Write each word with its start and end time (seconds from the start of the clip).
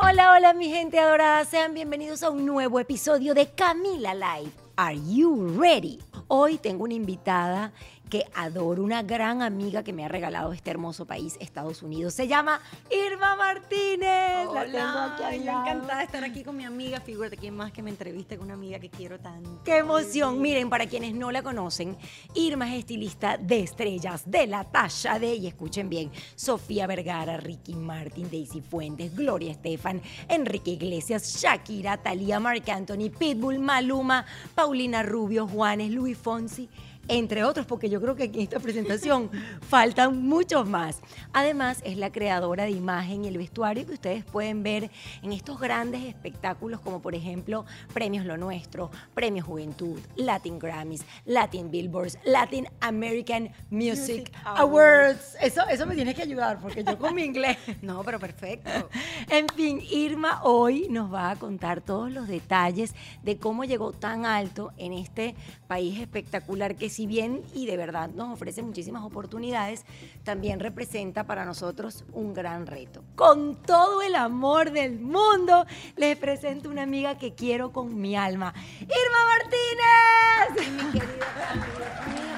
Hola, 0.00 0.30
hola 0.32 0.52
mi 0.54 0.68
gente 0.68 1.00
adorada, 1.00 1.44
sean 1.44 1.74
bienvenidos 1.74 2.22
a 2.22 2.30
un 2.30 2.46
nuevo 2.46 2.78
episodio 2.78 3.34
de 3.34 3.48
Camila 3.48 4.14
Live. 4.14 4.52
Are 4.76 4.96
you 4.96 5.58
ready? 5.58 5.98
Hoy 6.28 6.56
tengo 6.56 6.84
una 6.84 6.94
invitada 6.94 7.72
que 8.08 8.24
adoro, 8.34 8.82
una 8.82 9.02
gran 9.02 9.42
amiga 9.42 9.82
que 9.82 9.92
me 9.92 10.04
ha 10.04 10.08
regalado 10.08 10.52
este 10.52 10.70
hermoso 10.70 11.06
país, 11.06 11.36
Estados 11.40 11.82
Unidos. 11.82 12.14
Se 12.14 12.26
llama 12.26 12.60
Irma 12.90 13.36
Martínez. 13.36 14.46
Hola, 14.48 14.66
la 14.66 15.16
tengo 15.16 15.28
aquí 15.28 15.36
encantada 15.48 15.98
de 15.98 16.04
estar 16.04 16.24
aquí 16.24 16.42
con 16.42 16.56
mi 16.56 16.64
amiga. 16.64 17.00
Figúrate 17.00 17.36
quién 17.36 17.56
más 17.56 17.72
que 17.72 17.82
me 17.82 17.90
entreviste 17.90 18.36
con 18.36 18.46
una 18.46 18.54
amiga 18.54 18.78
que 18.78 18.88
quiero 18.88 19.18
tanto. 19.18 19.62
¡Qué 19.64 19.78
emoción! 19.78 20.40
Miren, 20.40 20.70
para 20.70 20.86
quienes 20.86 21.14
no 21.14 21.30
la 21.30 21.42
conocen, 21.42 21.96
Irma 22.34 22.72
es 22.72 22.80
estilista 22.80 23.36
de 23.36 23.60
estrellas 23.60 24.30
de 24.30 24.46
la 24.46 24.64
talla 24.64 25.18
de, 25.18 25.34
y 25.34 25.46
escuchen 25.46 25.88
bien, 25.88 26.10
Sofía 26.34 26.86
Vergara, 26.86 27.36
Ricky 27.36 27.74
Martin, 27.74 28.30
Daisy 28.30 28.60
Fuentes, 28.60 29.14
Gloria 29.14 29.52
Estefan, 29.52 30.00
Enrique 30.28 30.72
Iglesias, 30.72 31.40
Shakira, 31.40 31.98
Talía, 31.98 32.40
Marc 32.40 32.68
Anthony, 32.68 33.10
Pitbull, 33.10 33.58
Maluma, 33.58 34.24
Paulina 34.54 35.02
Rubio, 35.02 35.46
Juanes, 35.46 35.90
Luis 35.90 36.16
Fonsi 36.16 36.68
entre 37.08 37.44
otros, 37.44 37.66
porque 37.66 37.90
yo 37.90 38.00
creo 38.00 38.14
que 38.14 38.24
en 38.24 38.40
esta 38.40 38.60
presentación 38.60 39.30
faltan 39.68 40.22
muchos 40.22 40.68
más. 40.68 41.00
Además, 41.32 41.80
es 41.84 41.96
la 41.96 42.12
creadora 42.12 42.64
de 42.64 42.70
imagen 42.70 43.24
y 43.24 43.28
el 43.28 43.38
vestuario 43.38 43.86
que 43.86 43.94
ustedes 43.94 44.24
pueden 44.24 44.62
ver 44.62 44.90
en 45.22 45.32
estos 45.32 45.58
grandes 45.58 46.04
espectáculos, 46.04 46.80
como 46.80 47.00
por 47.00 47.14
ejemplo 47.14 47.64
Premios 47.92 48.24
Lo 48.24 48.36
Nuestro, 48.36 48.90
Premios 49.14 49.46
Juventud, 49.46 49.98
Latin 50.16 50.58
Grammys, 50.58 51.04
Latin 51.24 51.70
Billboards, 51.70 52.18
Latin 52.24 52.66
American 52.80 53.50
Music, 53.70 54.32
Awards. 54.44 55.36
Eso, 55.40 55.62
eso 55.68 55.86
me 55.86 55.94
tienes 55.94 56.14
que 56.14 56.22
ayudar, 56.22 56.60
porque 56.60 56.84
yo 56.84 56.98
con 56.98 57.14
mi 57.14 57.22
inglés. 57.22 57.56
No, 57.80 58.02
pero 58.02 58.18
perfecto. 58.18 58.70
en 59.30 59.48
fin, 59.48 59.80
Irma 59.90 60.42
hoy 60.42 60.88
nos 60.90 61.12
va 61.12 61.30
a 61.30 61.36
contar 61.36 61.80
todos 61.80 62.10
los 62.10 62.28
detalles 62.28 62.94
de 63.22 63.38
cómo 63.38 63.64
llegó 63.64 63.92
tan 63.92 64.26
alto 64.26 64.72
en 64.76 64.92
este 64.92 65.34
país 65.68 66.00
espectacular 66.00 66.76
que 66.76 66.90
si 66.98 67.06
bien 67.06 67.44
y 67.54 67.66
de 67.66 67.76
verdad 67.76 68.10
nos 68.10 68.32
ofrece 68.32 68.60
muchísimas 68.60 69.04
oportunidades, 69.04 69.84
también 70.24 70.58
representa 70.58 71.28
para 71.28 71.44
nosotros 71.44 72.04
un 72.12 72.34
gran 72.34 72.66
reto. 72.66 73.04
Con 73.14 73.54
todo 73.54 74.02
el 74.02 74.16
amor 74.16 74.72
del 74.72 74.98
mundo, 74.98 75.64
les 75.94 76.16
presento 76.16 76.68
una 76.68 76.82
amiga 76.82 77.16
que 77.16 77.36
quiero 77.36 77.70
con 77.70 78.00
mi 78.00 78.16
alma, 78.16 78.52
Irma 78.80 79.20
Martínez. 79.30 80.72
mi 80.72 80.90
querida 80.90 81.26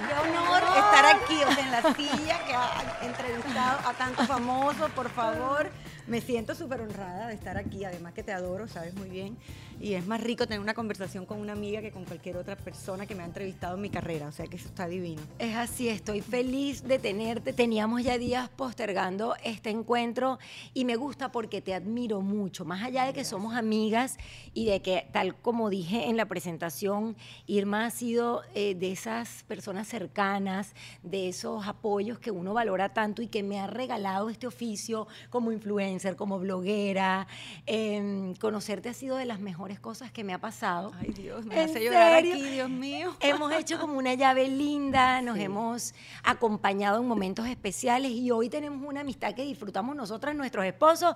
qué 0.07 0.29
honor 0.29 0.63
estar 0.77 1.07
aquí, 1.07 1.41
en 1.59 1.71
la 1.71 1.95
silla 1.95 2.45
que 2.47 2.55
ha 2.55 2.99
entrevistado 3.01 3.89
a 3.89 3.95
tantos 3.95 4.27
famosos, 4.27 4.91
por 4.91 5.09
favor. 5.09 5.71
Me 6.11 6.21
siento 6.21 6.57
súper 6.57 6.81
honrada 6.81 7.29
de 7.29 7.35
estar 7.35 7.57
aquí, 7.57 7.85
además 7.85 8.15
que 8.15 8.25
te 8.25 8.33
adoro, 8.33 8.67
sabes 8.67 8.97
muy 8.97 9.09
bien 9.09 9.39
y 9.81 9.95
es 9.95 10.07
más 10.07 10.21
rico 10.21 10.47
tener 10.47 10.61
una 10.61 10.75
conversación 10.75 11.25
con 11.25 11.41
una 11.41 11.55
amiga 11.55 11.81
que 11.81 11.91
con 11.91 12.05
cualquier 12.05 12.37
otra 12.37 12.55
persona 12.55 13.07
que 13.07 13.15
me 13.15 13.23
ha 13.23 13.27
entrevistado 13.27 13.77
en 13.77 13.81
mi 13.81 13.89
carrera, 13.89 14.29
o 14.29 14.33
sea 14.33 14.47
que 14.47 14.57
eso 14.57 14.69
está 14.69 14.87
divino. 14.87 15.23
Es 15.39 15.57
así, 15.57 15.89
estoy 15.89 16.21
feliz 16.21 16.83
de 16.83 16.99
tenerte. 16.99 17.55
Teníamos 17.55 18.03
ya 18.03 18.19
días 18.19 18.51
postergando 18.51 19.35
este 19.43 19.71
encuentro 19.71 20.39
y 20.75 20.85
me 20.85 20.97
gusta 20.97 21.33
porque 21.33 21.63
te 21.63 21.73
admiro 21.73 22.21
mucho, 22.21 22.67
más 22.67 22.83
allá 22.83 23.07
de 23.07 23.15
que 23.15 23.25
somos 23.25 23.55
amigas 23.55 24.19
y 24.53 24.67
de 24.67 24.83
que, 24.83 25.07
tal 25.13 25.35
como 25.35 25.71
dije 25.71 26.11
en 26.11 26.19
la 26.19 26.27
presentación, 26.27 27.17
Irma 27.47 27.87
ha 27.87 27.91
sido 27.91 28.43
eh, 28.55 28.75
de 28.75 28.93
esas 28.93 29.45
personas 29.45 29.89
cercanas, 29.89 30.75
de 31.03 31.29
esos 31.29 31.67
apoyos 31.67 32.19
que 32.19 32.31
uno 32.31 32.53
valora 32.53 32.91
tanto 32.91 33.23
y 33.23 33.29
que 33.29 33.43
me 33.43 33.59
ha 33.59 33.67
regalado 33.67 34.29
este 34.29 34.47
oficio 34.47 35.09
como 35.31 35.53
influencer, 35.53 36.00
como 36.17 36.39
bloguera. 36.39 37.27
Em, 37.67 38.35
conocerte 38.35 38.89
ha 38.89 38.95
sido 38.95 39.17
de 39.17 39.25
las 39.25 39.41
mejores 39.41 39.79
cosas 39.79 40.11
que 40.11 40.25
me 40.25 40.33
ha 40.33 40.41
pasado. 40.41 40.93
Ay, 40.99 41.11
Dios, 41.11 41.45
me 41.47 41.61
hace 41.61 41.85
llorar 41.85 42.15
aquí, 42.15 42.43
Dios 42.43 42.71
mío. 42.71 43.17
Hemos 43.21 43.53
hecho 43.53 43.79
como 43.79 43.99
una 43.99 44.15
llave 44.15 44.49
linda, 44.49 45.23
nos 45.23 45.39
hemos 45.39 45.95
acompañado 46.23 47.01
en 47.01 47.07
momentos 47.07 47.47
especiales 47.47 48.13
y 48.13 48.31
hoy 48.31 48.49
tenemos 48.49 48.87
una 48.87 49.01
amistad 49.01 49.35
que 49.35 49.43
disfrutamos 49.43 49.95
nosotras, 49.95 50.35
nuestros 50.35 50.65
esposos. 50.65 51.15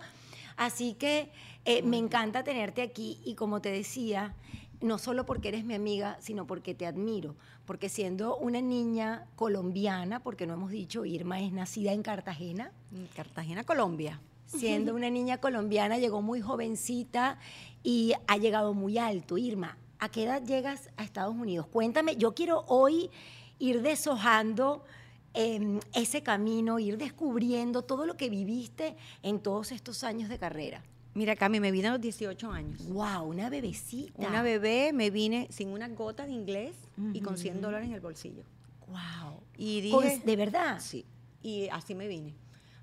Así 0.57 0.95
que 0.95 1.31
eh, 1.65 1.83
me 1.83 1.99
encanta 1.99 2.45
tenerte 2.45 2.83
aquí 2.83 3.21
y 3.25 3.35
como 3.35 3.61
te 3.61 3.71
decía, 3.71 4.35
no 4.81 4.99
solo 4.99 5.27
porque 5.27 5.49
eres 5.49 5.65
mi 5.65 5.75
amiga, 5.75 6.17
sino 6.21 6.47
porque 6.47 6.75
te 6.75 6.87
admiro, 6.87 7.37
porque 7.65 7.89
siendo 7.89 8.37
una 8.37 8.61
niña 8.61 9.27
colombiana, 9.35 10.21
porque 10.21 10.47
no 10.47 10.55
hemos 10.55 10.71
dicho, 10.71 11.05
Irma 11.05 11.41
es 11.41 11.53
nacida 11.53 11.93
en 11.93 12.03
Cartagena. 12.03 12.71
Cartagena, 13.17 13.65
Colombia 13.65 14.21
siendo 14.59 14.95
una 14.95 15.11
niña 15.11 15.39
colombiana, 15.39 15.99
llegó 15.99 16.23
muy 16.23 16.41
jovencita 16.41 17.39
y 17.83 18.13
ha 18.27 18.37
llegado 18.37 18.75
muy 18.75 18.99
alto. 18.99 19.39
Irma, 19.39 19.77
¿a 19.99 20.09
qué 20.09 20.25
edad 20.25 20.43
llegas 20.43 20.91
a 20.97 21.05
Estados 21.05 21.35
Unidos? 21.35 21.67
Cuéntame, 21.67 22.17
yo 22.17 22.35
quiero 22.35 22.65
hoy 22.69 23.11
ir 23.59 23.83
deshojando 23.83 24.85
em, 25.35 25.81
ese 25.95 26.23
camino, 26.23 26.79
ir 26.79 26.97
descubriendo 26.97 27.83
todo 27.83 28.07
lo 28.07 28.17
que 28.17 28.31
viviste 28.31 28.97
en 29.23 29.41
todos 29.41 29.73
estos 29.73 30.05
años 30.05 30.29
de 30.29 30.39
carrera. 30.39 30.83
Mira, 31.15 31.37
Cami, 31.37 31.61
me 31.61 31.71
vine 31.71 31.89
a 31.89 31.93
los 31.93 32.01
18 32.01 32.51
años. 32.51 32.89
¡Wow! 32.89 33.23
Una 33.25 33.49
bebecita. 33.49 34.27
Una 34.27 34.43
bebé, 34.43 34.93
me 34.93 35.11
vine 35.11 35.47
sin 35.51 35.69
una 35.69 35.89
gota 35.89 36.27
de 36.27 36.33
inglés 36.33 36.75
y 37.13 37.21
con 37.21 37.39
100 37.39 37.61
dólares 37.61 37.87
en 37.89 37.95
el 37.95 38.01
bolsillo. 38.01 38.43
¡Wow! 38.89 39.41
Y 39.57 39.81
dije, 39.81 40.21
¿De 40.25 40.37
verdad? 40.37 40.81
Sí. 40.81 41.05
Y 41.41 41.69
así 41.69 41.95
me 41.95 42.09
vine. 42.09 42.35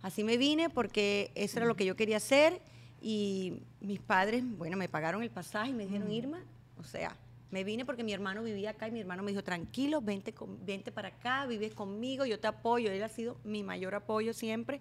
Así 0.01 0.23
me 0.23 0.37
vine 0.37 0.69
porque 0.69 1.31
eso 1.35 1.57
era 1.57 1.65
lo 1.67 1.75
que 1.75 1.85
yo 1.85 1.95
quería 1.95 2.17
hacer 2.17 2.61
y 3.01 3.61
mis 3.79 3.99
padres, 3.99 4.43
bueno, 4.57 4.77
me 4.77 4.87
pagaron 4.89 5.23
el 5.23 5.29
pasaje 5.31 5.69
y 5.69 5.73
me 5.73 5.85
dijeron, 5.85 6.11
Irma, 6.11 6.43
o 6.77 6.83
sea, 6.83 7.15
Me 7.51 7.65
vine 7.65 7.83
porque 7.83 8.01
mi 8.05 8.13
hermano 8.13 8.41
vivía 8.43 8.69
acá 8.69 8.87
y 8.87 8.91
mi 8.91 9.01
hermano 9.01 9.23
me 9.23 9.31
dijo, 9.31 9.43
tranquilo, 9.43 9.99
vente, 10.01 10.31
con- 10.33 10.65
vente 10.65 10.89
para 10.89 11.09
acá, 11.09 11.45
vives 11.47 11.73
conmigo, 11.73 12.25
yo 12.25 12.39
te 12.39 12.47
apoyo. 12.47 12.89
Él 12.89 13.03
ha 13.03 13.09
sido 13.09 13.35
mi 13.43 13.61
mayor 13.61 13.93
apoyo 13.93 14.31
siempre. 14.33 14.79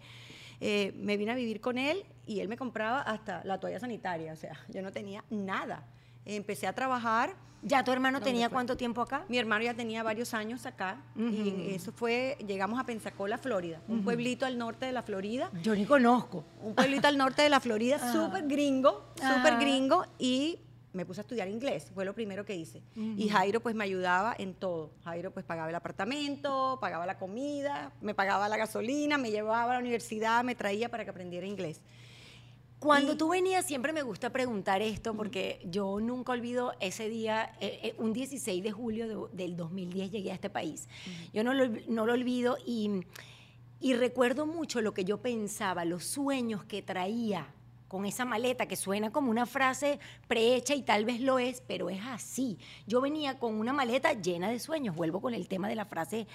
Eh, 0.61 0.93
me 0.95 1.17
vine 1.17 1.33
a 1.33 1.35
vivir 1.35 1.61
con 1.61 1.79
él 1.79 2.05
y 2.29 2.39
él 2.39 2.47
me 2.47 2.57
compraba 2.57 3.03
hasta 3.03 3.43
la 3.45 3.59
toalla 3.59 3.81
sanitaria, 3.81 4.33
o 4.33 4.37
sea, 4.37 4.53
yo 4.69 4.83
no 4.83 4.93
tenía 4.93 5.25
nada. 5.31 5.85
Empecé 6.25 6.69
a 6.69 6.73
trabajar. 6.73 7.35
¿Ya 7.63 7.85
tu 7.85 7.93
hermano 7.93 8.19
¿Dónde 8.19 8.31
tenía 8.31 8.49
fue? 8.49 8.55
cuánto 8.55 8.77
tiempo 8.77 9.03
acá? 9.03 9.25
Mi 9.29 9.37
hermano 9.39 9.65
ya 9.65 9.75
tenía 9.75 10.03
varios 10.03 10.33
años 10.35 10.65
acá 10.67 11.03
y 11.17 11.73
eso 11.75 11.93
fue, 11.93 12.39
llegamos 12.47 12.81
a 12.81 12.85
Pensacola, 12.85 13.37
Florida, 13.39 13.81
un 13.89 14.03
pueblito 14.03 14.47
al 14.47 14.57
norte 14.57 14.87
de 14.87 14.93
la 14.93 15.03
Florida. 15.03 15.51
Yo 15.63 15.75
ni 15.75 15.85
conozco. 15.85 16.45
Un 16.63 16.75
pueblito 16.75 17.07
al 17.09 17.19
norte 17.19 17.43
de 17.43 17.49
la 17.51 17.61
Florida, 17.61 17.99
Ah. 18.01 18.13
súper 18.13 18.47
gringo, 18.47 19.13
súper 19.17 19.53
Ah. 19.55 19.59
gringo 19.61 20.05
y 20.19 20.59
me 20.93 21.05
puse 21.07 21.21
a 21.21 21.23
estudiar 21.23 21.49
inglés, 21.49 21.93
fue 21.95 22.05
lo 22.05 22.15
primero 22.15 22.45
que 22.45 22.57
hice. 22.57 22.83
Y 22.97 23.29
Jairo 23.29 23.61
pues 23.61 23.75
me 23.77 23.85
ayudaba 23.85 24.35
en 24.39 24.55
todo. 24.55 24.91
Jairo 25.05 25.31
pues 25.31 25.45
pagaba 25.45 25.69
el 25.69 25.75
apartamento, 25.77 26.79
pagaba 26.81 27.07
la 27.07 27.19
comida, 27.19 27.93
me 28.01 28.15
pagaba 28.15 28.49
la 28.49 28.57
gasolina, 28.57 29.17
me 29.19 29.31
llevaba 29.31 29.71
a 29.71 29.75
la 29.75 29.79
universidad, 29.81 30.43
me 30.45 30.55
traía 30.55 30.89
para 30.89 31.05
que 31.05 31.11
aprendiera 31.11 31.47
inglés. 31.47 31.81
Cuando 32.81 33.13
Y- 33.13 33.17
tú 33.17 33.29
venías, 33.29 33.67
siempre 33.67 33.93
me 33.93 34.01
gusta 34.03 34.31
preguntar 34.31 34.81
esto, 34.81 35.15
porque 35.15 35.61
yo 35.71 36.01
nunca 36.01 36.33
olvido 36.33 36.73
ese 36.81 37.11
día, 37.11 37.53
eh, 37.61 37.79
eh, 37.83 37.95
un 37.99 38.15
16 38.15 38.63
de 38.65 38.73
julio 38.73 39.07
de- 39.07 39.37
del 39.37 39.55
2010 39.57 40.11
llegué 40.11 40.31
a 40.33 40.35
este 40.35 40.49
país. 40.49 40.89
Yo 41.35 41.45
no 41.45 41.53
lo, 41.53 41.69
no 41.89 42.07
lo 42.07 42.15
olvido 42.15 42.57
y, 42.67 42.91
y 43.81 43.93
recuerdo 43.95 44.47
mucho 44.47 44.81
lo 44.81 44.95
que 44.95 45.05
yo 45.05 45.19
pensaba, 45.19 45.85
los 45.85 46.05
sueños 46.05 46.65
que 46.65 46.81
traía 46.81 47.47
con 47.87 48.07
esa 48.07 48.25
maleta, 48.25 48.67
que 48.67 48.77
suena 48.77 49.11
como 49.13 49.31
una 49.31 49.45
frase 49.47 49.99
prehecha 50.29 50.75
y 50.75 50.83
tal 50.83 51.05
vez 51.05 51.21
lo 51.21 51.39
es, 51.39 51.61
pero 51.67 51.91
es 51.91 52.01
así. 52.07 52.57
Yo 52.87 53.01
venía 53.03 53.39
con 53.39 53.57
una 53.57 53.73
maleta 53.75 54.13
llena 54.15 54.49
de 54.49 54.59
sueños, 54.61 54.95
vuelvo 54.97 55.21
con 55.21 55.35
el 55.35 55.49
tema 55.49 55.69
de 55.69 55.75
la 55.75 55.85
frase 55.85 56.21
eh, 56.21 56.27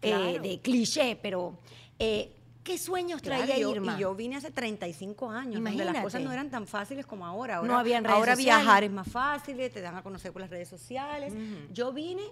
Claro. 0.00 0.42
de 0.42 0.58
cliché, 0.60 1.14
pero 1.20 1.58
eh, 1.98 2.32
¿qué 2.64 2.78
sueños 2.78 3.20
traía 3.22 3.44
Claro, 3.46 3.60
yo- 3.60 3.70
Irma? 3.74 3.96
Y 3.96 4.00
yo 4.00 4.14
vine 4.14 4.36
hace 4.36 4.50
35 4.50 5.30
años, 5.30 5.54
donde 5.54 5.70
las 5.70 5.74
Imagínate. 5.74 6.02
cosas 6.04 6.22
no 6.22 6.32
eran 6.32 6.50
tan 6.50 6.66
fáciles 6.66 7.06
como 7.06 7.26
ahora. 7.26 7.56
ahora 7.56 7.68
No 7.68 7.78
habían 7.78 8.04
redes 8.04 8.16
Ahora 8.16 8.34
sociales. 8.36 8.64
viajar 8.64 8.84
es 8.84 8.90
más 8.92 9.08
fácil, 9.08 9.56
te 9.56 9.80
dan 9.80 9.96
a 9.96 10.02
conocer 10.02 10.32
por 10.32 10.40
las 10.42 10.50
redes 10.50 10.68
sociales. 10.68 11.32
Yo 11.72 11.92
vine 11.92 12.22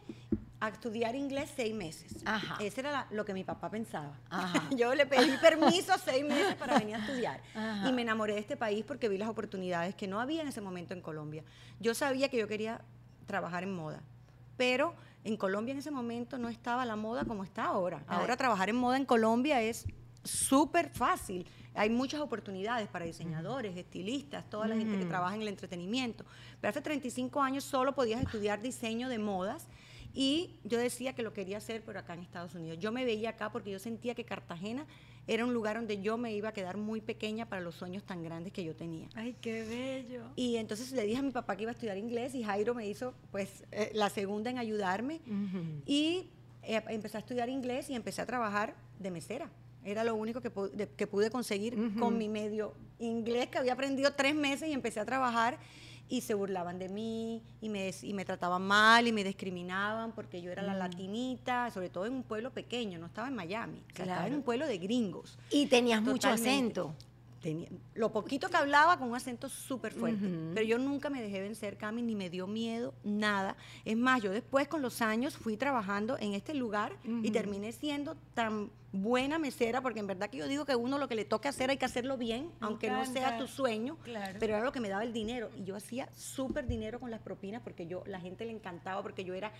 a 0.62 0.68
estudiar 0.68 1.14
inglés 1.16 1.50
seis 1.56 1.74
meses. 1.74 2.16
Ajá. 2.26 2.56
Ese 2.62 2.80
era 2.82 2.92
la- 2.92 3.06
lo 3.10 3.24
que 3.24 3.32
mi 3.32 3.44
papá 3.44 3.70
pensaba. 3.70 4.12
Ajá. 4.28 4.62
Yo 4.76 4.94
le 4.94 5.06
pedí 5.06 5.34
permiso 5.38 5.94
seis 6.04 6.22
meses 6.22 6.54
para 6.56 6.78
venir 6.78 6.96
a 6.96 6.98
estudiar. 6.98 7.40
Ajá. 7.54 7.88
Y 7.88 7.92
me 7.94 8.02
enamoré 8.02 8.34
de 8.34 8.40
este 8.40 8.58
país 8.58 8.84
porque 8.86 9.08
vi 9.08 9.16
las 9.16 9.30
oportunidades 9.30 9.94
que 9.94 10.06
no 10.06 10.20
había 10.20 10.42
en 10.42 10.48
ese 10.48 10.60
momento 10.60 10.92
en 10.92 11.00
Colombia. 11.00 11.44
Yo 11.80 11.94
sabía 11.94 12.28
que 12.28 12.36
yo 12.36 12.46
quería 12.46 12.82
trabajar 13.26 13.62
en 13.62 13.74
moda, 13.74 14.02
pero 14.58 14.94
en 15.24 15.38
Colombia 15.38 15.72
en 15.72 15.78
ese 15.78 15.90
momento 15.90 16.36
no 16.36 16.48
estaba 16.50 16.84
la 16.84 16.94
moda 16.96 17.24
como 17.24 17.42
está 17.42 17.64
ahora. 17.64 18.02
Ahora 18.06 18.34
Ay. 18.34 18.38
trabajar 18.38 18.68
en 18.68 18.76
moda 18.76 18.98
en 18.98 19.06
Colombia 19.06 19.62
es 19.62 19.86
súper 20.24 20.90
fácil. 20.90 21.46
Hay 21.74 21.90
muchas 21.90 22.20
oportunidades 22.20 22.88
para 22.88 23.04
diseñadores, 23.04 23.76
estilistas, 23.76 24.48
toda 24.50 24.66
la 24.68 24.76
gente 24.76 24.98
que 24.98 25.04
trabaja 25.04 25.34
en 25.34 25.42
el 25.42 25.48
entretenimiento. 25.48 26.24
Pero 26.60 26.70
hace 26.70 26.80
35 26.80 27.40
años 27.40 27.64
solo 27.64 27.94
podías 27.94 28.20
estudiar 28.20 28.60
diseño 28.60 29.08
de 29.08 29.18
modas 29.18 29.68
y 30.12 30.56
yo 30.64 30.78
decía 30.78 31.14
que 31.14 31.22
lo 31.22 31.32
quería 31.32 31.58
hacer, 31.58 31.82
pero 31.84 32.00
acá 32.00 32.14
en 32.14 32.20
Estados 32.20 32.54
Unidos. 32.54 32.78
Yo 32.80 32.90
me 32.90 33.04
veía 33.04 33.30
acá 33.30 33.52
porque 33.52 33.70
yo 33.70 33.78
sentía 33.78 34.14
que 34.14 34.24
Cartagena 34.24 34.86
era 35.26 35.44
un 35.44 35.54
lugar 35.54 35.76
donde 35.76 36.02
yo 36.02 36.18
me 36.18 36.34
iba 36.34 36.48
a 36.48 36.52
quedar 36.52 36.76
muy 36.76 37.00
pequeña 37.00 37.46
para 37.48 37.62
los 37.62 37.76
sueños 37.76 38.02
tan 38.02 38.22
grandes 38.22 38.52
que 38.52 38.64
yo 38.64 38.74
tenía. 38.74 39.08
Ay, 39.14 39.36
qué 39.40 39.62
bello. 39.62 40.24
Y 40.34 40.56
entonces 40.56 40.90
le 40.92 41.04
dije 41.04 41.18
a 41.18 41.22
mi 41.22 41.30
papá 41.30 41.56
que 41.56 41.62
iba 41.62 41.70
a 41.70 41.74
estudiar 41.74 41.96
inglés 41.96 42.34
y 42.34 42.42
Jairo 42.42 42.74
me 42.74 42.86
hizo 42.88 43.14
pues 43.30 43.64
eh, 43.70 43.92
la 43.94 44.10
segunda 44.10 44.50
en 44.50 44.58
ayudarme 44.58 45.20
y 45.86 46.30
eh, 46.62 46.82
empecé 46.88 47.18
a 47.18 47.20
estudiar 47.20 47.48
inglés 47.48 47.88
y 47.90 47.94
empecé 47.94 48.22
a 48.22 48.26
trabajar 48.26 48.74
de 48.98 49.10
mesera. 49.10 49.50
Era 49.84 50.04
lo 50.04 50.14
único 50.14 50.40
que, 50.40 50.50
de- 50.74 50.88
que 50.88 51.06
pude 51.06 51.30
conseguir 51.30 51.74
con 51.98 52.18
mi 52.18 52.28
medio 52.28 52.74
inglés 52.98 53.48
que 53.48 53.58
había 53.58 53.72
aprendido 53.72 54.12
tres 54.12 54.34
meses 54.34 54.68
y 54.68 54.72
empecé 54.72 55.00
a 55.00 55.04
trabajar 55.06 55.58
y 56.08 56.22
se 56.22 56.34
burlaban 56.34 56.78
de 56.78 56.88
mí 56.88 57.40
y 57.60 57.68
me, 57.68 57.90
y 58.02 58.12
me 58.14 58.24
trataban 58.24 58.62
mal 58.62 59.06
y 59.06 59.12
me 59.12 59.22
discriminaban 59.22 60.12
porque 60.12 60.42
yo 60.42 60.50
era 60.50 60.60
la 60.62 60.74
latinita, 60.74 61.70
sobre 61.70 61.88
todo 61.88 62.04
en 62.06 62.14
un 62.14 62.22
pueblo 62.24 62.50
pequeño, 62.52 62.98
no 62.98 63.06
estaba 63.06 63.28
en 63.28 63.34
Miami, 63.36 63.78
o 63.78 63.96
sea, 63.96 64.04
estaba 64.04 64.26
en 64.26 64.34
un 64.34 64.42
pueblo 64.42 64.66
de 64.66 64.78
gringos. 64.78 65.38
Y 65.50 65.66
tenías 65.66 66.02
mucho 66.02 66.28
acento. 66.48 66.94
Tenía, 67.40 67.68
lo 67.94 68.12
poquito 68.12 68.48
que 68.50 68.56
hablaba 68.58 68.98
con 68.98 69.08
un 69.08 69.16
acento 69.16 69.48
súper 69.48 69.94
fuerte. 69.94 70.26
Pero 70.52 70.66
yo 70.66 70.78
nunca 70.78 71.08
me 71.08 71.22
dejé 71.22 71.40
vencer, 71.40 71.78
Cami, 71.78 72.02
ni 72.02 72.14
me 72.14 72.28
dio 72.28 72.46
miedo, 72.46 72.92
nada. 73.02 73.56
Es 73.86 73.96
más, 73.96 74.20
yo 74.20 74.30
después 74.30 74.68
con 74.68 74.82
los 74.82 75.00
años 75.00 75.38
fui 75.38 75.56
trabajando 75.56 76.18
en 76.18 76.34
este 76.34 76.52
lugar 76.52 76.92
y 77.22 77.30
terminé 77.30 77.72
siendo 77.72 78.14
tan 78.34 78.68
buena 78.92 79.38
mesera, 79.38 79.80
porque 79.80 80.00
en 80.00 80.06
verdad 80.08 80.28
que 80.30 80.38
yo 80.38 80.48
digo 80.48 80.64
que 80.64 80.74
uno 80.74 80.98
lo 80.98 81.06
que 81.08 81.14
le 81.14 81.24
toca 81.24 81.48
hacer 81.50 81.70
hay 81.70 81.76
que 81.76 81.84
hacerlo 81.84 82.16
bien, 82.16 82.50
aunque 82.60 82.90
no 82.90 83.04
sea 83.06 83.38
tu 83.38 83.46
sueño, 83.46 83.96
Claro. 84.02 84.36
pero 84.40 84.54
era 84.56 84.64
lo 84.64 84.72
que 84.72 84.80
me 84.80 84.88
daba 84.88 85.04
el 85.04 85.12
dinero. 85.12 85.48
Y 85.56 85.62
yo 85.64 85.76
hacía 85.76 86.08
súper 86.12 86.66
dinero 86.66 86.98
con 86.98 87.10
las 87.10 87.20
propinas 87.20 87.62
porque 87.62 87.86
yo, 87.86 88.02
la 88.06 88.18
gente 88.18 88.44
le 88.44 88.50
encantaba, 88.52 89.00
porque 89.02 89.24
yo 89.24 89.32
era, 89.34 89.52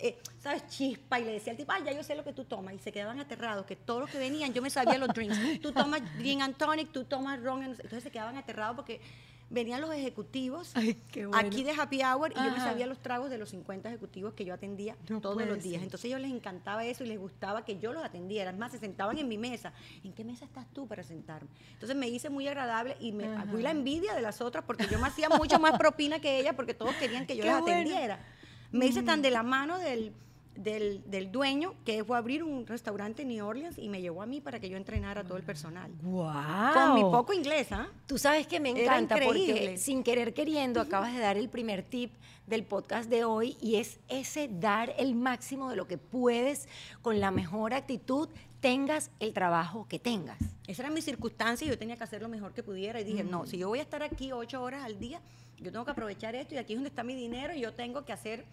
eh, 0.00 0.16
¿sabes? 0.38 0.66
Chispa. 0.68 1.18
Y 1.18 1.24
le 1.24 1.32
decía 1.32 1.50
al 1.52 1.56
tipo, 1.56 1.72
ay, 1.72 1.82
ya 1.84 1.92
yo 1.92 2.04
sé 2.04 2.14
lo 2.14 2.22
que 2.22 2.32
tú 2.32 2.44
tomas. 2.44 2.74
Y 2.74 2.78
se 2.78 2.92
quedaban 2.92 3.18
aterrados, 3.18 3.66
que 3.66 3.74
todos 3.74 4.02
los 4.02 4.10
que 4.10 4.18
venían, 4.18 4.52
yo 4.52 4.62
me 4.62 4.70
sabía 4.70 4.98
los 4.98 5.08
drinks. 5.08 5.60
Tú 5.60 5.72
tomas 5.72 6.00
gin 6.22 6.42
and 6.42 6.56
tonic, 6.56 6.92
tú 6.92 7.04
tomas 7.04 7.42
ron. 7.42 7.62
and- 7.64 7.74
Entonces 7.80 8.04
se 8.04 8.10
quedaban 8.12 8.36
aterrados 8.36 8.76
porque 8.76 9.00
venían 9.48 9.80
los 9.80 9.92
ejecutivos 9.92 10.72
Ay, 10.74 11.00
qué 11.12 11.26
bueno. 11.26 11.46
aquí 11.46 11.62
de 11.62 11.70
Happy 11.70 12.02
Hour 12.02 12.32
y 12.32 12.34
yo 12.34 12.42
me 12.42 12.48
Ajá. 12.58 12.64
sabía 12.64 12.86
los 12.86 12.98
tragos 13.00 13.30
de 13.30 13.38
los 13.38 13.50
50 13.50 13.88
ejecutivos 13.88 14.34
que 14.34 14.44
yo 14.44 14.52
atendía 14.52 14.96
No 15.08 15.20
todos 15.20 15.36
los 15.46 15.62
días. 15.62 15.74
ser. 15.76 15.82
Entonces 15.84 16.04
a 16.04 16.08
ellos 16.08 16.20
les 16.20 16.32
encantaba 16.32 16.84
eso 16.84 17.04
y 17.04 17.06
les 17.06 17.18
gustaba 17.18 17.64
que 17.64 17.78
yo 17.78 17.92
los 17.92 18.04
atendiera. 18.04 18.50
Es 18.50 18.56
más, 18.58 18.72
se 18.72 18.78
sentaban 18.78 19.18
en 19.18 19.28
mi 19.28 19.38
mesa. 19.38 19.72
¿En 20.02 20.12
qué 20.12 20.24
mesa 20.24 20.44
estás 20.44 20.66
tú 20.72 20.86
para 20.88 21.02
sentarme? 21.04 21.48
Entonces 21.74 21.96
me 21.96 22.08
hice 22.08 22.28
muy 22.28 22.48
agradable 22.48 22.96
y 23.00 23.12
me 23.12 23.28
fui 23.46 23.62
la 23.62 23.70
envidia 23.70 24.14
de 24.14 24.22
las 24.22 24.40
otras 24.40 24.64
porque 24.64 24.86
yo 24.90 24.98
me 24.98 25.06
hacía 25.06 25.28
mucho 25.28 25.58
más 25.60 25.78
propina 25.78 26.18
que 26.20 26.40
ella 26.40 26.54
porque 26.56 26.74
todos 26.74 26.94
querían 26.96 27.26
que 27.26 27.36
yo 27.36 27.42
Qué 27.44 27.48
las 27.48 27.60
bueno. 27.60 27.76
atendiera. 27.76 28.18
Me 28.72 28.86
hice 28.86 29.02
tan 29.04 29.22
de 29.22 29.30
la 29.30 29.42
mano 29.44 29.78
del, 29.78 30.12
del, 30.56 31.02
del 31.06 31.30
dueño 31.30 31.74
que 31.84 32.04
fue 32.04 32.16
a 32.16 32.18
abrir 32.18 32.42
un 32.42 32.66
restaurante 32.66 33.22
en 33.22 33.28
New 33.28 33.46
Orleans 33.46 33.78
y 33.78 33.88
me 33.88 34.00
llevó 34.00 34.22
a 34.22 34.26
mí 34.26 34.40
para 34.40 34.60
que 34.60 34.68
yo 34.68 34.76
entrenara 34.76 35.22
a 35.22 35.24
todo 35.24 35.36
el 35.36 35.44
personal. 35.44 35.90
¡Wow! 36.02 36.74
Con 36.74 36.94
mi 36.94 37.02
poco 37.02 37.32
inglés, 37.32 37.72
¿ah? 37.72 37.88
Tú 38.06 38.18
sabes 38.18 38.46
que 38.46 38.60
me 38.60 38.70
encanta 38.70 39.16
porque 39.24 39.76
sin 39.78 40.02
querer 40.02 40.34
queriendo 40.34 40.80
acabas 40.80 41.14
de 41.14 41.20
dar 41.20 41.36
el 41.36 41.48
primer 41.48 41.82
tip 41.82 42.12
del 42.46 42.64
podcast 42.64 43.10
de 43.10 43.24
hoy 43.24 43.56
y 43.60 43.76
es 43.76 43.98
ese 44.08 44.48
dar 44.48 44.94
el 44.98 45.14
máximo 45.14 45.68
de 45.68 45.76
lo 45.76 45.86
que 45.86 45.98
puedes 45.98 46.68
con 47.02 47.20
la 47.20 47.30
mejor 47.30 47.74
actitud, 47.74 48.28
tengas 48.60 49.10
el 49.20 49.32
trabajo 49.32 49.86
que 49.88 49.98
tengas. 49.98 50.38
Esa 50.66 50.82
era 50.82 50.90
mi 50.90 51.02
circunstancia 51.02 51.66
y 51.66 51.70
yo 51.70 51.78
tenía 51.78 51.96
que 51.96 52.04
hacer 52.04 52.22
lo 52.22 52.28
mejor 52.28 52.52
que 52.52 52.62
pudiera. 52.62 53.00
Y 53.00 53.04
dije, 53.04 53.24
no, 53.24 53.46
si 53.46 53.58
yo 53.58 53.68
voy 53.68 53.80
a 53.80 53.82
estar 53.82 54.02
aquí 54.02 54.32
ocho 54.32 54.62
horas 54.62 54.84
al 54.84 54.98
día, 54.98 55.20
yo 55.58 55.72
tengo 55.72 55.84
que 55.84 55.90
aprovechar 55.90 56.34
esto 56.34 56.54
y 56.54 56.58
aquí 56.58 56.74
es 56.74 56.78
donde 56.78 56.88
está 56.88 57.02
mi 57.02 57.14
dinero 57.14 57.54
y 57.54 57.60
yo 57.60 57.72
tengo 57.72 58.04
que 58.04 58.12
hacer, 58.12 58.44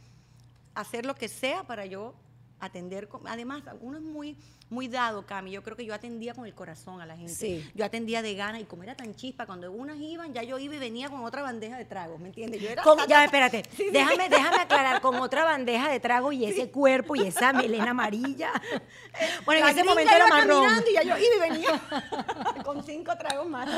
hacer 0.75 1.06
lo 1.06 1.15
que 1.15 1.27
sea 1.27 1.63
para 1.63 1.86
yo 1.86 2.15
atender. 2.60 3.10
Además, 3.25 3.63
uno 3.82 3.98
es 3.98 4.03
muy, 4.03 4.38
muy 4.74 4.88
dado, 4.88 5.25
Cami. 5.25 5.51
Yo 5.51 5.63
creo 5.63 5.77
que 5.77 5.86
yo 5.86 5.94
atendía 5.94 6.34
con 6.34 6.46
el 6.46 6.53
corazón 6.53 7.00
a 7.00 7.06
la 7.06 7.15
gente. 7.15 7.34
Sí. 7.34 7.70
Yo 7.75 7.86
atendía 7.86 8.22
de 8.22 8.34
gana 8.36 8.60
y 8.60 8.65
como 8.65 8.84
era 8.84 8.96
tan 8.96 9.13
chispa, 9.15 9.46
cuando 9.46 9.72
unas 9.72 9.98
iban, 9.98 10.34
ya 10.34 10.44
yo 10.44 10.58
iba 10.60 10.75
y 10.75 10.80
venía 10.80 11.10
con 11.10 11.24
otra 11.24 11.42
bandeja 11.42 11.77
de 11.77 11.86
tragos, 11.86 12.20
¿me 12.20 12.27
entiendes? 12.27 12.62
Yo 12.62 12.70
era 12.70 12.84
ya, 13.08 13.24
espérate, 13.24 13.63
Sí, 13.77 13.84
sí, 13.86 13.89
déjame, 13.92 14.30
déjame 14.30 14.58
aclarar, 14.58 15.00
con 15.01 15.15
otra 15.15 15.44
bandeja 15.46 15.89
de 15.89 16.00
trago 16.00 16.32
y 16.32 16.46
ese 16.46 16.70
cuerpo 16.72 17.15
y 17.15 17.27
esa 17.27 17.53
melena 17.53 17.92
amarilla. 17.92 18.51
Bueno, 19.46 19.60
en 19.60 19.65
La 19.65 19.72
ese 19.72 19.82
gringa 19.82 19.92
momento 19.92 20.15
era 20.15 20.27
marrón. 20.27 20.84
y 20.89 20.94
ya 20.96 21.03
yo 21.03 21.15
iba 21.15 21.46
y 21.46 21.51
venía 21.51 21.82
con 22.65 22.84
cinco 22.84 23.15
tragos 23.15 23.48
más. 23.48 23.70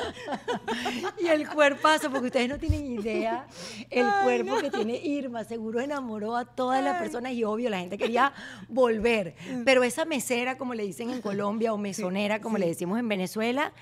Y 1.18 1.28
el 1.28 1.50
cuerpazo, 1.50 2.10
porque 2.10 2.28
ustedes 2.28 2.48
no 2.48 2.58
tienen 2.58 2.86
idea, 2.86 3.46
el 3.90 4.08
cuerpo 4.24 4.60
que 4.60 4.72
tiene 4.72 4.96
Irma, 4.96 5.44
seguro 5.44 5.82
enamoró 5.82 6.38
a 6.38 6.46
todas 6.46 6.82
las 6.82 7.02
personas 7.02 7.34
y 7.34 7.44
obvio, 7.44 7.70
la 7.70 7.80
gente 7.80 7.98
quería 7.98 8.32
volver. 8.70 9.36
Pero 9.66 9.84
esa 9.84 10.06
mesera, 10.06 10.58
como 10.58 10.74
le 10.74 10.85
dicen 10.86 11.10
en 11.10 11.22
Colombia, 11.22 11.74
o 11.74 11.78
mesonera, 11.78 12.40
como 12.42 12.58
le 12.58 12.68
decimos 12.68 13.00
en 13.00 13.08
Venezuela, 13.08 13.74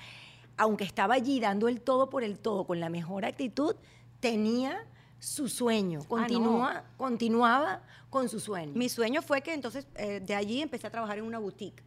aunque 0.56 0.84
estaba 0.84 1.14
allí 1.14 1.40
dando 1.40 1.68
el 1.68 1.80
todo 1.80 2.10
por 2.10 2.22
el 2.24 2.38
todo, 2.38 2.64
con 2.64 2.80
la 2.80 2.88
mejor 2.88 3.24
actitud, 3.24 3.74
tenía 4.20 4.84
su 5.18 5.48
sueño, 5.48 6.00
continúa, 6.06 6.84
continuaba 6.96 7.82
con 8.10 8.28
su 8.28 8.38
sueño. 8.40 8.72
Mi 8.74 8.88
sueño 8.88 9.22
fue 9.22 9.40
que 9.40 9.54
entonces 9.54 9.86
eh, 9.96 10.20
de 10.20 10.34
allí 10.34 10.60
empecé 10.60 10.86
a 10.86 10.90
trabajar 10.90 11.18
en 11.18 11.24
una 11.24 11.38
boutique. 11.38 11.82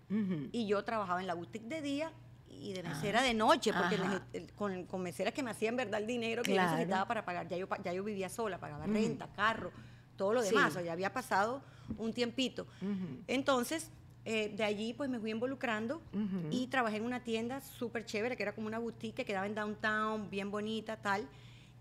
Y 0.52 0.66
yo 0.68 0.84
trabajaba 0.84 1.22
en 1.22 1.28
la 1.28 1.36
boutique 1.36 1.68
de 1.68 1.82
día 1.82 2.12
y 2.50 2.74
de 2.74 2.82
mesera 2.84 3.22
de 3.22 3.34
noche, 3.36 3.72
porque 3.72 4.00
el- 4.34 4.52
con, 4.54 4.86
con 4.86 5.02
meseras 5.04 5.34
que 5.34 5.44
me 5.44 5.52
hacían 5.52 5.76
verdad 5.76 6.02
el 6.02 6.08
dinero 6.08 6.42
que 6.42 6.54
Claro. 6.54 6.72
yo 6.72 6.76
necesitaba 6.78 7.08
para 7.08 7.24
pagar. 7.24 7.48
Ya 7.48 7.56
yo, 7.58 7.68
ya 7.84 7.94
yo 7.94 8.04
vivía 8.04 8.28
sola, 8.30 8.58
pagaba 8.58 8.88
renta, 8.88 9.28
carro, 9.36 9.72
todo 10.18 10.34
lo 10.34 10.42
Sí. 10.42 10.50
demás. 10.50 10.72
O 10.72 10.74
sea, 10.74 10.82
ya 10.82 10.94
había 10.94 11.14
pasado 11.14 11.62
un 12.00 12.12
tiempito. 12.14 12.66
Entonces, 13.28 13.90
eh, 14.30 14.54
de 14.56 14.64
allí 14.64 14.94
pues 14.94 15.10
me 15.10 15.20
fui 15.20 15.32
involucrando 15.32 16.02
y 16.52 16.68
trabajé 16.68 16.98
en 16.98 17.06
una 17.06 17.24
tienda 17.24 17.62
súper 17.62 18.06
chévere, 18.06 18.36
que 18.36 18.44
era 18.44 18.54
como 18.54 18.68
una 18.68 18.78
boutique 18.78 19.16
que 19.16 19.26
quedaba 19.26 19.46
en 19.48 19.56
downtown, 19.56 20.30
bien 20.30 20.52
bonita, 20.52 20.98
tal. 20.98 21.28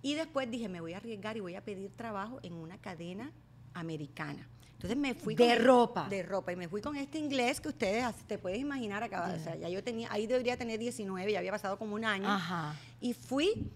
Y 0.00 0.14
después 0.14 0.48
dije, 0.48 0.68
me 0.68 0.80
voy 0.80 0.92
a 0.92 0.98
arriesgar 0.98 1.36
y 1.36 1.40
voy 1.40 1.56
a 1.56 1.64
pedir 1.64 1.90
trabajo 1.96 2.38
en 2.44 2.52
una 2.52 2.78
cadena 2.78 3.32
americana. 3.74 4.48
Entonces 4.74 4.96
me 4.96 5.14
fui 5.14 5.34
De 5.34 5.56
con- 5.56 5.64
ropa. 5.64 6.08
De 6.08 6.22
ropa. 6.22 6.52
Y 6.52 6.56
me 6.56 6.68
fui 6.68 6.80
con 6.80 6.94
este 6.96 7.18
inglés 7.18 7.60
que 7.60 7.68
ustedes 7.68 8.04
te 8.26 8.38
puedes 8.38 8.58
imaginar 8.60 9.02
acá. 9.02 9.34
O 9.34 9.42
sea, 9.42 9.56
ya 9.56 9.68
yo 9.68 9.82
tenía, 9.82 10.12
ahí 10.12 10.26
debería 10.26 10.56
tener 10.56 10.78
19, 10.78 11.32
ya 11.32 11.38
había 11.38 11.50
pasado 11.50 11.76
como 11.78 11.94
un 11.94 12.04
año. 12.04 12.28
Ajá. 12.28 12.76
Y 13.00 13.12
fui 13.14 13.72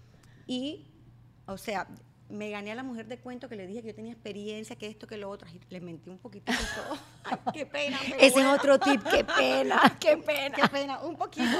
y, 0.47 0.85
o 1.45 1.57
sea, 1.57 1.87
me 2.31 2.49
gané 2.49 2.71
a 2.71 2.75
la 2.75 2.83
mujer 2.83 3.07
de 3.07 3.17
cuento 3.19 3.47
que 3.49 3.55
le 3.55 3.67
dije 3.67 3.81
que 3.81 3.89
yo 3.89 3.95
tenía 3.95 4.13
experiencia, 4.13 4.75
que 4.75 4.87
esto, 4.87 5.05
que 5.07 5.17
lo 5.17 5.29
otro. 5.29 5.47
Y 5.49 5.59
le 5.69 5.81
mentí 5.81 6.09
un 6.09 6.17
poquito 6.17 6.51
todo. 6.51 6.97
Ay, 7.25 7.37
qué 7.53 7.65
pena. 7.65 7.97
pero 8.03 8.15
Ese 8.19 8.31
bueno. 8.33 8.53
es 8.53 8.59
otro 8.59 8.79
tip, 8.79 9.01
qué 9.03 9.23
pena, 9.23 9.81
qué 9.99 10.17
pena. 10.17 10.55
Qué 10.55 10.67
pena, 10.69 10.99
un 11.01 11.15
poquito. 11.17 11.57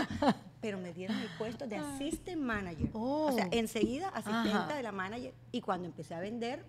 Pero 0.61 0.77
me 0.77 0.93
dieron 0.93 1.17
el 1.19 1.29
puesto 1.37 1.67
de 1.67 1.75
assistant 1.77 2.37
manager. 2.41 2.89
O 2.93 3.31
sea, 3.33 3.45
Oh. 3.45 3.49
enseguida 3.51 4.09
asistente 4.09 4.49
Ajá. 4.57 4.75
de 4.75 4.83
la 4.83 4.91
manager. 4.91 5.33
Y 5.51 5.61
cuando 5.61 5.87
empecé 5.87 6.13
a 6.15 6.19
vender, 6.19 6.63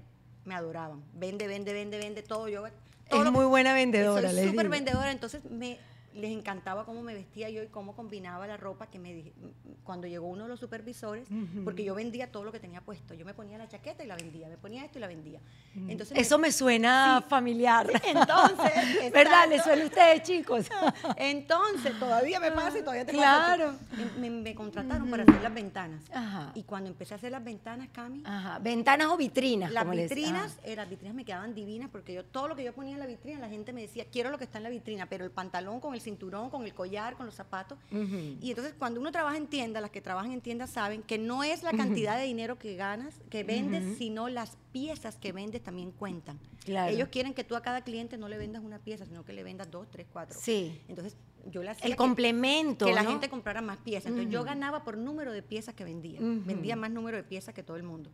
me 0.45 0.55
adoraban. 0.55 1.03
Vende, 1.15 1.47
vende, 1.47 1.73
vende, 1.73 1.99
vende 1.99 2.23
todo. 2.23 2.49
Yo, 2.49 2.65
todo 3.09 3.25
Es 3.25 3.31
muy 3.33 3.45
buena 3.47 3.75
vendedora, 3.75 4.31
Soy 4.31 4.49
súper 4.49 4.69
vendedora. 4.69 5.11
Entonces 5.13 5.45
me, 5.51 5.79
les 6.15 6.31
encantaba 6.31 6.85
cómo 6.85 7.03
me 7.03 7.15
vestía 7.15 7.49
yo 7.51 7.63
y 7.63 7.69
cómo 7.69 7.95
combinaba 7.97 8.47
la 8.47 8.57
ropa 8.57 8.87
que 8.89 8.99
me 8.99 9.13
dije. 9.13 9.33
Cuando 9.85 10.07
llegó 10.07 10.27
uno 10.29 10.45
de 10.45 10.49
los 10.49 10.61
supervisores, 10.61 11.27
porque 11.65 11.85
yo 11.85 11.95
vendía 11.95 12.31
todo 12.31 12.45
lo 12.45 12.53
que 12.53 12.61
tenía 12.61 12.81
puesto. 12.81 13.15
Yo 13.15 13.25
me 13.25 13.35
ponía 13.35 13.59
la 13.59 13.69
chaqueta 13.69 14.05
y 14.05 14.07
la 14.07 14.17
vendía. 14.17 14.49
Me 14.49 14.57
ponía 14.57 14.85
esto 14.85 14.99
y 14.99 15.01
la 15.01 15.07
vendía. 15.09 15.41
Entonces 15.89 16.17
Eso 16.19 16.39
me 16.39 16.53
suena 16.53 17.25
familiar. 17.29 17.91
Entonces, 18.05 18.73
¿Verdad? 19.13 19.49
¿Les 19.49 19.63
suena 19.63 19.83
a 19.83 19.87
ustedes, 19.87 20.23
chicos? 20.23 20.67
Entonces, 21.17 21.99
todavía 21.99 22.41
me 22.41 22.53
pasa 22.53 22.79
y 22.79 22.83
todavía 22.83 23.05
te 23.07 23.13
Claro. 23.13 23.75
cuento. 23.91 24.19
Me, 24.21 24.31
me 24.31 24.55
contrataron 24.55 25.09
para 25.11 25.23
hacer 25.23 25.41
las 25.43 25.55
ventanas. 25.55 26.03
Ajá. 26.13 26.53
Y 26.55 26.63
cuando 26.65 26.91
empecé 26.91 27.15
a 27.15 27.17
hacer 27.17 27.33
las 27.33 27.43
ventanas, 27.45 27.89
Cami, 27.93 28.23
Ajá. 28.25 28.59
Ventanas 28.59 29.09
o 29.09 29.17
vitrinas. 29.17 29.73
las 29.73 29.87
les- 29.87 30.09
vitrinas, 30.11 30.59
eh, 30.65 30.77
las 30.77 30.89
vitrinas 30.89 31.15
me 31.15 31.25
quedaban 31.25 31.55
divinas 31.55 31.89
porque 31.91 32.13
yo 32.13 32.25
todo 32.25 32.49
lo 32.49 32.57
que 32.57 32.65
yo 32.65 32.73
ponía 32.75 32.93
en 32.95 33.01
la 33.01 33.07
vitrina, 33.07 33.39
la 33.41 33.49
gente 33.49 33.73
me 33.73 33.81
decía, 33.83 34.05
quiero 34.11 34.31
lo 34.31 34.39
que 34.39 34.45
está 34.45 34.59
en 34.59 34.65
la 34.65 34.71
vitrina, 34.71 35.07
pero 35.07 35.25
el 35.25 35.31
pantalón 35.31 35.81
con 35.81 35.95
el 35.95 36.01
cinturón, 36.03 36.51
con 36.51 36.65
el 36.65 36.75
collar, 36.75 37.17
con 37.17 37.27
los 37.27 37.35
zapatos. 37.35 37.79
Y 37.91 38.51
entonces 38.51 38.75
cuando 38.79 39.01
uno 39.01 39.11
trabaja 39.13 39.37
en 39.37 39.47
tienda, 39.47 39.81
las 39.81 39.91
que 39.91 40.01
trabajan 40.01 40.33
en 40.33 40.41
tienda 40.41 40.67
saben 40.67 41.03
que 41.03 41.19
no 41.19 41.43
es 41.45 41.63
la 41.63 41.73
cantidad 41.73 42.17
de 42.19 42.25
dinero 42.25 42.59
que 42.59 42.77
ganas, 42.77 43.15
que 43.31 43.45
vendes, 43.45 43.97
sino 43.99 44.29
las 44.29 44.57
piezas 44.73 45.17
que 45.17 45.33
vendes 45.33 45.63
también 45.63 45.91
cuentan. 45.93 46.39
Claro. 46.65 46.93
Ellos 46.93 47.09
quieren 47.11 47.35
que 47.35 47.45
tú 47.45 47.57
a 47.57 47.63
cada 47.63 47.83
cliente 47.83 48.17
no 48.19 48.29
le 48.29 48.39
vendas 48.39 48.63
una 48.63 48.79
pieza, 48.79 49.05
sino 49.07 49.25
que 49.25 49.33
le 49.33 49.43
vendas 49.43 49.71
dos, 49.71 49.89
tres, 49.91 50.07
cuatro. 50.13 50.39
Sí. 50.41 50.81
Entonces 50.89 51.17
yo 51.51 51.63
le 51.63 51.71
hacía 51.71 51.87
El 51.87 51.93
que- 51.93 51.97
complemento. 51.97 52.87
que 52.87 52.93
la 52.95 53.03
¿no? 53.03 53.11
gente 53.11 53.29
comprara 53.29 53.61
más 53.63 53.79
piezas. 53.79 54.07
Entonces 54.11 54.33
yo 54.33 54.45
ganaba 54.45 54.85
por 54.85 54.97
número 54.97 55.33
de 55.33 55.43
piezas 55.43 55.75
que 55.75 55.85
vendía. 55.85 56.21
Vendía 56.21 56.77
más 56.77 56.91
número 56.91 57.17
de 57.17 57.25
piezas 57.25 57.55
que 57.55 57.63
todo 57.63 57.77
el 57.77 57.83
mundo. 57.83 58.11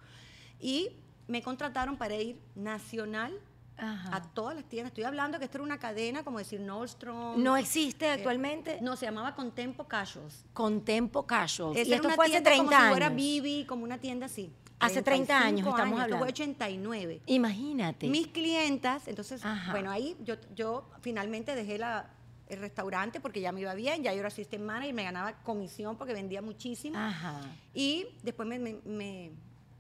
Y 0.61 0.90
me 1.26 1.42
contrataron 1.42 1.97
para 1.99 2.14
ir 2.16 2.38
nacional 2.54 3.38
Ajá. 3.79 4.17
a 4.17 4.23
todas 4.23 4.57
las 4.57 4.65
tiendas. 4.65 4.91
Estoy 4.91 5.05
hablando 5.05 5.39
que 5.39 5.45
esto 5.45 5.59
era 5.59 5.65
una 5.65 5.79
cadena, 5.79 6.25
como 6.25 6.39
decir 6.39 6.61
Nordstrom. 6.61 7.43
¿No 7.43 7.57
existe 7.57 8.07
eh, 8.07 8.11
actualmente? 8.11 8.79
No, 8.81 8.97
se 8.97 9.07
llamaba 9.07 9.35
Contempo 9.35 9.85
Casuals. 9.85 10.45
Contempo 10.53 11.27
Casual. 11.27 11.77
Esa 11.77 11.91
Y 11.91 11.93
esto 11.95 12.11
fue 12.11 12.27
hace 12.27 12.33
tienda 12.41 12.51
30 12.51 12.65
como 12.67 12.83
si 12.83 12.89
fuera 12.91 13.07
años. 13.07 13.17
Bibi, 13.17 13.65
como 13.65 13.85
una 13.85 13.99
tienda 13.99 14.27
así. 14.27 14.53
Hace 14.81 15.03
30 15.03 15.37
años 15.37 15.65
35 15.65 15.71
estamos 15.71 15.93
Esto 15.93 16.03
hablando. 16.05 16.19
fue 16.19 16.29
89. 16.29 17.23
Imagínate. 17.27 18.09
Mis 18.09 18.29
clientas, 18.29 19.09
entonces, 19.09 19.45
Ajá. 19.45 19.73
bueno, 19.73 19.91
ahí 19.91 20.17
yo, 20.23 20.37
yo 20.55 20.89
finalmente 21.01 21.57
dejé 21.57 21.79
la, 21.79 22.11
el 22.49 22.61
restaurante 22.61 23.21
porque 23.21 23.41
ya 23.41 23.51
me 23.51 23.61
iba 23.61 23.75
bien, 23.75 24.03
ya 24.05 24.13
yo 24.13 24.21
era 24.21 24.29
assistant 24.29 24.63
manager, 24.63 24.95
me 24.95 25.03
ganaba 25.03 25.33
comisión 25.43 25.97
porque 25.97 26.15
vendía 26.15 26.43
muchísimo. 26.43 26.97
Ajá. 26.97 27.41
Y 27.75 28.07
después 28.23 28.49
me, 28.49 28.59
me, 28.61 28.79
me, 28.85 29.33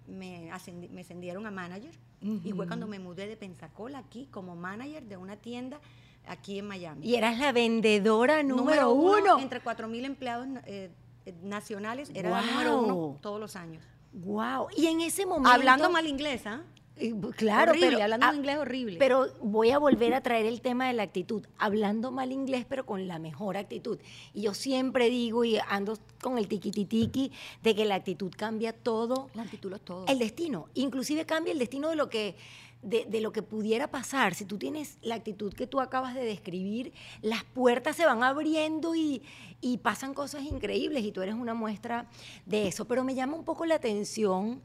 me 0.08 0.50
ascendieron 0.50 1.46
a 1.46 1.50
manager 1.52 1.94
y 2.20 2.52
fue 2.52 2.66
cuando 2.66 2.86
me 2.86 2.98
mudé 2.98 3.26
de 3.26 3.36
Pensacola 3.36 3.98
aquí 3.98 4.28
como 4.30 4.56
manager 4.56 5.04
de 5.04 5.16
una 5.16 5.36
tienda 5.36 5.80
aquí 6.26 6.58
en 6.58 6.66
Miami. 6.66 7.06
Y 7.06 7.14
eras 7.14 7.38
la 7.38 7.52
vendedora 7.52 8.42
número, 8.42 8.92
uno. 8.92 9.38
Entre 9.38 9.62
4.000 9.62 10.04
empleados 10.04 10.46
eh, 10.66 10.90
eh, 11.26 11.34
nacionales, 11.42 12.10
era 12.14 12.30
la 12.30 12.42
número 12.42 12.80
uno 12.80 13.18
todos 13.20 13.40
los 13.40 13.56
años. 13.56 13.84
Wow. 14.12 14.68
Y 14.76 14.86
en 14.86 15.00
ese 15.00 15.26
momento. 15.26 15.50
Hablando 15.50 15.90
mal 15.90 16.06
inglés, 16.06 16.46
¿ah? 16.46 16.62
Claro, 17.36 17.70
Horrible, 17.72 17.90
pero, 17.90 18.02
hablando 18.02 18.26
ah, 18.26 18.30
un 18.30 18.36
inglés 18.36 18.58
horrible. 18.58 18.96
Pero 18.98 19.26
voy 19.40 19.70
a 19.70 19.78
volver 19.78 20.14
a 20.14 20.20
traer 20.22 20.46
el 20.46 20.60
tema 20.60 20.88
de 20.88 20.92
la 20.94 21.04
actitud, 21.04 21.44
hablando 21.58 22.10
mal 22.10 22.32
inglés, 22.32 22.66
pero 22.68 22.84
con 22.86 23.06
la 23.08 23.18
mejor 23.18 23.56
actitud. 23.56 23.98
Y 24.34 24.42
yo 24.42 24.54
siempre 24.54 25.10
digo 25.10 25.44
y 25.44 25.58
ando 25.68 25.98
con 26.20 26.38
el 26.38 26.48
tiquititiqui 26.48 27.32
de 27.62 27.74
que 27.74 27.84
la 27.84 27.96
actitud 27.96 28.32
cambia 28.36 28.72
todo, 28.72 29.28
La 29.34 29.42
actitud 29.42 29.72
es 29.72 29.80
todo. 29.82 30.06
el 30.08 30.18
destino, 30.18 30.68
inclusive 30.74 31.24
cambia 31.26 31.52
el 31.52 31.58
destino 31.58 31.88
de 31.90 31.96
lo 31.96 32.08
que 32.08 32.36
de, 32.82 33.06
de 33.06 33.20
lo 33.20 33.32
que 33.32 33.42
pudiera 33.42 33.90
pasar. 33.90 34.34
Si 34.34 34.44
tú 34.44 34.56
tienes 34.58 34.98
la 35.02 35.16
actitud 35.16 35.52
que 35.52 35.66
tú 35.66 35.80
acabas 35.80 36.14
de 36.14 36.24
describir, 36.24 36.92
las 37.22 37.44
puertas 37.44 37.96
se 37.96 38.06
van 38.06 38.22
abriendo 38.22 38.94
y, 38.94 39.22
y 39.60 39.78
pasan 39.78 40.14
cosas 40.14 40.42
increíbles 40.42 41.04
y 41.04 41.12
tú 41.12 41.22
eres 41.22 41.34
una 41.34 41.54
muestra 41.54 42.06
de 42.46 42.68
eso. 42.68 42.84
Pero 42.84 43.04
me 43.04 43.14
llama 43.14 43.36
un 43.36 43.44
poco 43.44 43.66
la 43.66 43.74
atención, 43.74 44.62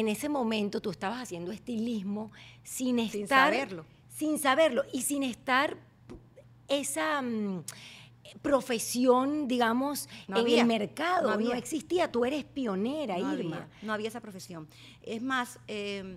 en 0.00 0.08
ese 0.08 0.28
momento 0.28 0.80
tú 0.80 0.90
estabas 0.90 1.22
haciendo 1.22 1.50
estilismo 1.52 2.30
sin 2.62 2.98
estar... 2.98 3.12
Sin 3.18 3.28
saberlo. 3.28 3.84
Sin 4.16 4.38
saberlo 4.38 4.84
y 4.92 5.02
sin 5.02 5.22
estar 5.22 5.76
esa... 6.68 7.22
mm, 7.22 7.62
profesión, 8.42 9.48
digamos, 9.48 10.08
No 10.28 10.36
en 10.36 10.42
había, 10.42 10.60
el 10.62 10.66
mercado, 10.66 11.22
no 11.22 11.28
no, 11.28 11.34
había. 11.34 11.56
existía, 11.56 12.12
tú 12.12 12.24
eres 12.24 12.44
pionera, 12.44 13.16
no 13.18 13.34
Irma. 13.34 13.56
Había, 13.56 13.68
no 13.82 13.92
había 13.94 14.08
esa 14.08 14.20
profesión. 14.20 14.68
Es 15.02 15.22
más, 15.22 15.58
eh, 15.66 16.16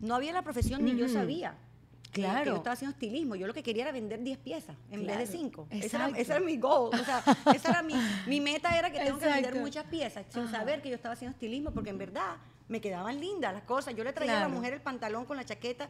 no 0.00 0.14
había 0.14 0.32
la 0.32 0.42
profesión 0.42 0.84
ni 0.84 0.94
yo 0.96 1.06
Ujú. 1.06 1.14
sabía. 1.14 1.52
eh, 1.52 2.08
que 2.12 2.20
Claro. 2.22 2.50
yo 2.52 2.56
estaba 2.56 2.74
haciendo 2.74 2.94
estilismo. 2.94 3.34
Yo 3.36 3.46
lo 3.46 3.52
que 3.52 3.62
quería 3.62 3.82
era 3.82 3.92
vender 3.92 4.22
10 4.22 4.38
piezas 4.38 4.76
en 4.90 5.06
vez 5.06 5.18
de 5.18 5.24
Claro, 5.24 5.38
5. 5.38 5.66
Ese 5.70 5.96
era, 6.32 6.40
mi 6.40 6.56
goal. 6.56 6.90
O 6.98 7.04
sea, 7.04 7.22
esa 7.54 7.70
era 7.70 7.82
mi, 7.82 7.94
mi 8.26 8.40
meta 8.40 8.78
era 8.78 8.90
que 8.90 9.00
tengo 9.00 9.18
que 9.18 9.26
vender 9.26 9.54
muchas 9.56 9.84
piezas 9.86 10.24
sin 10.30 10.42
Ajá. 10.44 10.58
saber 10.58 10.80
que 10.82 10.88
yo 10.88 10.94
estaba 10.94 11.12
haciendo 11.14 11.34
estilismo 11.34 11.72
porque 11.72 11.90
en 11.90 11.98
verdad 11.98 12.36
me 12.68 12.80
quedaban 12.80 13.20
lindas 13.20 13.52
las 13.54 13.62
cosas. 13.64 13.94
Yo 13.94 14.04
le 14.04 14.12
traía 14.12 14.38
a 14.38 14.40
la 14.40 14.48
mujer 14.48 14.72
el 14.72 14.80
pantalón 14.80 15.24
con 15.24 15.36
la 15.36 15.44
chaqueta. 15.44 15.88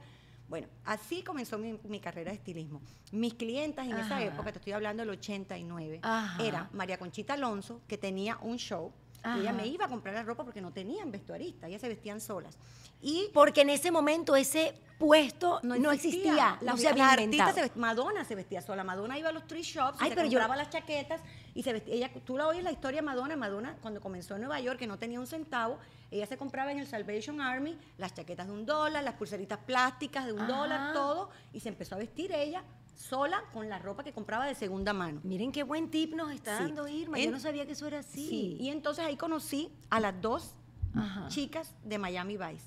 Bueno, 0.49 0.69
así 0.85 1.23
comenzó 1.25 1.59
mi, 1.59 1.79
mi 1.85 1.99
carrera 1.99 2.31
de 2.31 2.37
estilismo. 2.37 2.81
Mis 3.11 3.35
clientas 3.35 3.87
en 3.87 3.97
esa 3.97 4.23
época, 4.23 4.53
te 4.53 4.59
estoy 4.59 4.75
hablando 4.75 5.03
del 5.03 5.11
89, 5.11 6.01
Ajá. 6.03 6.43
era 6.45 6.71
María 6.73 6.99
Conchita 6.99 7.35
Alonso, 7.35 7.81
que 7.89 7.99
tenía 7.99 8.39
un 8.43 8.57
show. 8.59 8.93
y 9.37 9.41
Ella 9.41 9.53
me 9.53 9.67
iba 9.67 9.87
a 9.87 9.89
comprar 9.89 10.15
la 10.15 10.23
ropa 10.23 10.45
porque 10.45 10.61
no 10.61 10.71
tenían 10.73 11.11
vestuarista, 11.11 11.67
ellas 11.67 11.81
se 11.81 11.89
vestían 11.89 12.21
solas. 12.21 12.57
Y 13.03 13.29
Porque 13.35 13.63
en 13.63 13.71
ese 13.71 13.91
momento 13.91 14.37
ese 14.37 14.73
puesto 14.99 15.59
no, 15.65 15.91
existía, 15.93 16.59
no 16.63 16.77
se 16.77 16.89
había 16.89 17.13
inventado. 17.21 17.53
se 17.53 17.63
vest- 17.65 17.75
Madonna 17.77 18.25
se 18.25 18.35
vestía 18.37 18.63
sola. 18.63 18.85
Madonna 18.85 19.19
iba 19.19 19.29
a 19.29 19.33
los 19.33 19.47
thrift 19.49 19.69
shops, 19.69 20.01
y 20.01 20.05
se 20.09 20.15
pero 20.15 20.23
yo- 20.29 20.39
compraba 20.39 20.57
las 20.57 20.71
chaquetas 20.71 21.21
y 21.55 21.63
se 21.65 21.73
vestía. 21.73 21.95
Ella, 21.95 22.11
tú 22.25 22.37
la 22.39 22.47
oyes 22.47 22.63
la 22.65 22.71
historia 22.73 23.01
de 23.01 23.07
Madonna. 23.07 23.37
Madonna, 23.37 23.77
cuando 23.83 24.01
comenzó 24.01 24.35
en 24.37 24.43
Nueva 24.43 24.61
York, 24.61 24.79
que 24.79 24.87
no 24.87 24.97
tenía 24.97 25.19
un 25.21 25.27
centavo, 25.27 25.79
ella 26.11 26.27
se 26.27 26.37
compraba 26.37 26.73
en 26.73 26.79
el 26.79 26.87
Salvation 26.87 27.41
Army 27.41 27.79
las 27.99 28.15
chaquetas 28.15 28.47
de 28.47 28.53
un 28.53 28.65
dólar, 28.67 29.03
las 29.05 29.15
pulseritas 29.15 29.59
plásticas 29.59 30.27
de 30.27 30.33
un 30.33 30.43
Ajá. 30.43 30.53
dólar, 30.53 30.93
todo. 30.93 31.31
Y 31.53 31.61
se 31.61 31.69
empezó 31.69 31.95
a 31.95 31.99
vestir 31.99 32.33
ella 32.33 32.63
sola 32.95 33.43
con 33.53 33.69
la 33.69 33.79
ropa 33.79 34.03
que 34.05 34.13
compraba 34.13 34.47
de 34.47 34.55
segunda 34.55 34.93
mano. 34.93 35.21
Miren 35.25 35.53
qué 35.53 35.63
buen 35.63 35.91
tip 35.91 36.15
nos 36.15 36.33
está 36.33 36.57
Sí. 36.59 36.65
dando 36.65 36.89
Irma. 36.89 37.19
Yo 37.19 37.31
no 37.31 37.41
sabía 37.41 37.67
que 37.67 37.73
eso 37.73 37.87
era 37.87 37.99
así. 37.99 38.29
Sí, 38.29 38.57
Y 38.61 38.71
entonces 38.71 39.05
ahí 39.05 39.17
conocí 39.17 39.71
a 39.91 40.01
las 40.01 40.21
dos 40.23 40.55
Ajá. 40.95 41.29
chicas 41.29 41.75
de 41.85 41.99
Miami 41.99 42.37
Vice. 42.39 42.65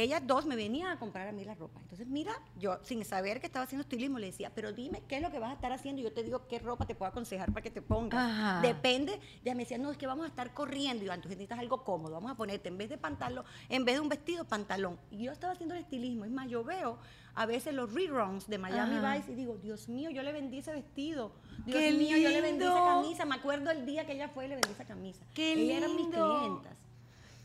Ellas 0.00 0.22
dos 0.24 0.46
me 0.46 0.54
venían 0.54 0.88
a 0.90 0.98
comprar 0.98 1.26
a 1.26 1.32
mí 1.32 1.44
la 1.44 1.54
ropa. 1.56 1.80
Entonces, 1.80 2.06
mira, 2.06 2.32
yo 2.56 2.78
sin 2.84 3.04
saber 3.04 3.40
que 3.40 3.46
estaba 3.46 3.64
haciendo 3.64 3.82
estilismo 3.82 4.18
le 4.20 4.26
decía, 4.26 4.52
pero 4.54 4.72
dime 4.72 5.02
qué 5.08 5.16
es 5.16 5.22
lo 5.22 5.30
que 5.32 5.40
vas 5.40 5.50
a 5.50 5.54
estar 5.54 5.72
haciendo 5.72 6.00
y 6.00 6.04
yo 6.04 6.12
te 6.12 6.22
digo 6.22 6.46
qué 6.46 6.60
ropa 6.60 6.86
te 6.86 6.94
puedo 6.94 7.10
aconsejar 7.10 7.48
para 7.52 7.62
que 7.62 7.70
te 7.70 7.82
pongas. 7.82 8.18
Ajá. 8.30 8.60
Depende. 8.60 9.18
Ya 9.44 9.54
me 9.56 9.64
decían, 9.64 9.82
no, 9.82 9.90
es 9.90 9.96
que 9.98 10.06
vamos 10.06 10.24
a 10.24 10.28
estar 10.28 10.54
corriendo. 10.54 11.02
Y 11.02 11.06
yo, 11.06 11.12
"Ah, 11.12 11.16
entonces 11.16 11.36
necesitas 11.36 11.58
algo 11.58 11.82
cómodo. 11.82 12.12
Vamos 12.14 12.30
a 12.30 12.36
ponerte 12.36 12.68
en 12.68 12.78
vez 12.78 12.88
de 12.90 12.96
pantalón, 12.98 13.44
en 13.68 13.84
vez 13.84 13.96
de 13.96 14.00
un 14.00 14.08
vestido, 14.08 14.44
pantalón. 14.44 14.98
Y 15.10 15.24
yo 15.24 15.32
estaba 15.32 15.52
haciendo 15.54 15.74
el 15.74 15.80
estilismo. 15.80 16.24
Es 16.24 16.30
más, 16.30 16.48
yo 16.48 16.62
veo 16.62 16.98
a 17.34 17.46
veces 17.46 17.74
los 17.74 17.92
reruns 17.92 18.46
de 18.46 18.58
Miami 18.58 18.96
Ajá. 18.98 19.16
Vice 19.16 19.32
y 19.32 19.34
digo, 19.34 19.56
Dios 19.58 19.88
mío, 19.88 20.10
yo 20.10 20.22
le 20.22 20.30
vendí 20.32 20.58
ese 20.58 20.72
vestido. 20.72 21.32
Dios 21.66 21.76
¡Qué 21.76 21.92
mío, 21.92 22.16
yo 22.16 22.28
le 22.30 22.40
vendí 22.40 22.64
esa 22.64 22.74
lindo! 22.74 22.84
camisa. 23.02 23.24
Me 23.24 23.34
acuerdo 23.34 23.70
el 23.72 23.84
día 23.84 24.06
que 24.06 24.12
ella 24.12 24.28
fue 24.28 24.44
y 24.46 24.48
le 24.48 24.54
vendí 24.54 24.70
esa 24.70 24.84
camisa. 24.84 25.24
¡Qué 25.34 25.54
Ellas 25.54 25.78
eran 25.78 25.90
mis 25.96 26.02
lindo! 26.06 26.38
clientas. 26.38 26.78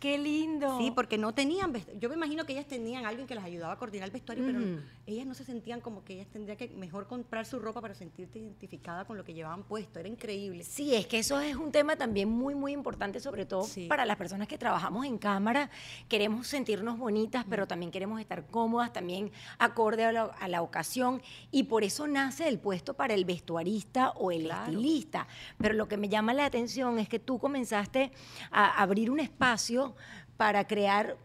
Qué 0.03 0.17
lindo. 0.17 0.77
Sí, 0.79 0.91
porque 0.91 1.17
no 1.17 1.33
tenían 1.33 1.71
vestuario. 1.71 1.97
Yo 2.01 2.09
me 2.09 2.15
imagino 2.15 2.45
que 2.45 2.51
ellas 2.51 2.65
tenían 2.67 3.05
alguien 3.05 3.25
que 3.25 3.35
las 3.35 3.45
ayudaba 3.45 3.71
a 3.71 3.77
coordinar 3.77 4.07
el 4.07 4.11
vestuario, 4.11 4.43
pero 4.45 4.59
ellas 5.07 5.25
no 5.25 5.33
se 5.33 5.45
sentían 5.45 5.79
como 5.79 6.03
que 6.03 6.15
ellas 6.15 6.27
tendrían 6.27 6.57
que 6.57 6.67
mejor 6.67 7.07
comprar 7.07 7.45
su 7.45 7.57
ropa 7.57 7.79
para 7.79 7.95
sentirte 7.95 8.37
identificada 8.37 9.05
con 9.05 9.15
lo 9.15 9.23
que 9.23 9.33
llevaban 9.33 9.63
puesto. 9.63 9.99
Era 10.01 10.09
increíble. 10.09 10.65
Sí, 10.65 10.93
es 10.93 11.07
que 11.07 11.19
eso 11.19 11.39
es 11.39 11.55
un 11.55 11.71
tema 11.71 11.95
también 11.95 12.27
muy, 12.27 12.53
muy 12.53 12.73
importante, 12.73 13.21
sobre 13.21 13.45
todo 13.45 13.63
Sí. 13.63 13.87
para 13.87 14.05
las 14.05 14.17
personas 14.17 14.49
que 14.49 14.57
trabajamos 14.57 15.05
en 15.05 15.17
cámara. 15.17 15.69
Queremos 16.09 16.47
sentirnos 16.47 16.97
bonitas, 16.97 17.45
pero 17.49 17.65
también 17.65 17.89
queremos 17.89 18.19
estar 18.19 18.45
cómodas, 18.47 18.91
también 18.91 19.31
acorde 19.57 20.03
a 20.03 20.11
la, 20.11 20.23
a 20.23 20.49
la 20.49 20.61
ocasión. 20.63 21.21
Y 21.49 21.63
por 21.63 21.85
eso 21.85 22.07
nace 22.09 22.49
el 22.49 22.59
puesto 22.59 22.93
para 22.93 23.13
el 23.13 23.23
vestuarista 23.23 24.09
o 24.17 24.31
el 24.31 24.43
Claro. 24.43 24.63
estilista. 24.71 25.27
Pero 25.59 25.75
lo 25.75 25.87
que 25.87 25.95
me 25.95 26.09
llama 26.09 26.33
la 26.33 26.43
atención 26.43 26.99
es 26.99 27.07
que 27.07 27.19
tú 27.19 27.39
comenzaste 27.39 28.11
a 28.51 28.81
abrir 28.81 29.09
un 29.09 29.21
espacio 29.21 29.92
para 30.37 30.65
crear 30.67 31.17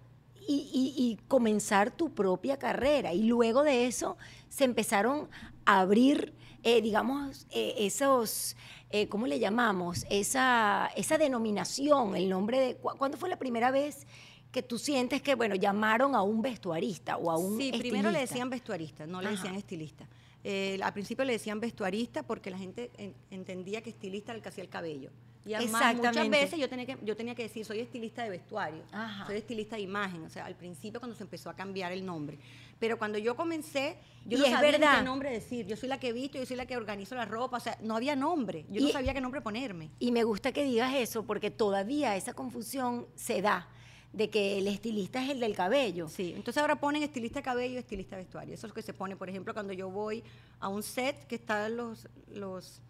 y, 0.47 0.95
y 0.97 1.19
comenzar 1.29 1.91
tu 1.91 2.11
propia 2.15 2.59
carrera. 2.59 3.13
Y 3.13 3.25
luego 3.25 3.63
de 3.65 3.87
eso 3.87 4.17
se 4.49 4.65
empezaron 4.65 5.29
a 5.67 5.81
abrir, 5.81 6.33
eh, 6.63 6.81
digamos, 6.81 7.47
eh, 7.51 7.75
esos, 7.79 8.57
eh, 8.91 9.09
¿cómo 9.09 9.27
le 9.27 9.39
llamamos? 9.39 10.07
Esa, 10.09 10.91
esa 10.97 11.19
denominación, 11.19 12.17
el 12.17 12.29
nombre 12.31 12.59
de... 12.61 12.77
cu- 12.77 12.97
¿Cuándo 12.97 13.19
fue 13.19 13.29
la 13.29 13.39
primera 13.39 13.71
vez 13.71 14.07
que 14.51 14.63
tú 14.63 14.79
sientes 14.79 15.21
que, 15.21 15.35
bueno, 15.35 15.55
llamaron 15.55 16.15
a 16.15 16.23
un 16.23 16.41
vestuarista 16.41 17.19
o 17.19 17.31
a 17.31 17.37
un 17.37 17.59
Sí, 17.59 17.71
primero 17.79 18.11
le 18.11 18.21
decían 18.21 18.49
vestuarista, 18.49 19.07
no 19.07 19.21
le 19.21 19.29
Ajá. 19.29 19.37
decían 19.37 19.55
estilista. 19.55 20.09
Eh, 20.45 20.79
al 20.83 20.93
principio 20.95 21.27
le 21.27 21.35
decían 21.35 21.61
vestuarista 21.61 22.23
porque 22.23 22.51
la 22.51 22.57
gente 22.57 22.91
en- 22.97 23.13
entendía 23.31 23.83
que 23.83 23.91
estilista 23.91 24.33
era 24.33 24.37
el 24.39 24.43
que 24.43 24.49
hacía 24.49 24.65
el 24.65 24.71
cabello. 24.71 25.11
Y 25.47 25.55
además 25.55 25.97
muchas 25.97 26.29
veces 26.29 26.59
yo 26.59 26.69
tenía, 26.69 26.85
que, 26.87 26.99
yo 27.03 27.17
tenía 27.17 27.35
que 27.35 27.45
decir, 27.45 27.65
soy 27.65 27.81
estilista 27.81 28.23
de 28.23 28.31
vestuario, 28.31 28.83
Ajá. 28.93 29.27
soy 29.27 29.37
estilista 29.37 29.77
de 29.77 29.83
imagen, 29.83 30.23
o 30.25 30.29
sea, 30.29 30.45
al 30.45 30.55
principio 30.55 31.01
cuando 31.01 31.17
se 31.17 31.23
empezó 31.23 31.49
a 31.49 31.55
cambiar 31.57 31.93
el 31.93 32.05
nombre. 32.05 32.39
Pero 32.79 32.99
cuando 32.99 33.19
yo 33.19 33.35
comencé, 33.35 33.97
yo 34.27 34.39
Y 34.39 34.41
no 34.43 34.47
sabía 34.47 34.73
verdad. 34.73 34.99
qué 34.99 35.05
nombre 35.05 35.31
decir. 35.33 35.67
Yo 35.67 35.77
soy 35.77 35.89
la 35.89 35.99
que 35.99 36.13
visto, 36.13 36.39
yo 36.39 36.47
soy 36.47 36.57
la 36.57 36.67
que 36.67 36.77
organizo 36.77 37.15
la 37.15 37.25
ropa, 37.25 37.57
o 37.57 37.61
sea, 37.61 37.77
no 37.83 37.97
había 37.97 38.15
nombre. 38.15 38.67
Yo 38.71 38.81
no 38.83 38.89
sabía 38.91 39.15
qué 39.15 39.21
nombre 39.21 39.41
ponerme. 39.41 39.91
Y 39.99 40.13
me 40.13 40.23
gusta 40.23 40.53
que 40.53 40.65
digas 40.65 40.95
eso 40.95 41.25
porque 41.25 41.51
todavía 41.51 42.15
esa 42.15 42.35
confusión 42.35 43.07
se 43.17 43.43
da 43.43 43.69
de 44.13 44.31
que 44.31 44.59
el 44.59 44.67
estilista 44.69 45.23
es 45.23 45.31
el 45.31 45.41
del 45.41 45.55
cabello. 45.55 46.09
Sí, 46.09 46.33
entonces 46.37 46.61
ahora 46.61 46.77
ponen 46.77 47.03
estilista 47.03 47.41
de 47.41 47.43
cabello 47.43 47.79
estilista 47.79 48.17
de 48.17 48.23
vestuario. 48.23 48.55
Eso 48.55 48.67
es 48.67 48.71
lo 48.71 48.75
que 48.75 48.83
se 48.83 48.95
pone, 48.95 49.17
por 49.17 49.29
ejemplo, 49.29 49.53
cuando 49.55 49.73
yo 49.73 49.91
voy 49.91 50.23
a 50.61 50.69
un 50.69 50.83
set 50.83 51.27
que 51.27 51.35
están 51.35 51.77
los 51.77 52.09
los 52.29 52.81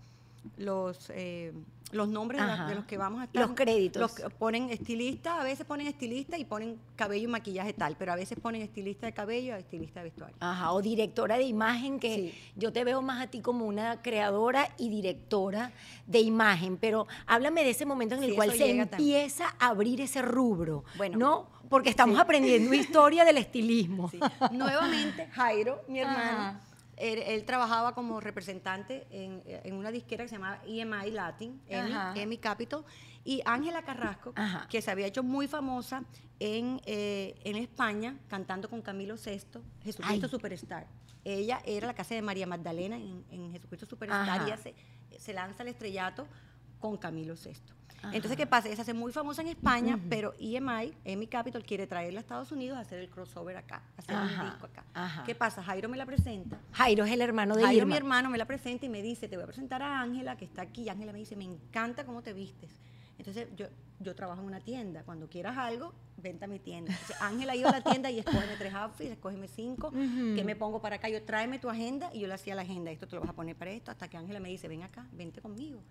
los 0.57 1.11
eh, 1.15 1.53
los 1.91 2.07
nombres 2.07 2.43
de, 2.69 2.75
los 2.75 2.85
que 2.85 2.99
vamos 2.99 3.23
a 3.23 3.25
estar. 3.25 3.41
Los 3.47 3.57
créditos. 3.57 3.99
Los 4.21 4.33
ponen 4.35 4.69
estilista, 4.69 5.41
a 5.41 5.45
veces 5.45 5.65
ponen 5.65 5.87
estilista 5.87 6.37
y 6.37 6.45
ponen 6.45 6.79
cabello 6.97 7.25
y 7.29 7.33
maquillaje 7.33 7.73
tal, 7.73 7.97
pero 7.97 8.13
a 8.13 8.17
veces 8.17 8.39
ponen 8.39 8.61
estilista 8.61 9.07
de 9.07 9.15
cabello 9.15 9.57
estilista 9.57 10.01
de 10.01 10.05
vestuario. 10.05 10.37
Ajá, 10.41 10.73
o 10.73 10.83
directora 10.83 11.39
de 11.39 11.45
imagen, 11.45 11.99
que 11.99 12.15
Sí. 12.15 12.35
yo 12.57 12.75
te 12.75 12.85
veo 12.85 13.01
más 13.01 13.23
a 13.23 13.29
ti 13.31 13.41
como 13.41 13.65
una 13.65 14.03
creadora 14.03 14.69
y 14.77 14.91
directora 14.91 15.73
de 16.07 16.21
imagen, 16.21 16.77
pero 16.77 17.07
háblame 17.27 17.65
de 17.65 17.71
ese 17.71 17.87
momento 17.87 18.17
en 18.17 18.23
el 18.23 18.31
Sí, 18.31 18.37
cual 18.37 18.51
se 18.53 18.59
también. 18.59 18.81
empieza 18.81 19.55
a 19.59 19.69
abrir 19.69 20.03
ese 20.03 20.21
rubro, 20.21 20.85
Bueno, 20.99 21.17
¿no? 21.17 21.47
Porque 21.71 21.89
estamos 21.89 22.17
sí. 22.17 22.21
aprendiendo 22.21 22.71
historia 22.75 23.25
del 23.25 23.39
estilismo. 23.39 24.11
Nuevamente, 24.53 25.27
Jairo, 25.33 25.81
mi 25.89 26.01
hermano, 26.01 26.21
Ajá. 26.39 26.61
Él, 26.99 27.21
él 27.27 27.45
trabajaba 27.45 27.95
como 27.95 28.21
representante 28.21 29.07
en, 29.11 29.43
en 29.47 29.75
una 29.75 29.91
disquera 29.91 30.25
que 30.25 30.29
se 30.29 30.37
llamaba 30.37 30.61
EMI 30.67 31.11
Latin, 31.11 31.61
EMI, 31.69 32.39
Capital, 32.39 32.85
y 33.25 33.43
Ángela 33.45 33.83
Carrasco, 33.83 34.33
Ajá. 34.37 34.67
que 34.69 34.81
se 34.81 34.91
había 34.91 35.07
hecho 35.07 35.23
muy 35.23 35.49
famosa 35.49 36.05
en, 36.41 36.81
eh, 36.87 37.35
en 37.45 37.57
España, 37.57 38.17
cantando 38.29 38.71
con 38.71 38.81
Camilo 38.83 39.17
VI, 39.17 39.61
Jesucristo 39.83 40.27
Ay. 40.27 40.31
Superstar. 40.31 40.87
Ella 41.25 41.61
era 41.65 41.89
la 41.89 41.95
casa 41.95 42.15
de 42.15 42.23
María 42.23 42.47
Magdalena 42.47 42.97
en, 42.97 43.25
en 43.31 43.53
Jesucristo 43.53 43.87
Superstar 43.87 44.29
Ajá. 44.29 44.43
y 44.45 44.47
ella 44.47 44.57
se, 44.57 44.75
se 45.19 45.33
lanza 45.33 45.63
al 45.63 45.69
estrellato 45.69 46.27
con 46.81 46.97
Camilo 46.97 47.35
VI. 47.35 47.53
Ajá. 47.99 48.15
Entonces, 48.15 48.37
¿qué 48.37 48.47
pasa? 48.47 48.69
Ella 48.69 48.77
se 48.77 48.83
hace 48.83 48.95
muy 48.95 49.13
famosa 49.13 49.43
en 49.43 49.49
España, 49.49 49.99
pero 50.09 50.33
EMI, 50.39 50.95
EMI 51.05 51.27
Capital, 51.27 51.65
quiere 51.65 51.87
traerla 51.87 52.21
a 52.21 52.23
Estados 52.23 52.53
Unidos 52.53 52.79
a 52.79 52.81
hacer 52.81 53.01
el 53.01 53.11
crossover 53.11 53.57
acá, 53.57 53.83
a 53.97 54.01
hacer 54.01 54.15
Ajá, 54.15 54.43
un 54.45 54.51
disco 54.51 54.67
acá. 54.67 54.85
ajá. 54.95 55.25
¿Qué 55.25 55.35
pasa? 55.35 55.63
Jairo 55.65 55.89
me 55.89 55.97
la 55.97 56.07
presenta. 56.07 56.59
Jairo 56.73 57.05
es 57.05 57.11
el 57.13 57.21
hermano 57.21 57.57
de 57.57 57.65
Jairo, 57.65 57.83
Irma. 57.83 57.91
mi 57.91 57.97
hermano, 57.97 58.31
me 58.31 58.39
la 58.39 58.45
presenta 58.47 58.87
y 58.87 58.89
me 58.89 59.03
dice, 59.03 59.29
te 59.29 59.37
voy 59.37 59.43
a 59.43 59.47
presentar 59.47 59.83
a 59.83 60.01
Ángela, 60.01 60.37
que 60.37 60.45
está 60.45 60.63
aquí. 60.63 60.89
Ángela 60.89 61.13
me 61.13 61.19
dice, 61.19 61.35
me 61.35 61.45
encanta 61.45 62.05
cómo 62.07 62.23
te 62.23 62.33
vistes. 62.33 62.71
Entonces, 63.19 63.49
yo, 63.57 63.67
yo 63.99 64.15
trabajo 64.15 64.41
en 64.43 64.47
una 64.47 64.61
tienda. 64.61 65.03
Cuando 65.03 65.29
quieras 65.29 65.59
algo, 65.59 65.93
vente 66.19 66.45
a 66.45 66.49
mi 66.49 66.61
tienda. 66.61 66.97
Ángela 67.21 67.57
iba 67.57 67.69
a 67.69 67.73
la 67.73 67.81
tienda 67.81 68.13
y 68.13 68.21
escógeme 68.21 68.55
tres 68.57 68.73
outfits, 68.75 69.11
escógeme 69.11 69.49
cinco, 69.49 69.91
que 69.91 70.45
me 70.45 70.55
pongo 70.55 70.81
para 70.81 70.97
acá. 70.97 71.09
Yo 71.09 71.21
tráeme 71.25 71.59
tu 71.59 71.69
agenda 71.69 72.11
y 72.15 72.21
yo 72.21 72.29
le 72.29 72.35
hacía 72.35 72.55
la 72.55 72.63
agenda. 72.63 72.93
Esto 72.93 73.09
te 73.09 73.17
lo 73.17 73.23
vas 73.23 73.31
a 73.31 73.33
poner 73.35 73.57
para 73.57 73.73
esto. 73.73 73.91
Hasta 73.91 74.07
que 74.07 74.17
Ángela 74.17 74.39
me 74.39 74.49
dice, 74.51 74.69
ven 74.69 74.85
acá, 74.85 75.05
vente 75.11 75.41
conmigo. 75.41 75.83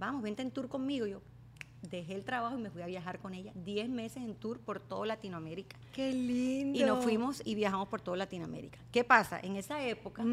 Vamos, 0.00 0.20
vente 0.20 0.42
en 0.42 0.50
tour 0.50 0.68
conmigo. 0.68 1.06
Yo 1.06 1.22
dejé 1.90 2.14
el 2.14 2.24
trabajo 2.24 2.58
y 2.58 2.60
me 2.60 2.70
fui 2.70 2.82
a 2.82 2.86
viajar 2.86 3.18
con 3.18 3.34
ella. 3.34 3.52
Diez 3.54 3.88
meses 3.88 4.22
en 4.22 4.34
tour 4.34 4.58
por 4.60 4.80
toda 4.80 5.06
Latinoamérica. 5.06 5.76
Qué 5.92 6.12
lindo. 6.12 6.78
Y 6.78 6.82
nos 6.84 7.02
fuimos 7.04 7.42
y 7.44 7.54
viajamos 7.54 7.88
por 7.88 8.00
toda 8.00 8.16
Latinoamérica. 8.16 8.78
¿Qué 8.92 9.04
pasa? 9.04 9.38
En 9.42 9.56
esa 9.56 9.82
época, 9.86 10.24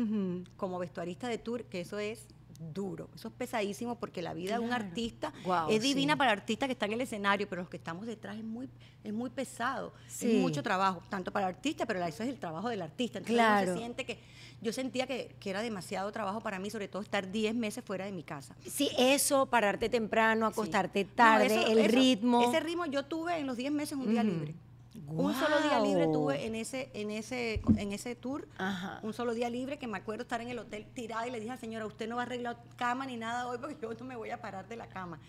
como 0.58 0.80
vestuarista 0.80 1.28
de 1.28 1.38
tour, 1.38 1.64
que 1.66 1.82
eso 1.82 2.00
es 2.00 2.28
duro, 2.74 3.10
eso 3.16 3.30
es 3.30 3.34
pesadísimo 3.34 3.96
porque 3.96 4.22
la 4.22 4.36
vida 4.36 4.60
de 4.60 4.64
un 4.64 4.72
artista 4.72 5.34
es 5.68 5.82
divina 5.82 6.14
sí. 6.14 6.18
para 6.20 6.32
el 6.32 6.38
artista 6.40 6.68
que 6.68 6.74
está 6.74 6.86
en 6.86 6.94
el 6.94 7.02
escenario, 7.02 7.50
pero 7.50 7.64
los 7.64 7.70
que 7.70 7.78
estamos 7.78 8.06
detrás 8.06 8.38
es 8.38 8.44
muy, 8.44 8.70
es 9.04 9.12
muy 9.14 9.32
pesado, 9.32 9.94
Sí. 10.08 10.36
es 10.36 10.42
mucho 10.42 10.62
trabajo, 10.62 11.02
tanto 11.10 11.32
para 11.32 11.48
el 11.50 11.56
artista, 11.56 11.88
pero 11.88 12.06
eso 12.06 12.22
es 12.22 12.30
el 12.30 12.38
trabajo 12.38 12.70
del 12.70 12.84
artista. 12.84 13.18
Entonces 13.18 13.36
uno 13.36 13.48
Claro. 13.48 13.74
se 13.74 13.78
siente 13.80 14.06
que 14.06 14.20
yo 14.62 14.72
sentía 14.74 15.08
que, 15.08 15.36
que 15.40 15.50
era 15.50 15.62
demasiado 15.62 16.12
trabajo 16.12 16.40
para 16.42 16.60
mí, 16.60 16.70
sobre 16.70 16.88
todo 16.88 17.02
estar 17.02 17.32
10 17.32 17.56
meses 17.56 17.84
fuera 17.84 18.06
de 18.06 18.12
mi 18.12 18.24
casa. 18.24 18.56
Sí, 18.66 18.90
eso, 18.98 19.48
pararte 19.48 19.90
temprano, 19.90 20.48
Sí. 20.48 20.52
acostarte 20.54 21.04
No, 21.06 21.10
tarde, 21.16 21.46
eso- 21.48 21.68
el 21.72 21.80
eso- 21.80 21.96
ritmo. 21.96 22.44
Ese 22.48 22.60
ritmo 22.60 22.86
yo 22.86 23.04
tuve 23.06 23.38
en 23.40 23.48
los 23.48 23.58
10 23.58 23.72
meses 23.72 23.98
un 23.98 24.10
día 24.12 24.22
Ujú. 24.22 24.30
libre. 24.32 24.56
Un 25.08 25.34
solo 25.34 25.62
día 25.62 25.80
libre 25.80 26.08
tuve 26.08 26.46
en 26.46 26.54
ese, 26.56 26.90
en 26.94 27.12
ese, 27.12 27.62
en 27.78 27.92
ese 27.92 28.16
tour. 28.16 28.48
Ajá. 28.58 29.00
Un 29.04 29.14
solo 29.14 29.34
día 29.34 29.50
libre 29.50 29.78
que 29.78 29.88
me 29.88 29.98
acuerdo 29.98 30.24
estar 30.24 30.40
en 30.42 30.50
el 30.50 30.60
hotel 30.60 30.86
tirada 30.94 31.28
y 31.28 31.32
le 31.32 31.40
dije 31.40 31.52
a 31.52 31.56
la 31.56 31.60
señora, 31.60 31.86
usted 31.86 32.08
no 32.08 32.18
va 32.18 32.22
a 32.24 32.26
arreglar 32.26 32.58
cama 32.78 33.06
ni 33.06 33.18
nada 33.18 33.48
hoy 33.48 33.58
porque 33.58 33.76
yo 33.82 33.94
no 33.94 34.06
me 34.06 34.16
voy 34.16 34.30
a 34.30 34.40
parar 34.42 34.68
de 34.68 34.76
la 34.76 34.88
cama. 34.88 35.20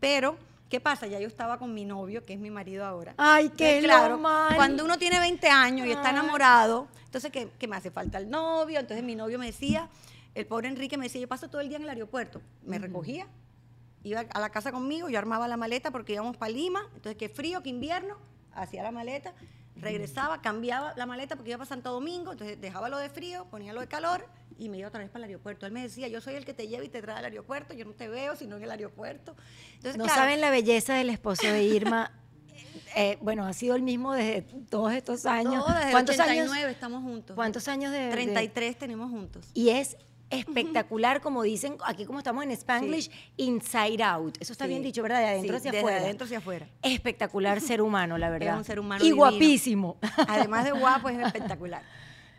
Pero, 0.00 0.36
¿qué 0.68 0.80
pasa? 0.80 1.06
Ya 1.06 1.18
yo 1.18 1.26
estaba 1.26 1.58
con 1.58 1.74
mi 1.74 1.84
novio, 1.84 2.24
que 2.24 2.34
es 2.34 2.40
mi 2.40 2.50
marido 2.50 2.84
ahora. 2.84 3.14
Ay, 3.16 3.50
qué 3.50 3.80
claro, 3.82 4.10
normal. 4.16 4.54
cuando 4.56 4.84
uno 4.84 4.98
tiene 4.98 5.18
20 5.18 5.48
años 5.48 5.86
y 5.86 5.92
está 5.92 6.10
enamorado, 6.10 6.88
entonces 7.04 7.30
que, 7.30 7.48
que 7.58 7.68
me 7.68 7.76
hace 7.76 7.90
falta 7.90 8.18
el 8.18 8.30
novio, 8.30 8.78
entonces 8.78 9.04
mi 9.04 9.14
novio 9.14 9.38
me 9.38 9.46
decía, 9.46 9.88
el 10.34 10.46
pobre 10.46 10.68
Enrique 10.68 10.96
me 10.96 11.06
decía, 11.06 11.20
yo 11.20 11.28
paso 11.28 11.48
todo 11.48 11.60
el 11.60 11.68
día 11.68 11.78
en 11.78 11.84
el 11.84 11.90
aeropuerto, 11.90 12.40
me 12.64 12.78
recogía, 12.78 13.26
iba 14.04 14.20
a 14.20 14.40
la 14.40 14.50
casa 14.50 14.72
conmigo, 14.72 15.08
yo 15.08 15.18
armaba 15.18 15.48
la 15.48 15.56
maleta 15.56 15.90
porque 15.90 16.14
íbamos 16.14 16.36
para 16.36 16.52
Lima, 16.52 16.82
entonces 16.94 17.16
qué 17.16 17.28
frío, 17.28 17.62
qué 17.62 17.70
invierno, 17.70 18.16
hacía 18.52 18.82
la 18.82 18.90
maleta, 18.90 19.34
regresaba, 19.76 20.40
cambiaba 20.40 20.92
la 20.96 21.06
maleta 21.06 21.36
porque 21.36 21.50
iba 21.50 21.58
para 21.58 21.68
Santo 21.68 21.92
Domingo, 21.92 22.32
entonces 22.32 22.60
dejaba 22.60 22.88
lo 22.88 22.98
de 22.98 23.08
frío, 23.08 23.46
ponía 23.50 23.72
lo 23.72 23.80
de 23.80 23.88
calor 23.88 24.26
y 24.58 24.68
me 24.68 24.78
iba 24.78 24.88
otra 24.88 25.00
vez 25.00 25.08
para 25.10 25.24
el 25.24 25.30
aeropuerto. 25.30 25.66
Él 25.66 25.72
me 25.72 25.82
decía, 25.82 26.08
yo 26.08 26.20
soy 26.20 26.34
el 26.34 26.44
que 26.44 26.52
te 26.54 26.66
lleva 26.68 26.84
y 26.84 26.88
te 26.88 27.00
trae 27.00 27.16
al 27.18 27.24
aeropuerto, 27.24 27.74
yo 27.74 27.84
no 27.84 27.92
te 27.92 28.08
veo 28.08 28.36
sino 28.36 28.56
en 28.56 28.64
el 28.64 28.70
aeropuerto. 28.70 29.36
Entonces, 29.74 29.96
No 29.96 30.04
claro, 30.04 30.20
saben 30.20 30.40
la 30.40 30.50
belleza 30.50 30.94
del 30.94 31.10
esposo 31.10 31.46
de 31.46 31.62
Irma. 31.64 32.12
Eh, 32.96 33.18
bueno, 33.20 33.44
ha 33.46 33.52
sido 33.52 33.76
el 33.76 33.82
mismo 33.82 34.14
desde 34.14 34.42
todos 34.70 34.92
estos 34.92 35.26
años. 35.26 35.64
todo 35.64 35.74
desde 35.76 35.90
¿Cuántos 35.92 36.16
89 36.16 36.58
años? 36.58 36.70
estamos 36.72 37.02
juntos. 37.02 37.34
¿Cuántos 37.36 37.68
años 37.68 37.92
de, 37.92 37.98
de- 38.06 38.10
33 38.10 38.76
tenemos 38.78 39.10
juntos. 39.10 39.46
Y 39.54 39.68
es 39.70 39.96
espectacular, 40.30 41.20
como 41.20 41.42
dicen 41.42 41.76
aquí 41.84 42.04
como 42.06 42.18
estamos 42.18 42.42
en 42.44 42.50
Spanglish, 42.52 43.10
inside 43.36 44.02
out. 44.02 44.36
Eso 44.40 44.52
está 44.52 44.64
Sí. 44.64 44.70
bien 44.70 44.82
dicho, 44.82 45.02
¿verdad? 45.02 45.20
De 45.20 45.26
adentro 45.26 45.52
Sí, 45.54 45.56
hacia 45.58 45.70
desde 45.72 45.80
afuera. 45.80 46.00
adentro 46.00 46.24
hacia 46.24 46.38
afuera. 46.38 46.68
Espectacular 46.82 47.60
ser 47.60 47.82
humano, 47.82 48.18
la 48.18 48.30
verdad. 48.30 48.56
un 48.56 48.64
ser 48.64 48.80
humano 48.80 49.02
Y 49.04 49.08
divino. 49.08 49.16
guapísimo. 49.30 49.98
Además 50.26 50.64
de 50.64 50.72
guapo, 50.72 51.08
es 51.10 51.18
espectacular. 51.18 51.82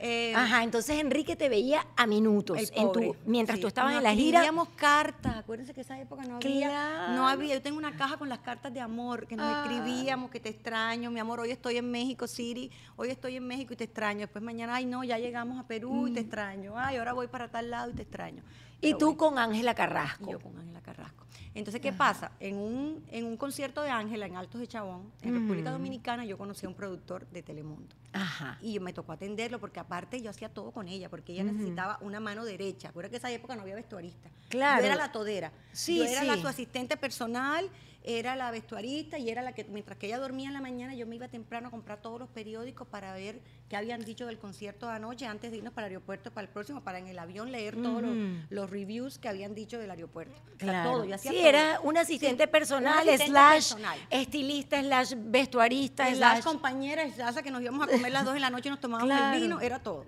Eh, 0.02 0.34
Ajá, 0.34 0.64
entonces 0.64 0.98
Enrique 0.98 1.36
te 1.36 1.50
veía 1.50 1.86
a 1.98 2.08
minutos 2.08 2.72
en 2.74 2.92
tu, 2.94 3.16
mientras 3.26 3.58
sí. 3.58 3.62
tú 3.62 3.68
estabas 3.68 3.92
Nos 3.92 3.98
en 4.00 4.04
la 4.06 4.14
gira. 4.14 4.40
Escribíamos 4.40 4.70
cartas, 4.70 5.36
acuérdense 5.36 5.74
que 5.74 5.82
esa 5.82 6.00
época 6.00 6.24
no 6.24 6.38
había, 6.38 6.68
Claro. 6.70 7.14
no 7.16 7.28
había, 7.28 7.56
yo 7.56 7.62
tengo 7.62 7.78
una 7.78 7.92
caja 7.98 8.16
con 8.18 8.30
las 8.30 8.40
cartas 8.40 8.74
de 8.74 8.80
amor 8.80 9.28
que 9.28 9.36
nos 9.36 9.46
Ah. 9.46 9.64
escribíamos, 9.66 10.32
que 10.32 10.40
te 10.40 10.48
extraño, 10.50 11.12
mi 11.12 11.20
amor, 11.20 11.42
hoy 11.42 11.52
estoy 11.52 11.76
en 11.78 11.92
México 11.92 12.28
City, 12.28 12.72
hoy 12.96 13.10
estoy 13.10 13.36
en 13.36 13.46
México 13.46 13.74
y 13.74 13.76
te 13.76 13.84
extraño, 13.84 14.22
después 14.22 14.42
mañana, 14.42 14.76
ay 14.76 14.86
no, 14.86 15.04
ya 15.04 15.18
llegamos 15.18 15.60
a 15.60 15.68
Perú 15.68 16.08
y 16.08 16.14
te 16.14 16.22
extraño, 16.22 16.74
ay, 16.78 16.96
ahora 16.96 17.12
voy 17.12 17.28
para 17.28 17.50
tal 17.52 17.70
lado 17.70 17.92
y 17.92 17.94
te 17.94 18.04
extraño. 18.04 18.42
Mm. 18.44 18.86
Y 18.86 18.92
tú 18.94 19.08
bueno. 19.08 19.18
con 19.18 19.38
Ángela 19.38 19.74
Carrasco. 19.76 20.32
yo 20.32 20.40
con 20.40 20.58
Ángela 20.58 20.80
Carrasco. 20.80 21.26
Entonces, 21.54 21.82
¿qué 21.82 21.92
pasa? 21.92 22.32
En 22.40 22.56
un, 22.58 23.04
en 23.12 23.26
un 23.26 23.36
concierto 23.36 23.82
de 23.82 23.90
Ángela 23.90 24.26
en 24.28 24.38
Altos 24.38 24.62
de 24.62 24.68
Chabón, 24.68 25.12
en 25.24 25.34
República 25.34 25.72
Dominicana, 25.72 26.24
yo 26.24 26.38
conocí 26.38 26.66
a 26.66 26.70
un 26.70 26.76
productor 26.76 27.28
de 27.28 27.44
Telemundo. 27.44 27.96
Ajá. 28.14 28.58
Y 28.62 28.74
yo 28.74 28.82
me 28.82 28.94
tocó 28.94 29.12
atenderlo 29.12 29.60
porque 29.60 29.80
aparte 29.80 30.22
yo 30.22 30.30
hacía 30.30 30.50
todo 30.50 30.72
con 30.72 30.88
ella, 30.88 31.10
porque 31.10 31.34
ella 31.34 31.44
necesitaba 31.44 31.98
una 32.02 32.20
mano 32.20 32.44
derecha. 32.44 32.90
Acuérdate 32.90 33.12
que 33.12 33.18
esa 33.18 33.32
época 33.32 33.56
no 33.56 33.62
había 33.62 33.76
vestuarista. 33.76 34.30
Claro. 34.50 34.82
Yo 34.82 34.88
era 34.88 34.96
la 34.96 35.12
todera. 35.12 35.52
Sí, 35.72 35.98
yo 35.98 36.06
era 36.06 36.24
la 36.24 36.36
sí. 36.36 36.42
su 36.42 36.48
asistente 36.48 36.98
personal, 36.98 37.70
era 38.18 38.36
la 38.36 38.50
vestuarista 38.50 39.18
y 39.20 39.30
era 39.30 39.42
la 39.42 39.54
que, 39.54 39.64
mientras 39.66 39.98
que 39.98 40.08
ella 40.08 40.18
dormía 40.18 40.48
en 40.48 40.54
la 40.54 40.62
mañana, 40.62 40.96
yo 40.96 41.06
me 41.06 41.16
iba 41.16 41.28
temprano 41.28 41.68
a 41.68 41.72
comprar 41.72 42.02
todos 42.02 42.20
los 42.20 42.30
periódicos 42.30 42.88
para 42.88 43.14
ver 43.14 43.40
qué 43.70 43.76
habían 43.78 44.04
dicho 44.04 44.26
del 44.26 44.40
concierto 44.40 44.88
de 44.88 44.94
anoche 44.94 45.28
antes 45.28 45.52
de 45.52 45.58
irnos 45.58 45.74
para 45.74 45.88
el 45.88 45.92
aeropuerto 45.94 46.32
para 46.32 46.48
el 46.48 46.52
próximo, 46.54 46.84
para 46.84 46.98
en 47.00 47.08
el 47.08 47.20
avión 47.20 47.52
leer 47.52 47.76
todos 47.82 48.02
los, 48.50 48.70
reviews 48.70 49.18
que 49.20 49.30
habían 49.30 49.54
dicho 49.56 49.78
del 49.78 49.92
aeropuerto. 49.92 50.34
O 50.56 50.58
sea, 50.58 50.58
Claro. 50.58 50.92
todo. 50.92 51.06
Yo 51.06 51.16
hacía 51.16 51.32
sí, 51.32 51.38
todo. 51.38 51.48
era 51.48 51.80
un 51.82 51.98
asistente 51.98 52.44
Sí, 52.46 52.50
personal, 52.50 52.94
un 52.94 53.00
asistente 53.00 53.26
slash 53.28 53.54
personal. 53.74 54.00
estilista, 54.10 54.82
slash 54.82 55.14
vestuarista, 55.18 56.06
las 56.10 56.18
slash... 56.18 56.44
compañeras, 56.44 57.14
slash 57.16 57.36
que 57.44 57.52
nos 57.52 57.62
íbamos 57.62 57.88
a 57.88 57.92
comer 57.92 58.12
las 58.12 58.26
dos 58.26 58.36
en 58.36 58.42
la 58.42 58.50
noche 58.50 58.70
y 58.70 58.72
nos 58.72 58.80
tomábamos 58.80 59.10
Claro. 59.16 59.36
el 59.36 59.42
vino, 59.42 59.60
era 59.62 59.80
todo. 59.80 60.06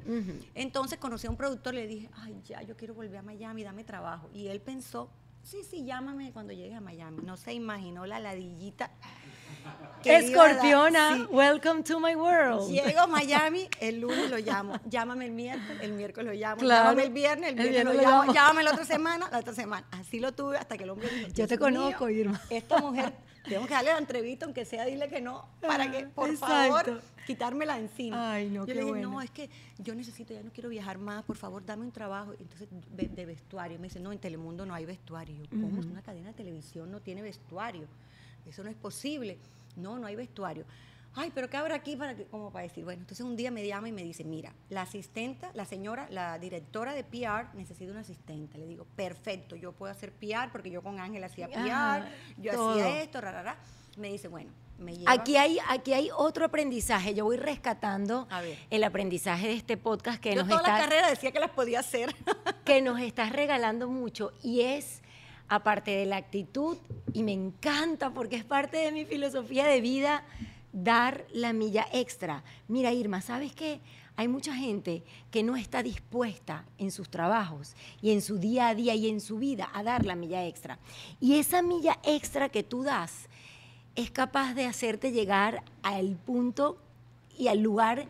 Entonces 0.55 0.97
conocí 0.99 1.27
a 1.27 1.29
un 1.29 1.37
productor, 1.37 1.73
le 1.73 1.87
dije, 1.87 2.09
ay, 2.13 2.41
ya, 2.45 2.61
yo 2.63 2.75
quiero 2.75 2.93
volver 2.93 3.17
a 3.17 3.21
Miami, 3.21 3.63
dame 3.63 3.83
trabajo. 3.83 4.29
Y 4.33 4.47
él 4.47 4.59
pensó, 4.61 5.09
sí, 5.43 5.63
sí, 5.69 5.85
llámame 5.85 6.31
cuando 6.31 6.53
llegues 6.53 6.75
a 6.77 6.81
Miami. 6.81 7.19
No 7.23 7.37
se 7.37 7.53
imaginó 7.53 8.05
la 8.05 8.19
ladillita 8.19 8.91
Escorpiona, 10.03 11.15
sí. 11.17 11.27
welcome 11.31 11.83
to 11.83 11.99
my 11.99 12.15
world. 12.15 12.71
Llego 12.71 13.01
a 13.01 13.07
Miami, 13.07 13.67
el 13.79 13.99
lunes 14.01 14.29
lo 14.31 14.37
llamo, 14.39 14.73
llámame 14.85 15.25
el 15.27 15.31
miércoles, 15.31 15.77
el 15.81 15.93
miércoles 15.93 16.33
lo 16.33 16.39
llamo, 16.39 16.59
Claro. 16.61 16.83
llámame 16.89 17.03
el 17.03 17.13
viernes, 17.13 17.49
el 17.53 17.59
El 17.59 17.69
viernes, 17.69 17.95
lo 17.95 18.01
lo 18.01 18.09
llamo, 18.09 18.33
llámame 18.33 18.63
la 18.63 18.71
otra 18.71 18.85
semana, 18.85 19.29
la 19.31 19.39
otra 19.39 19.53
semana. 19.53 19.85
Así 19.91 20.19
lo 20.19 20.31
tuve 20.31 20.57
hasta 20.57 20.75
que 20.77 20.83
el 20.85 20.89
hombre 20.89 21.07
dijo, 21.09 21.27
Yo 21.27 21.33
"Dios 21.33 21.49
te 21.49 21.59
conozco, 21.59 22.05
mío, 22.07 22.19
Irma". 22.19 22.41
Esta 22.49 22.77
mujer, 22.79 23.13
tengo 23.43 23.65
que 23.65 23.73
darle 23.73 23.91
la 23.91 23.97
entrevista, 23.97 24.45
aunque 24.45 24.65
sea 24.65 24.85
dile 24.85 25.07
que 25.09 25.21
no, 25.21 25.47
para 25.61 25.89
que, 25.91 26.05
por 26.07 26.29
Exacto. 26.29 26.55
favor, 26.55 27.01
quitármela 27.25 27.77
encima. 27.79 28.33
Ay, 28.33 28.49
no, 28.49 28.61
yo 28.61 28.65
qué 28.67 28.73
le 28.75 28.81
dije, 28.81 28.91
bueno. 28.91 29.11
no, 29.11 29.21
es 29.21 29.31
que 29.31 29.49
yo 29.79 29.95
necesito, 29.95 30.33
ya 30.33 30.43
no 30.43 30.51
quiero 30.51 30.69
viajar 30.69 30.97
más, 30.97 31.23
por 31.23 31.37
favor, 31.37 31.65
dame 31.65 31.83
un 31.83 31.91
trabajo. 31.91 32.33
Entonces, 32.39 32.67
de, 32.91 33.25
vestuario. 33.25 33.79
Me 33.79 33.87
dice, 33.87 33.99
no, 33.99 34.11
en 34.11 34.19
Telemundo 34.19 34.65
no 34.65 34.73
hay 34.73 34.85
vestuario. 34.85 35.35
¿cómo? 35.49 35.79
Es 35.79 35.85
una 35.85 36.01
cadena 36.01 36.29
de 36.29 36.33
televisión, 36.33 36.91
no 36.91 36.99
tiene 36.99 37.21
vestuario. 37.21 37.87
Eso 38.47 38.63
no 38.63 38.69
es 38.69 38.75
posible. 38.75 39.37
No, 39.75 39.97
no 39.97 40.07
hay 40.07 40.15
vestuario. 40.15 40.65
Ay, 41.13 41.31
pero 41.35 41.49
¿qué 41.49 41.57
habrá 41.57 41.75
aquí 41.75 41.95
para 41.95 42.15
que, 42.15 42.25
como 42.25 42.51
para 42.51 42.63
decir? 42.63 42.85
Bueno, 42.85 43.01
entonces 43.01 43.25
un 43.25 43.35
día 43.35 43.51
me 43.51 43.65
llama 43.67 43.89
y 43.89 43.91
me 43.91 44.03
dice, 44.03 44.23
mira, 44.23 44.53
la 44.69 44.83
asistenta, 44.83 45.51
la 45.53 45.65
señora, 45.65 46.07
la 46.09 46.39
directora 46.39 46.93
de 46.93 47.03
PR 47.03 47.53
necesita 47.53 47.91
una 47.91 48.01
asistente. 48.01 48.57
Le 48.57 48.65
digo, 48.65 48.85
perfecto, 48.95 49.55
yo 49.55 49.73
puedo 49.73 49.91
hacer 49.91 50.13
PR 50.13 50.51
porque 50.51 50.69
yo 50.69 50.81
con 50.81 50.99
Ángel 50.99 51.23
hacía 51.23 51.47
PR, 51.49 51.69
Ajá, 51.69 52.09
yo 52.37 52.53
todo. 52.53 52.71
hacía 52.71 53.01
esto, 53.01 53.19
rarara. 53.19 53.57
Me 53.97 54.09
dice, 54.09 54.29
bueno, 54.29 54.51
me 54.79 54.95
lleva. 54.95 55.11
Aquí 55.11 55.35
hay, 55.35 55.57
aquí 55.67 55.91
hay 55.91 56.09
otro 56.15 56.45
aprendizaje. 56.45 57.13
Yo 57.13 57.25
voy 57.25 57.35
rescatando 57.35 58.27
el 58.69 58.83
aprendizaje 58.85 59.47
de 59.47 59.53
este 59.53 59.75
podcast 59.75 60.21
que 60.21 60.33
yo 60.33 60.43
nos 60.43 60.47
toda 60.47 60.61
la 60.61 60.79
carrera 60.79 61.09
decía 61.09 61.31
que 61.33 61.39
las 61.39 61.51
podía 61.51 61.81
hacer. 61.81 62.15
que 62.63 62.81
nos 62.81 63.01
estás 63.01 63.33
regalando 63.33 63.89
mucho 63.89 64.31
y 64.41 64.61
es, 64.61 65.01
aparte 65.49 65.91
de 65.91 66.05
la 66.05 66.15
actitud, 66.15 66.77
y 67.11 67.23
me 67.23 67.33
encanta 67.33 68.11
porque 68.11 68.37
es 68.37 68.45
parte 68.45 68.77
de 68.77 68.93
mi 68.93 69.03
filosofía 69.03 69.65
de 69.65 69.81
vida, 69.81 70.23
dar 70.73 71.25
la 71.33 71.53
milla 71.53 71.87
extra. 71.91 72.43
Mira, 72.67 72.93
Irma, 72.93 73.21
¿sabes 73.21 73.53
qué? 73.53 73.81
Hay 74.15 74.27
mucha 74.27 74.53
gente 74.53 75.03
que 75.31 75.41
no 75.41 75.55
está 75.55 75.83
dispuesta 75.83 76.65
en 76.77 76.91
sus 76.91 77.09
trabajos 77.09 77.75
y 78.01 78.11
en 78.11 78.21
su 78.21 78.37
día 78.37 78.67
a 78.67 78.75
día 78.75 78.93
y 78.93 79.09
en 79.09 79.21
su 79.21 79.37
vida 79.37 79.69
a 79.73 79.83
dar 79.83 80.05
la 80.05 80.15
milla 80.15 80.45
extra. 80.45 80.79
Y 81.19 81.35
esa 81.35 81.61
milla 81.61 81.97
extra 82.03 82.49
que 82.49 82.63
tú 82.63 82.83
das 82.83 83.29
es 83.95 84.11
capaz 84.11 84.53
de 84.53 84.65
hacerte 84.65 85.11
llegar 85.11 85.63
al 85.81 86.15
punto 86.17 86.77
y 87.37 87.47
al 87.47 87.61
lugar 87.61 88.07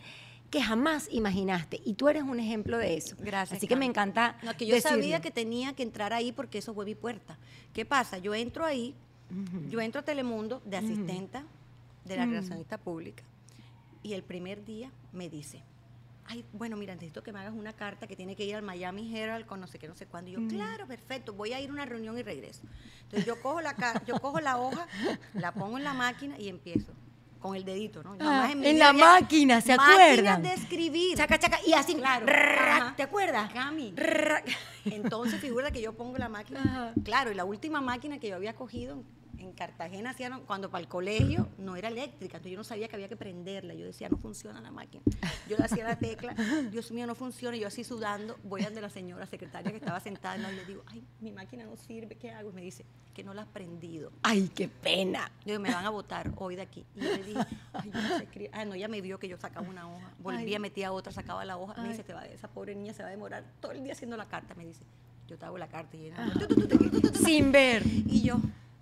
que 0.49 0.61
jamás 0.61 1.07
imaginaste. 1.11 1.79
Y 1.85 1.93
tú 1.93 2.09
eres 2.09 2.23
un 2.23 2.39
ejemplo 2.39 2.77
de 2.77 2.97
eso. 2.97 3.15
Gracias. 3.19 3.57
Así 3.57 3.67
que 3.67 3.77
me 3.77 3.85
encanta. 3.85 4.37
No, 4.43 4.55
que 4.57 4.65
yo 4.65 4.75
decirlo. 4.75 4.97
sabía 4.97 5.21
que 5.21 5.31
tenía 5.31 5.73
que 5.73 5.83
entrar 5.83 6.11
ahí 6.13 6.33
porque 6.33 6.57
eso 6.57 6.73
fue 6.73 6.83
mi 6.83 6.95
puerta. 6.95 7.37
¿Qué 7.73 7.85
pasa? 7.85 8.17
Yo 8.17 8.35
entro 8.35 8.65
ahí, 8.65 8.93
yo 9.69 9.79
entro 9.79 10.01
a 10.01 10.03
Telemundo 10.03 10.61
de 10.65 10.75
asistenta 10.75 11.45
de 12.05 12.17
la 12.17 12.25
relacionista 12.25 12.77
pública 12.77 13.23
y 14.03 14.13
el 14.13 14.23
primer 14.23 14.65
día 14.65 14.91
me 15.11 15.29
dice, 15.29 15.61
ay, 16.25 16.43
bueno, 16.53 16.77
mira, 16.77 16.93
necesito 16.95 17.23
que 17.23 17.31
me 17.31 17.39
hagas 17.39 17.53
una 17.53 17.73
carta 17.73 18.07
que 18.07 18.15
tiene 18.15 18.35
que 18.35 18.45
ir 18.45 18.55
al 18.55 18.63
Miami 18.63 19.15
Herald 19.15 19.45
con 19.45 19.59
no 19.59 19.67
sé 19.67 19.77
qué, 19.79 19.87
no 19.87 19.95
sé 19.95 20.05
cuándo. 20.05 20.31
Y 20.31 20.33
yo, 20.33 20.47
claro, 20.47 20.87
perfecto, 20.87 21.33
voy 21.33 21.53
a 21.53 21.59
ir 21.59 21.69
a 21.69 21.73
una 21.73 21.85
reunión 21.85 22.17
y 22.17 22.23
regreso. 22.23 22.63
Entonces 23.03 23.25
yo 23.25 23.39
cojo 23.41 23.61
la, 23.61 23.75
yo 24.07 24.19
cojo 24.19 24.39
la 24.39 24.57
hoja, 24.57 24.87
la 25.33 25.51
pongo 25.51 25.77
en 25.77 25.83
la 25.83 25.93
máquina 25.93 26.37
y 26.39 26.49
empiezo. 26.49 26.91
Con 27.39 27.55
el 27.55 27.65
dedito, 27.65 28.03
¿no? 28.03 28.15
Ah, 28.19 28.51
en 28.51 28.77
la 28.77 28.93
máquina, 28.93 29.61
¿se 29.61 29.73
acuerdan? 29.73 30.43
de 30.43 30.53
escribir. 30.53 31.17
Chaca, 31.17 31.39
chaca, 31.39 31.57
y 31.65 31.73
así, 31.73 31.95
Claro. 31.95 32.27
¿te 32.95 33.01
acuerdas? 33.01 33.51
Cami. 33.51 33.95
Entonces 34.85 35.41
figura 35.41 35.71
que 35.71 35.81
yo 35.81 35.93
pongo 35.93 36.19
la 36.19 36.29
máquina. 36.29 36.61
Ajá. 36.63 36.93
Claro, 37.03 37.31
y 37.31 37.33
la 37.33 37.43
última 37.43 37.81
máquina 37.81 38.19
que 38.19 38.29
yo 38.29 38.35
había 38.35 38.53
cogido 38.53 39.03
en, 39.41 39.47
en 39.47 39.53
Cartagena 39.53 40.11
hacían 40.11 40.41
cuando 40.41 40.69
para 40.69 40.81
el 40.81 40.87
colegio 40.87 41.49
no 41.57 41.75
era 41.75 41.89
eléctrica, 41.89 42.37
entonces 42.37 42.51
yo 42.51 42.57
no 42.57 42.63
sabía 42.63 42.87
que 42.87 42.95
había 42.95 43.09
que 43.09 43.17
prenderla. 43.17 43.73
Yo 43.73 43.85
decía, 43.85 44.09
no 44.09 44.17
funciona 44.17 44.61
la 44.61 44.71
máquina. 44.71 45.03
Yo 45.49 45.57
le 45.57 45.65
hacía 45.65 45.83
la 45.83 45.97
tecla, 45.97 46.33
Dios 46.71 46.91
mío, 46.91 47.07
no 47.07 47.15
funciona. 47.15 47.57
Y 47.57 47.61
yo 47.61 47.67
así 47.67 47.83
sudando, 47.83 48.37
voy 48.43 48.61
a 48.61 48.65
donde 48.65 48.81
la 48.81 48.89
señora 48.89 49.25
secretaria 49.25 49.71
que 49.71 49.77
estaba 49.77 49.99
sentada 49.99 50.37
y 50.51 50.55
le 50.55 50.65
digo, 50.65 50.83
ay, 50.87 51.03
mi 51.19 51.31
máquina 51.31 51.65
no 51.65 51.75
sirve, 51.75 52.15
¿qué 52.15 52.31
hago? 52.31 52.49
Y 52.51 52.53
me 52.53 52.61
dice, 52.61 52.85
que 53.13 53.23
no 53.23 53.33
la 53.33 53.43
has 53.43 53.47
prendido. 53.47 54.11
Ay, 54.23 54.49
qué 54.53 54.67
pena. 54.67 55.31
Yo 55.45 55.53
digo, 55.53 55.59
me 55.59 55.73
van 55.73 55.85
a 55.85 55.89
votar 55.89 56.31
hoy 56.37 56.55
de 56.55 56.61
aquí. 56.61 56.85
Y 56.95 57.01
yo 57.01 57.09
le 57.09 57.23
dije, 57.23 57.39
ay, 57.73 57.91
yo 57.91 58.01
no 58.01 58.17
sé 58.17 58.23
escribir. 58.23 58.49
Ah, 58.53 58.65
no, 58.65 58.73
ella 58.73 58.87
me 58.87 59.01
vio 59.01 59.19
que 59.19 59.27
yo 59.27 59.37
sacaba 59.37 59.67
una 59.67 59.89
hoja. 59.89 60.11
Volvía, 60.19 60.57
Ay. 60.57 60.61
metía 60.61 60.91
otra, 60.91 61.11
sacaba 61.11 61.43
la 61.45 61.57
hoja. 61.57 61.73
Me 61.75 61.83
Ay. 61.83 61.89
dice, 61.89 62.03
te 62.03 62.13
va, 62.13 62.25
esa 62.25 62.47
pobre 62.47 62.75
niña 62.75 62.93
se 62.93 63.03
va 63.03 63.09
a 63.09 63.11
demorar 63.11 63.43
todo 63.59 63.73
el 63.73 63.83
día 63.83 63.93
haciendo 63.93 64.17
la 64.17 64.27
carta. 64.27 64.55
Me 64.55 64.65
dice, 64.65 64.83
yo 65.27 65.37
te 65.37 65.45
hago 65.45 65.57
la 65.57 65.67
carta. 65.67 65.97
Y, 65.97 66.11
tu. 66.11 67.13
Sin 67.25 67.51
ver. 67.51 67.83
y 67.85 68.21
yo, 68.21 68.39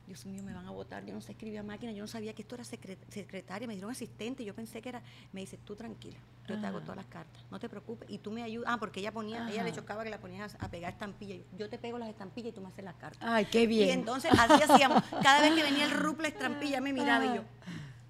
Dios 0.10 0.26
mío, 0.26 0.42
me 0.42 0.56
van 0.56 0.66
a 0.66 0.72
votar. 0.72 1.06
Yo 1.06 1.14
no 1.14 1.22
sé 1.22 1.34
escribir 1.34 1.60
a 1.60 1.64
máquina. 1.64 1.92
Yo 1.92 2.02
no 2.04 2.08
sabía 2.08 2.34
que 2.34 2.42
esto 2.42 2.56
era 2.56 2.64
secre- 2.64 2.98
secretaria. 3.10 3.68
Me 3.68 3.76
dijeron 3.76 3.92
asistente. 3.92 4.44
Yo 4.44 4.56
pensé 4.56 4.82
que 4.82 4.90
era. 4.90 5.04
Me 5.32 5.42
dice, 5.42 5.60
tú 5.64 5.76
tranquila. 5.76 6.18
Yo 6.48 6.60
te 6.60 6.66
hago 6.66 6.82
todas 6.82 6.96
las 6.96 7.06
cartas. 7.06 7.44
No 7.52 7.60
te 7.60 7.70
preocupes. 7.70 8.10
Y 8.10 8.18
tú 8.18 8.32
me 8.32 8.42
ayudas. 8.42 8.74
Ah, 8.74 8.78
porque 8.80 9.02
ella 9.02 9.12
ponía, 9.12 9.48
ella 9.52 9.64
le 9.64 9.72
chocaba 9.72 10.04
que 10.04 10.10
la 10.10 10.18
ponías 10.20 10.58
a, 10.60 10.68
pegar 10.72 10.92
estampillas. 10.94 11.38
Yo, 11.52 11.58
yo 11.60 11.70
te 11.70 11.78
pego 11.78 12.00
las 12.00 12.10
estampillas 12.10 12.50
y 12.50 12.54
tú 12.56 12.62
me 12.62 12.70
haces 12.70 12.84
las 12.84 12.96
cartas. 12.96 13.20
Ay, 13.22 13.46
qué 13.46 13.62
Y 13.62 13.68
bien. 13.68 14.00
entonces 14.00 14.32
así 14.36 14.64
hacíamos. 14.64 15.04
Cada 15.22 15.42
vez 15.42 15.54
que 15.54 15.62
venía 15.62 15.86
el 15.86 15.92
ruple 15.92 16.30
estampilla 16.30 16.82
me 16.82 16.92
miraba 16.92 17.24
y 17.26 17.36
yo, 17.36 17.44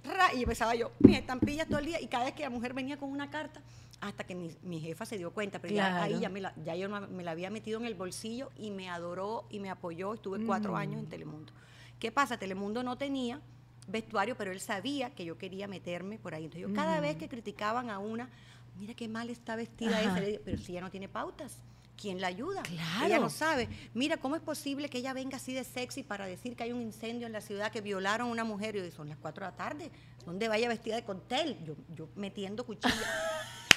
ra, 0.05 0.33
y 0.33 0.43
empezaba 0.43 0.73
yo, 0.75 0.93
mis 0.99 1.17
estampillas 1.17 1.67
todo 1.67 1.79
el 1.79 1.85
día. 1.87 1.99
Y 1.99 2.07
cada 2.07 2.23
vez 2.23 2.33
que 2.33 2.43
la 2.43 2.49
mujer 2.49 2.73
venía 2.73 2.95
con 2.95 3.09
una 3.11 3.29
carta, 3.29 3.61
hasta 3.99 4.23
que 4.23 4.33
mi, 4.35 4.55
mi 4.63 4.79
jefa 4.79 5.05
se 5.05 5.17
dio 5.17 5.31
cuenta, 5.31 5.59
pero 5.59 5.75
ya 5.75 6.01
ahí 6.03 6.17
ya, 6.21 6.29
me 6.29 6.39
la, 6.39 6.53
ya 6.63 6.73
yo 6.77 6.87
me, 6.89 7.01
me 7.07 7.21
la 7.25 7.31
había 7.31 7.49
metido 7.49 7.77
en 7.81 7.85
el 7.85 7.95
bolsillo 7.95 8.49
y 8.55 8.71
me 8.71 8.89
adoró 8.89 9.45
y 9.49 9.59
me 9.59 9.69
apoyó. 9.69 10.13
Estuve 10.13 10.45
cuatro 10.45 10.71
Mm. 10.71 10.75
años 10.77 10.99
en 11.01 11.09
Telemundo. 11.09 11.51
¿Qué 11.99 12.11
pasa? 12.11 12.37
Telemundo 12.37 12.81
no 12.83 12.97
tenía 12.97 13.41
vestuario, 13.87 14.35
pero 14.37 14.51
él 14.51 14.59
sabía 14.59 15.09
que 15.11 15.25
yo 15.25 15.37
quería 15.37 15.67
meterme 15.67 16.17
por 16.17 16.33
ahí. 16.33 16.45
Entonces 16.45 16.67
yo 16.67 16.73
cada 16.73 16.99
vez 16.99 17.17
que 17.17 17.27
criticaban 17.27 17.89
a 17.89 17.99
una, 17.99 18.29
mira 18.77 18.93
qué 18.93 19.07
mal 19.07 19.29
está 19.29 19.55
vestida 19.55 19.97
Ajá. 19.97 20.01
esa, 20.01 20.19
le 20.19 20.27
digo, 20.27 20.41
pero 20.45 20.57
si 20.57 20.71
ella 20.71 20.81
no 20.81 20.91
tiene 20.91 21.09
pautas. 21.09 21.57
¿Quién 22.01 22.21
la 22.21 22.27
ayuda? 22.27 22.63
Claro. 22.63 23.05
Ella 23.05 23.19
no 23.19 23.29
sabe. 23.29 23.67
Mira, 23.93 24.15
¿cómo 24.15 24.37
es 24.37 24.41
posible 24.41 24.87
que 24.87 24.99
ella 24.99 25.11
venga 25.11 25.35
así 25.35 25.53
de 25.53 25.65
sexy 25.65 26.01
para 26.01 26.25
decir 26.27 26.55
que 26.55 26.63
hay 26.63 26.71
un 26.71 26.81
incendio 26.81 27.27
en 27.27 27.33
la 27.33 27.41
ciudad, 27.41 27.73
que 27.73 27.81
violaron 27.81 28.29
a 28.29 28.31
una 28.31 28.45
mujer? 28.45 28.77
Y 28.77 28.79
yo, 28.79 28.91
son 28.91 29.09
las 29.09 29.17
4 29.17 29.45
de 29.45 29.51
la 29.51 29.57
tarde. 29.57 29.91
¿Dónde 30.25 30.47
vaya 30.47 30.69
vestida 30.69 30.95
de 30.95 31.03
cóctel? 31.03 31.57
Yo, 31.65 31.75
yo 31.93 32.07
metiendo 32.15 32.65
cuchilla. 32.65 32.95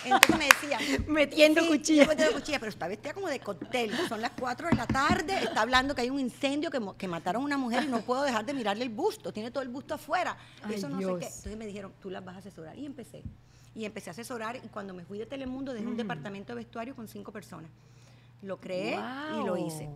Entonces 0.05 0.39
me 0.39 0.45
decía. 0.47 0.79
Metiendo 1.09 1.61
sí, 1.63 1.69
cuchilla. 1.69 2.07
metiendo 2.07 2.35
cuchilla, 2.35 2.59
pero 2.59 2.71
está 2.71 2.89
vestida 2.89 3.15
como 3.15 3.29
de 3.29 3.41
cóctel. 3.41 3.91
Son 4.09 4.21
las 4.21 4.33
4 4.39 4.69
de 4.71 4.77
la 4.77 4.87
tarde. 4.87 5.35
Está 5.43 5.63
hablando 5.63 5.95
que 5.95 6.03
hay 6.03 6.11
un 6.11 6.19
incendio, 6.21 6.71
que, 6.71 6.81
que 6.99 7.09
mataron 7.09 7.43
a 7.43 7.45
una 7.45 7.59
mujer 7.59 7.85
y 7.85 7.89
no 7.89 8.01
puedo 8.03 8.23
dejar 8.23 8.45
de 8.45 8.55
mirarle 8.55 8.85
el 8.85 8.91
busto. 8.91 9.33
Tiene 9.33 9.51
todo 9.51 9.63
el 9.63 9.69
busto 9.69 9.95
afuera. 9.95 10.37
Ay, 10.63 10.75
Eso 10.75 10.89
no 10.89 10.99
Dios. 10.99 11.13
sé 11.15 11.19
qué. 11.21 11.27
Entonces 11.27 11.57
me 11.57 11.67
dijeron, 11.67 11.93
tú 12.01 12.11
las 12.11 12.25
vas 12.25 12.37
a 12.37 12.39
asesorar. 12.39 12.77
Y 12.79 12.87
empecé. 12.87 13.23
Y 13.75 13.85
empecé 13.85 14.11
a 14.11 14.13
asesorar. 14.13 14.57
Y 14.57 14.69
cuando 14.69 14.93
me 14.95 15.05
fui 15.05 15.19
de 15.19 15.27
Telemundo, 15.27 15.73
dejé 15.73 15.87
un 15.87 15.97
departamento 15.97 16.53
de 16.53 16.57
vestuario 16.57 16.95
con 16.97 17.09
cinco 17.09 17.33
personas. 17.33 17.71
Lo 18.43 18.59
creé 18.61 18.99
y 19.41 19.47
lo 19.47 19.57
hice. 19.57 19.89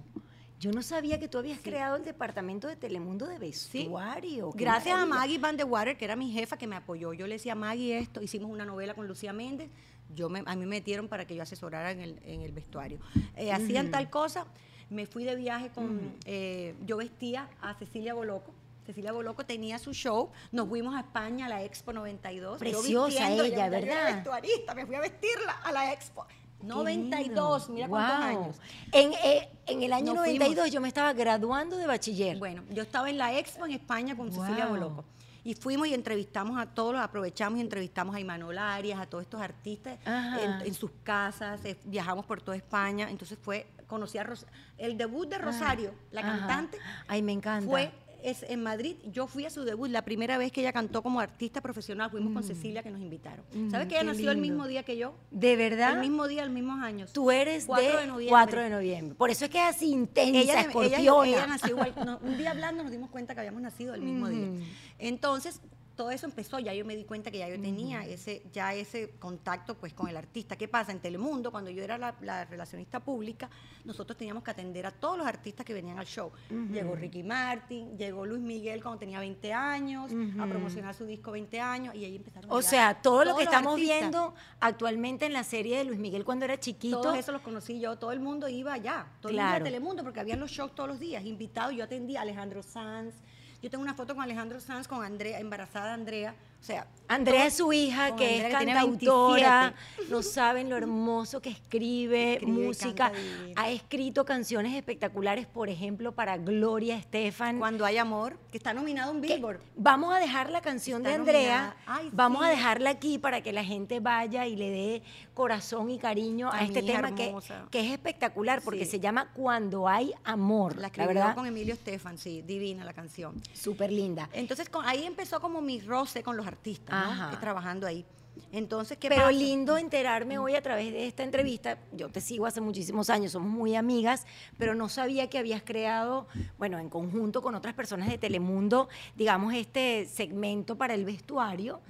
Yo 0.59 0.73
no 0.73 0.81
sabía 0.81 1.21
que 1.21 1.29
tú 1.29 1.37
habías 1.37 1.59
Sí. 1.59 1.65
creado 1.65 1.97
el 1.97 2.05
departamento 2.05 2.67
de 2.67 2.77
Telemundo 2.77 3.27
de 3.27 3.39
vestuario. 3.39 4.53
Gracias 4.55 4.99
a. 4.99 5.05
Maggie 5.05 5.37
Van 5.39 5.55
de 5.57 5.65
Water, 5.65 5.99
que 5.99 6.05
era 6.07 6.17
mi 6.17 6.31
jefa, 6.33 6.57
que 6.57 6.67
me 6.67 6.77
apoyó. 6.77 7.13
Yo 7.13 7.27
le 7.27 7.35
decía 7.35 7.53
a 7.53 7.57
Maggie 7.57 7.99
esto, 7.99 8.23
hicimos 8.23 8.51
una 8.51 8.65
novela 8.65 8.95
con 8.95 9.07
Lucía 9.07 9.35
Méndez, 9.35 9.69
yo 10.15 10.29
me, 10.29 10.41
a 10.47 10.55
mí 10.55 10.61
me 10.61 10.67
metieron 10.67 11.09
para 11.09 11.27
que 11.27 11.35
yo 11.35 11.43
asesorara 11.43 11.91
en 11.91 12.01
el, 12.01 12.21
en 12.25 12.43
el 12.43 12.53
vestuario. 12.53 12.99
Eh, 13.37 13.53
Hacían 13.53 13.91
tal 13.91 14.09
cosa, 14.11 14.47
me 14.91 15.07
fui 15.07 15.25
de 15.25 15.35
viaje 15.37 15.71
con, 15.71 16.15
eh, 16.25 16.75
yo 16.87 16.97
vestía 16.97 17.49
a 17.61 17.75
Cecilia 17.75 18.15
Boloco. 18.15 18.53
Cecilia 18.87 19.11
Boloco 19.11 19.45
tenía 19.45 19.79
su 19.81 19.93
show, 19.93 20.31
nos 20.53 20.69
fuimos 20.69 20.95
a 20.95 21.01
España 21.01 21.47
a 21.47 21.49
la 21.49 21.65
Expo 21.65 21.93
92. 21.93 22.53
yo 22.55 22.59
Preciosa 22.59 23.31
ella, 23.33 23.37
yo- 23.37 23.45
yo 23.47 23.53
era 23.55 23.69
¿verdad? 23.69 24.15
vestuarista, 24.15 24.75
me 24.77 24.87
fui 24.87 24.95
a 24.95 25.01
vestirla 25.01 25.53
a 25.65 25.73
la 25.73 25.93
Expo. 25.93 26.25
Qué 26.61 26.67
92, 26.67 27.69
lindo. 27.69 27.75
mira 27.75 27.89
cuántos 27.89 28.25
años. 28.25 28.57
En, 28.93 29.13
eh, 29.13 29.49
en 29.67 29.83
el 29.83 29.93
año 29.93 30.07
Nos 30.15 30.17
92 30.25 30.55
fuimos. 30.55 30.71
yo 30.73 30.81
me 30.81 30.89
estaba 30.89 31.13
graduando 31.13 31.77
de 31.77 31.87
bachiller. 31.87 32.39
Bueno, 32.39 32.63
yo 32.71 32.83
estaba 32.83 33.11
en 33.11 33.19
la 33.19 33.37
expo 33.39 33.67
en 33.67 33.73
España 33.73 34.17
con 34.17 34.33
Cecilia. 34.33 34.67
Boloco. 34.67 35.05
Y 35.47 35.55
fuimos 35.55 35.87
y 35.87 35.95
entrevistamos 35.95 36.59
a 36.59 36.67
todos, 36.67 36.93
los 36.95 37.01
aprovechamos 37.01 37.59
y 37.61 37.63
entrevistamos 37.63 38.17
a 38.17 38.19
Imanol 38.19 38.59
Arias, 38.59 38.99
a 38.99 39.07
todos 39.07 39.23
estos 39.23 39.41
artistas 39.41 39.97
en, 40.05 40.67
en 40.67 40.75
sus 40.75 40.91
casas, 41.05 41.65
eh, 41.65 41.79
viajamos 41.85 42.27
por 42.27 42.43
toda 42.43 42.57
España. 42.57 43.09
Entonces 43.09 43.39
fue, 43.41 43.69
conocí 43.87 44.19
a 44.19 44.25
Ros- 44.25 44.45
el 44.77 44.99
debut 44.99 45.29
de 45.29 45.39
Rosario, 45.39 45.95
la 46.11 46.23
Ajá. 46.23 46.31
cantante, 46.39 46.79
Ay, 47.07 47.23
me 47.23 47.31
encanta. 47.31 47.71
fue 47.71 47.93
es 48.27 48.45
en 48.49 48.61
Madrid. 48.61 48.97
Yo 49.13 49.29
fui 49.29 49.45
a 49.47 49.51
su 49.51 49.63
debut, 49.65 49.89
la 49.89 50.03
primera 50.03 50.37
vez 50.37 50.51
que 50.51 50.61
ella 50.61 50.73
cantó 50.73 51.01
como 51.01 51.21
artista 51.21 51.61
profesional, 51.61 52.11
fuimos 52.11 52.33
con 52.33 52.43
Cecilia 52.43 52.83
que 52.83 52.91
nos 52.91 53.01
invitaron. 53.01 53.45
Mm, 53.55 53.71
¿Sabes 53.71 53.87
que 53.87 53.95
ella 53.95 54.03
nació 54.03 54.33
el 54.33 54.41
lindo. 54.41 54.55
mismo 54.55 54.67
día 54.67 54.83
que 54.83 54.97
yo? 54.97 55.15
¿De 55.31 55.55
verdad? 55.55 55.95
El 55.95 56.01
mismo 56.01 56.27
día, 56.27 56.43
el 56.43 56.51
mismos 56.51 56.83
años. 56.83 57.13
Tú 57.13 57.31
eres 57.31 57.67
4 57.67 57.85
de, 57.85 58.01
de 58.01 58.07
noviembre. 58.09 58.31
4 58.31 58.61
de 58.63 58.71
noviembre. 58.71 59.15
Por 59.15 59.31
eso 59.31 59.45
es 59.45 59.51
que 59.51 59.59
es 59.59 59.77
así 59.77 59.93
intensa, 59.93 60.41
ella, 60.41 60.53
ella, 60.53 60.61
escorpiona. 60.63 61.29
ella 61.29 61.47
nació 61.47 61.69
igual. 61.69 61.95
no, 62.05 62.19
un 62.21 62.37
día 62.37 62.51
hablando 62.51 62.83
nos 62.83 62.91
dimos 62.91 63.11
cuenta 63.11 63.35
que 63.35 63.41
habíamos 63.41 63.63
nacido 63.63 63.95
el 63.95 64.03
mismo 64.03 64.29
día. 64.29 64.49
Ujú. 64.49 64.61
Entonces, 64.99 65.61
todo 65.97 66.11
eso 66.11 66.27
empezó, 66.27 66.59
ya 66.59 66.75
yo 66.75 66.85
me 66.85 66.95
di 66.95 67.05
cuenta 67.05 67.31
que 67.31 67.39
ya 67.39 67.49
yo 67.49 67.61
tenía 67.61 68.05
ese, 68.07 68.43
ya 68.53 68.75
ese 68.75 69.11
contacto 69.19 69.75
pues 69.77 69.95
con 69.95 70.09
el 70.09 70.17
artista. 70.17 70.55
¿Qué 70.57 70.69
pasa? 70.69 70.93
En 70.93 71.01
Telemundo, 71.01 71.51
cuando 71.51 71.71
yo 71.71 71.83
era 71.83 71.97
la, 71.97 72.15
la 72.21 72.45
relacionista 72.45 73.01
pública, 73.01 73.49
nosotros 73.85 74.17
teníamos 74.17 74.43
que 74.45 74.51
atender 74.51 74.85
a 74.87 74.91
todos 74.91 75.17
los 75.19 75.27
artistas 75.27 75.65
que 75.65 75.73
venían 75.73 75.99
al 75.99 76.07
show. 76.07 76.31
Llegó 76.71 76.95
Ricky 76.95 77.23
Martin, 77.23 77.97
llegó 77.97 78.27
Luis 78.27 78.43
Miguel 78.43 78.83
cuando 78.83 78.99
tenía 79.01 79.19
20 79.21 79.53
años, 79.53 80.13
a 80.39 80.47
promocionar 80.47 80.95
su 80.95 81.07
disco 81.07 81.33
20 81.33 81.61
años, 81.61 81.95
y 81.95 82.05
ahí 82.05 82.17
empezaron 82.17 82.51
a 82.51 82.55
O 82.55 82.61
sea, 82.63 83.01
todo 83.01 83.25
lo 83.25 83.37
que 83.37 83.45
estamos 83.45 83.73
artistas. 83.75 84.01
viendo 84.01 84.35
actualmente 84.61 85.27
en 85.27 85.33
la 85.33 85.45
serie 85.45 85.79
de 85.79 85.85
Luis 85.85 85.99
Miguel 85.99 86.25
cuando 86.25 86.45
era 86.45 86.61
chiquito. 86.61 87.01
Todos 87.01 87.17
esos 87.19 87.33
los 87.33 87.43
conocí 87.43 87.81
yo, 87.81 87.97
todo 87.97 88.13
el 88.13 88.21
mundo 88.21 88.49
iba 88.49 88.73
allá, 88.75 89.07
todo 89.21 89.31
el 89.31 89.37
mundo 89.37 89.49
Claro. 89.51 89.63
a 89.63 89.65
Telemundo, 89.65 90.03
porque 90.03 90.21
habían 90.21 90.41
los 90.41 90.51
shows 90.51 90.75
todos 90.75 90.89
los 90.91 91.01
días, 91.01 91.25
invitados, 91.25 91.75
yo 91.75 91.85
atendía 91.85 92.19
a 92.19 92.23
Alejandro 92.23 92.63
Sanz, 92.63 93.15
yo 93.63 93.71
tengo 93.71 93.83
una 93.83 93.95
foto 93.95 94.15
con 94.15 94.23
Alejandro 94.23 94.61
Sanz, 94.61 94.87
con 94.89 95.05
Andrea, 95.05 95.41
embarazada 95.41 95.95
Andrea, 95.95 96.35
o 96.61 96.65
sea... 96.65 96.87
Andrea 97.09 97.47
es 97.47 97.55
su 97.59 97.73
hija, 97.73 98.17
que 98.17 98.43
Andrea, 98.43 98.49
es 98.49 98.53
cantautora. 98.53 99.75
27. 99.97 100.11
No 100.11 100.23
saben 100.25 100.69
lo 100.69 100.77
hermoso 100.77 101.41
que 101.41 101.51
escribe, 101.51 102.41
música. 102.43 103.13
Ha 103.55 103.71
escrito 103.71 104.25
canciones 104.25 104.75
espectaculares, 104.75 105.47
por 105.47 105.69
ejemplo, 105.69 106.11
para 106.11 106.37
Gloria 106.37 106.97
Estefan. 106.97 107.61
Cuando 107.61 107.85
hay 107.87 107.99
amor, 107.99 108.37
que 108.51 108.59
está 108.59 108.75
nominado 108.75 109.13
un 109.13 109.21
Billboard. 109.21 109.61
Vamos 109.77 110.13
a 110.13 110.19
dejar 110.19 110.51
la 110.51 110.61
canción 110.61 111.03
Está 111.03 111.11
de 111.11 111.15
Andrea. 111.15 111.77
Ay, 111.87 112.09
vamos 112.13 112.45
a 112.45 112.49
dejarla 112.49 112.91
aquí 112.91 113.19
para 113.19 113.41
que 113.41 113.53
la 113.53 113.63
gente 113.63 114.01
vaya 114.01 114.45
y 114.49 114.57
le 114.57 114.71
dé 114.71 115.03
corazón 115.33 115.91
y 115.91 115.99
cariño 116.01 116.49
a, 116.51 116.57
A 116.57 116.65
este 116.65 116.83
tema 116.83 117.15
que, 117.15 117.33
es 117.73 117.93
espectacular 117.93 118.63
porque 118.63 118.85
Sí. 118.85 118.91
se 118.93 118.99
llama 119.01 119.31
Cuando 119.33 119.87
hay 119.87 120.13
amor. 120.25 120.75
La 120.75 120.81
La, 120.81 120.87
escribió 120.89 121.09
verdad, 121.15 121.35
con 121.37 121.47
Emilio 121.47 121.75
Estefan, 121.75 122.19
sí, 122.19 122.43
divina 122.43 122.85
la 122.85 122.95
canción. 122.95 123.41
súper 123.53 123.93
linda. 123.93 124.29
Entonces 124.33 124.69
con- 124.69 124.85
ahí 124.85 125.05
empezó 125.05 125.41
como 125.41 125.61
mi 125.61 125.81
roce 125.81 126.25
con 126.25 126.37
los 126.37 126.46
artistas, 126.47 127.39
trabajando 127.41 127.87
ahí. 127.87 128.05
Entonces, 128.53 128.99
¿qué 128.99 129.09
Pero 129.09 129.23
pasa? 129.23 129.33
lindo 129.33 129.79
enterarme 129.79 130.39
hoy 130.39 130.55
a 130.57 130.63
través 130.63 130.93
de 130.93 131.07
esta 131.07 131.23
entrevista. 131.23 131.79
Yo 131.93 132.11
te 132.11 132.21
sigo 132.21 132.45
hace 132.47 132.61
muchísimos 132.61 133.09
años, 133.09 133.33
somos 133.33 133.51
muy 133.51 133.75
amigas, 133.75 134.27
pero 134.59 134.75
no 134.75 134.89
sabía 134.91 135.29
que 135.31 135.39
habías 135.39 135.63
creado, 135.63 136.27
bueno, 136.59 136.79
en 136.79 136.91
conjunto 136.91 137.41
con 137.43 137.55
otras 137.55 137.75
personas 137.75 138.09
de 138.09 138.19
Telemundo, 138.19 138.89
digamos, 139.17 139.55
este 139.55 140.05
segmento 140.07 140.77
para 140.77 140.93
el 140.95 141.05
vestuario. 141.07 141.81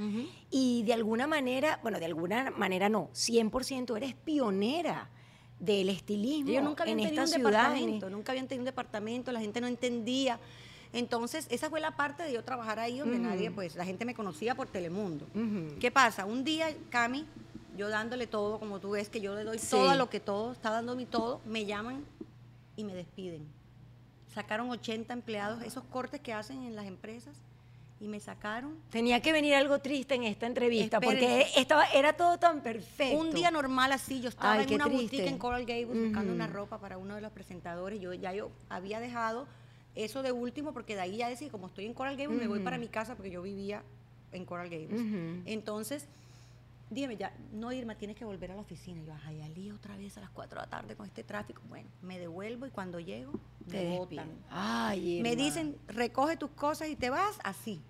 Y 0.50 0.84
de 0.84 0.92
alguna 0.94 1.26
manera, 1.26 1.80
bueno, 1.82 1.98
de 1.98 2.06
alguna 2.06 2.52
manera 2.52 2.88
no, 2.88 3.10
100% 3.12 3.96
eres 3.96 4.14
pionera 4.14 5.10
del 5.58 5.88
estilismo 5.88 6.50
Ellos 6.50 6.62
nunca 6.64 6.82
habían 6.84 7.00
en 7.00 7.06
esta 7.06 7.22
un 7.22 7.28
ciudad. 7.28 7.46
en- 7.46 7.52
departamento, 7.72 8.10
nunca 8.10 8.32
habían 8.32 8.46
tenido 8.46 8.60
un 8.62 8.66
departamento, 8.66 9.32
la 9.32 9.40
gente 9.40 9.60
no 9.60 9.66
entendía. 9.66 10.38
Entonces, 10.96 11.46
esa 11.50 11.68
fue 11.68 11.80
la 11.80 11.90
parte 11.94 12.22
de 12.22 12.32
yo 12.32 12.42
trabajar 12.42 12.78
ahí 12.78 12.98
donde 12.98 13.18
nadie, 13.18 13.50
pues, 13.50 13.76
la 13.76 13.84
gente 13.84 14.04
me 14.06 14.14
conocía 14.14 14.54
por 14.54 14.66
Telemundo. 14.68 15.26
¿Qué 15.78 15.90
pasa? 15.90 16.24
Un 16.24 16.42
día, 16.42 16.68
Cami, 16.90 17.26
yo 17.76 17.88
dándole 17.90 18.26
todo, 18.26 18.58
como 18.58 18.80
tú 18.80 18.90
ves 18.92 19.10
que 19.10 19.20
yo 19.20 19.34
le 19.34 19.44
doy 19.44 19.58
Sí. 19.58 19.68
todo 19.70 19.90
a 19.90 19.94
lo 19.94 20.08
que 20.08 20.20
todo, 20.20 20.52
está 20.52 20.70
dando 20.70 20.96
mi 20.96 21.04
todo, 21.04 21.40
me 21.44 21.66
llaman 21.66 22.02
y 22.76 22.84
me 22.84 22.94
despiden. 22.94 23.46
Sacaron 24.34 24.70
80 24.70 25.12
empleados, 25.12 25.62
esos 25.62 25.84
cortes 25.84 26.20
que 26.20 26.32
hacen 26.32 26.62
en 26.62 26.74
las 26.74 26.86
empresas, 26.86 27.36
y 28.00 28.08
me 28.08 28.18
sacaron. 28.20 28.76
Tenía 28.90 29.20
que 29.22 29.32
venir 29.32 29.54
algo 29.54 29.78
triste 29.78 30.14
en 30.14 30.24
esta 30.24 30.46
entrevista 30.46 31.00
porque 31.00 31.46
estaba, 31.56 31.84
era 31.94 32.14
todo 32.14 32.38
tan 32.38 32.60
perfecto. 32.62 33.18
Un 33.18 33.30
día 33.32 33.50
normal 33.50 33.92
así, 33.92 34.20
yo 34.20 34.28
estaba 34.30 34.52
Ay, 34.54 34.66
en 34.66 34.74
una 34.74 34.84
triste. 34.84 35.02
boutique 35.02 35.26
en 35.28 35.38
Coral 35.38 35.64
Gables 35.66 35.88
buscando 36.04 36.32
una 36.32 36.46
ropa 36.46 36.78
para 36.78 36.98
uno 36.98 37.14
de 37.14 37.20
los 37.22 37.32
presentadores. 37.32 37.98
Yo 38.00 38.12
ya 38.14 38.32
yo 38.34 38.50
había 38.68 39.00
dejado 39.00 39.46
eso 39.96 40.22
de 40.22 40.30
último 40.30 40.72
porque 40.72 40.94
de 40.94 41.00
ahí 41.00 41.16
ya 41.16 41.28
decía, 41.28 41.50
como 41.50 41.66
estoy 41.66 41.86
en 41.86 41.94
Coral 41.94 42.16
Gables, 42.16 42.38
me 42.38 42.46
voy 42.46 42.60
para 42.60 42.78
mi 42.78 42.88
casa 42.88 43.16
porque 43.16 43.30
yo 43.30 43.42
vivía 43.42 43.82
en 44.32 44.44
Coral 44.44 44.68
Gables. 44.68 45.00
Entonces, 45.46 46.06
dígame 46.90 47.16
ya, 47.16 47.32
no 47.52 47.72
Irma, 47.72 47.96
tienes 47.96 48.16
que 48.16 48.24
volver 48.24 48.52
a 48.52 48.54
la 48.54 48.60
oficina. 48.60 49.00
Y 49.00 49.06
yo, 49.06 49.14
ay, 49.24 49.40
Ali, 49.42 49.70
otra 49.70 49.96
vez 49.96 50.16
a 50.18 50.20
las 50.20 50.30
4 50.30 50.60
de 50.60 50.66
la 50.66 50.70
tarde 50.70 50.96
con 50.96 51.06
este 51.06 51.24
tráfico. 51.24 51.62
Bueno, 51.68 51.88
me 52.02 52.18
devuelvo 52.18 52.66
y 52.66 52.70
cuando 52.70 53.00
llego, 53.00 53.32
Te 53.68 53.84
me 53.84 53.98
botan. 53.98 54.28
Ay, 54.50 55.20
Me 55.22 55.34
dicen, 55.34 55.76
recoge 55.88 56.36
tus 56.36 56.50
cosas 56.50 56.88
y 56.88 56.96
te 56.96 57.10
vas 57.10 57.38
así. 57.42 57.80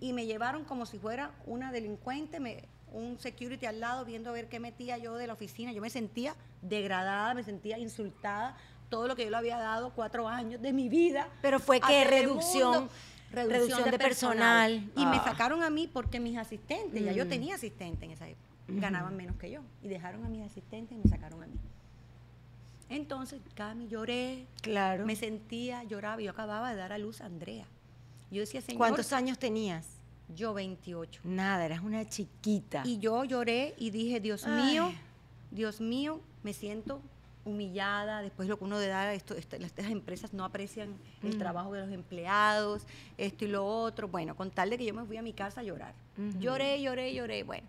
Y 0.00 0.12
me 0.12 0.26
llevaron 0.26 0.64
como 0.64 0.86
si 0.86 0.98
fuera 0.98 1.32
una 1.46 1.72
delincuente, 1.72 2.40
me, 2.40 2.64
un 2.92 3.18
security 3.18 3.66
al 3.66 3.80
lado 3.80 4.04
viendo 4.04 4.30
a 4.30 4.32
ver 4.32 4.48
qué 4.48 4.60
metía 4.60 4.98
yo 4.98 5.14
de 5.16 5.26
la 5.26 5.34
oficina. 5.34 5.72
Yo 5.72 5.80
me 5.80 5.90
sentía 5.90 6.34
degradada, 6.62 7.34
me 7.34 7.44
sentía 7.44 7.78
insultada. 7.78 8.56
Todo 8.88 9.08
lo 9.08 9.16
que 9.16 9.24
yo 9.24 9.30
le 9.30 9.36
había 9.36 9.58
dado 9.58 9.90
cuatro 9.90 10.28
años 10.28 10.60
de 10.62 10.72
mi 10.72 10.88
vida. 10.88 11.28
Pero 11.42 11.58
fue 11.58 11.80
que 11.80 11.86
Telemundo, 11.86 12.40
reducción, 12.40 12.88
reducción 13.32 13.90
de 13.90 13.98
personal. 13.98 14.90
Y 14.96 15.04
me 15.06 15.16
Ah. 15.16 15.24
sacaron 15.24 15.62
a 15.62 15.70
mí 15.70 15.88
porque 15.92 16.20
mis 16.20 16.36
asistentes, 16.38 17.04
ya 17.04 17.12
yo 17.12 17.24
Mm. 17.24 17.28
tenía 17.28 17.54
asistente 17.56 18.04
en 18.04 18.12
esa 18.12 18.28
época, 18.28 18.46
ganaban 18.68 19.16
menos 19.16 19.36
que 19.36 19.50
yo. 19.50 19.60
Y 19.82 19.88
dejaron 19.88 20.24
a 20.24 20.28
mis 20.28 20.42
asistentes 20.44 20.96
y 20.96 21.00
me 21.02 21.08
sacaron 21.10 21.42
a 21.42 21.46
mí. 21.46 21.54
Entonces, 22.88 23.40
Cami, 23.54 23.88
lloré, 23.88 24.46
Claro. 24.62 25.04
me 25.06 25.16
sentía, 25.16 25.82
lloraba, 25.82 26.22
yo 26.22 26.30
acababa 26.30 26.70
de 26.70 26.76
dar 26.76 26.92
a 26.92 26.98
luz 26.98 27.20
a 27.20 27.26
Andrea. 27.26 27.66
Yo 28.30 28.40
decía, 28.40 28.60
señor, 28.60 28.78
¿Cuántos 28.78 29.12
años 29.12 29.38
tenías? 29.38 29.86
yo 30.34 30.54
28. 30.54 31.20
Nada, 31.24 31.64
eras 31.64 31.80
una 31.82 32.08
chiquita. 32.08 32.82
Y 32.84 32.98
yo 32.98 33.24
lloré 33.24 33.74
y 33.78 33.90
dije, 33.90 34.20
Dios 34.20 34.44
Ay. 34.46 34.52
mío, 34.72 34.92
Dios 35.50 35.80
mío, 35.80 36.20
me 36.44 36.52
siento 36.52 37.00
humillada, 37.46 38.20
después 38.22 38.48
lo 38.48 38.58
que 38.58 38.64
uno 38.64 38.78
de 38.78 38.88
da, 38.88 39.14
esto, 39.14 39.34
esto- 39.34 39.56
estas 39.56 39.86
empresas 39.86 40.34
no 40.34 40.44
aprecian 40.44 40.94
el 41.22 41.36
Mm. 41.36 41.38
trabajo 41.38 41.72
de 41.72 41.80
los 41.80 41.90
empleados, 41.90 42.82
esto 43.16 43.44
y 43.44 43.48
lo 43.48 43.64
otro. 43.64 44.08
Bueno, 44.08 44.36
con 44.36 44.50
tal 44.50 44.70
de 44.70 44.78
que 44.78 44.84
yo 44.84 44.92
me 44.92 45.04
fui 45.04 45.16
a 45.16 45.22
mi 45.22 45.32
casa 45.32 45.60
a 45.60 45.64
llorar. 45.64 45.94
Lloré, 46.38 46.80
lloré, 46.82 47.14
lloré. 47.14 47.42
Bueno, 47.44 47.66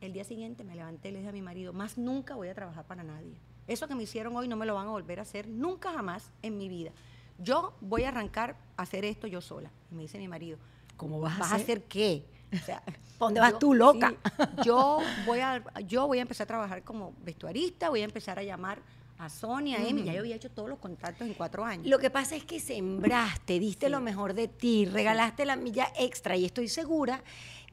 el 0.00 0.12
día 0.12 0.24
siguiente 0.24 0.64
me 0.64 0.74
levanté 0.74 1.10
y 1.10 1.12
le 1.12 1.18
dije 1.18 1.28
a 1.28 1.32
mi 1.32 1.42
marido, 1.42 1.72
más 1.72 1.96
nunca 1.98 2.34
voy 2.34 2.48
a 2.48 2.54
trabajar 2.54 2.84
para 2.86 3.04
nadie. 3.04 3.34
Eso 3.68 3.86
que 3.86 3.94
me 3.94 4.02
hicieron 4.02 4.34
hoy 4.36 4.48
no 4.48 4.56
me 4.56 4.66
lo 4.66 4.74
van 4.74 4.88
a 4.88 4.90
volver 4.90 5.20
a 5.20 5.22
hacer 5.22 5.46
nunca 5.46 5.92
jamás 5.92 6.30
en 6.42 6.58
mi 6.58 6.68
vida. 6.68 6.90
Yo 7.38 7.74
voy 7.80 8.02
a 8.04 8.08
arrancar 8.08 8.56
a 8.76 8.82
hacer 8.82 9.04
esto 9.04 9.26
yo 9.26 9.40
sola. 9.40 9.70
Y 9.90 9.94
me 9.94 10.02
dice 10.02 10.18
mi 10.18 10.28
marido, 10.28 10.58
¿Cómo 10.96 11.20
vas, 11.20 11.38
¿vas 11.38 11.52
a 11.52 11.56
hacer 11.56 11.82
qué? 11.84 12.24
O 12.52 12.64
sea, 12.64 12.80
¿Pa' 12.82 12.92
dónde 13.26 13.40
vas 13.40 13.52
yo- 13.52 13.58
tú, 13.58 13.74
loca? 13.74 14.10
sí, 14.10 14.44
yo, 14.64 15.00
voy 15.26 15.40
a, 15.40 15.62
yo 15.86 16.06
voy 16.06 16.18
a 16.18 16.22
empezar 16.22 16.44
a 16.44 16.48
trabajar 16.48 16.82
como 16.82 17.14
vestuarista, 17.24 17.88
voy 17.88 18.00
a 18.02 18.04
empezar 18.04 18.38
a 18.38 18.42
llamar 18.42 18.78
a 19.18 19.28
Sonia, 19.28 19.78
a 19.78 19.86
Emi. 19.88 20.02
Ya 20.02 20.12
yo 20.14 20.18
había 20.20 20.34
hecho 20.34 20.50
todos 20.50 20.68
los 20.68 20.78
contactos 20.80 21.26
en 21.28 21.34
cuatro 21.34 21.64
años. 21.64 21.86
Lo 21.86 21.98
que 22.00 22.10
pasa 22.10 22.34
es 22.34 22.44
que 22.44 22.58
sembraste, 22.58 23.60
diste 23.60 23.86
Sí. 23.86 23.92
lo 23.92 24.00
mejor 24.00 24.34
de 24.34 24.48
ti, 24.48 24.84
regalaste 24.84 25.44
la 25.46 25.54
milla 25.56 25.92
extra 25.96 26.36
y 26.36 26.44
estoy 26.44 26.68
segura 26.68 27.22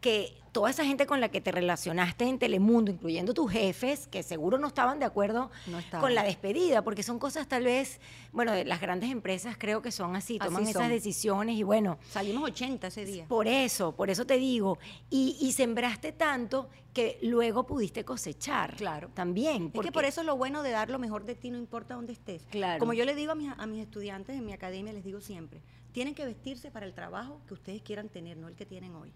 que 0.01 0.35
toda 0.51 0.71
esa 0.71 0.83
gente 0.83 1.05
con 1.05 1.21
la 1.21 1.29
que 1.29 1.41
te 1.41 1.51
relacionaste 1.51 2.25
en 2.25 2.39
Telemundo, 2.39 2.89
incluyendo 2.91 3.33
tus 3.35 3.51
jefes, 3.51 4.07
que 4.07 4.23
seguro 4.23 4.57
no 4.57 4.67
estaban 4.67 4.97
de 4.97 5.05
acuerdo 5.05 5.51
No 5.67 5.77
estaban. 5.77 6.01
con 6.01 6.15
la 6.15 6.23
despedida, 6.23 6.83
porque 6.83 7.03
son 7.03 7.19
cosas 7.19 7.47
tal 7.47 7.65
vez, 7.65 7.99
bueno, 8.31 8.51
de 8.53 8.65
las 8.65 8.81
grandes 8.81 9.11
empresas 9.11 9.57
creo 9.59 9.81
que 9.83 9.91
son 9.91 10.15
así, 10.15 10.37
Así 10.41 10.47
toman 10.47 10.67
esas 10.67 10.89
decisiones 10.89 11.55
y 11.55 11.61
bueno, 11.63 11.99
Salimos 12.09 12.43
80 12.49 12.87
ese 12.87 13.05
día. 13.05 13.25
por 13.27 13.47
eso, 13.47 13.95
por 13.95 14.09
eso 14.09 14.25
te 14.25 14.37
digo, 14.37 14.79
y, 15.11 15.37
y 15.39 15.51
sembraste 15.51 16.13
tanto 16.13 16.69
que 16.93 17.19
luego 17.21 17.67
pudiste 17.67 18.03
cosechar. 18.03 18.75
Claro. 18.75 19.09
También. 19.13 19.67
Es 19.67 19.71
porque- 19.73 19.89
que 19.89 19.91
por 19.91 20.05
eso 20.05 20.21
es 20.21 20.27
lo 20.27 20.35
bueno 20.35 20.63
de 20.63 20.71
dar 20.71 20.89
lo 20.89 20.97
mejor 20.97 21.25
de 21.25 21.35
ti, 21.35 21.51
no 21.51 21.59
importa 21.59 21.93
dónde 21.93 22.13
estés. 22.13 22.43
Claro. 22.49 22.79
Como 22.79 22.93
yo 22.93 23.05
le 23.05 23.13
digo 23.13 23.33
a 23.33 23.35
mis, 23.35 23.51
a 23.55 23.65
mis 23.67 23.81
estudiantes 23.83 24.35
en 24.35 24.45
mi 24.45 24.53
academia, 24.53 24.93
les 24.93 25.03
digo 25.03 25.21
siempre, 25.21 25.61
tienen 25.91 26.15
que 26.15 26.25
vestirse 26.25 26.71
para 26.71 26.87
el 26.87 26.93
trabajo 26.95 27.39
que 27.47 27.53
ustedes 27.53 27.83
quieran 27.83 28.09
tener, 28.09 28.35
no 28.37 28.47
el 28.47 28.55
que 28.55 28.65
tienen 28.65 28.95
hoy. 28.95 29.13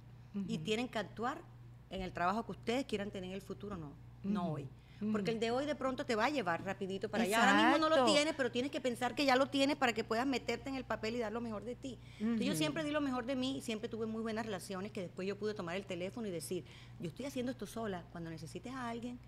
Y 0.48 0.60
tienen 0.60 0.88
que 0.88 1.00
actuar 1.00 1.42
en 1.90 2.02
el 2.02 2.12
trabajo 2.12 2.44
que 2.46 2.52
ustedes 2.52 2.86
quieran 2.86 3.12
tener 3.12 3.30
en 3.30 3.36
el 3.36 3.42
futuro, 3.42 3.78
no, 3.78 3.94
no 4.24 4.52
hoy. 4.52 4.68
Porque 5.12 5.32
el 5.32 5.40
de 5.40 5.52
hoy 5.52 5.66
de 5.66 5.76
pronto 5.76 6.06
te 6.06 6.16
va 6.16 6.26
a 6.26 6.30
llevar 6.30 6.64
rapidito 6.64 7.10
para 7.10 7.24
allá. 7.24 7.40
Ahora 7.40 7.62
mismo 7.62 7.78
no 7.78 7.96
lo 7.96 8.06
tienes, 8.06 8.34
pero 8.36 8.52
tienes 8.52 8.72
que 8.72 8.80
pensar 8.80 9.16
que 9.16 9.26
ya 9.26 9.36
lo 9.36 9.48
tienes 9.48 9.76
para 9.76 9.94
que 9.94 10.04
puedas 10.04 10.26
meterte 10.26 10.70
en 10.70 10.76
el 10.76 10.86
papel 10.86 11.16
y 11.16 11.20
dar 11.20 11.32
lo 11.32 11.42
mejor 11.42 11.64
de 11.64 11.76
ti. 11.76 11.98
Entonces, 12.20 12.48
yo 12.48 12.56
siempre 12.56 12.84
di 12.84 12.92
lo 12.92 13.02
mejor 13.02 13.26
de 13.26 13.36
mí 13.36 13.58
y 13.58 13.62
siempre 13.62 13.90
tuve 13.90 14.06
muy 14.06 14.22
buenas 14.22 14.46
relaciones 14.46 14.92
que 14.92 15.02
después 15.02 15.28
yo 15.28 15.38
pude 15.38 15.54
tomar 15.54 15.76
el 15.76 15.86
teléfono 15.86 16.28
y 16.28 16.32
decir, 16.32 16.64
yo 17.00 17.10
estoy 17.10 17.26
haciendo 17.26 17.52
esto 17.52 17.66
sola. 17.66 18.04
Cuando 18.12 18.30
necesites 18.30 18.74
a 18.74 18.90
alguien 18.90 19.20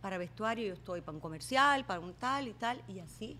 para 0.00 0.18
vestuario, 0.18 0.66
yo 0.66 0.74
estoy 0.74 1.00
para 1.00 1.16
un 1.16 1.20
comercial, 1.20 1.84
para 1.84 2.00
un 2.00 2.14
tal 2.14 2.48
y 2.48 2.52
tal, 2.52 2.82
y 2.88 3.00
así, 3.00 3.38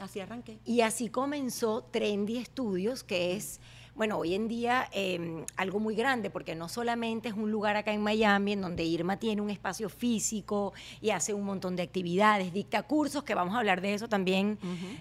así 0.00 0.20
arranqué. 0.20 0.58
Y 0.64 0.80
así 0.80 1.08
comenzó 1.08 1.82
Trendy 1.84 2.44
Studios, 2.44 3.04
que 3.04 3.34
es, 3.36 3.60
bueno, 3.98 4.16
hoy 4.16 4.34
en 4.34 4.46
día 4.46 4.88
eh, 4.92 5.44
algo 5.56 5.80
muy 5.80 5.96
grande, 5.96 6.30
porque 6.30 6.54
no 6.54 6.68
solamente 6.68 7.28
es 7.28 7.34
un 7.34 7.50
lugar 7.50 7.76
acá 7.76 7.92
en 7.92 8.00
Miami 8.00 8.52
en 8.52 8.60
donde 8.60 8.84
Irma 8.84 9.18
tiene 9.18 9.42
un 9.42 9.50
espacio 9.50 9.88
físico 9.88 10.72
y 11.00 11.10
hace 11.10 11.34
un 11.34 11.44
montón 11.44 11.74
de 11.74 11.82
actividades, 11.82 12.52
dicta 12.52 12.84
cursos, 12.84 13.24
que 13.24 13.34
vamos 13.34 13.56
a 13.56 13.58
hablar 13.58 13.80
de 13.80 13.94
eso 13.94 14.08
también 14.08 14.56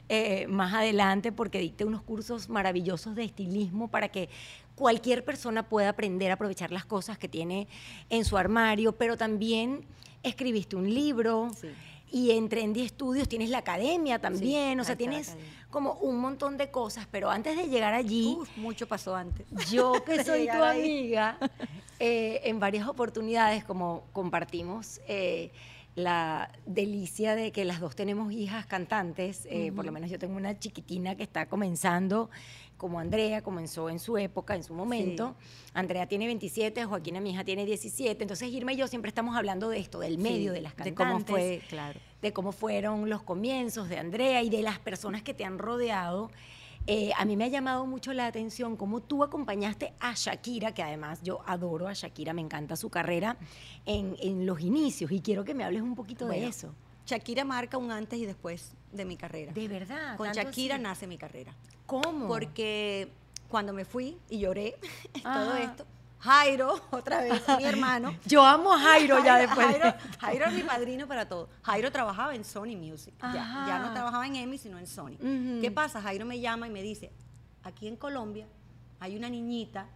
eh, 0.10 0.48
más 0.48 0.74
adelante, 0.74 1.32
porque 1.32 1.60
dicta 1.60 1.86
unos 1.86 2.02
cursos 2.02 2.50
maravillosos 2.50 3.14
de 3.14 3.24
estilismo 3.24 3.88
para 3.88 4.10
que 4.10 4.30
cualquier 4.74 5.24
persona 5.24 5.70
pueda 5.70 5.90
aprender 5.90 6.32
a 6.32 6.34
aprovechar 6.34 6.72
las 6.72 6.86
cosas 6.86 7.20
que 7.20 7.28
tiene 7.28 7.68
en 8.10 8.26
su 8.26 8.36
armario, 8.36 8.94
pero 8.94 9.16
también 9.16 9.86
escribiste 10.24 10.76
un 10.76 10.92
libro. 10.92 11.52
Sí. 11.56 11.68
Y 12.12 12.32
en 12.32 12.50
Trendy 12.50 12.88
Studios 12.88 13.28
tienes 13.28 13.50
la 13.50 13.60
academia 13.60 14.20
también, 14.20 14.80
o 14.80 14.84
sea, 14.84 14.96
tienes 14.96 15.36
como 15.70 15.94
un 15.94 16.20
montón 16.20 16.58
de 16.58 16.72
cosas, 16.72 17.08
pero 17.12 17.30
antes 17.30 17.58
de 17.58 17.68
llegar 17.68 17.94
allí, 17.94 18.38
Uf, 18.40 18.58
mucho 18.58 18.88
pasó 18.88 19.16
antes. 19.16 19.46
yo 19.70 19.94
que 20.06 20.24
soy 20.24 20.48
tu 20.48 20.64
amiga, 20.64 21.38
eh, 22.00 22.42
en 22.46 22.60
varias 22.60 22.88
oportunidades, 22.88 23.64
como 23.64 24.04
compartimos 24.14 25.02
eh, 25.08 25.52
la 25.98 26.52
delicia 26.68 27.34
de 27.34 27.52
que 27.52 27.66
las 27.66 27.80
dos 27.80 27.96
tenemos 27.96 28.32
hijas 28.32 28.68
cantantes, 28.68 29.48
eh, 29.50 29.72
por 29.76 29.84
lo 29.84 29.92
menos 29.92 30.12
yo 30.12 30.20
tengo 30.20 30.38
una 30.38 30.60
chiquitina 30.60 31.16
que 31.16 31.24
está 31.24 31.48
comenzando, 31.48 32.30
como 32.78 33.00
Andrea 33.00 33.42
comenzó 33.42 33.90
en 33.90 33.98
su 33.98 34.16
época, 34.20 34.54
en 34.54 34.64
su 34.64 34.76
momento. 34.76 35.36
Andrea 35.74 36.06
tiene 36.06 36.28
27, 36.28 36.86
Joaquina, 36.86 37.20
mi 37.20 37.32
hija, 37.32 37.44
tiene 37.44 37.66
17. 37.66 38.24
Entonces, 38.24 38.48
Irma 38.52 38.74
y 38.74 38.76
yo 38.76 38.88
siempre 38.88 39.10
estamos 39.10 39.36
hablando 39.36 39.70
de 39.70 39.80
esto, 39.80 39.98
del 39.98 40.20
medio, 40.20 40.52
Sí, 40.52 40.58
de 40.58 40.62
las 40.62 40.76
de 40.76 40.84
cantantes 40.94 41.26
cómo 41.26 41.26
fue, 41.26 41.62
claro. 41.68 42.00
de 42.22 42.32
cómo 42.32 42.52
fueron 42.52 43.10
los 43.10 43.24
comienzos 43.24 43.90
de 43.90 43.98
Andrea 43.98 44.44
y 44.44 44.52
de 44.52 44.62
las 44.62 44.78
personas 44.78 45.24
que 45.24 45.34
te 45.34 45.46
han 45.46 45.58
rodeado. 45.58 46.30
Eh, 46.90 47.12
a 47.18 47.26
mí 47.26 47.36
me 47.36 47.44
ha 47.44 47.48
llamado 47.50 47.86
mucho 47.86 48.14
la 48.14 48.28
atención 48.28 48.78
cómo 48.78 49.02
tú 49.02 49.22
acompañaste 49.24 49.94
a 50.00 50.14
Shakira, 50.16 50.74
que 50.74 50.82
además 50.82 51.22
yo 51.22 51.42
adoro 51.46 51.88
a 51.90 51.94
Shakira, 51.94 52.32
me 52.34 52.42
encanta 52.42 52.78
su 52.78 52.90
carrera, 52.90 53.38
en, 53.86 54.16
en 54.22 54.46
los 54.46 54.62
inicios 54.62 55.12
y 55.12 55.20
quiero 55.20 55.44
que 55.44 55.54
me 55.54 55.66
hables 55.66 55.82
un 55.82 55.96
poquito 55.96 56.28
de 56.28 56.48
eso. 56.48 56.74
Shakira 57.06 57.44
marca 57.46 57.78
un 57.78 57.92
antes 57.92 58.20
y 58.20 58.26
después 58.26 58.72
de 58.92 59.04
mi 59.06 59.18
carrera. 59.18 59.52
De 59.52 59.68
verdad. 59.68 60.16
Con 60.18 60.32
Shakira 60.32 60.76
así. 60.76 60.84
nace 60.84 61.08
mi 61.08 61.18
carrera. 61.18 61.54
¿Cómo? 61.86 62.28
Porque 62.28 63.10
cuando 63.50 63.74
me 63.74 63.84
fui 63.86 64.18
y 64.30 64.40
lloré 64.40 64.76
todo 65.24 65.52
Ajá. 65.52 65.64
esto, 65.64 65.86
Jairo, 66.20 66.80
otra 66.92 67.22
vez, 67.22 67.44
mi 67.58 67.64
hermano. 67.66 68.16
Yo 68.26 68.44
amo 68.44 68.74
a 68.74 68.80
Jairo 68.80 69.24
ya 69.24 69.38
después. 69.38 69.68
de 69.68 69.80
Jairo. 69.80 69.98
Jairo 70.20 70.46
es 70.46 70.54
mi 70.54 70.64
padrino 70.64 71.08
para 71.08 71.28
todo. 71.28 71.50
Jairo 71.64 71.92
trabajaba 71.92 72.36
en 72.36 72.44
Sony 72.44 72.76
Music. 72.76 73.14
Ya, 73.22 73.66
ya 73.68 73.80
no 73.80 73.94
trabajaba 73.94 74.26
en 74.26 74.36
EMI, 74.36 74.58
sino 74.58 74.78
en 74.78 74.88
Sony. 74.88 75.18
¿Qué 75.62 75.72
pasa? 75.72 76.02
Jairo 76.02 76.26
me 76.26 76.40
llama 76.40 76.68
y 76.68 76.72
me 76.72 76.82
dice, 76.82 77.12
aquí 77.64 77.88
en 77.88 77.96
Colombia 77.96 78.48
hay 79.00 79.16
una 79.16 79.30
niñita 79.30 79.88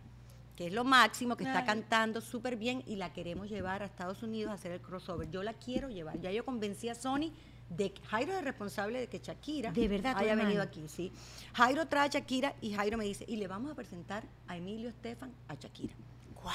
que 0.56 0.68
es 0.68 0.74
lo 0.74 0.84
máximo, 0.84 1.36
que 1.38 1.44
está 1.44 1.66
cantando 1.66 2.22
súper 2.22 2.56
bien 2.56 2.84
y 2.86 2.98
la 2.98 3.14
queremos 3.14 3.50
llevar 3.50 3.82
a 3.82 3.86
Estados 3.86 4.22
Unidos 4.22 4.52
a 4.52 4.56
hacer 4.56 4.72
el 4.72 4.82
crossover. 4.82 5.30
Yo 5.32 5.42
la 5.42 5.54
quiero 5.54 5.90
llevar. 5.90 6.20
Ya 6.20 6.32
yo 6.32 6.46
convencí 6.46 6.88
a 6.88 6.94
Sony 6.94 7.32
de 7.70 7.94
que 7.94 8.02
Jairo 8.06 8.34
es 8.34 8.44
responsable 8.44 9.00
de 9.00 9.08
que 9.08 9.20
Shakira 9.20 9.72
De 9.72 9.88
verdad, 9.88 10.16
haya 10.18 10.32
hermano. 10.32 10.50
venido 10.50 10.62
aquí, 10.62 10.84
sí. 10.88 11.12
Jairo 11.54 11.88
trae 11.88 12.08
a 12.08 12.12
Shakira 12.12 12.54
y 12.62 12.74
Jairo 12.74 12.98
me 12.98 13.06
dice, 13.06 13.24
y 13.28 13.38
le 13.38 13.48
vamos 13.48 13.72
a 13.72 13.76
presentar 13.76 14.24
a 14.48 14.58
Emilio 14.58 14.90
Estefan 14.90 15.32
a 15.48 15.56
Shakira. 15.56 15.96
Wow. 16.44 16.54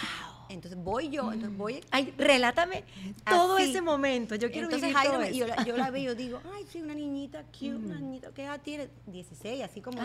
Entonces 0.49 0.79
voy 0.83 1.09
yo, 1.09 1.33
entonces 1.33 1.59
voy 1.59 1.81
Ay, 1.91 2.15
relátame 2.17 2.85
todo 3.29 3.57
Así. 3.57 3.71
ese 3.71 3.81
momento. 3.83 4.37
Yo 4.37 4.51
quiero 4.51 4.67
Entonces 4.69 4.91
vivir 4.91 5.03
todo 5.11 5.25
y 5.29 5.39
yo, 5.39 5.47
eso. 5.47 5.55
la, 5.57 5.65
yo 5.65 5.77
la 5.77 5.91
veo, 5.91 6.15
digo, 6.15 6.41
ay, 6.55 6.65
sí, 6.71 6.81
una 6.81 6.95
niñita 6.95 7.43
cute, 7.53 7.75
una 7.75 7.99
niñita, 7.99 8.31
¿qué 8.33 8.45
edad 8.45 8.61
tiene? 8.63 8.89
16, 9.07 9.65
así 9.65 9.81
como, 9.81 10.01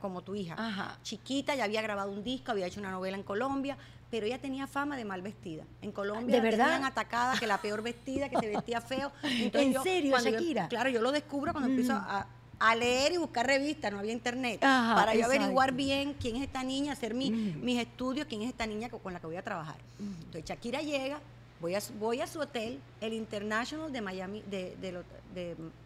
como, 0.00 0.22
tu 0.22 0.34
hija. 0.34 0.54
Ajá. 0.58 0.98
Chiquita, 1.02 1.54
ya 1.54 1.64
había 1.64 1.82
grabado 1.82 2.10
un 2.10 2.24
disco, 2.24 2.50
había 2.50 2.66
hecho 2.66 2.80
una 2.80 2.90
novela 2.90 3.16
en 3.16 3.22
Colombia, 3.22 3.78
pero 4.10 4.26
ella 4.26 4.40
tenía 4.40 4.66
fama 4.66 4.96
de 4.96 5.04
mal 5.04 5.22
vestida. 5.22 5.64
En 5.82 5.92
Colombia 5.92 6.36
¿De 6.36 6.38
la 6.38 6.50
verdad? 6.50 6.64
tenían 6.66 6.84
atacada, 6.84 7.38
que 7.38 7.46
la 7.46 7.58
peor 7.60 7.82
vestida, 7.82 8.28
que 8.28 8.38
se 8.38 8.48
vestía 8.48 8.80
feo. 8.80 9.12
¿En 9.22 9.80
serio, 9.82 10.16
yo- 10.18 10.30
Shakira? 10.30 10.68
claro, 10.68 10.90
yo 10.90 11.00
lo 11.00 11.12
descubro 11.12 11.52
cuando 11.52 11.70
empiezo 11.70 11.92
a, 11.92 12.26
a 12.58 12.74
leer 12.74 13.12
y 13.12 13.16
buscar 13.18 13.46
revistas, 13.46 13.92
no 13.92 13.98
había 13.98 14.12
internet, 14.12 14.60
Ajá, 14.64 14.94
para 14.94 15.12
yo 15.14 15.20
exacto. 15.20 15.36
averiguar 15.40 15.72
bien 15.72 16.14
quién 16.14 16.36
es 16.36 16.42
esta 16.42 16.62
niña, 16.62 16.92
hacer 16.92 17.12
mi- 17.14 17.30
mis 17.30 17.78
estudios, 17.78 18.26
quién 18.26 18.42
es 18.42 18.48
esta 18.48 18.66
niña 18.66 18.88
con, 18.88 19.12
la 19.12 19.20
que 19.20 19.26
voy 19.26 19.36
a 19.36 19.42
trabajar. 19.42 19.76
Entonces 19.98 20.44
Shakira 20.44 20.80
llega, 20.80 21.20
voy 21.60 21.74
a, 21.74 21.80
su- 21.80 21.92
voy 21.94 22.20
a 22.22 22.26
su 22.26 22.40
hotel, 22.40 22.80
el 23.00 23.12
International 23.12 23.92
de 23.92 24.00
Miami, 24.00 24.42
de, 24.50 24.74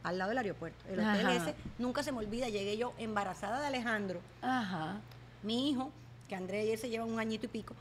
al 0.05 0.19
lado 0.19 0.29
del 0.29 0.39
aeropuerto. 0.39 0.79
El 0.89 1.01
hotel 1.01 1.27
Ajá. 1.27 1.37
ese, 1.37 1.55
nunca 1.79 2.03
se 2.05 2.13
me 2.13 2.19
olvida, 2.19 2.49
llegué 2.49 2.77
yo 2.77 2.93
embarazada 2.99 3.61
de 3.61 3.67
Alejandro, 3.67 4.21
Ajá. 4.43 5.01
mi 5.43 5.71
hijo, 5.71 5.91
que 6.29 6.37
Andrea 6.37 6.63
y 6.65 6.71
él 6.71 6.79
se 6.79 6.89
llevan 6.89 7.11
un 7.11 7.19
añito 7.19 7.47
y 7.47 7.49
pico, 7.49 7.75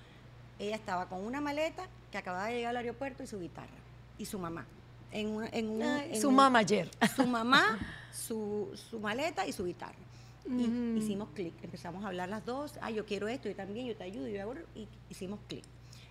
ella 0.57 0.75
estaba 0.75 1.05
con 1.07 1.23
una 1.23 1.39
maleta 1.41 1.87
que 2.11 2.17
acababa 2.17 2.47
de 2.47 2.55
llegar 2.55 2.71
al 2.71 2.77
aeropuerto 2.77 3.21
y 3.21 3.27
su 3.27 3.39
guitarra, 3.39 3.69
y 4.17 4.25
su 4.25 4.39
mamá. 4.39 4.65
En, 5.11 5.27
una- 5.29 5.49
en 5.49 5.69
un, 5.69 5.81
Ay, 5.81 6.11
en 6.15 6.21
su 6.21 6.29
un- 6.29 6.35
mamá 6.35 6.59
ayer. 6.59 6.89
su 7.15 7.25
mamá, 7.25 7.77
su, 8.13 8.69
su 8.89 8.99
maleta 8.99 9.45
y 9.47 9.51
su 9.53 9.65
guitarra. 9.65 9.95
Y 10.47 10.97
hicimos 10.97 11.29
clic, 11.35 11.53
empezamos 11.63 12.03
a 12.03 12.07
hablar 12.07 12.27
las 12.29 12.43
dos, 12.43 12.73
ah, 12.81 12.89
yo 12.89 13.05
quiero 13.05 13.27
esto, 13.27 13.47
yo 13.49 13.55
también, 13.55 13.85
yo 13.85 13.95
te 13.95 14.03
ayudo, 14.03 14.27
yo 14.27 14.41
hago, 14.41 14.55
y 14.75 14.87
hicimos 15.09 15.39
clic. 15.47 15.63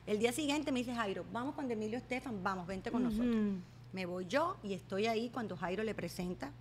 El 0.06 0.20
día 0.20 0.32
siguiente 0.32 0.70
me 0.70 0.78
dice 0.78 0.94
Jairo, 0.94 1.24
vamos 1.32 1.54
con 1.56 1.68
Emilio 1.70 1.98
Estefan, 1.98 2.42
vamos, 2.42 2.66
vente 2.66 2.90
con 2.92 3.02
nosotros. 3.02 3.34
Me 3.92 4.06
voy 4.06 4.26
yo 4.26 4.56
y 4.62 4.74
estoy 4.74 5.06
ahí 5.06 5.28
cuando 5.30 5.56
Jairo 5.56 5.82
le 5.82 5.92
presenta 5.94 6.52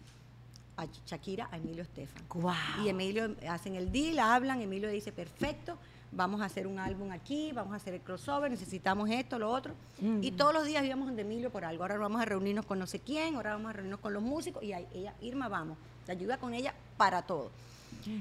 a 0.76 0.86
Shakira 1.06 1.50
a 1.52 1.58
Emilio 1.58 1.84
Estefan. 1.84 2.24
Guau. 2.30 2.56
Y 2.84 2.90
Emilio 2.90 3.36
hacen 3.48 3.76
el 3.76 3.92
deal, 3.92 4.18
hablan, 4.20 4.60
Emilio 4.62 4.90
dice, 4.90 5.12
perfecto, 5.12 5.78
vamos 6.12 6.42
a 6.42 6.46
hacer 6.46 6.68
un 6.68 6.80
álbum 6.80 7.12
aquí, 7.12 7.52
vamos 7.54 7.74
a 7.74 7.78
hacer 7.78 7.94
el 7.94 8.02
crossover, 8.02 8.50
necesitamos 8.50 9.10
esto, 9.10 9.38
lo 9.40 9.50
otro. 9.52 9.74
Y 10.22 10.32
todos 10.32 10.54
los 10.54 10.66
días 10.66 10.84
íbamos 10.86 11.08
donde 11.08 11.22
Emilio 11.24 11.52
por 11.52 11.66
algo. 11.66 11.84
Ahora 11.84 11.98
vamos 11.98 12.22
a 12.22 12.26
reunirnos 12.26 12.66
con 12.66 12.80
no 12.80 12.88
sé 12.88 13.00
quién, 13.00 13.36
ahora 13.36 13.54
vamos 13.54 13.70
a 13.70 13.74
reunirnos 13.74 14.00
con 14.00 14.14
los 14.14 14.24
músicos 14.24 14.64
y 14.64 14.74
ahí 14.74 14.88
ella, 14.94 15.14
Irma, 15.22 15.48
vamos, 15.50 15.78
te 16.06 16.12
ayuda 16.14 16.38
con 16.38 16.54
ella 16.54 16.74
para 16.98 17.22
todo. 17.24 17.52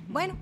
Bueno, 0.09 0.35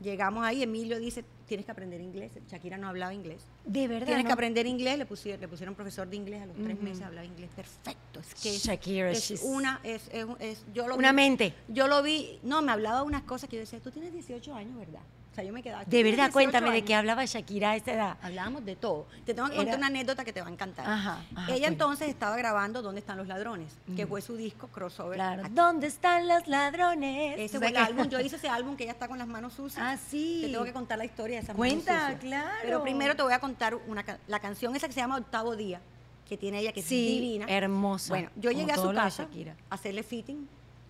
llegamos 0.00 0.44
ahí, 0.44 0.62
Emilio 0.62 0.98
dice, 1.00 1.24
tienes 1.46 1.66
que 1.66 1.72
aprender 1.72 2.00
inglés. 2.00 2.30
Shakira 2.48 2.78
no 2.78 2.86
hablaba 2.88 3.12
inglés. 3.12 3.42
De 3.64 3.88
verdad. 3.88 4.06
Tienes 4.06 4.24
¿no? 4.24 4.28
que 4.28 4.32
aprender 4.32 4.66
inglés, 4.66 4.98
le 4.98 5.06
pusieron, 5.06 5.40
le 5.40 5.48
pusieron 5.48 5.74
profesor 5.74 6.08
de 6.08 6.14
inglés 6.16 6.42
a 6.42 6.46
los 6.46 6.56
tres 6.56 6.80
meses, 6.80 7.02
hablaba 7.02 7.26
inglés 7.26 7.50
perfecto. 7.56 8.20
Es 8.20 8.34
que 8.34 8.50
Shakira, 8.56 9.10
es 9.10 9.30
she's- 9.32 9.40
una, 9.42 9.80
es, 9.82 10.08
es, 10.12 10.26
es- 10.38 10.64
yo 10.72 10.86
lo 10.86 10.94
Una 10.96 11.10
vi- 11.10 11.16
mente. 11.16 11.54
Yo 11.68 11.88
lo 11.88 12.02
vi, 12.02 12.38
no, 12.44 12.62
me 12.62 12.70
hablaba 12.70 13.02
unas 13.02 13.22
cosas 13.22 13.48
que 13.50 13.56
yo 13.56 13.60
decía, 13.60 13.80
tú 13.80 13.90
tienes 13.90 14.12
18 14.12 14.54
años, 14.54 14.76
¿verdad? 14.76 15.00
Sea, 15.38 15.44
yo 15.46 15.52
me 15.52 15.62
quedaba. 15.62 15.84
"¿Tú 15.84 15.90
De 15.90 16.02
verdad, 16.02 16.16
18 16.24 16.32
cuéntame 16.32 16.66
de 16.66 16.72
años?". 16.78 16.86
qué 16.88 16.94
hablaba 16.96 17.24
Shakira 17.24 17.70
a 17.70 17.76
esa 17.76 17.92
edad. 17.92 18.16
Hablábamos 18.22 18.64
de 18.64 18.74
todo. 18.74 19.06
Te 19.24 19.34
tengo 19.34 19.46
que 19.48 19.54
Era- 19.54 19.62
contar 19.62 19.78
una 19.78 19.86
anécdota 19.86 20.24
que 20.24 20.32
te 20.32 20.40
va 20.40 20.48
a 20.48 20.50
encantar. 20.50 20.84
Ajá, 20.90 21.22
ajá, 21.36 21.54
Ella 21.54 21.68
entonces 21.68 22.08
estaba 22.08 22.36
grabando 22.36 22.82
¿Dónde 22.82 22.98
están 22.98 23.18
los 23.18 23.28
ladrones? 23.28 23.72
Que 23.94 24.04
fue 24.04 24.20
su 24.20 24.34
disco 24.36 24.66
crossover. 24.66 25.14
Claro. 25.14 25.44
Aquí. 25.44 25.54
¿Dónde 25.54 25.86
están 25.86 26.26
los 26.26 26.48
ladrones? 26.48 27.38
Ese 27.38 27.56
O 27.56 27.60
fue 27.60 27.68
sea 27.68 27.80
el 27.80 27.86
que- 27.86 27.92
álbum. 27.92 28.08
Yo 28.10 28.18
hice 28.26 28.34
ese 28.36 28.48
álbum 28.48 28.76
que 28.76 28.82
ella 28.82 28.92
está 28.94 29.06
con 29.06 29.16
las 29.18 29.28
manos 29.28 29.52
sucias. 29.54 29.80
Ah, 29.80 29.96
sí. 29.96 30.40
Te 30.44 30.50
tengo 30.50 30.64
que 30.64 30.72
contar 30.72 30.98
la 30.98 31.04
historia 31.04 31.36
de 31.36 31.42
esas 31.44 31.54
Cuenta, 31.56 32.16
claro. 32.18 32.50
Pero 32.62 32.82
primero 32.82 33.14
te 33.14 33.22
voy 33.22 33.32
a 33.32 33.38
contar 33.38 33.76
una, 33.76 34.04
la 34.26 34.40
canción 34.40 34.74
esa 34.74 34.88
que 34.88 34.92
se 34.94 35.00
llama 35.00 35.18
Octavo 35.18 35.54
Día, 35.54 35.80
que 36.28 36.36
tiene 36.36 36.58
ella, 36.58 36.72
que 36.72 36.82
Sí, 36.82 37.06
es 37.06 37.20
divina. 37.20 37.46
hermosa, 37.48 38.08
Bueno, 38.12 38.30
yo 38.34 38.50
llegué 38.50 38.72
a 38.72 38.76
su 38.76 38.88
de 38.88 38.94
casa 38.94 39.28
a 39.70 39.74
hacerle 39.76 40.02
fitting 40.02 40.48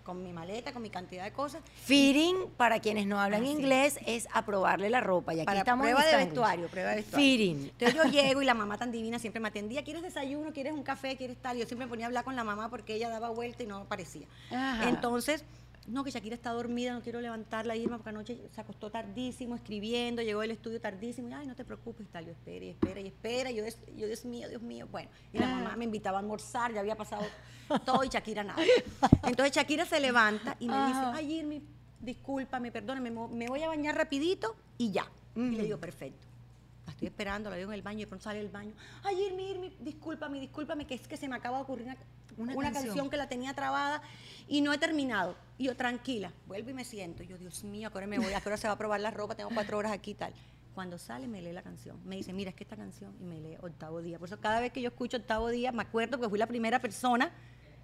con 0.08 0.22
mi 0.22 0.32
maleta, 0.32 0.72
con 0.72 0.80
mi 0.80 0.88
cantidad 0.88 1.22
de 1.22 1.32
cosas. 1.32 1.60
Fitting, 1.84 2.46
para 2.56 2.80
quienes 2.80 3.06
no 3.06 3.20
hablan 3.20 3.44
inglés, 3.44 3.98
es 4.06 4.26
aprobarle 4.32 4.88
la 4.88 5.02
ropa. 5.02 5.34
Y 5.34 5.40
aquí 5.40 5.44
para 5.44 5.58
estamos 5.58 5.86
en 5.86 5.94
prueba 5.94 6.10
de 6.10 6.24
vestuario, 6.24 6.68
prueba 6.68 6.90
de 6.90 6.96
vestuario. 6.96 7.26
Fitting. 7.26 7.72
Entonces 7.78 7.94
yo 7.94 8.04
llego 8.10 8.40
y 8.40 8.46
la 8.46 8.54
mamá 8.54 8.78
tan 8.78 8.90
divina 8.90 9.18
siempre 9.18 9.38
me 9.38 9.48
atendía, 9.48 9.84
¿quieres 9.84 10.02
desayuno? 10.02 10.54
¿Quieres 10.54 10.72
un 10.72 10.82
café? 10.82 11.18
¿Quieres 11.18 11.36
tal? 11.36 11.58
Yo 11.58 11.66
siempre 11.66 11.84
me 11.84 11.90
ponía 11.90 12.06
a 12.06 12.08
hablar 12.08 12.24
con 12.24 12.36
la 12.36 12.42
mamá 12.42 12.70
porque 12.70 12.94
ella 12.94 13.10
daba 13.10 13.28
vuelta 13.28 13.62
y 13.64 13.66
no 13.66 13.76
aparecía. 13.76 14.26
Ajá. 14.50 14.88
Entonces, 14.88 15.44
no, 15.88 16.04
que 16.04 16.10
Shakira 16.10 16.34
está 16.34 16.50
dormida, 16.50 16.92
no 16.92 17.00
quiero 17.00 17.20
levantarla, 17.20 17.74
Irma, 17.74 17.96
porque 17.96 18.10
anoche 18.10 18.38
se 18.54 18.60
acostó 18.60 18.90
tardísimo 18.90 19.54
escribiendo, 19.54 20.22
llegó 20.22 20.40
del 20.42 20.50
estudio 20.50 20.80
tardísimo, 20.80 21.28
y 21.28 21.32
ay, 21.32 21.46
no 21.46 21.54
te 21.54 21.64
preocupes, 21.64 22.06
tal, 22.08 22.26
yo 22.26 22.32
espera 22.32 22.64
y 22.64 22.68
espera 22.70 23.00
y 23.00 23.06
espera, 23.06 23.50
y 23.50 23.56
yo, 23.56 23.64
yo 23.96 24.06
Dios 24.06 24.24
mío, 24.24 24.48
Dios 24.48 24.62
mío, 24.62 24.86
bueno, 24.90 25.10
y 25.32 25.38
la 25.38 25.48
mamá 25.48 25.76
me 25.76 25.84
invitaba 25.84 26.18
a 26.18 26.20
almorzar, 26.20 26.72
ya 26.72 26.80
había 26.80 26.96
pasado 26.96 27.24
todo 27.84 28.04
y 28.04 28.08
Shakira 28.08 28.44
nada. 28.44 28.62
Entonces 29.24 29.54
Shakira 29.54 29.86
se 29.86 29.98
levanta 29.98 30.56
y 30.60 30.68
me 30.68 30.86
dice, 30.86 31.00
ay, 31.14 31.32
Irma, 31.32 31.54
discúlpame, 32.00 32.70
perdóname, 32.70 33.10
me, 33.10 33.48
voy 33.48 33.62
a 33.62 33.68
bañar 33.68 33.96
rapidito 33.96 34.56
y 34.76 34.90
ya. 34.90 35.06
Y 35.34 35.52
le 35.52 35.62
digo, 35.62 35.78
perfecto. 35.78 36.26
La 36.84 36.92
estoy 36.92 37.08
esperando, 37.08 37.50
la 37.50 37.56
veo 37.56 37.68
en 37.68 37.74
el 37.74 37.82
baño 37.82 37.98
y 37.98 38.02
de 38.02 38.06
pronto 38.08 38.24
sale 38.24 38.38
del 38.38 38.48
baño. 38.48 38.72
Ay, 39.04 39.22
Irmi, 39.26 39.50
Irmi, 39.50 39.76
discúlpame, 39.78 40.40
discúlpame, 40.40 40.86
que 40.86 40.94
es 40.94 41.06
que 41.06 41.16
se 41.16 41.28
me 41.28 41.36
acaba 41.36 41.58
de 41.58 41.62
ocurrir 41.64 41.84
una, 41.84 41.96
Una 42.38 42.54
una 42.54 42.72
canción. 42.72 42.86
canción. 42.86 43.10
que 43.10 43.16
la 43.16 43.28
tenía 43.28 43.52
trabada 43.54 44.00
y 44.46 44.60
no 44.60 44.72
he 44.72 44.78
terminado. 44.78 45.36
Y 45.58 45.64
yo, 45.64 45.76
tranquila, 45.76 46.32
vuelvo 46.46 46.70
y 46.70 46.74
me 46.74 46.84
siento. 46.84 47.22
Y 47.22 47.26
yo, 47.26 47.36
Dios 47.36 47.64
mío, 47.64 47.88
¿a 47.88 47.90
qué 47.90 47.98
hora 47.98 48.06
me 48.06 48.18
voy? 48.18 48.32
¿A 48.32 48.40
qué 48.40 48.48
hora 48.48 48.56
se 48.56 48.68
va 48.68 48.74
a 48.74 48.78
probar 48.78 49.00
la 49.00 49.10
ropa? 49.10 49.34
Tengo 49.34 49.50
cuatro 49.52 49.76
horas 49.76 49.92
aquí 49.92 50.12
y 50.12 50.14
tal. 50.14 50.32
Cuando 50.74 50.96
sale, 50.96 51.26
me 51.26 51.42
lee 51.42 51.52
la 51.52 51.62
canción. 51.62 52.00
Me 52.04 52.16
dice, 52.16 52.32
mira, 52.32 52.50
es 52.50 52.56
que 52.56 52.62
esta 52.62 52.76
canción, 52.76 53.14
y 53.20 53.24
me 53.24 53.40
lee 53.40 53.56
Octavo 53.60 54.00
Día. 54.00 54.18
Por 54.18 54.28
eso 54.28 54.38
cada 54.40 54.60
vez 54.60 54.72
que 54.72 54.80
yo 54.80 54.88
escucho 54.88 55.16
Octavo 55.16 55.48
Día, 55.48 55.72
me 55.72 55.82
acuerdo 55.82 56.20
que 56.20 56.28
fui 56.28 56.38
la 56.38 56.46
primera 56.46 56.78
persona 56.78 57.32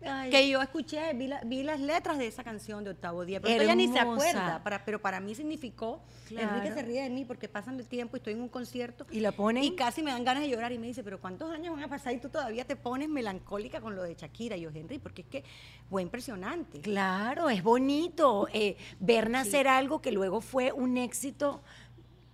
Ay. 0.06 0.30
que 0.30 0.48
yo 0.48 0.60
escuché, 0.62 1.12
vi, 1.14 1.26
la- 1.28 1.40
vi 1.44 1.62
las 1.62 1.80
letras 1.80 2.18
de 2.18 2.26
esa 2.26 2.44
canción 2.44 2.84
de 2.84 2.90
Octavo 2.90 3.24
Día. 3.24 3.40
Pero 3.40 3.62
ella 3.62 3.74
ni 3.74 3.88
se 3.88 3.98
acuerda, 3.98 4.62
para- 4.62 4.84
pero 4.84 5.00
para 5.00 5.20
mí 5.20 5.34
significó, 5.34 6.00
Claro. 6.28 6.56
Enrique 6.56 6.74
se 6.74 6.82
ríe 6.82 7.02
de 7.02 7.10
mí 7.10 7.24
porque 7.24 7.48
pasan 7.48 7.78
el 7.78 7.86
tiempo 7.86 8.16
y 8.16 8.18
estoy 8.18 8.32
en 8.34 8.40
un 8.42 8.48
concierto. 8.48 9.06
¿Y 9.10 9.20
la 9.20 9.32
ponen? 9.32 9.62
Y 9.64 9.74
casi 9.76 10.02
me 10.02 10.10
dan 10.10 10.24
ganas 10.24 10.42
de 10.42 10.48
llorar 10.48 10.72
y 10.72 10.78
me 10.78 10.86
dice, 10.86 11.02
pero 11.04 11.20
¿cuántos 11.20 11.50
años 11.52 11.74
van 11.74 11.84
a 11.84 11.88
pasar 11.88 12.12
y 12.14 12.18
tú 12.18 12.28
todavía 12.28 12.64
te 12.64 12.76
pones 12.76 13.08
melancólica 13.08 13.80
con 13.80 13.94
lo 13.96 14.02
de 14.02 14.14
Shakira? 14.14 14.56
Y 14.56 14.62
yo, 14.62 14.70
Henry, 14.74 14.98
porque 14.98 15.22
es 15.22 15.28
que 15.28 15.44
fue 15.90 16.02
impresionante. 16.02 16.80
Claro, 16.80 17.50
es 17.50 17.62
bonito 17.62 18.48
eh, 18.52 18.76
ver 19.00 19.30
nacer 19.30 19.68
algo 19.68 20.00
que 20.00 20.12
luego 20.12 20.40
fue 20.40 20.72
un 20.72 20.96
éxito 20.96 21.62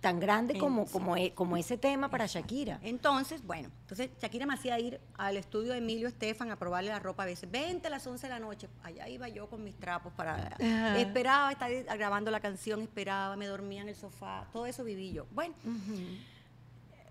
tan 0.01 0.19
grande 0.19 0.57
como, 0.57 1.15
e- 1.15 1.31
como 1.33 1.55
ese 1.57 1.77
tema 1.77 2.09
para 2.09 2.25
Shakira. 2.25 2.79
Entonces, 2.81 3.45
bueno, 3.45 3.69
entonces 3.81 4.09
Shakira 4.19 4.47
me 4.47 4.55
hacía 4.55 4.79
ir 4.79 4.99
al 5.15 5.37
estudio 5.37 5.73
de 5.73 5.77
Emilio 5.77 6.07
Estefan 6.07 6.49
a 6.49 6.55
probarle 6.55 6.89
la 6.89 6.97
ropa 6.99 7.21
a 7.23 7.27
veces. 7.27 7.49
Vente 7.51 7.87
a 7.87 7.91
las 7.91 8.05
11 8.07 8.25
de 8.27 8.33
la 8.33 8.39
noche. 8.39 8.67
Allá 8.83 9.07
iba 9.07 9.29
yo 9.29 9.47
con 9.47 9.63
mis 9.63 9.75
trapos 9.75 10.11
para... 10.13 10.55
Ajá. 10.59 10.99
Esperaba 10.99 11.51
estar 11.51 11.71
grabando 11.97 12.31
la 12.31 12.39
canción, 12.39 12.81
esperaba, 12.81 13.35
me 13.35 13.45
dormía 13.45 13.83
en 13.83 13.89
el 13.89 13.95
sofá. 13.95 14.47
Todo 14.51 14.65
eso 14.65 14.83
viví 14.83 15.13
yo. 15.13 15.27
Bueno, 15.31 15.53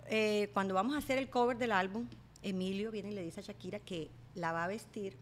eh, 0.09 0.51
cuando 0.53 0.75
vamos 0.75 0.95
a 0.95 0.99
hacer 0.99 1.19
el 1.19 1.29
cover 1.31 1.57
del 1.59 1.73
álbum, 1.73 2.07
Emilio 2.43 2.91
viene 2.91 3.11
y 3.11 3.15
le 3.15 3.23
dice 3.23 3.41
a 3.41 3.43
Shakira 3.45 3.79
que 3.79 4.11
la 4.35 4.53
va 4.53 4.65
a 4.65 4.67
vestir 4.67 5.17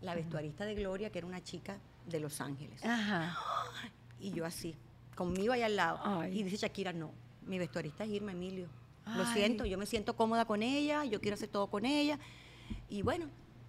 la 0.00 0.14
vestuarista 0.14 0.64
de 0.64 0.74
Gloria, 0.74 1.10
que 1.10 1.18
era 1.18 1.26
una 1.26 1.42
chica 1.42 1.76
de 2.06 2.20
Los 2.20 2.40
Ángeles. 2.40 2.82
Ajá. 2.84 3.36
Y 4.20 4.30
yo 4.32 4.46
así, 4.46 4.74
conmigo 5.18 5.52
ahí 5.52 5.62
al 5.62 5.74
lado. 5.76 5.98
Ay. 6.02 6.38
Y 6.38 6.42
dice 6.44 6.56
Shakira, 6.56 6.92
no, 6.92 7.10
mi 7.46 7.58
vestuarista 7.58 8.04
es 8.04 8.10
Irma 8.10 8.32
Emilio. 8.32 8.68
Lo 9.16 9.24
siento, 9.32 9.64
yo 9.64 9.78
me 9.78 9.86
siento 9.86 10.14
cómoda 10.14 10.44
con 10.44 10.62
ella, 10.62 11.04
yo 11.04 11.18
quiero 11.20 11.34
hacer 11.34 11.48
todo 11.48 11.66
con 11.68 11.84
ella. 11.86 12.18
Y 12.90 13.00
bueno, 13.02 13.26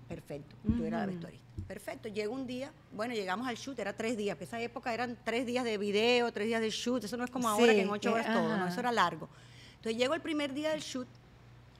perfecto, 0.07 0.53
tú 0.77 0.83
eras 0.83 0.99
la 1.01 1.05
vestuarista. 1.07 1.45
Perfecto, 1.65 2.09
llega 2.09 2.29
un 2.29 2.45
día, 2.45 2.71
bueno, 2.93 3.13
llegamos 3.13 3.47
al 3.47 3.55
shoot, 3.55 3.79
era 3.79 3.93
tres 3.95 4.17
días, 4.17 4.37
que 4.37 4.43
esa 4.43 4.59
época 4.61 4.93
eran 4.93 5.17
tres 5.23 5.45
días 5.45 5.63
de 5.63 5.77
video, 5.77 6.31
tres 6.33 6.47
días 6.47 6.59
de 6.61 6.69
shoot, 6.69 7.03
eso 7.03 7.15
no 7.15 7.23
es 7.23 7.31
como 7.31 7.47
ahora 7.47 7.73
que 7.73 7.81
en 7.81 7.89
ocho 7.89 8.13
horas 8.13 8.27
todo, 8.27 8.57
no, 8.57 8.67
eso 8.67 8.79
era 8.81 8.91
largo. 8.91 9.29
Entonces 9.77 9.97
llegó 9.97 10.13
el 10.13 10.21
primer 10.21 10.53
día 10.53 10.71
del 10.71 10.81
shoot 10.81 11.07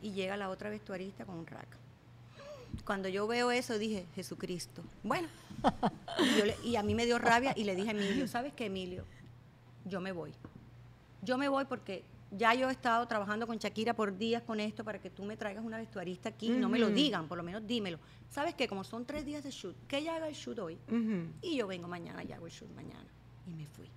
y 0.02 0.12
llega 0.12 0.38
la 0.38 0.50
otra 0.50 0.70
vestuarista 0.70 1.26
con 1.26 1.36
un 1.36 1.46
rack. 1.46 1.68
Cuando 2.86 3.10
yo 3.10 3.28
veo 3.28 3.52
eso 3.52 3.78
dije, 3.78 4.06
Jesucristo. 4.16 4.84
Bueno, 5.04 5.28
y, 6.20 6.38
yo 6.38 6.46
le- 6.46 6.56
y 6.64 6.76
a 6.78 6.84
mí 6.84 6.96
me 6.96 7.06
dio 7.06 7.20
rabia 7.20 7.54
y 7.58 7.66
le 7.66 7.76
dije 7.76 7.90
a 7.90 7.92
Emilio, 7.92 8.26
¿sabes 8.28 8.54
qué, 8.54 8.66
Emilio? 8.68 9.04
Yo 9.90 10.00
me 10.02 10.12
voy. 10.12 10.34
Yo 11.22 11.38
me 11.38 11.50
voy 11.50 11.66
porque 11.66 12.04
ya 12.32 12.54
yo 12.54 12.70
he 12.70 12.72
estado 12.72 13.08
trabajando 13.08 13.48
con 13.48 13.58
Shakira 13.58 13.94
por 13.94 14.18
días 14.18 14.44
con 14.44 14.60
esto 14.60 14.84
para 14.84 15.00
que 15.00 15.10
tú 15.10 15.24
me 15.24 15.36
traigas 15.36 15.64
una 15.66 15.78
vestuarista 15.78 16.30
aquí 16.30 16.48
y 16.48 16.58
no 16.58 16.70
me 16.70 16.80
lo 16.80 16.90
digan, 16.90 17.28
por 17.28 17.38
lo 17.38 17.44
menos 17.44 17.66
dímelo. 17.66 18.00
¿Sabes 18.30 18.54
qué? 18.54 18.68
Como 18.68 18.84
son 18.84 19.06
tres 19.06 19.26
días 19.26 19.44
de 19.44 19.50
shoot, 19.52 19.76
que 19.88 19.98
ella 19.98 20.16
haga 20.16 20.28
el 20.28 20.36
shoot 20.36 20.60
hoy 20.60 20.78
Ujú. 20.88 21.28
y 21.42 21.58
yo 21.58 21.68
vengo 21.68 21.88
mañana 21.88 22.24
y 22.24 22.32
hago 22.32 22.46
el 22.46 22.52
shoot 22.52 22.70
mañana. 22.76 23.06
Y 23.48 23.52
me 23.54 23.66
fui. 23.66 23.90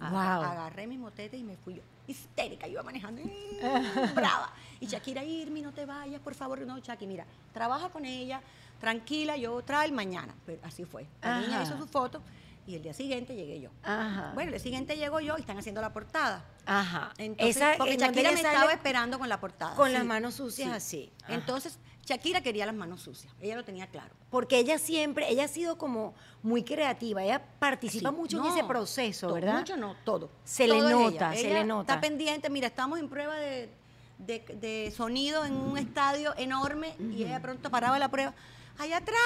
Aga- 0.00 0.50
Agarré 0.50 0.86
mis 0.88 0.98
motetes 0.98 1.38
y 1.38 1.44
me 1.44 1.56
fui 1.56 1.74
yo. 1.76 1.82
Histérica, 2.08 2.66
yo 2.66 2.72
iba 2.74 2.82
manejando. 2.82 3.22
brava. 4.14 4.50
Y 4.80 4.86
Shakira, 4.86 5.22
Irmi, 5.24 5.62
no 5.62 5.72
te 5.72 5.86
vayas, 5.86 6.20
por 6.20 6.34
favor. 6.34 6.60
No, 6.66 6.78
Shaki, 6.80 7.06
mira, 7.06 7.24
trabaja 7.52 7.88
con 7.88 8.04
ella, 8.04 8.42
tranquila, 8.80 9.36
yo 9.36 9.62
trae 9.62 9.92
mañana. 9.92 10.34
Pero 10.44 10.60
así 10.64 10.84
fue. 10.84 11.06
La 11.22 11.40
niña 11.40 11.62
hizo 11.62 11.78
su 11.78 11.86
foto 11.86 12.20
y 12.66 12.76
el 12.76 12.82
día 12.82 12.94
siguiente 12.94 13.34
llegué 13.34 13.60
yo. 13.60 13.70
Ajá. 13.82 14.30
Bueno, 14.34 14.48
el 14.48 14.54
día 14.54 14.62
siguiente 14.62 14.96
llego 14.96 15.20
yo 15.20 15.36
y 15.36 15.40
están 15.40 15.58
haciendo 15.58 15.80
la 15.80 15.92
portada. 15.92 16.44
Ajá. 16.66 17.12
Entonces, 17.18 17.56
Esa- 17.56 17.74
porque 17.78 17.96
Shakira 17.96 18.30
me 18.32 18.36
estaba 18.40 18.72
esperando 18.72 19.18
con 19.18 19.28
la 19.28 19.40
portada. 19.40 19.74
Con 19.74 19.88
sí, 19.88 19.94
las 19.94 20.04
manos 20.04 20.34
sucias 20.34 20.68
sí. 20.82 21.10
así. 21.10 21.12
Ajá. 21.24 21.34
Entonces, 21.34 21.78
Shakira 22.04 22.40
quería 22.40 22.66
las 22.66 22.74
manos 22.74 23.00
sucias. 23.02 23.32
Ella 23.40 23.56
lo 23.56 23.64
tenía 23.64 23.86
claro. 23.86 24.14
Porque 24.30 24.58
ella 24.58 24.78
siempre, 24.78 25.28
ella 25.30 25.44
ha 25.44 25.48
sido 25.48 25.78
como 25.78 26.14
muy 26.42 26.62
creativa, 26.64 27.22
ella 27.22 27.42
participa 27.58 28.10
Sí. 28.10 28.16
mucho 28.16 28.38
en 28.38 28.52
ese 28.52 28.64
proceso, 28.64 29.32
¿verdad? 29.32 29.58
Mucho 29.58 29.76
no, 29.76 29.94
todo. 30.04 30.30
Se 30.44 30.66
le 30.66 30.78
Todo 30.78 30.90
nota, 30.90 31.30
ella. 31.32 31.40
se 31.40 31.46
Ella 31.48 31.58
le 31.60 31.64
nota. 31.64 31.92
Está 31.94 32.00
pendiente, 32.00 32.50
mira, 32.50 32.66
estamos 32.68 32.98
en 32.98 33.08
prueba 33.08 33.36
de, 33.36 33.70
de- 34.18 34.40
de 34.60 34.92
sonido 34.96 35.44
en 35.44 35.54
un 35.54 35.78
estadio 35.78 36.34
enorme 36.36 36.94
y 36.98 37.22
ella 37.24 37.34
de 37.34 37.40
pronto 37.40 37.70
paraba 37.70 37.98
la 38.00 38.08
prueba. 38.08 38.34
Allá 38.78 38.96
atrás, 38.96 39.18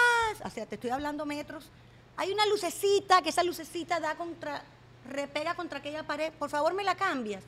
o 0.45 0.51
sea, 0.51 0.67
te 0.67 0.75
estoy 0.75 0.91
hablando 0.91 1.25
metros, 1.25 1.71
hay 2.17 2.33
una 2.33 2.47
lucecita, 2.47 3.23
que 3.23 3.29
esa 3.31 3.43
lucecita 3.43 4.01
da 4.01 4.15
contra, 4.17 4.63
repega 5.11 5.55
contra 5.55 5.79
aquella 5.79 6.03
pared, 6.03 6.33
por 6.33 6.51
favor 6.51 6.75
me 6.75 6.85
la 6.85 6.95
cambias. 6.95 7.43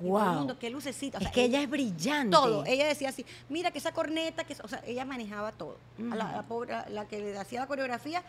Todo 0.00 0.22
el 0.22 0.30
mundo, 0.30 0.58
qué 0.58 0.70
lucecita. 0.70 1.18
O 1.18 1.20
Es 1.20 1.30
que 1.30 1.44
ella 1.44 1.60
es 1.60 1.68
brillante. 1.68 2.30
todo. 2.30 2.64
Ella 2.64 2.86
decía 2.86 3.08
así, 3.10 3.26
mira 3.48 3.70
que 3.70 3.78
esa 3.78 3.92
corneta, 3.92 4.44
que, 4.44 4.56
o 4.62 4.68
sea, 4.68 4.82
ella 4.86 5.04
manejaba 5.04 5.52
todo. 5.52 5.76
A 6.12 6.16
la, 6.16 6.32
la 6.32 6.42
pobre, 6.42 6.74
la 6.90 7.06
que 7.06 7.18
le 7.18 7.36
hacía 7.36 7.60
la 7.60 7.66
coreografía. 7.66 8.22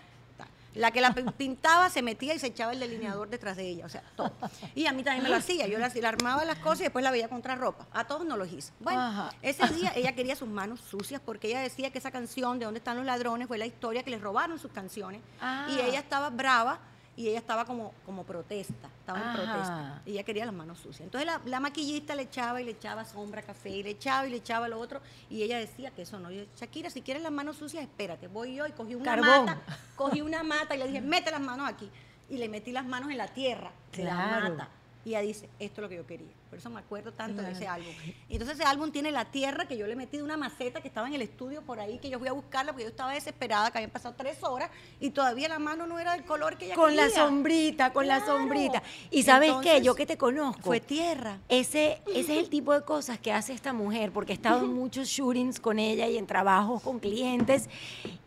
La 0.74 0.92
que 0.92 1.02
la 1.02 1.14
pin- 1.14 1.32
pintaba 1.34 1.90
se 1.90 2.02
metía 2.02 2.34
y 2.34 2.40
se 2.40 2.48
echaba 2.48 2.72
el 2.72 2.80
delineador 2.80 3.30
detrás 3.30 3.58
de 3.58 3.68
ella, 3.68 3.86
o 3.86 3.90
sea, 3.90 4.04
todo. 4.16 4.32
Y 4.76 4.86
a 4.86 4.94
mí 4.94 5.04
también 5.04 5.24
me 5.24 5.30
lo 5.30 5.36
hacía, 5.36 5.68
yo 5.68 5.78
le, 5.78 6.08
armaba 6.08 6.46
las 6.46 6.60
cosas 6.60 6.82
y 6.82 6.84
después 6.84 7.04
la 7.04 7.12
veía 7.12 7.28
contra 7.28 7.56
ropa. 7.56 7.88
A 7.92 8.06
todos 8.06 8.26
no 8.26 8.38
los 8.38 8.52
hizo. 8.52 8.72
Bueno, 8.80 9.02
Ajá. 9.02 9.30
ese 9.42 9.68
día 9.74 9.92
ella 9.96 10.14
quería 10.14 10.36
sus 10.36 10.48
manos 10.48 10.80
sucias 10.80 11.22
porque 11.24 11.48
ella 11.50 11.62
decía 11.62 11.92
que 11.92 11.98
esa 12.00 12.12
canción 12.12 12.60
de 12.60 12.66
¿Dónde 12.66 12.78
están 12.80 12.98
los 12.98 13.06
ladrones? 13.06 13.48
fue 13.48 13.58
la 13.58 13.66
historia 13.66 14.04
que 14.04 14.12
les 14.12 14.22
robaron 14.22 14.58
sus 14.60 14.72
canciones. 14.72 15.22
Ah. 15.42 15.68
Y 15.70 15.80
ella 15.80 16.00
estaba 16.00 16.30
brava 16.30 16.80
y 17.18 17.28
ella 17.28 17.40
estaba 17.40 17.66
como, 17.66 17.94
como 18.06 18.24
protesta, 18.24 18.88
estaba 19.00 19.20
en 19.20 19.34
protesta. 19.34 20.02
Y 20.06 20.12
ella 20.12 20.24
quería 20.24 20.46
las 20.46 20.54
manos 20.54 20.80
sucias. 20.80 21.02
Entonces 21.02 21.26
la, 21.26 21.42
la 21.46 21.60
maquillista 21.60 22.16
le 22.16 22.24
echaba 22.24 22.62
y 22.62 22.66
le 22.66 22.72
echaba 22.72 23.04
sombra, 23.06 23.42
café, 23.42 23.70
y 23.70 23.84
le 23.84 23.92
echaba 23.92 24.28
y 24.28 24.32
le 24.32 24.38
echaba 24.38 24.68
lo 24.68 24.80
otro. 24.80 25.02
Y 25.30 25.44
ella 25.44 25.58
decía 25.58 25.92
que 25.92 26.04
eso 26.04 26.20
no. 26.20 26.32
Yo, 26.32 26.44
Shakira, 26.56 26.90
si 26.90 27.02
quieres 27.02 27.22
las 27.22 27.32
manos 27.32 27.58
sucias, 27.58 27.84
espérate. 27.84 28.28
Voy 28.28 28.56
yo 28.56 28.66
y 28.66 28.72
cogí 28.72 28.96
una 28.96 29.06
Carbón. 29.06 29.46
mata, 29.46 29.62
cogí 29.96 30.22
una 30.22 30.42
mata 30.44 30.74
y 30.76 30.80
le 30.80 30.88
dije, 30.88 31.02
mete 31.02 31.32
las 31.32 31.42
manos 31.42 31.70
aquí. 31.70 31.90
Y 32.30 32.38
le 32.38 32.48
metí 32.48 32.72
las 32.72 32.86
manos 32.86 33.12
en 33.12 33.18
la 33.18 33.28
tierra 33.28 33.72
de 33.92 34.04
la 34.06 34.16
mata. 34.16 34.70
Y 35.04 35.10
ella 35.10 35.22
dice, 35.22 35.50
esto 35.60 35.82
es 35.82 35.84
lo 35.84 35.90
que 35.90 35.96
yo 35.98 36.08
quería. 36.08 36.41
Por 36.52 36.60
eso 36.60 36.70
me 36.70 36.82
acuerdo 36.82 37.14
tanto 37.14 37.42
de 37.42 37.54
ese 37.54 37.66
álbum. 37.66 37.94
Entonces 38.28 38.60
ese 38.60 38.68
álbum 38.68 38.92
tiene 38.92 39.10
la 39.10 39.24
tierra 39.24 39.70
que 39.70 39.78
yo 39.78 39.88
le 39.88 39.96
metí 39.96 40.18
de 40.18 40.24
una 40.24 40.36
maceta 40.36 40.82
que 40.82 40.90
estaba 40.90 41.08
en 41.08 41.14
el 41.14 41.22
estudio 41.22 41.62
por 41.62 41.80
ahí, 41.80 41.98
que 41.98 42.10
yo 42.10 42.20
fui 42.20 42.28
a 42.28 42.34
buscarla 42.34 42.74
porque 42.74 42.84
yo 42.84 42.90
estaba 42.90 43.14
desesperada, 43.14 43.72
que 43.72 43.78
habían 43.78 43.90
pasado 43.90 44.16
tres 44.18 44.44
horas 44.44 44.70
y 45.00 45.12
todavía 45.12 45.48
la 45.48 45.60
mano 45.60 45.88
no 45.88 45.98
era 45.98 46.12
del 46.12 46.26
color 46.26 46.58
que 46.58 46.66
ella 46.66 46.76
Con 46.76 46.98
la 46.98 47.04
quería. 47.04 47.24
sombrita, 47.24 47.94
con 47.94 48.06
la 48.06 48.26
sombrita. 48.26 48.84
Y 49.12 49.24
sabes 49.24 49.54
qué, 49.64 49.82
yo 49.82 49.96
que 49.96 50.06
te 50.06 50.18
conozco. 50.18 50.62
Fue 50.62 50.82
tierra. 50.82 51.38
Ese, 51.48 52.02
ese 52.08 52.20
es 52.34 52.44
el 52.44 52.50
tipo 52.50 52.74
de 52.74 52.82
cosas 52.82 53.18
que 53.18 53.32
hace 53.32 53.54
esta 53.54 53.72
mujer, 53.72 54.12
porque 54.12 54.34
he 54.34 54.36
estado 54.36 54.66
en 54.66 54.74
muchos 54.74 55.08
shootings 55.08 55.58
con 55.62 55.80
ella 55.80 56.10
y 56.10 56.18
en 56.18 56.28
trabajos 56.28 56.84
con 56.84 57.00
clientes. 57.00 57.70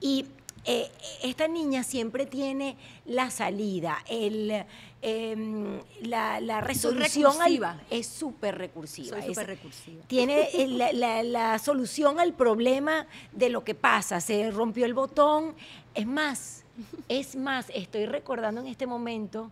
Y 0.00 0.24
eh, 0.64 0.90
esta 1.22 1.46
niña 1.48 1.82
siempre 1.82 2.26
tiene 2.26 2.76
la 3.06 3.30
salida, 3.30 3.98
el, 4.08 4.64
em, 5.02 5.80
la, 6.02 6.40
la 6.40 6.60
resolución. 6.60 7.32
al- 7.70 7.80
es 7.90 8.06
súper 8.06 8.56
recursiva. 8.58 9.08
Soy 9.10 9.20
es- 9.20 9.26
súper 9.26 9.46
recursiva. 9.46 10.02
Tiene 10.06 10.48
eh, 10.54 10.66
la, 10.68 10.92
la- 10.92 11.22
la 11.22 11.58
solución 11.58 12.18
al 12.20 12.32
problema 12.32 13.06
de 13.32 13.50
lo 13.50 13.62
que 13.64 13.74
pasa. 13.74 14.20
Se 14.20 14.50
rompió 14.50 14.86
el 14.86 14.94
botón. 14.94 15.54
Es 15.94 16.06
más, 16.06 16.64
es 17.08 17.36
más, 17.36 17.66
estoy 17.74 18.06
recordando 18.06 18.60
en 18.60 18.66
este 18.66 18.86
momento 18.86 19.50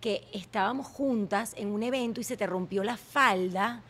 que 0.00 0.26
estábamos 0.32 0.86
juntas 0.86 1.52
en 1.56 1.68
un 1.68 1.82
evento 1.82 2.20
y 2.20 2.24
se 2.24 2.36
te 2.36 2.46
rompió 2.46 2.82
la 2.84 2.96
falda 2.96 3.82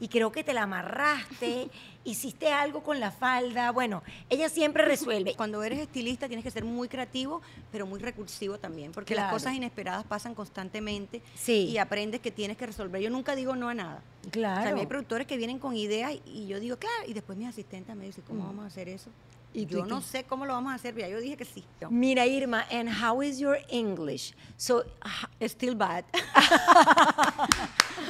y 0.00 0.08
creo 0.08 0.30
que 0.30 0.44
te 0.44 0.54
la 0.54 0.62
amarraste, 0.62 1.68
hiciste 2.10 2.52
algo 2.52 2.82
con 2.82 3.00
la 3.00 3.10
falda. 3.10 3.70
Bueno, 3.72 4.02
ella 4.30 4.48
siempre 4.48 4.84
resuelve. 4.86 5.34
Cuando 5.36 5.62
eres 5.62 5.78
estilista 5.78 6.26
tienes 6.28 6.44
que 6.44 6.50
ser 6.50 6.64
muy 6.64 6.88
creativo, 6.88 7.42
pero 7.70 7.86
muy 7.86 8.00
recursivo 8.00 8.58
también, 8.58 8.92
porque 8.92 9.14
Claro. 9.14 9.26
las 9.28 9.32
cosas 9.34 9.54
inesperadas 9.54 10.04
pasan 10.04 10.34
constantemente 10.34 11.22
Sí. 11.34 11.66
y 11.68 11.78
aprendes 11.78 12.20
que 12.20 12.30
tienes 12.30 12.56
que 12.56 12.66
resolver. 12.66 13.00
Yo 13.00 13.10
nunca 13.10 13.34
digo 13.34 13.54
no 13.56 13.68
a 13.68 13.74
nada. 13.74 14.02
O 14.20 14.22
sea, 14.24 14.30
Claro. 14.32 14.70
a 14.70 14.74
mí 14.74 14.80
hay 14.80 14.86
productores 14.86 15.26
que 15.26 15.36
vienen 15.36 15.58
con 15.58 15.76
ideas 15.76 16.12
y- 16.26 16.42
y 16.44 16.46
yo 16.46 16.60
digo, 16.60 16.76
claro, 16.76 17.04
y 17.06 17.12
después 17.12 17.36
mis 17.38 17.48
asistentes 17.48 17.94
me 17.96 18.04
dicen, 18.06 18.24
¿cómo 18.26 18.44
vamos 18.44 18.64
a 18.64 18.66
hacer 18.68 18.88
eso? 18.88 19.10
¿Y 19.54 19.66
tú 19.66 19.78
yo 19.78 19.86
no 19.86 20.00
sé 20.02 20.24
cómo 20.24 20.44
lo 20.46 20.52
vamos 20.52 20.72
a 20.72 20.74
hacer, 20.76 20.94
yo 20.94 21.20
dije 21.20 21.36
que 21.36 21.44
sí. 21.44 21.64
Mira, 21.90 22.26
Irma, 22.26 22.64
and 22.70 22.88
how 22.88 23.20
is 23.22 23.38
your 23.40 23.58
English? 23.70 24.32
So, 24.56 24.84
h- 25.04 25.48
Still 25.48 25.74
bad. 25.74 26.04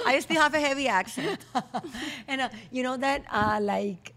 I 0.07 0.18
still 0.20 0.41
have 0.41 0.55
a 0.55 0.61
heavy 0.61 0.89
accent. 0.89 1.39
and 2.28 2.41
uh, 2.43 2.49
you 2.70 2.82
know 2.82 2.97
that 2.97 3.22
uh, 3.32 3.59
like 3.61 4.14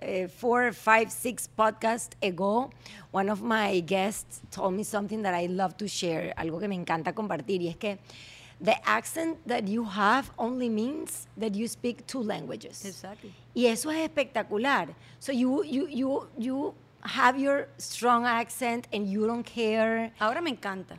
uh, 0.00 0.28
four, 0.28 0.72
five, 0.72 1.10
six 1.10 1.48
podcasts 1.58 2.14
ago, 2.22 2.70
one 3.10 3.28
of 3.28 3.42
my 3.42 3.80
guests 3.80 4.40
told 4.50 4.74
me 4.74 4.82
something 4.84 5.22
that 5.22 5.34
I 5.34 5.46
love 5.46 5.76
to 5.78 5.86
share, 5.88 6.32
algo 6.36 6.58
que 6.60 6.68
me 6.68 6.76
encanta 6.76 7.12
compartir, 7.14 7.60
y 7.60 7.68
es 7.68 7.76
que 7.76 7.98
the 8.62 8.74
accent 8.86 9.38
that 9.46 9.66
you 9.66 9.84
have 9.84 10.30
only 10.38 10.68
means 10.68 11.26
that 11.36 11.54
you 11.54 11.66
speak 11.66 12.06
two 12.06 12.22
languages. 12.22 12.84
Exactly. 12.84 13.32
Y 13.54 13.66
eso 13.66 13.90
es 13.90 13.98
espectacular. 14.08 14.94
So 15.18 15.32
you, 15.32 15.64
you, 15.64 15.88
you, 15.88 16.28
you 16.38 16.74
have 17.02 17.38
your 17.38 17.68
strong 17.78 18.24
accent 18.24 18.86
and 18.92 19.08
you 19.10 19.26
don't 19.26 19.44
care. 19.44 20.12
Ahora 20.20 20.40
me 20.40 20.50
encanta. 20.50 20.96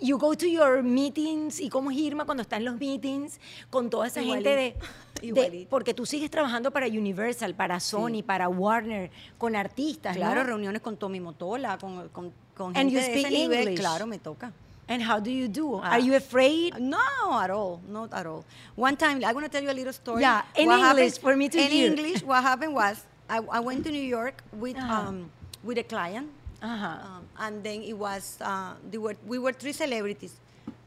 You 0.00 0.16
go 0.16 0.32
to 0.34 0.46
your 0.46 0.82
meetings 0.82 1.60
y 1.60 1.68
cómo 1.68 1.90
es 1.90 1.98
Irma 1.98 2.24
cuando 2.24 2.42
está 2.42 2.56
en 2.56 2.64
los 2.64 2.78
meetings 2.78 3.38
con 3.68 3.90
toda 3.90 4.06
esa 4.06 4.22
gente 4.22 4.48
de, 4.48 4.56
de- 4.56 5.26
Igualito. 5.26 5.68
porque 5.68 5.92
tú 5.92 6.06
sigues 6.06 6.30
trabajando 6.30 6.70
para 6.70 6.86
Universal, 6.86 7.54
para 7.54 7.78
Sony, 7.80 8.22
para 8.24 8.48
Warner, 8.48 9.10
con 9.36 9.54
artistas, 9.56 10.16
Claro, 10.16 10.40
¿no? 10.42 10.46
reuniones 10.46 10.80
con 10.80 10.96
Tommy 10.96 11.20
Motola, 11.20 11.76
con, 11.76 12.08
con, 12.08 12.32
con 12.56 12.74
gente 12.74 12.94
de 12.94 13.20
ese 13.20 13.30
nivel. 13.30 13.74
Claro, 13.74 14.06
me 14.06 14.18
toca. 14.18 14.52
And 14.90 15.00
how 15.02 15.20
do 15.20 15.30
you 15.30 15.46
do? 15.46 15.76
Ah. 15.78 15.94
Are 15.94 16.00
you 16.02 16.16
afraid? 16.16 16.74
No, 16.82 16.98
at 17.40 17.48
all. 17.50 17.80
Not 17.88 18.12
at 18.12 18.26
all. 18.26 18.44
One 18.74 18.96
time, 18.96 19.22
I'm 19.24 19.32
going 19.38 19.46
to 19.46 19.48
tell 19.48 19.62
you 19.62 19.70
a 19.70 19.78
little 19.80 19.92
story. 19.92 20.22
Yeah, 20.22 20.42
in 20.56 20.66
What 20.66 20.80
English, 20.82 20.82
happened- 20.82 21.18
for 21.22 21.36
me 21.36 21.48
to 21.48 21.58
in 21.62 21.70
hear. 21.70 21.86
English, 21.94 22.22
what 22.26 22.42
happened 22.42 22.74
was 22.74 23.06
I, 23.30 23.38
I 23.38 23.60
went 23.60 23.84
to 23.86 23.90
New 23.94 24.02
York 24.18 24.42
with 24.52 24.76
Uh-huh. 24.76 25.08
um, 25.08 25.30
with 25.62 25.78
a 25.78 25.84
client, 25.84 26.26
Ajá. 26.60 26.92
um, 27.06 27.22
and 27.38 27.62
then 27.62 27.82
it 27.86 27.94
was 27.96 28.38
uh, 28.42 28.74
there 28.90 28.98
were 29.00 29.14
we 29.24 29.38
were 29.38 29.52
three 29.54 29.72
celebrities. 29.72 30.34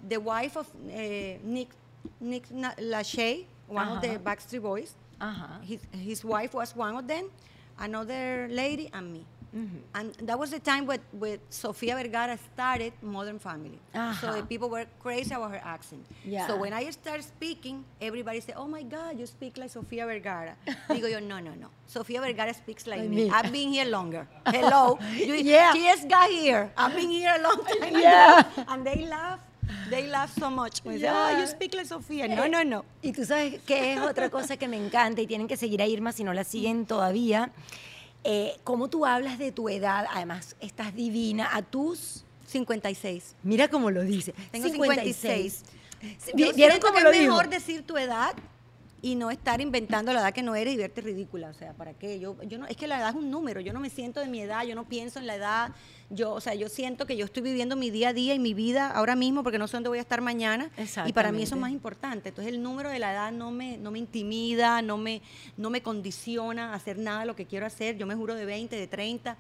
The 0.10 0.20
wife 0.20 0.58
of 0.60 0.68
uh, 0.68 1.40
Nick 1.56 1.70
Nick 2.20 2.44
Lachey, 2.92 3.46
one 3.72 3.88
of 3.88 4.02
the 4.04 4.20
Backstreet 4.20 4.62
Boys. 4.62 4.92
Ajá. 5.22 5.62
His, 5.64 5.80
his 5.96 6.20
wife 6.26 6.54
was 6.54 6.76
one 6.76 6.98
of 7.00 7.08
them, 7.08 7.32
another 7.80 8.50
lady, 8.52 8.90
and 8.92 9.14
me. 9.14 9.24
And 9.94 10.14
that 10.26 10.40
was 10.40 10.50
the 10.50 10.60
time 10.60 10.88
when, 10.88 11.00
when 11.12 11.38
Sofia 11.50 11.96
Vergara 11.96 12.38
started 12.54 12.92
Modern 13.04 13.38
Family. 13.38 13.78
So 13.94 14.00
Ajá. 14.00 14.36
the 14.38 14.44
people 14.44 14.68
were 14.70 14.86
crazy 15.00 15.34
about 15.36 15.52
her 15.52 15.62
accent. 15.64 16.06
Yeah. 16.26 16.48
So 16.48 16.58
when 16.58 16.74
I 16.74 16.90
started 16.90 17.24
speaking, 17.24 17.86
everybody 18.02 18.40
said, 18.40 18.56
"Oh 18.58 18.68
my 18.68 18.82
God, 18.82 19.20
you 19.20 19.28
speak 19.28 19.58
like 19.58 19.70
Sofia 19.70 20.06
Vergara." 20.08 20.56
Digo 20.90 21.06
yo, 21.12 21.20
no, 21.20 21.38
no, 21.40 21.52
no. 21.54 21.68
Sofia 21.86 22.20
Vergara 22.22 22.54
speaks 22.54 22.88
like 22.88 23.02
Like 23.02 23.10
me. 23.10 23.16
me. 23.26 23.30
I've 23.30 23.52
been 23.52 23.70
here 23.70 23.86
longer. 23.86 24.28
Hello, 24.48 24.98
you, 25.14 25.36
Yeah. 25.36 25.72
she 25.74 25.84
just 25.84 26.08
got 26.10 26.30
here. 26.32 26.72
I've 26.76 26.96
been 26.96 27.10
here 27.12 27.34
a 27.38 27.42
long 27.44 27.62
time. 27.64 27.94
Yeah. 27.94 28.40
ago. 28.40 28.66
And 28.70 28.84
they 28.86 29.06
laugh. 29.06 29.40
They 29.90 30.08
laugh 30.08 30.34
so 30.38 30.50
much. 30.50 30.82
They 30.82 31.00
say, 31.00 31.08
oh, 31.10 31.30
Yeah. 31.30 31.40
you 31.42 31.48
speak 31.48 31.74
like 31.76 31.86
Sofia. 31.86 32.28
No, 32.28 32.48
no, 32.48 32.64
no. 32.64 32.86
Y 33.04 33.12
tú 33.14 33.24
sabes 33.26 33.62
que 33.66 33.94
es 33.94 34.00
otra 34.02 34.30
cosa 34.30 34.58
que 34.58 34.68
me 34.68 34.78
encanta 34.78 35.22
y 35.22 35.28
tienen 35.28 35.48
que 35.48 35.58
seguir 35.58 35.82
a 35.82 35.86
Irma 35.86 36.12
si 36.12 36.24
no 36.24 36.34
la 36.34 36.44
siguen 36.44 36.86
todavía. 36.86 37.52
Eh, 38.24 38.56
cómo 38.64 38.90
tú 38.90 39.06
hablas 39.06 39.38
de 39.38 39.52
tu 39.52 39.68
edad, 39.70 40.06
además 40.12 40.56
estás 40.60 40.96
divina 40.96 41.50
a 41.56 41.62
tus... 41.62 42.24
56. 42.48 43.36
Mira 43.42 43.68
cómo 43.68 43.90
lo 43.90 44.04
dice. 44.04 44.34
Tengo 44.52 44.68
56. 44.70 45.64
Vi- 46.02 46.18
Yo 46.28 46.54
¿Vieron 46.54 46.56
siento 46.56 46.88
cómo 46.88 47.00
lo 47.00 47.10
es 47.12 47.20
dijo? 47.20 47.32
mejor 47.32 47.50
decir 47.50 47.82
tu 47.84 47.98
edad 47.98 48.34
y 49.04 49.16
no 49.16 49.30
estar 49.32 49.60
inventando 49.60 50.14
la 50.14 50.22
edad 50.22 50.34
que 50.34 50.42
no 50.42 50.56
eres 50.56 50.74
y 50.74 50.78
verte 50.78 51.02
ridícula. 51.02 51.50
O 51.50 51.54
sea, 51.54 51.74
¿para 51.74 51.94
qué? 51.94 52.22
Yo, 52.22 52.42
yo 52.44 52.58
no, 52.58 52.68
es 52.68 52.78
que 52.78 52.88
la 52.88 53.00
edad 53.00 53.10
es 53.10 53.16
un 53.16 53.30
número. 53.30 53.60
Yo 53.60 53.74
no 53.74 53.82
me 53.82 53.90
siento 53.90 54.22
de 54.22 54.28
mi 54.28 54.40
edad, 54.40 54.64
yo 54.64 54.76
no 54.76 54.86
pienso 54.86 55.20
en 55.20 55.28
la 55.28 55.36
edad. 55.36 55.72
Yo, 56.10 56.32
o 56.32 56.40
sea, 56.40 56.56
yo 56.56 56.70
siento 56.70 57.06
que 57.06 57.18
yo 57.18 57.26
estoy 57.26 57.44
viviendo 57.44 57.76
mi 57.76 57.92
día 57.92 58.10
a 58.10 58.14
día 58.14 58.34
y 58.34 58.40
mi 58.40 58.54
vida 58.54 58.90
ahora 58.90 59.18
mismo 59.18 59.44
porque 59.44 59.60
no 59.60 59.68
sé 59.68 59.76
dónde 59.76 59.90
voy 59.90 59.98
a 59.98 60.02
estar 60.02 60.22
mañana. 60.22 60.72
Y 61.06 61.12
para 61.12 61.34
mí 61.34 61.44
eso 61.44 61.56
es 61.56 61.62
más 61.62 61.72
importante. 61.72 62.30
Entonces 62.30 62.54
el 62.54 62.64
número 62.64 62.90
de 62.90 63.00
la 63.00 63.12
edad 63.12 63.34
no 63.34 63.52
me, 63.52 63.78
no 63.78 63.92
me 63.92 64.00
intimida, 64.00 64.82
no 64.82 64.98
me, 64.98 65.22
no 65.58 65.70
me 65.70 65.84
condiciona 65.84 66.72
a 66.72 66.76
hacer 66.76 66.98
nada 66.98 67.20
de 67.20 67.26
lo 67.26 67.36
que 67.36 67.46
quiero 67.46 67.66
hacer. 67.66 67.98
Yo 67.98 68.06
me 68.06 68.16
juro 68.16 68.36
de 68.36 68.46
20, 68.46 68.74
de 68.74 68.88
30. 68.88 69.36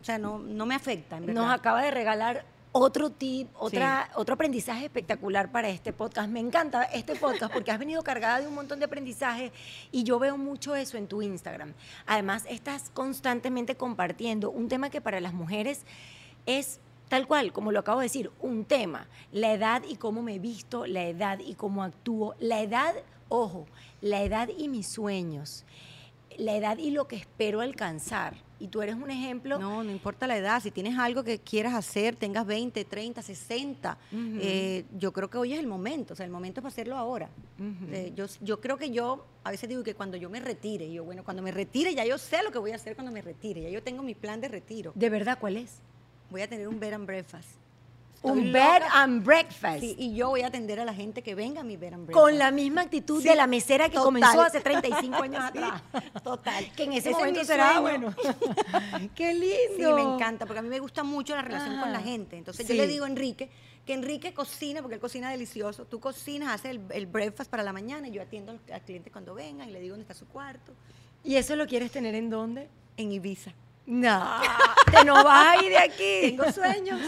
O 0.00 0.04
sea, 0.04 0.18
no, 0.18 0.38
no 0.38 0.64
me 0.64 0.76
afecta, 0.76 1.16
en 1.16 1.26
verdad. 1.26 1.42
Nos 1.42 1.52
acaba 1.52 1.82
de 1.82 1.90
regalar 1.90 2.44
otro 2.72 3.10
tip, 3.10 3.48
otra, 3.54 4.10
otro 4.14 4.34
aprendizaje 4.34 4.86
espectacular 4.86 5.52
para 5.52 5.68
este 5.68 5.92
podcast. 5.92 6.28
Me 6.30 6.40
encanta 6.40 6.84
este 6.84 7.14
podcast 7.14 7.52
porque 7.52 7.70
has 7.70 7.78
venido 7.78 8.02
cargada 8.02 8.40
de 8.40 8.48
un 8.48 8.54
montón 8.54 8.78
de 8.78 8.86
aprendizaje 8.86 9.52
y 9.90 10.04
yo 10.04 10.18
veo 10.18 10.38
mucho 10.38 10.74
eso 10.74 10.96
en 10.96 11.06
tu 11.06 11.20
Instagram. 11.20 11.74
Además, 12.06 12.44
estás 12.48 12.90
constantemente 12.90 13.76
compartiendo 13.76 14.50
un 14.50 14.68
tema 14.68 14.88
que 14.88 15.02
para 15.02 15.20
las 15.20 15.34
mujeres 15.34 15.84
es 16.46 16.80
tal 17.08 17.26
cual, 17.26 17.52
como 17.52 17.72
lo 17.72 17.80
acabo 17.80 18.00
de 18.00 18.06
decir, 18.06 18.30
un 18.40 18.64
tema. 18.64 19.06
La 19.32 19.52
edad 19.52 19.82
y 19.86 19.96
cómo 19.96 20.22
me 20.22 20.38
visto, 20.38 20.86
la 20.86 21.04
edad 21.04 21.40
y 21.40 21.54
cómo 21.54 21.82
actúo, 21.82 22.34
la 22.40 22.62
edad, 22.62 22.94
ojo, 23.28 23.66
la 24.00 24.22
edad 24.22 24.48
y 24.56 24.68
mis 24.68 24.88
sueños, 24.88 25.66
la 26.38 26.56
edad 26.56 26.78
y 26.78 26.90
lo 26.90 27.08
que 27.08 27.16
espero 27.16 27.60
alcanzar. 27.60 28.34
Y 28.58 28.68
tú 28.68 28.80
eres 28.80 28.94
un 28.94 29.10
ejemplo 29.10 29.58
No, 29.58 29.82
no 29.82 29.90
importa 29.90 30.28
la 30.28 30.36
edad. 30.36 30.62
Si 30.62 30.70
tienes 30.70 30.96
algo 30.96 31.24
que 31.24 31.40
quieras 31.40 31.74
hacer, 31.74 32.14
tengas 32.14 32.46
20, 32.46 32.84
30, 32.84 33.20
60, 33.20 33.98
eh, 34.12 34.84
yo 34.96 35.12
creo 35.12 35.28
que 35.28 35.38
hoy 35.38 35.52
es 35.52 35.58
el 35.58 35.66
momento. 35.66 36.12
O 36.14 36.16
sea, 36.16 36.24
el 36.24 36.30
momento 36.30 36.60
es 36.60 36.62
para 36.62 36.72
hacerlo 36.72 36.96
ahora. 36.96 37.28
Eh, 37.90 38.12
yo, 38.14 38.26
yo 38.40 38.60
creo 38.60 38.76
que 38.76 38.90
yo, 38.90 39.26
a 39.42 39.50
veces 39.50 39.68
digo 39.68 39.82
que 39.82 39.94
cuando 39.94 40.16
yo 40.16 40.30
me 40.30 40.38
retire, 40.38 40.92
yo, 40.92 41.02
bueno, 41.02 41.24
cuando 41.24 41.42
me 41.42 41.50
retire, 41.50 41.92
ya 41.92 42.04
yo 42.04 42.18
sé 42.18 42.42
lo 42.44 42.52
que 42.52 42.58
voy 42.58 42.70
a 42.70 42.76
hacer 42.76 42.94
cuando 42.94 43.10
me 43.10 43.20
retire. 43.20 43.62
Ya 43.62 43.70
yo 43.70 43.82
tengo 43.82 44.04
mi 44.04 44.14
plan 44.14 44.40
de 44.40 44.46
retiro. 44.48 44.92
¿De 44.94 45.10
verdad 45.10 45.38
cuál 45.40 45.56
es? 45.56 45.80
Voy 46.30 46.42
a 46.42 46.48
tener 46.48 46.68
un 46.68 46.78
bed 46.78 46.92
and 46.92 47.06
breakfast. 47.06 47.61
Un 48.22 48.52
loca. 48.52 48.78
bed 48.78 48.82
and 48.92 49.24
breakfast. 49.24 49.80
Sí, 49.80 49.96
y 49.98 50.14
yo 50.14 50.28
voy 50.28 50.42
a 50.42 50.46
atender 50.46 50.78
a 50.78 50.84
la 50.84 50.94
gente 50.94 51.22
que 51.22 51.34
venga 51.34 51.62
a 51.62 51.64
mi 51.64 51.76
bed 51.76 51.94
and 51.94 52.06
breakfast. 52.06 52.24
Con 52.24 52.38
la 52.38 52.50
misma 52.52 52.82
actitud 52.82 53.20
Sí, 53.20 53.28
de 53.28 53.34
la 53.34 53.46
mesera 53.46 53.86
que 53.88 53.94
total. 53.96 54.04
comenzó 54.04 54.42
hace 54.42 54.60
35 54.60 55.22
años 55.22 55.42
atrás. 55.44 55.82
Total. 56.22 56.70
Que 56.76 56.84
en 56.84 56.92
ese, 56.92 56.98
Ese 57.00 57.10
es 57.10 57.16
momento 57.16 57.44
será 57.44 57.80
bueno. 57.80 58.14
Qué 59.14 59.34
lindo. 59.34 59.56
Sí, 59.76 59.92
me 59.94 60.02
encanta, 60.14 60.46
porque 60.46 60.60
a 60.60 60.62
mí 60.62 60.68
me 60.68 60.78
gusta 60.78 61.02
mucho 61.02 61.34
la 61.34 61.42
relación 61.42 61.78
con 61.80 61.90
la 61.92 61.98
Ajá. 61.98 62.06
gente. 62.06 62.36
Entonces 62.36 62.66
Sí. 62.66 62.72
yo 62.76 62.80
le 62.82 62.86
digo 62.88 63.04
a 63.04 63.08
Enrique 63.08 63.50
que 63.84 63.94
Enrique 63.94 64.32
cocina, 64.32 64.80
porque 64.80 64.94
él 64.94 65.00
cocina 65.00 65.28
delicioso. 65.30 65.84
Tú 65.86 65.98
cocinas, 65.98 66.54
haces 66.54 66.70
el, 66.70 66.80
el 66.90 67.06
breakfast 67.06 67.50
para 67.50 67.64
la 67.64 67.72
mañana 67.72 68.06
y 68.06 68.12
yo 68.12 68.22
atiendo 68.22 68.52
al, 68.52 68.60
al 68.72 68.80
cliente 68.82 69.10
cuando 69.10 69.34
venga 69.34 69.66
y 69.66 69.72
le 69.72 69.80
digo 69.80 69.94
dónde 69.94 70.02
está 70.02 70.14
su 70.14 70.28
cuarto. 70.28 70.72
¿Y 71.24 71.34
eso 71.34 71.56
lo 71.56 71.66
quieres 71.66 71.90
tener 71.90 72.14
en 72.14 72.30
dónde? 72.30 72.68
En 72.96 73.10
Ibiza. 73.10 73.52
No, 73.86 74.40
te 74.92 75.04
no 75.04 75.24
vas 75.24 75.58
a 75.58 75.64
ir 75.64 75.70
de 75.70 75.78
aquí. 75.78 76.20
Tengo 76.36 76.52
sueños. 76.52 77.00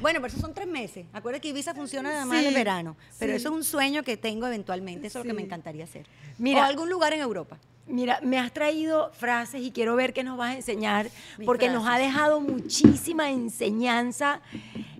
bueno, 0.00 0.20
pero 0.20 0.26
esos 0.26 0.40
son 0.40 0.52
tres 0.54 0.66
meses. 0.68 1.06
Acuérdate 1.12 1.40
que 1.40 1.48
Ibiza 1.48 1.74
funciona 1.74 2.10
nada 2.10 2.26
más 2.26 2.36
en 2.38 2.42
Sí, 2.42 2.48
el 2.48 2.54
verano. 2.54 2.96
Pero 3.18 3.32
sí. 3.32 3.36
eso 3.36 3.48
es 3.48 3.54
un 3.54 3.64
sueño 3.64 4.02
que 4.02 4.16
tengo 4.16 4.46
eventualmente. 4.46 5.06
Eso 5.06 5.20
es 5.20 5.24
lo 5.24 5.30
que 5.30 5.34
me 5.34 5.42
encantaría 5.42 5.84
hacer. 5.84 6.06
Mira. 6.38 6.60
o 6.60 6.64
algún 6.64 6.90
lugar 6.90 7.12
en 7.14 7.20
Europa. 7.20 7.58
Mira, 7.86 8.20
me 8.22 8.38
has 8.38 8.52
traído 8.52 9.10
frases 9.14 9.62
y 9.62 9.72
quiero 9.72 9.96
ver 9.96 10.12
qué 10.12 10.22
nos 10.22 10.36
vas 10.38 10.50
a 10.50 10.54
enseñar, 10.54 11.08
Mis 11.38 11.46
porque 11.46 11.68
nos 11.68 11.88
ha 11.88 11.98
dejado 11.98 12.40
muchísima 12.40 13.30
enseñanza 13.30 14.40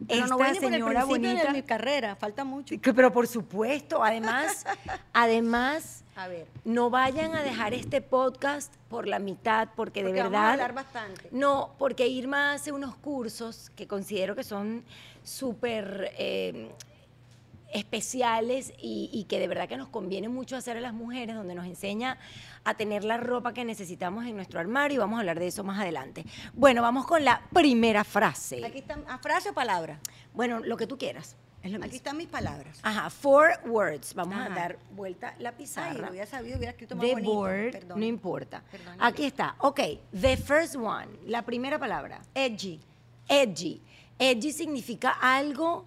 Pero 0.09 0.25
esta 0.25 0.27
no 0.27 0.39
voy 0.39 0.49
ni 0.51 0.55
por 0.59 0.65
el 0.65 0.73
señora 0.73 1.05
bonita. 1.05 1.45
de 1.45 1.53
mi 1.53 1.63
carrera. 1.63 2.17
Falta 2.17 2.43
mucho. 2.43 2.75
Pero 2.83 3.13
por 3.13 3.29
supuesto, 3.29 4.03
además, 4.03 4.67
además, 5.13 6.03
A 6.21 6.29
ver. 6.29 6.47
no 6.65 6.91
vayan 6.91 7.35
a 7.35 7.43
dejar 7.43 7.73
este 7.73 8.01
podcast 8.03 8.75
por 8.89 9.07
la 9.07 9.19
mitad, 9.19 9.69
porque, 9.75 10.01
de 10.03 10.09
Porque 10.11 10.21
vamos 10.23 10.33
verdad. 10.33 10.49
a 10.49 10.53
hablar 10.53 10.73
bastante. 10.75 11.29
No, 11.33 11.75
porque 11.79 12.09
Irma 12.09 12.53
hace 12.53 12.73
unos 12.73 12.95
cursos 12.97 13.71
que 13.77 13.87
considero 13.87 14.37
que 14.37 14.45
son 14.45 14.85
súper 15.23 16.13
eh, 16.19 16.71
especiales 17.73 18.73
y, 18.79 19.09
y 19.13 19.25
que 19.25 19.39
de 19.39 19.47
verdad 19.49 19.69
que 19.69 19.77
nos 19.77 19.89
conviene 19.89 20.29
mucho 20.29 20.57
hacer 20.57 20.77
a 20.77 20.81
las 20.81 20.93
mujeres, 20.93 21.37
donde 21.37 21.55
nos 21.55 21.67
enseña 21.67 22.19
a 22.65 22.75
tener 22.75 23.05
la 23.05 23.17
ropa 23.17 23.55
que 23.55 23.65
necesitamos 23.65 24.27
en 24.27 24.35
nuestro 24.37 24.61
armario 24.61 24.97
y 24.97 24.99
vamos 24.99 25.17
a 25.17 25.21
hablar 25.21 25.39
de 25.39 25.47
eso 25.47 25.65
más 25.65 25.79
adelante. 25.81 26.25
Bueno, 26.53 26.83
vamos 26.83 27.07
con 27.07 27.25
la 27.25 27.43
primera 27.53 28.05
frase. 28.05 28.65
Aquí 28.65 28.79
están, 28.79 29.05
¿a 29.09 29.19
frase 29.19 29.51
o 29.51 29.55
palabra? 29.55 30.01
Bueno, 30.35 30.59
lo 30.61 30.77
que 30.77 30.87
tú 30.87 30.99
quieras. 30.99 31.37
Es 31.63 31.71
lo 31.73 31.85
Aquí 31.85 31.97
están 31.97 32.17
mis 32.17 32.27
palabras. 32.29 32.79
Ajá, 32.83 33.11
four 33.11 33.51
words. 33.67 34.15
Vamos 34.15 34.35
a 34.39 34.49
dar 34.49 34.79
vuelta 34.93 35.35
la 35.39 35.51
Ay, 35.51 35.55
pizarra. 35.59 35.93
lo 36.07 36.11
hubiera 36.11 36.27
sabido, 36.27 36.57
hubiera 36.57 36.71
escrito 36.73 36.97
más 36.97 37.05
The 37.05 37.13
bonito. 37.13 37.33
board, 37.35 37.73
Perdón. 37.73 38.01
no 38.01 38.07
importa. 38.07 38.63
Perdón. 38.71 38.97
Aquí 38.99 39.25
está. 39.27 39.57
Ok, 39.59 39.81
the 40.19 40.37
first 40.39 40.77
one, 40.77 41.07
la 41.27 41.43
primera 41.43 41.79
palabra. 41.79 42.23
Edgy. 42.35 42.81
Edgy. 43.29 43.81
Edgy 44.19 44.53
significa 44.53 45.11
algo. 45.21 45.85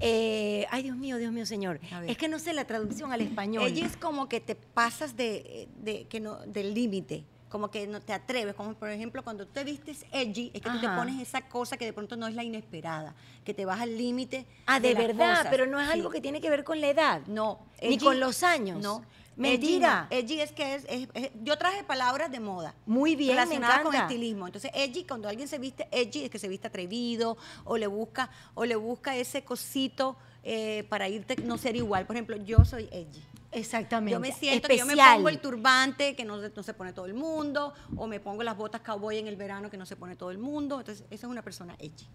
eh, 0.00 0.66
ay, 0.70 0.82
Dios 0.84 0.96
mío, 0.96 1.18
Dios 1.18 1.32
mío, 1.32 1.44
señor. 1.46 1.78
Es 2.06 2.16
que 2.16 2.26
no 2.28 2.38
sé 2.38 2.54
la 2.54 2.64
traducción 2.64 3.12
al 3.12 3.20
español. 3.20 3.66
Edgy 3.68 3.82
es 3.82 3.96
como 3.96 4.28
que 4.28 4.40
te 4.40 4.54
pasas 4.56 5.16
de, 5.16 5.68
de- 5.76 6.06
que 6.08 6.18
no, 6.20 6.38
del 6.46 6.72
límite. 6.74 7.24
Como 7.52 7.70
que 7.70 7.86
no 7.86 8.00
te 8.00 8.14
atreves, 8.14 8.54
como 8.54 8.72
por 8.72 8.88
ejemplo 8.88 9.22
cuando 9.22 9.44
tú 9.46 9.52
te 9.52 9.62
vistes 9.62 10.06
edgy, 10.10 10.50
es 10.54 10.62
que 10.62 10.70
tú 10.70 10.80
te 10.80 10.86
Ajá. 10.86 10.96
pones 10.96 11.20
esa 11.20 11.42
cosa 11.50 11.76
que 11.76 11.84
de 11.84 11.92
pronto 11.92 12.16
no 12.16 12.26
es 12.26 12.34
la 12.34 12.42
inesperada, 12.42 13.14
que 13.44 13.52
te 13.52 13.66
vas 13.66 13.78
al 13.78 13.94
límite. 13.98 14.46
ah, 14.64 14.80
de, 14.80 14.94
las 14.94 15.06
verdad, 15.06 15.36
cosas. 15.36 15.46
pero 15.50 15.66
no 15.66 15.78
es 15.78 15.86
Sí. 15.88 15.92
algo 15.92 16.08
que 16.08 16.22
tiene 16.22 16.40
que 16.40 16.48
ver 16.48 16.64
con 16.64 16.80
la 16.80 16.88
edad. 16.88 17.20
No. 17.26 17.58
Ni 17.82 17.98
con 17.98 18.18
los 18.18 18.42
años. 18.42 18.80
No. 18.80 19.04
Mentira. 19.36 20.08
Edgy, 20.10 20.16
no. 20.16 20.34
Edgy 20.34 20.40
es 20.40 20.52
que 20.52 20.74
es, 20.76 20.86
es- 20.88 21.08
es- 21.12 21.30
Yo 21.42 21.58
traje 21.58 21.84
palabras 21.84 22.30
de 22.32 22.40
moda. 22.40 22.74
Muy 22.86 23.16
bien, 23.16 23.34
me 23.36 23.42
relacionadas 23.42 23.82
con 23.82 23.94
estilismo. 23.94 24.46
Entonces, 24.46 24.70
edgy, 24.74 25.04
cuando 25.04 25.28
alguien 25.28 25.46
se 25.46 25.58
viste 25.58 25.88
edgy, 25.90 26.24
es 26.24 26.30
que 26.30 26.38
se 26.38 26.48
viste 26.48 26.68
atrevido 26.68 27.36
o 27.64 27.76
le 27.76 27.86
busca, 27.86 28.30
o 28.54 28.64
le 28.64 28.76
busca 28.76 29.14
ese 29.16 29.44
cosito 29.44 30.16
eh, 30.44 30.84
para 30.88 31.08
irte, 31.08 31.36
no 31.36 31.56
ser 31.58 31.76
igual. 31.76 32.06
Por 32.06 32.16
ejemplo, 32.16 32.36
yo 32.36 32.64
soy 32.64 32.88
edgy. 32.92 33.22
Exactamente. 33.52 34.12
Yo 34.12 34.20
me 34.20 34.32
siento 34.32 34.66
que 34.68 34.76
yo 34.78 34.86
me 34.86 34.94
Especial. 34.94 35.16
pongo 35.16 35.28
el 35.28 35.38
turbante 35.38 36.16
que 36.16 36.24
no, 36.24 36.38
no 36.38 36.62
se 36.62 36.74
pone 36.74 36.92
todo 36.92 37.06
el 37.06 37.14
mundo, 37.14 37.74
o 37.96 38.06
me 38.06 38.18
pongo 38.18 38.42
las 38.42 38.56
botas 38.56 38.80
cowboy 38.80 39.18
en 39.18 39.26
el 39.28 39.36
verano 39.36 39.70
que 39.70 39.76
no 39.76 39.86
se 39.86 39.94
pone 39.96 40.16
todo 40.16 40.30
el 40.30 40.38
mundo. 40.38 40.80
Entonces, 40.80 41.04
esa 41.10 41.26
es 41.26 41.30
una 41.30 41.42
persona 41.42 41.74
edgy. 41.78 42.06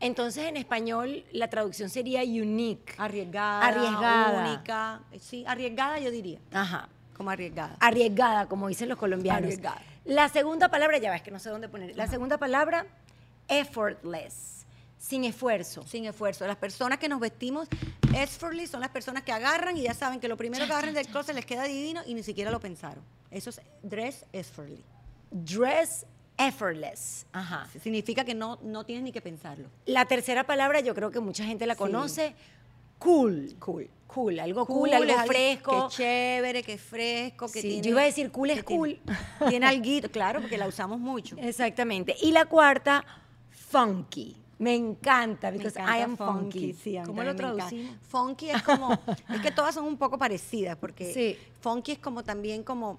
Entonces, 0.00 0.44
en 0.46 0.56
español, 0.56 1.24
la 1.32 1.48
traducción 1.48 1.90
sería 1.90 2.22
unique. 2.22 2.94
Arriesgada, 2.98 3.66
Arriesgada. 3.66 4.48
única. 4.50 5.00
Sí, 5.20 5.44
arriesgada 5.46 5.98
yo 5.98 6.10
diría, 6.10 6.38
Ajá. 6.52 6.88
como 7.16 7.30
arriesgada. 7.30 7.76
Arriesgada, 7.80 8.46
como 8.46 8.68
dicen 8.68 8.88
los 8.88 8.96
colombianos. 8.96 9.42
Arriesgada. 9.42 9.82
La 10.04 10.28
segunda 10.28 10.68
palabra, 10.70 10.98
ya 10.98 11.10
ves 11.10 11.20
que 11.22 11.30
no 11.30 11.38
sé 11.38 11.50
dónde 11.50 11.68
poner. 11.68 11.94
La 11.96 12.06
segunda 12.06 12.38
palabra, 12.38 12.86
effortless, 13.48 14.57
sin 14.98 15.24
esfuerzo. 15.24 15.82
Sin 15.86 16.04
esfuerzo. 16.06 16.46
Las 16.46 16.56
personas 16.56 16.98
que 16.98 17.08
nos 17.08 17.20
vestimos 17.20 17.68
effortlessly 18.14 18.66
son 18.66 18.80
las 18.80 18.90
personas 18.90 19.22
que 19.22 19.32
agarran 19.32 19.76
y 19.76 19.82
ya 19.82 19.94
saben 19.94 20.18
que 20.20 20.28
lo 20.28 20.36
primero 20.36 20.66
que 20.66 20.72
agarran 20.72 20.94
del 20.94 21.06
closet 21.06 21.34
les 21.34 21.46
queda 21.46 21.64
divino 21.64 22.02
y 22.06 22.14
ni 22.14 22.22
siquiera 22.22 22.50
lo 22.50 22.60
pensaron. 22.60 23.02
Eso 23.30 23.50
es 23.50 23.60
dress 23.82 24.24
effortlessly. 24.32 24.84
Dress 25.30 26.04
effortless. 26.36 27.26
Ajá. 27.32 27.68
Significa 27.82 28.24
que 28.24 28.34
no, 28.34 28.58
no 28.62 28.84
tienes 28.84 29.04
ni 29.04 29.12
que 29.12 29.20
pensarlo. 29.20 29.68
La 29.86 30.04
tercera 30.06 30.44
palabra, 30.44 30.80
yo 30.80 30.94
creo 30.94 31.10
que 31.10 31.20
mucha 31.20 31.44
gente 31.44 31.66
la 31.66 31.74
Sí. 31.74 31.78
conoce, 31.78 32.34
cool. 32.98 33.54
Cool. 33.58 33.90
Cool, 34.06 34.40
algo 34.40 34.64
cool, 34.64 34.88
Cool, 34.88 34.94
algo 34.94 35.12
es 35.20 35.26
fresco. 35.26 35.88
Que 35.90 35.94
chévere, 35.96 36.62
que 36.62 36.78
fresco, 36.78 37.46
que 37.52 37.60
Sí, 37.60 37.68
tiene- 37.68 37.82
yo 37.82 37.90
iba 37.90 38.00
a 38.00 38.04
decir 38.04 38.30
cool 38.32 38.48
es 38.50 38.56
que 38.56 38.62
tiene- 38.62 38.78
cool. 38.78 39.00
Tiene 39.60 39.66
alguito, 39.66 40.10
claro, 40.10 40.40
porque 40.40 40.56
la 40.56 40.66
usamos 40.66 40.98
mucho. 40.98 41.36
Exactamente. 41.38 42.16
Y 42.22 42.30
la 42.32 42.46
cuarta, 42.46 43.04
funky. 43.50 44.34
Me 44.58 44.74
encanta, 44.74 45.50
Me 45.50 45.58
because 45.58 45.78
encanta 45.78 45.98
I 45.98 46.02
am 46.02 46.16
funky. 46.16 46.72
sí, 46.72 46.98
¿Cómo 47.06 47.22
lo 47.22 47.30
me 47.30 47.34
traducimos? 47.36 47.96
Funky 48.08 48.50
es 48.50 48.62
como, 48.62 48.90
es 49.32 49.40
que 49.40 49.50
todas 49.52 49.74
son 49.74 49.84
un 49.84 49.96
poco 49.96 50.18
parecidas, 50.18 50.76
porque 50.76 51.12
Sí. 51.12 51.38
funky 51.60 51.92
es 51.92 51.98
como 51.98 52.24
también 52.24 52.64
como, 52.64 52.98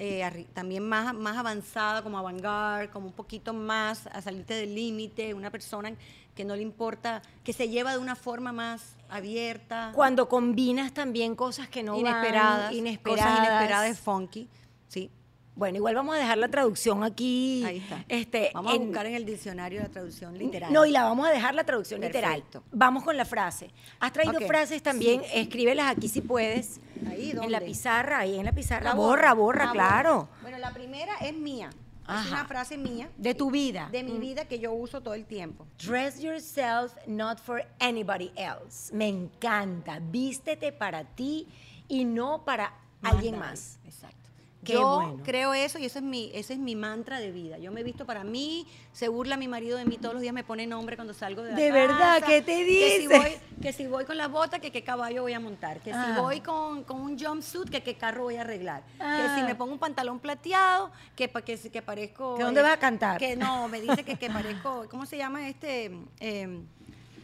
eh, 0.00 0.46
también 0.54 0.88
más, 0.88 1.14
más 1.14 1.36
avanzada, 1.36 2.02
como 2.02 2.18
avant-garde, 2.18 2.90
como 2.90 3.06
un 3.06 3.12
poquito 3.12 3.52
más 3.52 4.06
a 4.08 4.20
salirte 4.22 4.54
del 4.54 4.74
límite, 4.74 5.34
una 5.34 5.50
persona 5.50 5.92
que 6.34 6.44
no 6.44 6.54
le 6.56 6.62
importa, 6.62 7.20
que 7.42 7.52
se 7.52 7.68
lleva 7.68 7.92
de 7.92 7.98
una 7.98 8.14
forma 8.16 8.52
más 8.52 8.94
abierta, 9.08 9.90
Cuando 9.94 10.28
combinas 10.28 10.92
también 10.94 11.34
cosas 11.34 11.68
que 11.68 11.82
no 11.82 11.92
van, 11.92 12.00
inesperadas, 12.00 12.72
inesperadas. 12.72 13.24
cosas 13.24 13.38
inesperadas 13.38 13.90
es 13.90 13.98
funky, 14.00 14.48
sí. 14.88 15.10
Bueno, 15.58 15.76
igual 15.78 15.96
vamos 15.96 16.14
a 16.14 16.18
dejar 16.20 16.38
la 16.38 16.46
traducción 16.46 17.02
aquí. 17.02 17.64
Ahí 17.66 17.78
está. 17.78 18.04
Este, 18.06 18.52
Vamos 18.54 18.74
a 18.74 18.78
buscar 18.78 19.06
en 19.06 19.14
el 19.16 19.24
diccionario 19.26 19.80
la 19.82 19.88
traducción 19.88 20.38
literal. 20.38 20.72
No, 20.72 20.86
y 20.86 20.92
la 20.92 21.02
vamos 21.02 21.26
a 21.26 21.32
dejar 21.32 21.56
la 21.56 21.64
traducción 21.64 22.00
literal. 22.00 22.34
Perfecto. 22.34 22.62
Vamos 22.70 23.02
con 23.02 23.16
la 23.16 23.24
frase. 23.24 23.68
Has 23.98 24.12
traído 24.12 24.38
frases 24.42 24.80
también, 24.84 25.20
escríbelas 25.34 25.90
aquí 25.90 26.08
si 26.08 26.20
puedes. 26.20 26.78
Ahí, 27.10 27.30
En 27.32 27.50
la 27.50 27.58
¿dónde? 27.58 27.60
pizarra, 27.66 28.20
ahí 28.20 28.38
en 28.38 28.44
la 28.44 28.52
pizarra. 28.52 28.84
La 28.90 28.94
borra, 28.94 29.34
borra, 29.34 29.72
claro. 29.72 30.28
Bueno, 30.42 30.58
la 30.58 30.72
primera 30.72 31.16
es 31.22 31.34
mía. 31.34 31.70
Ajá. 32.06 32.22
Es 32.24 32.30
una 32.32 32.44
frase 32.44 32.78
mía. 32.78 33.10
De 33.16 33.34
tu 33.34 33.50
vida. 33.50 33.88
De 33.90 34.04
mi 34.04 34.16
vida 34.16 34.44
que 34.44 34.60
yo 34.60 34.72
uso 34.72 35.00
todo 35.00 35.14
el 35.14 35.24
tiempo. 35.26 35.66
Dress 35.84 36.20
yourself 36.20 36.92
not 37.08 37.40
for 37.40 37.66
anybody 37.80 38.30
else. 38.36 38.94
Me 38.94 39.08
encanta. 39.08 39.98
Vístete 40.00 40.70
para 40.70 41.02
ti 41.02 41.48
y 41.88 42.04
no 42.04 42.44
para 42.44 42.72
alguien 43.02 43.40
más. 43.40 43.80
Exacto. 43.84 44.27
Qué 44.64 44.72
yo 44.72 44.96
bueno. 44.96 45.22
creo 45.24 45.54
eso 45.54 45.78
y 45.78 45.84
eso 45.84 45.98
es 46.00 46.04
mi, 46.04 46.30
ese 46.34 46.54
es 46.54 46.58
mi 46.58 46.74
mantra 46.74 47.20
de 47.20 47.30
vida. 47.30 47.58
Yo 47.58 47.70
me 47.70 47.80
he 47.80 47.84
visto 47.84 48.04
para 48.06 48.24
mí, 48.24 48.66
se 48.92 49.06
burla 49.08 49.36
mi 49.36 49.46
marido 49.46 49.78
de 49.78 49.84
mí 49.84 49.98
todos 49.98 50.14
los 50.14 50.20
días, 50.20 50.34
me 50.34 50.42
pone 50.42 50.66
nombre 50.66 50.96
cuando 50.96 51.14
salgo 51.14 51.42
de 51.42 51.52
la 51.52 51.56
¿De 51.56 51.70
verdad? 51.70 52.22
¿Qué 52.26 52.42
te 52.42 52.56
Que 52.66 52.90
si, 52.98 53.06
dice? 53.06 53.18
voy, 53.18 53.36
que 53.62 53.72
si 53.72 53.86
voy 53.86 54.04
con 54.04 54.16
las 54.16 54.30
botas, 54.30 54.58
que 54.60 54.72
qué 54.72 54.82
caballo 54.82 55.22
voy 55.22 55.32
a 55.32 55.38
montar. 55.40 55.78
Que 55.80 55.92
Ah. 55.92 56.12
si 56.14 56.20
voy 56.20 56.40
con, 56.40 56.82
con 56.82 57.00
un 57.00 57.16
jumpsuit, 57.18 57.70
que 57.70 57.82
qué 57.84 57.94
carro 57.94 58.24
voy 58.24 58.34
a 58.36 58.40
arreglar. 58.40 58.82
Ah. 58.98 59.32
Que 59.34 59.40
si 59.40 59.46
me 59.46 59.54
pongo 59.54 59.72
un 59.72 59.78
pantalón 59.78 60.18
plateado, 60.18 60.90
que, 61.14 61.28
que, 61.28 61.56
que 61.56 61.82
parezco... 61.82 62.34
¿Que 62.36 62.42
dónde 62.42 62.60
eh, 62.60 62.64
vas 62.64 62.72
a 62.72 62.78
cantar? 62.78 63.18
Que 63.18 63.36
no, 63.36 63.68
me 63.68 63.80
dice 63.80 64.04
que, 64.04 64.16
que 64.16 64.28
parezco... 64.30 64.86
¿Cómo 64.90 65.06
se 65.06 65.16
llama 65.16 65.48
este? 65.48 65.92
eh, 66.18 66.60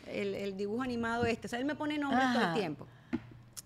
el, 0.07 0.35
el 0.35 0.57
dibujo 0.57 0.83
animado 0.83 1.25
este. 1.25 1.47
O 1.47 1.51
sea, 1.51 1.59
él 1.59 1.65
me 1.65 1.75
pone 1.75 1.99
nombre 1.99 2.21
todo 2.33 2.39
Ajá. 2.45 2.49
el 2.55 2.59
tiempo. 2.61 2.87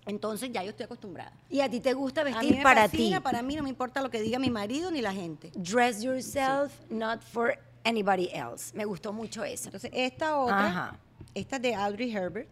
Entonces 0.05 0.51
ya 0.51 0.63
yo 0.63 0.71
estoy 0.71 0.85
acostumbrada. 0.85 1.31
Y 1.49 1.61
a 1.61 1.69
ti 1.69 1.79
te 1.79 1.93
gusta 1.93 2.21
A 2.21 2.23
mí 2.23 2.31
vestir 2.31 2.57
me 2.57 2.63
para 2.63 2.87
ti. 2.89 3.13
Para 3.21 3.41
mí 3.41 3.55
no 3.55 3.63
me 3.63 3.69
importa 3.69 4.01
lo 4.01 4.09
que 4.09 4.21
diga 4.21 4.39
mi 4.39 4.49
marido 4.49 4.89
ni 4.91 5.01
la 5.01 5.13
gente. 5.13 5.51
Dress 5.55 6.01
yourself 6.03 6.73
not 6.89 7.21
for 7.21 7.57
anybody 7.83 8.29
else. 8.33 8.73
Me 8.75 8.85
gustó 8.85 9.13
mucho 9.13 9.43
eso. 9.43 9.65
Entonces, 9.69 9.91
esta 9.93 10.37
otra, 10.37 10.67
Ajá. 10.67 10.99
esta 11.35 11.57
es 11.57 11.61
de 11.61 11.75
Audrey 11.75 12.11
Herbert. 12.11 12.47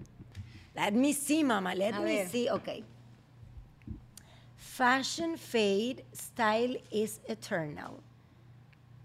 Let 0.75 0.91
me 0.91 1.13
see, 1.13 1.43
mama. 1.43 1.73
Let 1.73 1.93
A 1.95 1.99
me 1.99 2.17
ver. 2.17 2.29
see. 2.29 2.49
Ok. 2.49 2.83
Fashion 4.55 5.37
fade, 5.37 6.03
style 6.13 6.77
is 6.91 7.19
eternal. 7.27 7.99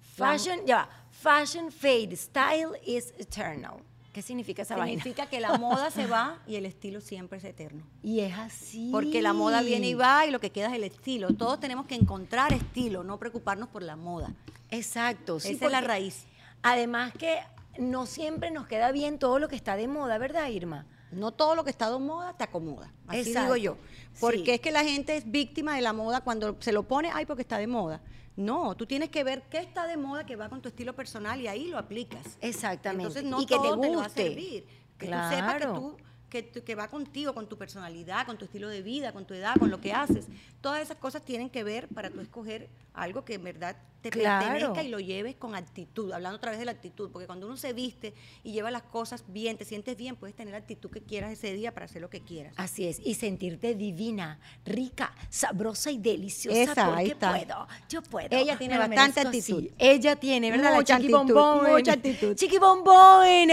Fashion, 0.01 0.67
ya. 0.67 0.77
va. 0.85 0.89
Fashion 1.11 1.71
fade, 1.71 2.19
style 2.19 2.75
is 2.87 3.13
eternal. 3.19 3.81
¿Qué 4.13 4.21
significa 4.21 4.63
esa 4.63 4.77
vaina? 4.77 5.03
Significa 5.03 5.27
que 5.31 5.41
la 5.41 5.57
moda 5.57 5.91
se 5.91 6.07
va 6.07 6.39
y 6.47 6.57
el 6.57 6.67
estilo 6.67 7.01
siempre 7.01 7.39
es 7.39 7.45
eterno. 7.45 7.83
Y 8.03 8.21
es 8.21 8.37
así. 8.37 8.91
Porque 8.93 9.23
la 9.23 9.33
moda 9.33 9.63
viene 9.63 9.89
y 9.89 9.95
va 9.95 10.27
y 10.27 10.31
lo 10.31 10.39
que 10.41 10.51
queda 10.51 10.69
es 10.69 10.75
el 10.75 10.85
estilo. 10.85 11.29
Todos 11.35 11.59
tenemos 11.61 11.87
que 11.87 11.95
encontrar 11.95 12.53
estilo, 12.53 13.05
no 13.05 13.19
preocuparnos 13.19 13.69
por 13.69 13.83
la 13.83 13.97
moda. 13.97 14.33
Exacto. 14.71 15.41
sí, 15.41 15.53
Esa 15.53 15.67
es 15.67 15.73
la 15.73 15.81
raíz. 15.81 16.25
Además 16.63 17.13
que 17.19 17.39
no 17.79 18.05
siempre 18.07 18.51
nos 18.51 18.67
queda 18.67 18.93
bien 18.93 19.19
todo 19.19 19.39
lo 19.39 19.49
que 19.49 19.57
está 19.57 19.77
de 19.77 19.89
moda, 19.89 20.19
¿verdad, 20.19 20.49
Irma? 20.49 20.87
No 21.11 21.31
todo 21.33 21.55
lo 21.55 21.65
que 21.65 21.71
está 21.71 21.91
de 21.91 21.99
moda 21.99 22.35
te 22.37 22.45
acomoda. 22.45 22.93
Así 23.07 23.21
Exacto. 23.21 23.55
digo 23.55 23.57
yo. 23.57 23.77
Porque 24.21 24.45
Sí. 24.45 24.51
es 24.53 24.61
que 24.61 24.71
la 24.71 24.83
gente 24.85 25.17
es 25.17 25.31
víctima 25.31 25.75
de 25.75 25.83
la 25.83 25.93
moda 25.93 26.21
cuando 26.23 26.57
se 26.61 26.73
lo 26.73 26.83
pone, 26.85 27.11
ay, 27.13 27.25
porque 27.27 27.43
está 27.43 27.59
de 27.59 27.67
moda. 27.67 28.01
No, 28.37 28.75
tú 28.77 28.87
tienes 28.87 29.11
que 29.11 29.25
ver 29.25 29.43
qué 29.51 29.59
está 29.59 29.87
de 29.87 29.97
moda 29.97 30.25
que 30.25 30.37
va 30.37 30.49
con 30.49 30.63
tu 30.63 30.69
estilo 30.69 30.95
personal 30.95 31.41
y 31.41 31.49
ahí 31.49 31.67
lo 31.69 31.79
aplicas. 31.79 32.39
Exactamente. 32.41 33.09
Entonces 33.09 33.25
no 33.31 33.41
y 33.43 33.47
que 33.47 33.55
te 33.57 33.61
todo 33.69 33.77
guste. 33.77 33.91
te 33.91 33.97
va 33.97 34.05
a 34.05 34.09
servir. 34.09 34.67
Que 34.99 35.07
tú 35.07 35.13
sepas 35.13 35.55
que 35.55 35.59
Claro. 35.61 35.75
tú 35.75 35.97
que, 36.31 36.49
que 36.49 36.75
va 36.75 36.89
contigo, 36.89 37.35
con 37.35 37.47
tu 37.47 37.59
personalidad, 37.59 38.25
con 38.25 38.39
tu 38.39 38.47
estilo 38.47 38.69
de 38.69 38.81
vida, 38.81 39.13
con 39.13 39.27
tu 39.27 39.35
edad, 39.35 39.55
con 39.59 39.71
lo 39.71 39.83
que 39.83 39.93
haces. 39.93 40.29
Todas 40.63 40.81
esas 40.81 40.97
cosas 40.97 41.23
tienen 41.27 41.51
que 41.51 41.63
ver 41.63 41.89
para 41.89 42.09
tú 42.09 42.21
escoger 42.21 42.71
algo 42.95 43.23
que 43.25 43.35
en 43.35 43.45
verdad 43.45 43.77
te 44.03 44.11
Claro. 44.11 44.47
pertenezca 44.49 44.83
y 44.83 44.89
lo 44.89 44.99
lleves 45.01 45.37
con 45.37 45.55
actitud, 45.55 46.13
hablando 46.13 46.37
otra 46.37 46.51
vez 46.51 46.59
de 46.59 46.65
la 46.67 46.73
actitud, 46.73 47.11
porque 47.11 47.27
cuando 47.27 47.47
uno 47.47 47.57
se 47.57 47.73
viste 47.73 48.13
y 48.43 48.53
lleva 48.53 48.71
las 48.71 48.83
cosas 48.83 49.25
bien, 49.29 49.57
te 49.57 49.65
sientes 49.65 49.97
bien, 49.97 50.17
puedes 50.17 50.35
tener 50.37 50.53
la 50.53 50.59
actitud 50.59 50.91
que 50.91 51.01
quieras 51.03 51.31
ese 51.33 51.53
día 51.55 51.73
para 51.73 51.87
hacer 51.87 52.03
lo 52.03 52.11
que 52.11 52.21
quieras. 52.21 52.53
Así 52.57 52.87
es, 52.87 52.99
y 53.05 53.15
sentirte 53.15 53.75
divina, 53.77 54.41
rica, 54.65 55.15
sabrosa 55.31 55.91
y 55.93 55.99
deliciosa. 55.99 56.61
Esa, 56.63 56.85
porque 56.87 57.01
ahí 57.01 57.11
está. 57.11 57.31
puedo, 57.31 57.69
yo 57.89 58.03
puedo. 58.03 58.29
Ella 58.37 58.59
tiene 58.59 58.75
me 58.79 58.89
bastante 58.89 59.21
actitud. 59.21 59.69
Ella 59.79 60.17
tiene, 60.17 60.51
¿verdad? 60.51 60.75
Mucha 60.75 60.95
la 60.95 61.01
chiqui 61.01 61.15
actitud, 61.15 61.35
bombón. 61.35 61.71
mucha 61.73 61.93
actitud. 61.93 62.35
Chiqui 62.35 62.59
bombón. 62.59 63.49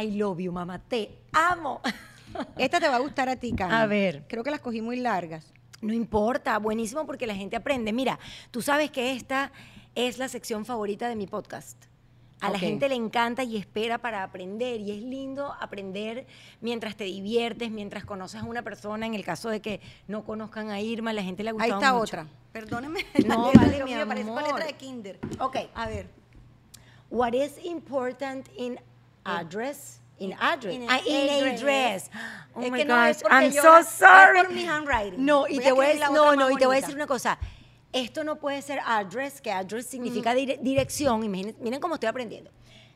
I 0.00 0.10
love 0.18 0.38
you, 0.38 0.52
mamá. 0.52 0.78
Te 0.78 1.18
amo. 1.32 1.80
Esta 2.58 2.78
te 2.78 2.88
va 2.88 2.96
a 2.96 3.00
gustar 3.00 3.28
a 3.28 3.36
ti, 3.36 3.52
Cami. 3.52 3.72
A 3.74 3.86
ver. 3.86 4.24
Creo 4.28 4.44
que 4.44 4.50
las 4.50 4.60
cogí 4.60 4.82
muy 4.82 4.96
largas. 4.96 5.52
No 5.80 5.92
importa, 5.92 6.58
buenísimo 6.58 7.06
porque 7.06 7.26
la 7.26 7.34
gente 7.34 7.56
aprende. 7.56 7.92
Mira, 7.92 8.18
tú 8.50 8.62
sabes 8.62 8.90
que 8.90 9.12
esta 9.12 9.52
es 9.94 10.18
la 10.18 10.28
sección 10.28 10.64
favorita 10.64 11.08
de 11.08 11.16
mi 11.16 11.26
podcast. 11.26 11.76
A 12.40 12.50
la 12.50 12.58
gente 12.58 12.90
le 12.90 12.94
encanta 12.94 13.42
y 13.42 13.56
espera 13.56 13.96
para 13.98 14.22
aprender 14.22 14.78
y 14.80 14.90
es 14.90 15.02
lindo 15.02 15.54
aprender 15.60 16.26
mientras 16.60 16.94
te 16.94 17.04
diviertes, 17.04 17.70
mientras 17.70 18.04
conoces 18.04 18.42
a 18.42 18.44
una 18.44 18.60
persona. 18.60 19.06
En 19.06 19.14
el 19.14 19.24
caso 19.24 19.48
de 19.48 19.60
que 19.60 19.80
no 20.08 20.24
conozcan 20.24 20.70
a 20.70 20.78
Irma, 20.80 21.14
la 21.14 21.22
gente 21.22 21.42
le 21.42 21.50
ha 21.50 21.52
Ahí 21.52 21.70
gustado 21.70 21.80
está 21.80 21.92
mucho. 21.92 22.02
otra. 22.02 22.26
Perdóneme. 22.52 23.06
No, 23.26 23.50
vale, 23.54 23.82
mi 23.84 23.94
mío, 23.94 24.06
parece 24.06 24.28
con 24.28 24.38
amor. 24.38 24.52
letra 24.52 24.66
de 24.66 24.72
kinder. 24.74 25.18
Ok. 25.38 25.56
A 25.74 25.86
ver. 25.88 26.06
What 27.08 27.32
is 27.32 27.52
important 27.64 28.46
in 28.56 28.78
address? 29.24 30.00
In 30.18 30.34
address. 30.38 30.74
in 30.74 30.86
ah, 30.88 31.00
in 31.06 31.28
address. 31.30 31.60
dress. 31.60 32.10
Oh 32.54 32.60
Es 32.62 32.70
my 32.70 32.84
no 32.84 32.94
gosh, 32.94 33.16
porque 33.22 33.34
I'm 33.36 33.52
so 33.52 33.82
sorry. 33.84 34.42
por 34.42 34.52
mi 34.52 34.66
handwriting. 34.66 35.24
No, 35.24 35.46
y 35.48 35.54
Voy 35.56 35.64
te 35.64 35.72
voy 35.72 35.86
a 35.86 36.10
no, 36.10 36.36
no, 36.36 36.50
y 36.50 36.56
te 36.56 36.66
voy 36.66 36.76
a 36.76 36.80
decir 36.80 36.94
una 36.94 37.06
cosa. 37.06 37.38
Esto 37.94 38.24
no 38.24 38.36
puede 38.36 38.60
ser 38.60 38.80
address, 38.84 39.40
que 39.40 39.50
address 39.52 39.86
significa 39.86 40.34
dire- 40.34 40.58
dirección. 40.60 41.22
Imaginen- 41.24 41.56
miren 41.60 41.80
cómo 41.80 41.94
estoy 41.94 42.08
aprendiendo. 42.08 42.50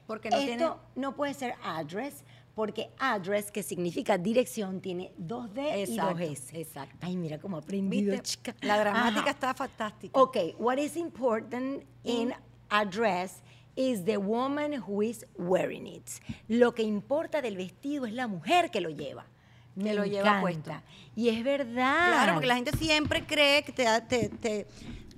Porque 0.06 0.28
no 0.28 0.36
Esto 0.36 0.46
tiene. 0.46 0.70
no 0.96 1.14
puede 1.14 1.34
ser 1.34 1.54
address, 1.62 2.24
porque 2.54 2.90
address, 2.98 3.50
que 3.52 3.62
significa 3.62 4.18
dirección, 4.18 4.80
tiene 4.80 5.12
dos 5.16 5.52
D 5.54 5.82
Exacto, 5.82 6.20
y 6.20 6.26
dos 6.26 6.32
S. 6.38 6.60
exacto. 6.60 6.96
Ay, 7.00 7.16
mira 7.16 7.38
cómo 7.38 7.58
aprendido, 7.58 8.10
¿Viste? 8.12 8.26
chica. 8.28 8.54
La 8.62 8.76
gramática 8.78 9.20
Ajá. 9.20 9.30
está 9.30 9.54
fantástica. 9.54 10.20
Ok, 10.20 10.36
what 10.58 10.78
is 10.78 10.96
important 10.96 11.84
in 12.02 12.34
a 12.70 12.84
dress 12.84 13.42
is 13.76 14.04
the 14.04 14.16
woman 14.16 14.82
who 14.82 15.02
is 15.02 15.24
wearing 15.36 15.86
it. 15.86 16.08
Lo 16.48 16.74
que 16.74 16.82
importa 16.82 17.40
del 17.40 17.56
vestido 17.56 18.06
es 18.06 18.12
la 18.14 18.26
mujer 18.26 18.70
que 18.72 18.80
lo 18.80 18.90
lleva. 18.90 19.26
Me 19.84 19.94
lo 19.94 20.04
lleva 20.04 20.38
encanta. 20.38 20.40
puesto. 20.40 20.72
Y 21.16 21.28
es 21.30 21.42
verdad. 21.44 22.08
Claro, 22.12 22.32
porque 22.34 22.46
la 22.46 22.54
gente 22.56 22.76
siempre 22.76 23.26
cree 23.26 23.62
que 23.62 23.72
te 23.72 23.82
da, 23.84 24.06
te, 24.06 24.28
te- 24.28 24.66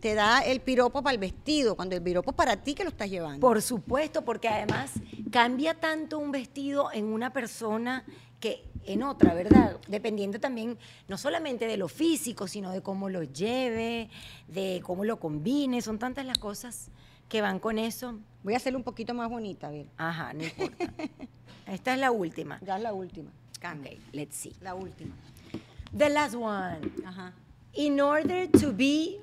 te 0.00 0.14
da 0.14 0.40
el 0.40 0.61
piropo 0.61 1.02
para 1.02 1.12
el 1.14 1.20
vestido, 1.20 1.76
cuando 1.76 1.94
el 1.94 2.02
piropo 2.02 2.30
es 2.30 2.36
para 2.36 2.56
ti 2.56 2.74
que 2.74 2.84
lo 2.84 2.90
estás 2.90 3.11
llevando. 3.11 3.40
Por 3.40 3.61
supuesto, 3.61 4.24
porque 4.24 4.48
además 4.48 4.92
cambia 5.30 5.74
tanto 5.74 6.18
un 6.18 6.30
vestido 6.30 6.90
en 6.92 7.04
una 7.04 7.32
persona 7.32 8.04
que 8.40 8.64
en 8.86 9.02
otra, 9.02 9.34
¿verdad? 9.34 9.76
Dependiendo 9.88 10.40
también 10.40 10.78
no 11.06 11.18
solamente 11.18 11.66
de 11.66 11.76
lo 11.76 11.86
físico, 11.88 12.48
sino 12.48 12.70
de 12.72 12.80
cómo 12.80 13.11
lo 13.11 13.22
lleve, 13.22 14.08
de 14.48 14.80
cómo 14.82 15.04
lo 15.04 15.20
combine. 15.20 15.82
Son 15.82 15.98
tantas 15.98 16.24
las 16.24 16.38
cosas 16.38 16.90
que 17.28 17.42
van 17.42 17.58
con 17.58 17.78
eso. 17.78 18.18
Voy 18.42 18.54
a 18.54 18.56
hacerlo 18.56 18.78
un 18.78 18.84
poquito 18.84 19.12
más 19.12 19.28
bonita, 19.28 19.66
a 19.68 19.70
ver. 19.70 19.86
Ajá, 19.98 20.32
no 20.32 20.44
importa. 20.44 20.86
Esta 21.66 21.92
es 21.92 22.00
la 22.00 22.11
última. 22.11 22.58
Ya 22.62 22.76
es 22.78 22.82
la 22.82 22.94
última. 22.94 23.30
Cambia. 23.61 23.92
Ok, 23.92 23.98
let's 24.12 24.36
see. 24.36 24.54
La 24.62 24.74
última. 24.74 25.12
The 25.96 26.08
last 26.08 26.34
one. 26.34 26.90
Ajá. 27.04 27.32
In 27.74 28.00
order 28.00 28.46
to 28.48 28.72
be 28.72 29.20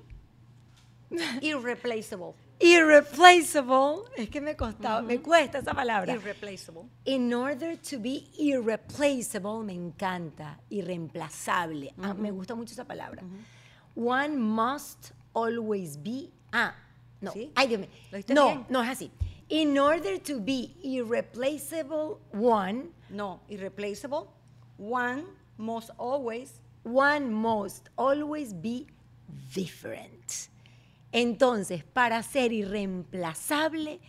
Irreplaceable. 1.41 2.35
irreplaceable, 2.59 4.05
es 4.17 4.29
que 4.29 4.41
me 4.41 4.55
costaba, 4.55 5.01
me 5.01 5.19
cuesta 5.19 5.59
esa 5.59 5.73
palabra. 5.73 6.13
Irreplaceable. 6.13 6.83
In 7.05 7.33
order 7.33 7.77
to 7.77 7.99
be 7.99 8.25
irreplaceable, 8.37 9.63
me 9.63 9.73
encanta, 9.73 10.57
irreemplazable. 10.69 11.93
Ah, 12.01 12.13
me 12.13 12.31
gusta 12.31 12.55
mucho 12.55 12.73
esa 12.73 12.83
palabra. 12.85 13.21
One 13.95 14.37
must 14.37 15.11
always 15.33 15.97
be. 15.97 16.29
Ah, 16.51 16.73
no. 17.21 17.31
¿Sí? 17.31 17.51
Ay, 17.55 17.67
Dios 17.67 17.79
mío. 17.81 17.89
¿Lo 18.11 18.17
dijiste 18.17 18.33
No, 18.33 18.47
bien? 18.47 18.65
no 18.69 18.81
es 18.83 18.89
así. 18.89 19.11
In 19.49 19.77
order 19.77 20.19
to 20.19 20.39
be 20.41 20.73
irreplaceable, 20.83 22.17
one, 22.33 22.89
No, 23.09 23.41
irreplaceable. 23.49 24.27
One 24.77 25.23
must 25.57 25.91
always. 25.97 26.61
one 26.87 27.31
must 27.31 27.89
always 27.97 28.53
be 28.53 28.87
different. 29.53 30.49
Entonces, 31.11 31.83
para 31.83 32.21
ser 32.23 32.51
irreemplazable, 32.53 33.99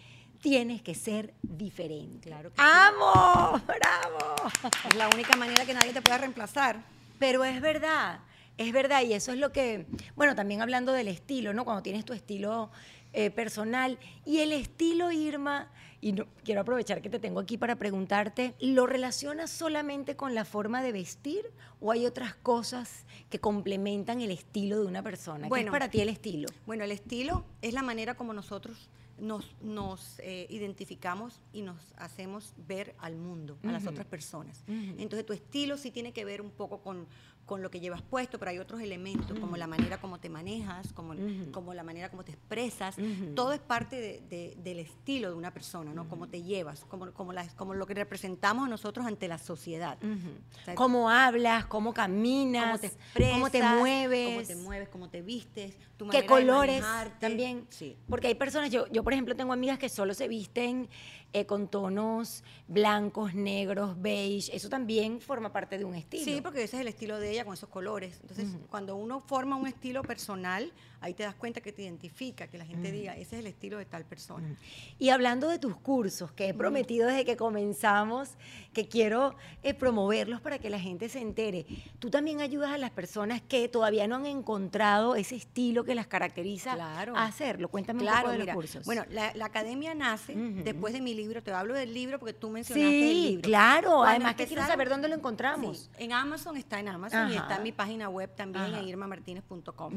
tienes 0.40 0.82
que 0.82 0.94
ser 0.94 1.34
diferente. 1.42 2.28
Claro 2.28 2.50
que 2.50 2.56
sí. 2.56 2.62
¡Amo! 2.62 3.60
¡Bravo! 3.66 4.50
Es 4.88 4.94
la 4.94 5.08
única 5.08 5.36
manera 5.36 5.64
que 5.64 5.74
nadie 5.74 5.92
te 5.92 6.02
pueda 6.02 6.18
reemplazar. 6.18 6.82
Pero 7.18 7.44
es 7.44 7.60
verdad, 7.60 8.20
es 8.58 8.72
verdad, 8.72 9.02
y 9.02 9.12
eso 9.12 9.32
es 9.32 9.38
lo 9.38 9.50
que, 9.50 9.86
bueno, 10.14 10.36
también 10.36 10.62
hablando 10.62 10.92
del 10.92 11.08
estilo, 11.08 11.52
¿no? 11.52 11.64
Cuando 11.64 11.82
tienes 11.82 12.04
tu 12.04 12.12
estilo 12.12 12.70
eh, 13.12 13.30
personal 13.30 13.98
y 14.24 14.38
el 14.38 14.52
estilo 14.52 15.10
Irma, 15.10 15.68
y 16.00 16.12
no, 16.12 16.26
quiero 16.44 16.60
aprovechar 16.60 17.02
que 17.02 17.10
te 17.10 17.18
tengo 17.18 17.40
aquí 17.40 17.58
para 17.58 17.76
preguntarte, 17.76 18.54
¿lo 18.60 18.86
relacionas 18.86 19.50
solamente 19.50 20.16
con 20.16 20.34
la 20.34 20.44
forma 20.44 20.82
de 20.82 20.92
vestir 20.92 21.50
o 21.80 21.90
hay 21.90 22.06
otras 22.06 22.34
cosas 22.34 23.04
que 23.30 23.40
complementan 23.40 24.20
el 24.20 24.30
estilo 24.30 24.80
de 24.80 24.86
una 24.86 25.02
persona? 25.02 25.44
¿Qué 25.44 25.48
Bueno. 25.48 25.66
es 25.66 25.72
para 25.72 25.90
ti 25.90 26.00
el 26.00 26.08
estilo? 26.08 26.48
Bueno, 26.66 26.84
el 26.84 26.92
estilo 26.92 27.44
es 27.62 27.72
la 27.74 27.82
manera 27.82 28.14
como 28.14 28.32
nosotros 28.32 28.90
nos, 29.20 29.56
nos, 29.60 30.20
eh, 30.20 30.46
identificamos 30.48 31.40
y 31.52 31.62
nos 31.62 31.76
hacemos 31.96 32.54
ver 32.68 32.94
al 32.98 33.16
mundo, 33.16 33.58
a 33.64 33.72
las 33.72 33.86
otras 33.86 34.06
personas. 34.06 34.62
Entonces 34.68 35.26
tu 35.26 35.32
estilo 35.32 35.76
sí 35.76 35.90
tiene 35.90 36.12
que 36.12 36.24
ver 36.24 36.40
un 36.40 36.50
poco 36.50 36.80
con, 36.80 37.06
con 37.48 37.62
lo 37.62 37.70
que 37.70 37.80
llevas 37.80 38.02
puesto, 38.02 38.38
pero 38.38 38.50
hay 38.50 38.58
otros 38.58 38.80
elementos, 38.82 39.38
como 39.40 39.56
la 39.56 39.66
manera 39.66 39.98
como 40.00 40.20
te 40.20 40.28
manejas, 40.28 40.92
como, 40.92 41.14
como 41.50 41.72
la 41.72 41.82
manera 41.82 42.10
como 42.10 42.22
te 42.22 42.32
expresas. 42.32 42.94
Todo 43.34 43.54
es 43.54 43.58
parte 43.60 43.96
de- 43.96 44.22
de- 44.28 44.54
del 44.62 44.78
estilo 44.80 45.30
de 45.30 45.34
una 45.34 45.50
persona, 45.52 45.94
¿no? 45.94 46.06
Cómo 46.08 46.28
te 46.28 46.42
llevas, 46.42 46.84
como, 46.84 47.10
como, 47.14 47.32
las- 47.32 47.54
como 47.54 47.72
lo 47.74 47.86
que 47.86 47.94
representamos 47.94 48.68
nosotros 48.68 49.06
ante 49.06 49.26
la 49.28 49.38
sociedad. 49.38 49.96
O 50.02 50.64
sea, 50.64 50.74
¿Cómo 50.74 51.08
hablas? 51.10 51.64
¿Cómo 51.66 51.94
caminas? 51.94 52.66
cómo 52.66 52.78
te 52.78 52.86
expresas, 52.88 53.32
¿Cómo 53.32 53.50
te 53.50 53.62
mueves? 53.62 54.26
cómo 54.34 54.46
te 54.46 54.56
mueves, 54.56 54.88
cómo 54.90 55.08
te 55.08 55.22
vistes, 55.22 55.74
tu 55.96 56.04
¿Qué 56.06 56.18
manera 56.18 56.26
colores 56.26 56.84
también? 57.18 57.66
Sí. 57.70 57.96
Porque 58.10 58.26
hay 58.28 58.34
personas, 58.34 58.70
yo, 58.70 58.86
yo 58.92 59.02
por 59.02 59.14
ejemplo 59.14 59.34
tengo 59.34 59.54
amigas 59.54 59.78
que 59.78 59.88
solo 59.88 60.12
se 60.12 60.28
visten 60.28 60.88
eh, 61.32 61.44
con 61.44 61.68
tonos 61.68 62.42
blancos, 62.68 63.34
negros, 63.34 64.00
beige. 64.00 64.54
Eso 64.54 64.68
también 64.68 65.20
forma 65.20 65.52
parte 65.52 65.76
de 65.76 65.84
un 65.84 65.94
estilo. 65.94 66.24
Sí, 66.24 66.40
porque 66.40 66.62
ese 66.64 66.76
es 66.76 66.80
el 66.80 66.88
estilo 66.88 67.18
de 67.20 67.30
ella 67.32 67.44
con 67.44 67.54
esos 67.54 67.68
colores. 67.68 68.18
Entonces, 68.22 68.48
cuando 68.70 68.96
uno 68.96 69.20
forma 69.20 69.56
un 69.56 69.66
estilo 69.66 70.02
personal, 70.02 70.72
ahí 71.00 71.14
te 71.14 71.22
das 71.22 71.34
cuenta 71.34 71.60
que 71.60 71.72
te 71.72 71.82
identifica, 71.82 72.48
que 72.48 72.58
la 72.58 72.64
gente 72.64 72.90
diga, 72.92 73.12
ese 73.16 73.36
es 73.36 73.40
el 73.40 73.46
estilo 73.46 73.78
de 73.78 73.84
tal 73.86 74.04
persona. 74.04 74.56
Y 74.98 75.10
hablando 75.10 75.48
de 75.48 75.58
tus 75.58 75.76
cursos, 75.76 76.32
que 76.32 76.48
he 76.48 76.54
prometido 76.54 77.06
desde 77.08 77.24
que 77.24 77.36
comenzamos, 77.36 78.30
que 78.72 78.88
quiero 78.88 79.34
eh, 79.62 79.74
promoverlos 79.74 80.40
para 80.40 80.58
que 80.58 80.70
la 80.70 80.78
gente 80.80 81.08
se 81.08 81.20
entere, 81.20 81.66
tú 81.98 82.10
también 82.10 82.40
ayudas 82.40 82.70
a 82.72 82.78
las 82.78 82.90
personas 82.90 83.40
que 83.42 83.68
todavía 83.68 84.06
no 84.06 84.16
han 84.16 84.26
encontrado 84.26 85.14
ese 85.16 85.36
estilo 85.36 85.84
que 85.84 85.94
las 85.94 86.06
caracteriza 86.06 86.74
Claro. 86.74 87.16
a 87.16 87.24
hacerlo. 87.26 87.68
Cuéntame 87.68 88.02
un 88.02 88.08
poco 88.08 88.30
de 88.30 88.38
mira, 88.38 88.46
los 88.46 88.54
cursos. 88.54 88.84
bueno, 88.84 89.04
la, 89.10 89.32
la 89.34 89.46
academia 89.46 89.94
nace 89.94 90.34
después 90.34 90.92
de 90.92 91.00
mi 91.00 91.14
libro. 91.14 91.42
Te 91.42 91.52
hablo 91.52 91.74
del 91.74 91.92
libro 91.94 92.18
porque 92.18 92.32
tú 92.34 92.50
mencionaste 92.50 93.10
el 93.10 93.14
sí, 93.16 93.22
libro. 93.28 93.42
claro. 93.42 93.88
Cuando 93.88 94.04
Además 94.08 94.34
que 94.36 94.46
quiero 94.46 94.66
saber 94.66 94.88
dónde 94.88 95.08
lo 95.08 95.14
encontramos. 95.14 95.90
Sí, 95.96 96.04
en 96.04 96.12
Amazon 96.12 96.56
está 96.56 96.78
en 96.80 96.88
Amazon 96.88 97.30
y 97.30 97.36
está 97.36 97.56
en 97.56 97.62
mi 97.62 97.72
página 97.72 98.08
web 98.08 98.34
también, 98.34 98.64
Ajá. 98.66 98.80
en 98.80 98.88
irmamartinez.com. 98.88 99.92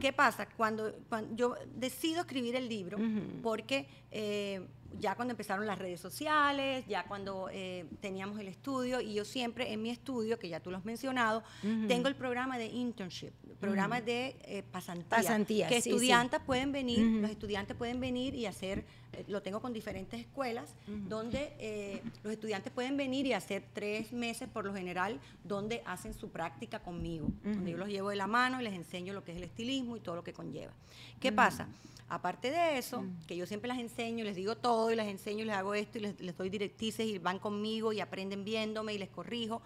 ¿Qué 0.00 0.12
pasa? 0.12 0.46
Cuando, 0.56 0.92
cuando 1.08 1.34
yo 1.36 1.54
decido 1.74 2.22
escribir 2.22 2.56
el 2.56 2.68
libro, 2.68 2.98
porque 3.42 3.86
eh, 4.10 4.66
ya 4.98 5.14
cuando 5.14 5.32
empezaron 5.32 5.66
las 5.66 5.78
redes 5.78 6.00
sociales, 6.00 6.84
ya 6.86 7.04
cuando 7.04 7.48
eh, 7.52 7.86
teníamos 8.00 8.38
el 8.38 8.48
estudio, 8.48 9.00
y 9.00 9.14
yo 9.14 9.24
siempre 9.24 9.72
en 9.72 9.82
mi 9.82 9.90
estudio, 9.90 10.38
que 10.38 10.48
ya 10.48 10.60
tú 10.60 10.70
lo 10.70 10.76
has 10.76 10.84
mencionado, 10.84 11.42
tengo 11.88 12.08
el 12.08 12.16
programa 12.16 12.58
de 12.58 12.66
internship, 12.66 13.32
programa 13.60 14.00
de 14.00 14.36
eh, 14.42 14.62
pasantía. 14.70 15.08
Pasantía, 15.08 15.68
Que 15.68 15.76
sí, 15.76 15.82
sí. 15.82 15.90
estudiantes 15.90 16.40
pueden 16.40 16.72
venir, 16.72 17.00
los 17.20 17.30
estudiantes 17.30 17.76
pueden 17.76 18.00
venir 18.00 18.34
y 18.34 18.46
hacer, 18.46 18.84
eh, 19.12 19.24
lo 19.28 19.42
tengo 19.42 19.60
con 19.60 19.72
diferentes 19.72 20.20
escuelas, 20.20 20.74
donde 20.86 21.54
eh, 21.58 22.02
los 22.22 22.32
estudiantes 22.32 22.72
pueden 22.72 22.96
venir 22.96 23.26
y 23.26 23.32
hacer 23.32 23.64
tres 23.72 24.12
meses 24.12 24.48
por 24.48 24.64
lo 24.64 24.74
general, 24.74 25.20
donde 25.44 25.82
hacen 25.86 26.14
su 26.14 26.30
práctica 26.30 26.80
conmigo, 26.80 27.28
donde 27.44 27.72
yo 27.72 27.76
los 27.76 27.88
llevo 27.88 28.10
de 28.10 28.16
la 28.16 28.26
mano 28.26 28.60
y 28.60 28.64
les 28.64 28.74
enseño 28.74 29.12
lo 29.12 29.22
que 29.22 29.32
es 29.32 29.36
el 29.36 29.44
estilismo 29.44 29.96
y 29.96 30.00
todo 30.00 30.16
lo 30.16 30.24
que 30.24 30.32
conlleva. 30.32 30.72
¿Qué 31.20 31.32
pasa? 31.32 31.68
Aparte 32.08 32.50
de 32.50 32.76
eso, 32.76 33.04
que 33.28 33.36
yo 33.36 33.46
siempre 33.46 33.68
las 33.68 33.78
enseño, 33.78 34.24
les 34.24 34.34
digo 34.34 34.56
todo 34.56 34.79
y 34.88 34.94
les 34.94 35.08
enseño 35.08 35.42
y 35.42 35.46
les 35.46 35.56
hago 35.56 35.74
esto 35.74 35.98
y 35.98 36.02
les, 36.02 36.20
les 36.20 36.36
doy 36.38 36.48
directrices 36.48 37.04
y 37.06 37.18
van 37.18 37.40
conmigo 37.40 37.92
y 37.92 37.98
aprenden 38.00 38.44
viéndome 38.44 38.94
y 38.94 38.98
les 38.98 39.08
corrijo. 39.10 39.60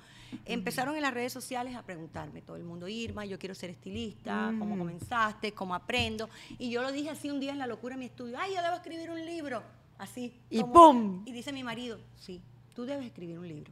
Empezaron 0.46 0.96
en 0.96 1.02
las 1.02 1.12
redes 1.14 1.32
sociales 1.32 1.76
a 1.76 1.82
preguntarme 1.82 2.40
todo 2.42 2.56
el 2.56 2.64
mundo, 2.64 2.88
Irma, 2.88 3.24
yo 3.26 3.38
quiero 3.38 3.54
ser 3.54 3.70
estilista, 3.70 4.52
¿cómo 4.58 4.76
comenzaste? 4.78 5.52
¿Cómo 5.52 5.74
aprendo? 5.74 6.28
Y 6.58 6.70
yo 6.70 6.82
lo 6.82 6.90
dije 6.90 7.10
así 7.10 7.30
un 7.30 7.38
día 7.38 7.52
en 7.52 7.58
la 7.58 7.66
locura 7.68 7.94
en 7.94 8.00
mi 8.00 8.06
estudio, 8.06 8.36
ay, 8.40 8.54
yo 8.56 8.62
debo 8.62 8.74
escribir 8.74 9.10
un 9.10 9.24
libro, 9.24 9.62
así. 9.98 10.32
Y 10.50 10.60
como- 10.62 10.72
¡pum! 10.72 11.22
Y 11.26 11.32
dice 11.32 11.52
mi 11.52 11.62
marido, 11.62 11.98
sí, 12.16 12.40
tú 12.74 12.84
debes 12.84 13.06
escribir 13.06 13.38
un 13.38 13.46
libro. 13.46 13.70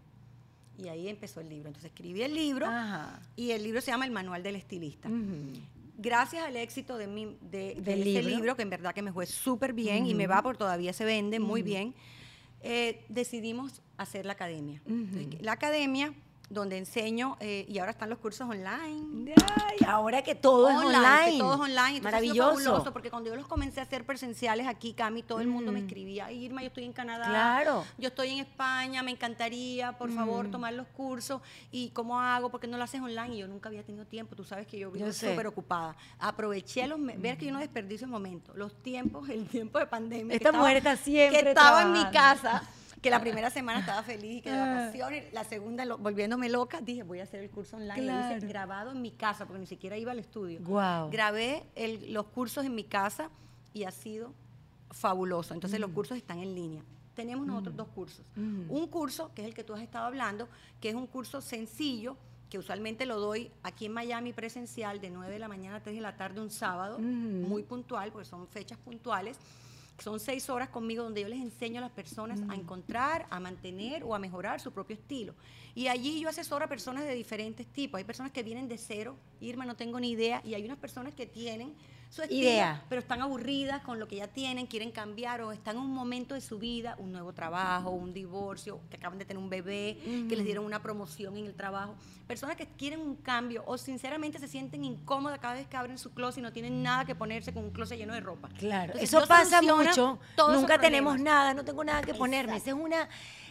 Y 0.79 0.89
ahí 0.89 1.09
empezó 1.09 1.41
el 1.41 1.49
libro. 1.49 1.69
Entonces 1.69 1.91
escribí 1.93 2.23
el 2.23 2.35
libro 2.35 2.67
Ajá. 2.67 3.21
y 3.37 3.51
el 3.51 3.63
libro 3.63 3.81
se 3.81 3.91
llama 3.91 4.05
El 4.07 4.11
Manual 4.11 4.43
del 4.43 4.57
Estilista 4.57 5.09
Ujú. 5.09 5.53
Gracias 5.97 6.45
al 6.45 6.57
éxito 6.57 6.97
de, 6.97 7.07
mi, 7.07 7.37
de, 7.41 7.73
ese 7.73 7.97
libro. 7.97 8.37
libro. 8.37 8.57
que 8.57 8.63
en 8.63 8.71
verdad 8.71 8.95
que 8.95 9.03
me 9.03 9.13
fue 9.13 9.27
súper 9.27 9.73
bien 9.73 10.07
y 10.07 10.15
me 10.15 10.27
va 10.27 10.43
porque 10.43 10.59
todavía 10.59 10.93
se 10.93 11.05
vende 11.05 11.41
muy 11.41 11.63
bien, 11.63 11.95
eh, 12.63 13.05
decidimos 13.09 13.83
hacer 13.97 14.27
la 14.27 14.33
academia. 14.33 14.83
La 15.41 15.53
academia 15.53 16.15
donde 16.53 16.77
enseño, 16.77 17.37
eh, 17.41 17.65
y 17.69 17.79
ahora 17.79 17.93
están 17.93 18.11
los 18.11 18.19
cursos 18.19 18.49
online. 18.49 19.35
Ay, 19.57 19.79
ahora 19.87 20.23
que 20.23 20.35
todo 20.35 20.69
es 20.69 20.77
online. 20.77 21.33
que 21.33 21.39
todo 21.39 21.55
es 21.55 21.61
online. 21.61 21.97
Entonces, 21.97 22.03
Maravilloso. 22.03 22.49
fabuloso, 22.65 22.93
porque 22.93 23.11
cuando 23.11 23.31
yo 23.31 23.37
los 23.37 23.47
comencé 23.47 23.81
a 23.81 23.85
hacer 23.85 24.05
presenciales 24.05 24.67
aquí, 24.67 24.93
Cami, 24.93 25.23
todo 25.23 25.41
el 25.41 25.49
mundo 25.49 25.73
me 25.73 25.81
escribía, 25.81 26.27
"Ay, 26.27 26.45
Irma, 26.45 26.61
yo 26.61 26.67
estoy 26.69 26.85
en 26.85 26.93
Canadá, 26.93 27.27
Claro. 27.29 27.85
yo 27.97 28.09
estoy 28.09 28.31
en 28.31 28.39
España, 28.41 29.03
me 29.03 29.11
encantaría, 29.13 29.93
por 29.93 30.11
favor, 30.13 30.51
tomar 30.51 30.75
los 30.75 30.87
cursos. 30.89 31.41
¿Y 31.71 31.89
cómo 31.91 32.21
hago? 32.21 32.51
Porque 32.51 32.67
no 32.67 32.77
lo 32.77 32.85
haces 32.85 33.01
online? 33.01 33.35
Y 33.35 33.39
yo 33.39 33.49
nunca 33.49 33.69
había 33.71 33.83
tenido 33.83 34.05
tiempo. 34.05 34.37
Tú 34.37 34.45
sabes 34.45 34.67
que 34.67 34.79
yo 34.79 34.91
vivo 34.91 35.11
súper 35.13 35.47
ocupada. 35.47 35.97
Aproveché 36.19 36.87
los... 36.87 36.99
me- 36.99 37.17
Ver 37.17 37.39
que 37.39 37.47
yo 37.47 37.53
no 37.53 37.61
desperdicio 37.61 38.05
el 38.05 38.11
momento. 38.11 38.53
Los 38.55 38.75
tiempos, 38.83 39.29
el 39.31 39.47
tiempo 39.49 39.79
de 39.79 39.87
pandemia. 39.87 40.35
Esta 40.37 40.49
estaba- 40.51 40.59
mujer 40.63 40.77
está 40.77 40.97
siempre 40.97 41.43
Que 41.43 41.49
estaba 41.51 41.83
en 41.83 41.93
mi 41.93 42.05
casa. 42.11 42.63
Que 43.03 43.11
la 43.11 43.21
primera 43.21 43.51
semana 43.51 43.81
estaba 43.81 44.03
feliz 44.05 44.37
y 44.37 44.41
que 44.43 44.51
de 44.53 44.59
vacaciones, 44.59 45.33
la 45.33 45.43
segunda 45.45 45.85
lo- 45.85 45.99
volviéndome 45.99 46.49
loca, 46.49 46.81
dije, 46.81 47.03
voy 47.03 47.19
a 47.19 47.25
hacer 47.25 47.41
el 47.41 47.51
curso 47.51 47.77
online. 47.77 47.97
Lo 48.03 48.13
hice 48.21 48.29
Claro. 48.29 48.49
grabado 48.49 48.91
en 48.93 49.03
mi 49.03 49.11
casa, 49.11 49.45
porque 49.45 49.59
ni 49.61 49.67
siquiera 49.67 49.97
iba 49.97 50.13
al 50.13 50.21
estudio. 50.21 50.61
Grabé 51.11 51.65
el- 51.75 52.13
los 52.13 52.27
cursos 52.27 52.65
en 52.65 52.75
mi 52.77 52.85
casa 52.85 53.29
y 53.75 53.85
ha 53.85 53.91
sido 53.91 54.33
fabuloso. 54.93 55.53
Entonces 55.53 55.81
Mm. 55.81 55.83
los 55.83 55.91
cursos 55.91 56.17
están 56.17 56.39
en 56.39 56.55
línea. 56.55 56.83
Tenemos 57.15 57.45
nosotros 57.47 57.77
dos 57.77 57.89
cursos. 57.89 58.25
Un 58.37 58.87
curso, 58.87 59.33
que 59.35 59.43
es 59.43 59.49
el 59.49 59.55
que 59.55 59.65
tú 59.65 59.75
has 59.75 59.83
estado 59.83 60.07
hablando, 60.07 60.49
que 60.81 60.89
es 60.89 60.95
un 60.95 61.07
curso 61.09 61.41
sencillo, 61.41 62.17
que 62.49 62.59
usualmente 62.59 63.05
lo 63.05 63.19
doy 63.19 63.51
aquí 63.65 63.87
en 63.87 63.93
Miami 63.93 64.33
presencial 64.33 65.01
de 65.01 65.11
9 65.11 65.33
de 65.33 65.39
la 65.41 65.49
mañana 65.49 65.77
a 65.77 65.83
3 65.83 65.97
de 65.97 66.03
la 66.03 66.17
tarde 66.17 66.41
un 66.41 66.51
sábado, 66.51 66.99
muy 67.01 67.63
puntual, 67.65 68.13
porque 68.13 68.27
son 68.29 68.47
fechas 68.47 68.79
puntuales. 68.79 69.39
Son 69.99 70.19
seis 70.19 70.49
horas 70.51 70.69
conmigo 70.69 71.05
donde 71.05 71.21
yo 71.21 71.29
les 71.29 71.41
enseño 71.41 71.79
a 71.79 71.83
las 71.83 71.93
personas 71.93 72.41
a 72.49 72.55
encontrar, 72.55 73.27
a 73.31 73.39
mantener 73.39 74.03
o 74.05 74.15
a 74.15 74.19
mejorar 74.19 74.61
su 74.61 74.73
propio 74.73 74.95
estilo. 74.95 75.35
Y 75.75 75.87
allí 75.89 76.21
yo 76.21 76.29
asesoro 76.29 76.65
a 76.65 76.69
personas 76.69 77.05
de 77.05 77.15
diferentes 77.15 77.67
tipos. 77.67 77.99
Hay 77.99 78.05
personas 78.05 78.33
que 78.33 78.43
vienen 78.43 78.69
de 78.69 78.79
cero, 78.79 79.17
Irma, 79.41 79.65
no 79.65 79.77
tengo 79.77 80.01
ni 80.01 80.11
idea, 80.11 80.43
y 80.45 80.55
hay 80.55 80.65
unas 80.65 80.79
personas 80.79 81.15
que 81.15 81.27
tienen 81.27 81.75
su 82.13 82.21
estilo, 82.21 82.43
Idea. 82.43 82.83
pero 82.91 83.01
están 83.01 83.23
aburridas 83.23 83.81
con 83.81 83.99
lo 83.99 84.07
que 84.07 84.17
ya 84.17 84.29
tienen, 84.29 84.67
quieren 84.67 84.91
cambiar 84.91 85.41
o 85.41 85.51
están 85.51 85.77
en 85.77 85.83
un 85.83 85.95
momento 85.95 86.35
de 86.35 86.43
su 86.43 86.59
vida, 86.59 86.95
un 86.99 87.11
nuevo 87.11 87.33
trabajo, 87.33 87.89
un 87.89 88.13
divorcio, 88.13 88.81
que 88.91 88.99
acaban 88.99 89.19
de 89.19 89.25
tener 89.25 89.43
un 89.43 89.49
bebé, 89.49 89.97
que 90.29 90.37
les 90.37 90.45
dieron 90.45 90.67
una 90.67 90.83
promoción 90.83 91.39
en 91.39 91.47
el 91.47 91.55
trabajo. 91.55 91.95
Personas 92.27 92.57
que 92.57 92.67
quieren 92.67 93.01
un 93.01 93.17
cambio 93.17 93.65
o 93.67 93.79
sinceramente 93.79 94.39
se 94.39 94.47
sienten 94.47 94.85
incómodas 94.85 95.39
cada 95.39 95.55
vez 95.55 95.67
que 95.67 95.77
abren 95.79 95.97
su 95.97 96.13
closet 96.13 96.41
y 96.41 96.43
no 96.43 96.53
tienen 96.53 96.83
nada 96.83 97.07
que 97.07 97.15
ponerse 97.15 97.55
con 97.55 97.65
un 97.65 97.71
closet 97.71 97.97
lleno 97.97 98.13
de 98.13 98.21
ropa. 98.21 98.51
Claro, 98.59 98.93
Entonces, 98.93 99.09
eso 99.09 99.27
pasa 99.27 99.63
mucho. 99.63 100.19
Nunca 100.53 100.79
tenemos 100.79 101.19
nada, 101.19 101.55
no 101.55 101.65
tengo 101.65 101.83
nada 101.83 102.03
que 102.03 102.13
ponerme. 102.13 102.59
Ese 102.59 102.71
es 102.71 102.77
una 102.77 103.09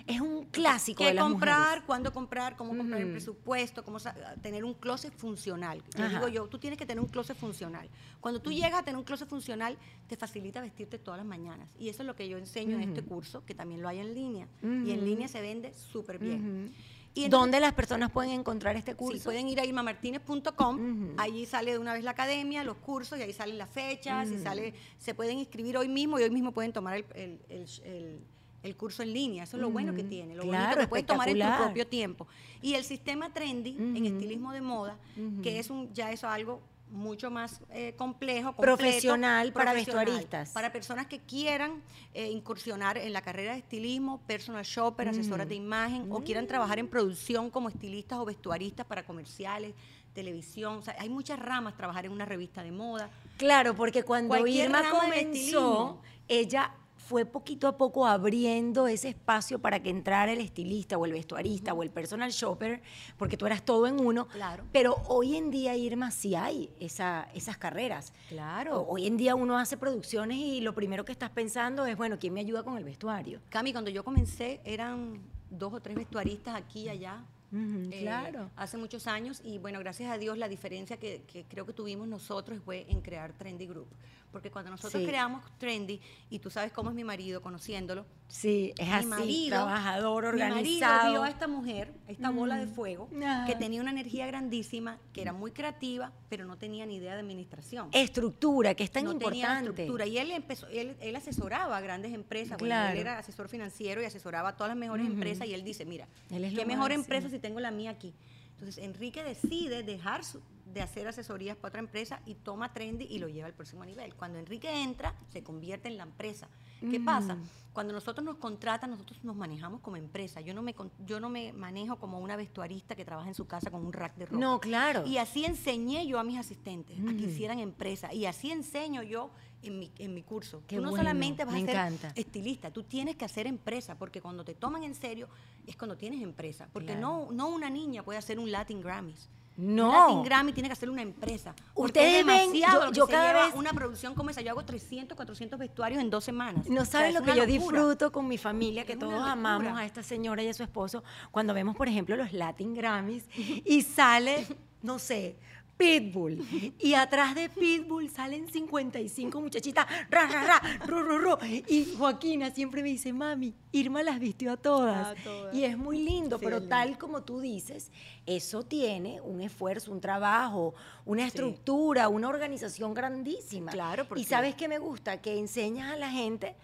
es 0.07 0.21
un 0.21 0.45
clásico 0.45 1.03
de 1.03 1.09
qué 1.09 1.15
las 1.15 1.23
comprar, 1.23 1.59
mujeres. 1.59 1.83
cuándo 1.85 2.13
comprar, 2.13 2.55
cómo 2.55 2.75
comprar 2.75 3.01
el 3.01 3.11
presupuesto, 3.11 3.83
cómo 3.83 3.97
tener 4.41 4.63
un 4.63 4.73
closet 4.73 5.13
funcional. 5.13 5.81
Yo 5.95 6.09
digo 6.09 6.27
yo, 6.27 6.47
tú 6.47 6.57
tienes 6.57 6.77
que 6.77 6.85
tener 6.85 7.03
un 7.03 7.09
closet 7.09 7.37
funcional. 7.37 7.89
Cuando 8.19 8.41
tú 8.41 8.50
llegas 8.55 8.73
a 8.79 8.83
tener 8.83 8.97
un 8.97 9.03
closet 9.03 9.27
funcional, 9.27 9.77
te 10.07 10.15
facilita 10.17 10.61
vestirte 10.61 10.99
todas 10.99 11.17
las 11.19 11.25
mañanas. 11.27 11.67
Y 11.79 11.89
eso 11.89 12.03
es 12.03 12.07
lo 12.07 12.15
que 12.15 12.27
yo 12.29 12.37
enseño 12.37 12.75
en 12.77 12.83
este 12.89 13.01
curso, 13.03 13.43
que 13.45 13.53
también 13.55 13.81
lo 13.81 13.87
hay 13.89 13.99
en 13.99 14.13
línea. 14.13 14.47
Y 14.63 14.91
en 14.91 15.05
línea 15.05 15.27
se 15.27 15.41
vende 15.41 15.73
súper 15.73 16.19
bien. 16.19 16.73
Y 17.13 17.25
entonces- 17.25 17.29
¿Dónde 17.41 17.59
las 17.59 17.73
personas 17.73 18.09
pueden 18.09 18.31
encontrar 18.31 18.77
este 18.77 18.95
curso? 18.95 19.17
Sí, 19.17 19.23
pueden 19.23 19.49
ir 19.49 19.59
a 19.59 19.65
irmamartinez.com, 19.65 21.09
allí 21.17 21.45
sale 21.45 21.71
de 21.73 21.77
una 21.77 21.93
vez 21.93 22.03
la 22.03 22.11
academia, 22.11 22.63
los 22.63 22.77
cursos, 22.77 23.19
y 23.19 23.21
ahí 23.21 23.33
salen 23.33 23.57
las 23.57 23.69
fechas, 23.69 24.29
y 24.29 24.37
sale, 24.37 24.73
se 24.97 25.13
pueden 25.13 25.37
inscribir 25.37 25.75
hoy 25.77 25.87
mismo, 25.89 26.19
y 26.19 26.23
hoy 26.23 26.29
mismo 26.29 26.51
pueden 26.53 26.71
tomar 26.71 26.95
el, 26.97 27.05
el- 27.15 27.39
el- 27.83 28.19
el- 28.63 28.75
curso 28.77 29.03
en 29.03 29.11
línea. 29.13 29.43
Eso 29.43 29.57
es 29.57 29.61
lo 29.61 29.69
bueno 29.71 29.93
que 29.93 30.03
tiene, 30.03 30.35
lo 30.35 30.43
Claro, 30.43 30.63
bonito 30.65 30.79
que 30.81 30.87
puedes 30.87 31.05
tomar 31.05 31.27
en 31.29 31.33
tu 31.57 31.63
propio 31.65 31.87
tiempo. 31.87 32.27
Y 32.61 32.75
el 32.75 32.83
sistema 32.85 33.33
trendy 33.33 33.75
en 33.77 34.05
estilismo 34.05 34.53
de 34.53 34.61
moda, 34.61 34.97
que 35.43 35.59
es 35.59 35.69
un, 35.69 35.91
ya 35.93 36.11
eso 36.13 36.29
algo 36.29 36.61
mucho 36.91 37.31
más 37.31 37.61
eh, 37.71 37.93
complejo, 37.97 38.53
completo, 38.53 38.77
Profesional 38.77 39.51
para 39.53 39.73
vestuaristas. 39.73 40.51
Para 40.51 40.71
personas 40.71 41.07
que 41.07 41.19
quieran 41.19 41.81
eh, 42.13 42.29
incursionar 42.29 42.97
en 42.97 43.13
la 43.13 43.21
carrera 43.21 43.53
de 43.53 43.59
estilismo, 43.59 44.21
personal 44.27 44.63
shopper, 44.63 45.09
asesoras 45.09 45.47
de 45.47 45.55
imagen, 45.55 46.11
o 46.11 46.21
quieran 46.21 46.47
trabajar 46.47 46.79
en 46.79 46.87
producción 46.87 47.49
como 47.49 47.69
estilistas 47.69 48.19
o 48.19 48.25
vestuaristas 48.25 48.85
para 48.85 49.03
comerciales, 49.03 49.73
televisión. 50.13 50.77
O 50.77 50.81
sea, 50.81 50.95
hay 50.99 51.09
muchas 51.09 51.39
ramas, 51.39 51.75
trabajar 51.75 52.05
en 52.05 52.11
una 52.11 52.25
revista 52.25 52.63
de 52.63 52.71
moda. 52.71 53.09
Claro, 53.37 53.75
porque 53.75 54.03
cuando 54.03 54.29
Cualquier 54.29 54.65
Irma 54.65 54.89
comenzó, 54.89 56.01
ella 56.27 56.73
fue 57.11 57.25
poquito 57.25 57.67
a 57.67 57.77
poco 57.77 58.07
abriendo 58.07 58.87
ese 58.87 59.09
espacio 59.09 59.59
para 59.59 59.83
que 59.83 59.89
entrara 59.89 60.31
el 60.31 60.39
estilista 60.39 60.97
o 60.97 61.05
el 61.05 61.11
vestuarista 61.11 61.73
o 61.73 61.83
el 61.83 61.89
personal 61.89 62.31
shopper, 62.31 62.81
porque 63.17 63.35
tú 63.35 63.45
eras 63.45 63.65
todo 63.65 63.85
en 63.85 63.99
uno. 63.99 64.29
Claro. 64.29 64.63
Pero 64.71 64.95
hoy 65.09 65.35
en 65.35 65.51
día, 65.51 65.75
Irma, 65.75 66.09
sí 66.11 66.35
hay 66.35 66.71
esa, 66.79 67.27
esas 67.33 67.57
carreras. 67.57 68.13
Claro. 68.29 68.85
Hoy 68.87 69.07
en 69.07 69.17
día 69.17 69.35
uno 69.35 69.57
hace 69.57 69.75
producciones 69.75 70.37
y 70.37 70.61
lo 70.61 70.73
primero 70.73 71.03
que 71.03 71.11
estás 71.11 71.31
pensando 71.31 71.85
es, 71.85 71.97
bueno, 71.97 72.17
¿quién 72.17 72.33
me 72.33 72.39
ayuda 72.39 72.63
con 72.63 72.77
el 72.77 72.85
vestuario? 72.85 73.41
Cami, 73.49 73.73
cuando 73.73 73.91
yo 73.91 74.05
comencé 74.05 74.61
eran 74.63 75.21
dos 75.49 75.73
o 75.73 75.81
tres 75.81 75.97
vestuaristas 75.97 76.55
aquí 76.55 76.83
y 76.83 76.89
allá. 76.89 77.25
Eh, 77.53 77.99
claro. 78.03 78.49
Hace 78.55 78.77
muchos 78.77 79.05
años 79.07 79.41
y 79.43 79.57
bueno, 79.57 79.79
gracias 79.79 80.09
a 80.09 80.17
Dios 80.17 80.37
la 80.37 80.47
diferencia 80.47 80.95
que, 80.95 81.23
que 81.27 81.43
creo 81.43 81.65
que 81.65 81.73
tuvimos 81.73 82.07
nosotros 82.07 82.59
fue 82.63 82.85
en 82.87 83.01
crear 83.01 83.33
Trendy 83.33 83.67
Group. 83.67 83.89
Porque 84.31 84.49
cuando 84.49 84.71
nosotros 84.71 85.01
Sí. 85.01 85.07
creamos 85.07 85.43
Trendy, 85.57 85.99
y 86.29 86.39
tú 86.39 86.49
sabes 86.49 86.71
cómo 86.71 86.89
es 86.89 86.95
mi 86.95 87.03
marido 87.03 87.41
conociéndolo, 87.41 88.05
Sí, 88.29 88.71
es 88.77 88.87
mi 88.87 88.93
así, 88.93 89.05
marido, 89.07 89.49
trabajador, 89.57 90.23
Mi 90.33 90.39
marido 90.39 90.55
organizado. 90.55 91.11
vio 91.11 91.23
a 91.23 91.29
esta 91.29 91.47
mujer, 91.49 91.93
esta 92.07 92.29
bola 92.29 92.55
de 92.57 92.67
fuego, 92.67 93.09
Ah. 93.25 93.43
que 93.45 93.55
tenía 93.55 93.81
una 93.81 93.91
energía 93.91 94.25
grandísima, 94.27 94.99
que 95.11 95.21
era 95.21 95.33
muy 95.33 95.51
creativa, 95.51 96.13
pero 96.29 96.45
no 96.45 96.57
tenía 96.57 96.85
ni 96.85 96.95
idea 96.95 97.13
de 97.15 97.19
administración. 97.19 97.89
Estructura, 97.91 98.73
que 98.73 98.85
es 98.85 98.91
tan 98.91 99.03
no 99.03 99.17
tenía 99.17 99.47
importante. 99.47 99.69
estructura. 99.81 100.05
Y 100.05 100.17
él 100.17 100.31
empezó, 100.31 100.67
él, 100.67 100.95
él 101.01 101.15
asesoraba 101.17 101.75
a 101.75 101.81
grandes 101.81 102.13
empresas. 102.13 102.57
Bueno, 102.57 102.73
Claro. 102.75 102.93
él 102.93 102.99
era 102.99 103.19
asesor 103.19 103.49
financiero 103.49 104.01
y 104.01 104.05
asesoraba 104.05 104.49
a 104.49 104.55
todas 104.55 104.69
las 104.69 104.77
mejores 104.77 105.05
empresas. 105.07 105.45
Y 105.47 105.53
él 105.53 105.63
dice, 105.65 105.83
mira, 105.85 106.07
Él 106.29 106.53
qué 106.55 106.65
mejor 106.65 106.93
empresa 106.93 107.29
si 107.29 107.39
tengo 107.39 107.59
la 107.59 107.71
mía 107.71 107.91
aquí. 107.91 108.13
Entonces 108.53 108.81
Enrique 108.83 109.23
decide 109.23 109.81
dejar 109.83 110.23
su- 110.23 110.39
de 110.73 110.81
hacer 110.81 111.07
asesorías 111.07 111.55
para 111.57 111.69
otra 111.69 111.79
empresa 111.79 112.21
y 112.25 112.35
toma 112.35 112.73
Trendy 112.73 113.05
y 113.05 113.19
lo 113.19 113.27
lleva 113.27 113.47
al 113.47 113.53
próximo 113.53 113.83
nivel. 113.85 114.15
Cuando 114.15 114.39
Enrique 114.39 114.69
entra, 114.83 115.13
se 115.31 115.43
convierte 115.43 115.87
en 115.87 115.97
la 115.97 116.03
empresa. 116.03 116.47
¿Qué 116.79 116.99
pasa? 116.99 117.37
Cuando 117.73 117.93
nosotros 117.93 118.25
nos 118.25 118.37
contratan, 118.37 118.89
nosotros 118.89 119.23
nos 119.23 119.35
manejamos 119.35 119.81
como 119.81 119.95
empresa. 119.97 120.41
Yo 120.41 120.53
no 120.53 120.61
me 120.63 120.73
con- 120.73 120.91
yo 121.05 121.19
no 121.19 121.29
me 121.29 121.53
manejo 121.53 121.97
como 121.97 122.19
una 122.19 122.35
vestuarista 122.35 122.95
que 122.95 123.05
trabaja 123.05 123.27
en 123.29 123.35
su 123.35 123.45
casa 123.45 123.69
con 123.69 123.85
un 123.85 123.93
rack 123.93 124.15
de 124.15 124.25
ropa. 124.25 124.37
No, 124.39 124.59
claro. 124.59 125.05
Y 125.05 125.17
así 125.17 125.45
enseñé 125.45 126.07
yo 126.07 126.19
a 126.19 126.23
mis 126.23 126.39
asistentes 126.39 126.97
a 126.99 127.11
que 127.13 127.23
hicieran 127.25 127.59
empresa. 127.59 128.11
Y 128.13 128.25
así 128.25 128.51
enseño 128.51 129.03
yo 129.03 129.29
en 129.61 129.77
mi, 129.77 129.91
en 129.99 130.13
mi 130.15 130.23
curso. 130.23 130.63
Qué 130.67 130.77
tú 130.77 130.81
no 130.81 130.89
bueno, 130.89 131.03
solamente 131.03 131.45
vas 131.45 131.53
a 131.53 131.59
ser 131.59 131.69
encanta. 131.69 132.11
estilista, 132.15 132.71
tú 132.71 132.81
tienes 132.83 133.15
que 133.15 133.25
hacer 133.25 133.45
empresa, 133.45 133.95
porque 133.95 134.19
cuando 134.21 134.43
te 134.43 134.55
toman 134.55 134.81
en 134.83 134.95
serio 134.95 135.29
es 135.67 135.75
cuando 135.77 135.95
tienes 135.95 136.21
empresa. 136.23 136.67
Porque 136.73 136.87
Claro. 136.97 137.01
no, 137.01 137.31
no 137.31 137.47
una 137.49 137.69
niña 137.69 138.01
puede 138.03 138.17
hacer 138.17 138.39
un 138.39 138.51
Latin 138.51 138.81
Grammys. 138.81 139.29
No. 139.57 139.91
Latin 139.91 140.23
Grammy 140.23 140.53
tiene 140.53 140.69
que 140.69 140.73
hacer 140.73 140.89
una 140.89 141.01
empresa. 141.01 141.53
Ustedes 141.75 142.21
es 142.21 142.25
ven, 142.25 142.53
yo- 142.93 143.07
cada 143.07 143.33
vez- 143.45 143.53
una 143.55 143.73
producción 143.73 144.15
como 144.15 144.29
esa. 144.29 144.41
Yo 144.41 144.51
hago 144.51 144.63
300, 144.65 145.15
400 145.15 145.59
vestuarios 145.59 146.01
en 146.01 146.09
dos 146.09 146.23
semanas. 146.23 146.67
No 146.69 146.81
O 146.81 146.85
sea, 146.85 147.01
saben 147.01 147.13
lo 147.13 147.21
que 147.21 147.27
yo 147.35 147.45
locura. 147.45 147.45
disfruto 147.81 148.11
con 148.11 148.27
mi 148.27 148.37
familia, 148.37 148.85
que 148.85 148.93
Es 148.93 148.99
todos 148.99 149.21
amamos 149.21 149.77
a 149.77 149.85
esta 149.85 150.01
señora 150.03 150.41
y 150.41 150.47
a 150.47 150.53
su 150.53 150.63
esposo, 150.63 151.03
cuando 151.31 151.53
vemos, 151.53 151.75
por 151.75 151.87
ejemplo, 151.87 152.15
los 152.15 152.33
Latin 152.33 152.73
Grammys 152.73 153.25
y 153.65 153.81
sale, 153.83 154.47
no 154.81 154.97
sé, 154.99 155.35
Pitbull. 155.81 156.73
Y 156.79 156.93
atrás 156.93 157.33
de 157.35 157.49
Pitbull 157.49 158.09
salen 158.09 158.47
55 158.51 159.41
muchachitas, 159.41 159.87
ra, 160.09 160.27
ra, 160.27 160.43
ra, 160.45 160.61
ru, 160.85 161.01
ru, 161.03 161.17
ru. 161.17 161.37
Y 161.67 161.95
Joaquina 161.97 162.51
siempre 162.51 162.81
me 162.83 162.89
dice, 162.89 163.11
mami, 163.13 163.53
Irma 163.71 164.03
las 164.03 164.19
vistió 164.19 164.51
a 164.51 164.57
todas. 164.57 165.07
A 165.07 165.15
todas. 165.23 165.53
Y 165.55 165.63
es 165.63 165.77
muy 165.77 165.99
lindo, 166.03 166.37
Sí, 166.37 166.45
pero 166.45 166.57
lindo. 166.59 166.69
tal 166.69 166.97
como 166.97 167.23
tú 167.23 167.39
dices, 167.39 167.91
eso 168.25 168.63
tiene 168.63 169.21
un 169.21 169.41
esfuerzo, 169.41 169.91
un 169.91 170.01
trabajo, 170.01 170.73
una 171.05 171.25
estructura, 171.25 172.07
una 172.09 172.27
organización 172.29 172.93
grandísima. 172.93 173.71
Claro, 173.71 174.03
Y 174.03 174.05
porque- 174.07 174.23
sabes 174.25 174.55
que 174.55 174.67
me 174.67 174.77
gusta 174.77 175.21
que 175.21 175.37
enseñas 175.39 175.91
a 175.91 175.95
la 175.97 176.11
gente 176.11 176.55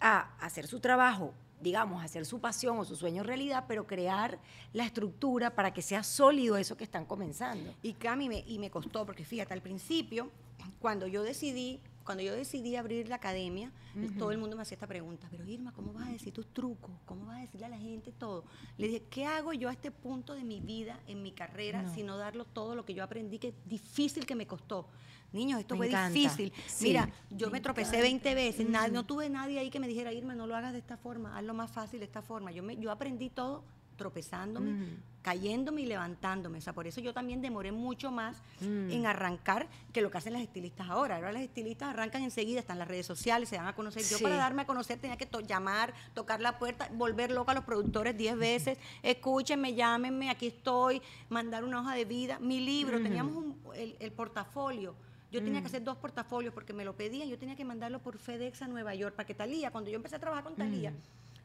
a 0.00 0.36
hacer 0.44 0.66
su 0.66 0.80
trabajo, 0.80 1.32
digamos, 1.60 2.04
hacer 2.04 2.26
su 2.26 2.40
pasión 2.40 2.78
o 2.78 2.84
su 2.84 2.96
sueño 2.96 3.22
realidad, 3.22 3.64
pero 3.66 3.86
crear 3.86 4.38
la 4.72 4.84
estructura 4.84 5.54
para 5.54 5.72
que 5.72 5.82
sea 5.82 6.02
sólido 6.02 6.56
eso 6.56 6.76
que 6.76 6.84
están 6.84 7.04
comenzando. 7.04 7.74
Y 7.82 7.94
Cami, 7.94 8.28
me, 8.28 8.44
y 8.46 8.58
me 8.58 8.70
costó, 8.70 9.06
porque 9.06 9.24
fíjate, 9.24 9.54
al 9.54 9.62
principio, 9.62 10.30
cuando 10.80 11.06
yo 11.06 11.22
decidí, 11.22 11.80
cuando 12.06 12.22
yo 12.22 12.34
decidí 12.34 12.76
abrir 12.76 13.08
la 13.08 13.16
academia, 13.16 13.70
todo 14.16 14.30
el 14.30 14.38
mundo 14.38 14.56
me 14.56 14.62
hacía 14.62 14.76
esta 14.76 14.86
pregunta, 14.86 15.26
pero 15.30 15.44
Irma, 15.44 15.72
¿cómo 15.72 15.92
vas 15.92 16.08
a 16.08 16.12
decir 16.12 16.32
tus 16.32 16.46
trucos? 16.54 16.92
¿Cómo 17.04 17.26
vas 17.26 17.38
a 17.38 17.40
decirle 17.40 17.66
a 17.66 17.68
la 17.68 17.78
gente 17.78 18.12
todo? 18.12 18.44
Le 18.78 18.86
dije, 18.86 19.02
¿qué 19.10 19.26
hago 19.26 19.52
yo 19.52 19.68
a 19.68 19.72
este 19.72 19.90
punto 19.90 20.32
de 20.34 20.44
mi 20.44 20.60
vida, 20.60 20.98
en 21.08 21.22
mi 21.22 21.32
carrera, 21.32 21.82
No. 21.82 21.92
sino 21.94 22.16
darlo 22.16 22.44
todo 22.46 22.74
lo 22.74 22.84
que 22.86 22.94
yo 22.94 23.02
aprendí, 23.04 23.38
que 23.38 23.52
difícil 23.66 24.24
que 24.24 24.34
me 24.36 24.46
costó? 24.46 24.88
Niños, 25.32 25.58
esto 25.60 25.74
Me 25.74 25.78
fue 25.78 25.88
encanta. 25.88 26.14
difícil. 26.14 26.52
Sí, 26.68 26.84
Mira, 26.84 27.10
yo 27.30 27.48
me 27.48 27.54
me, 27.54 27.60
tropecé 27.60 27.88
encanta. 27.98 28.02
20 28.30 28.34
veces, 28.34 28.92
no 28.92 29.04
tuve 29.04 29.28
nadie 29.28 29.58
ahí 29.58 29.68
que 29.70 29.80
me 29.80 29.88
dijera, 29.88 30.12
Irma, 30.12 30.34
no 30.34 30.46
lo 30.46 30.54
hagas 30.54 30.72
de 30.72 30.78
esta 30.78 30.96
forma, 30.96 31.36
hazlo 31.36 31.52
más 31.52 31.70
fácil 31.70 31.98
de 31.98 32.06
esta 32.06 32.22
forma. 32.22 32.52
Yo, 32.52 32.62
me, 32.62 32.76
yo 32.76 32.90
aprendí 32.92 33.28
todo 33.28 33.64
tropezándome, 33.96 34.70
Mm. 34.72 35.02
cayéndome 35.22 35.80
y 35.82 35.86
levantándome. 35.86 36.58
O 36.58 36.60
sea, 36.60 36.72
por 36.72 36.86
eso 36.86 37.00
yo 37.00 37.12
también 37.12 37.42
demoré 37.42 37.72
mucho 37.72 38.10
más 38.12 38.42
Mm. 38.60 38.90
en 38.92 39.06
arrancar 39.06 39.66
que 39.92 40.00
lo 40.00 40.10
que 40.10 40.18
hacen 40.18 40.32
las 40.34 40.42
estilistas 40.42 40.88
ahora. 40.88 41.16
Ahora 41.16 41.32
las 41.32 41.42
estilistas 41.42 41.88
arrancan 41.90 42.22
enseguida, 42.22 42.60
están 42.60 42.78
las 42.78 42.86
redes 42.86 43.06
sociales, 43.06 43.48
se 43.48 43.56
dan 43.56 43.66
a 43.66 43.74
conocer. 43.74 44.02
Yo 44.04 44.20
para 44.20 44.36
darme 44.36 44.62
a 44.62 44.66
conocer 44.66 44.98
tenía 45.00 45.16
que 45.16 45.26
to- 45.26 45.40
llamar, 45.40 45.92
tocar 46.14 46.40
la 46.40 46.58
puerta, 46.58 46.88
volver 46.92 47.30
loca 47.32 47.52
a 47.52 47.54
los 47.56 47.64
productores 47.64 48.16
10 48.16 48.36
veces. 48.38 48.78
Escúchenme, 49.02 49.74
llámenme, 49.74 50.30
aquí 50.30 50.46
estoy, 50.48 51.02
mandar 51.28 51.64
una 51.64 51.80
hoja 51.80 51.94
de 51.94 52.04
vida. 52.04 52.38
Mi 52.38 52.60
libro, 52.60 53.02
teníamos 53.02 53.34
un- 53.36 53.60
el, 53.74 53.96
el 53.98 54.12
portafolio. 54.12 54.94
Yo 55.32 55.42
tenía 55.42 55.58
Mm. 55.58 55.62
que 55.64 55.66
hacer 55.66 55.82
dos 55.84 55.96
portafolios 55.96 56.54
porque 56.54 56.72
me 56.72 56.84
lo 56.84 56.94
pedían. 56.96 57.28
Yo 57.28 57.36
tenía 57.36 57.56
que 57.56 57.64
mandarlo 57.64 57.98
por 58.00 58.16
FedEx 58.16 58.62
a 58.62 58.68
Nueva 58.68 58.94
York 58.94 59.16
para 59.16 59.26
que 59.26 59.34
Talía, 59.34 59.72
cuando 59.72 59.90
yo 59.90 59.96
empecé 59.96 60.14
a 60.16 60.18
trabajar 60.20 60.44
con 60.44 60.54
Talía, 60.54 60.92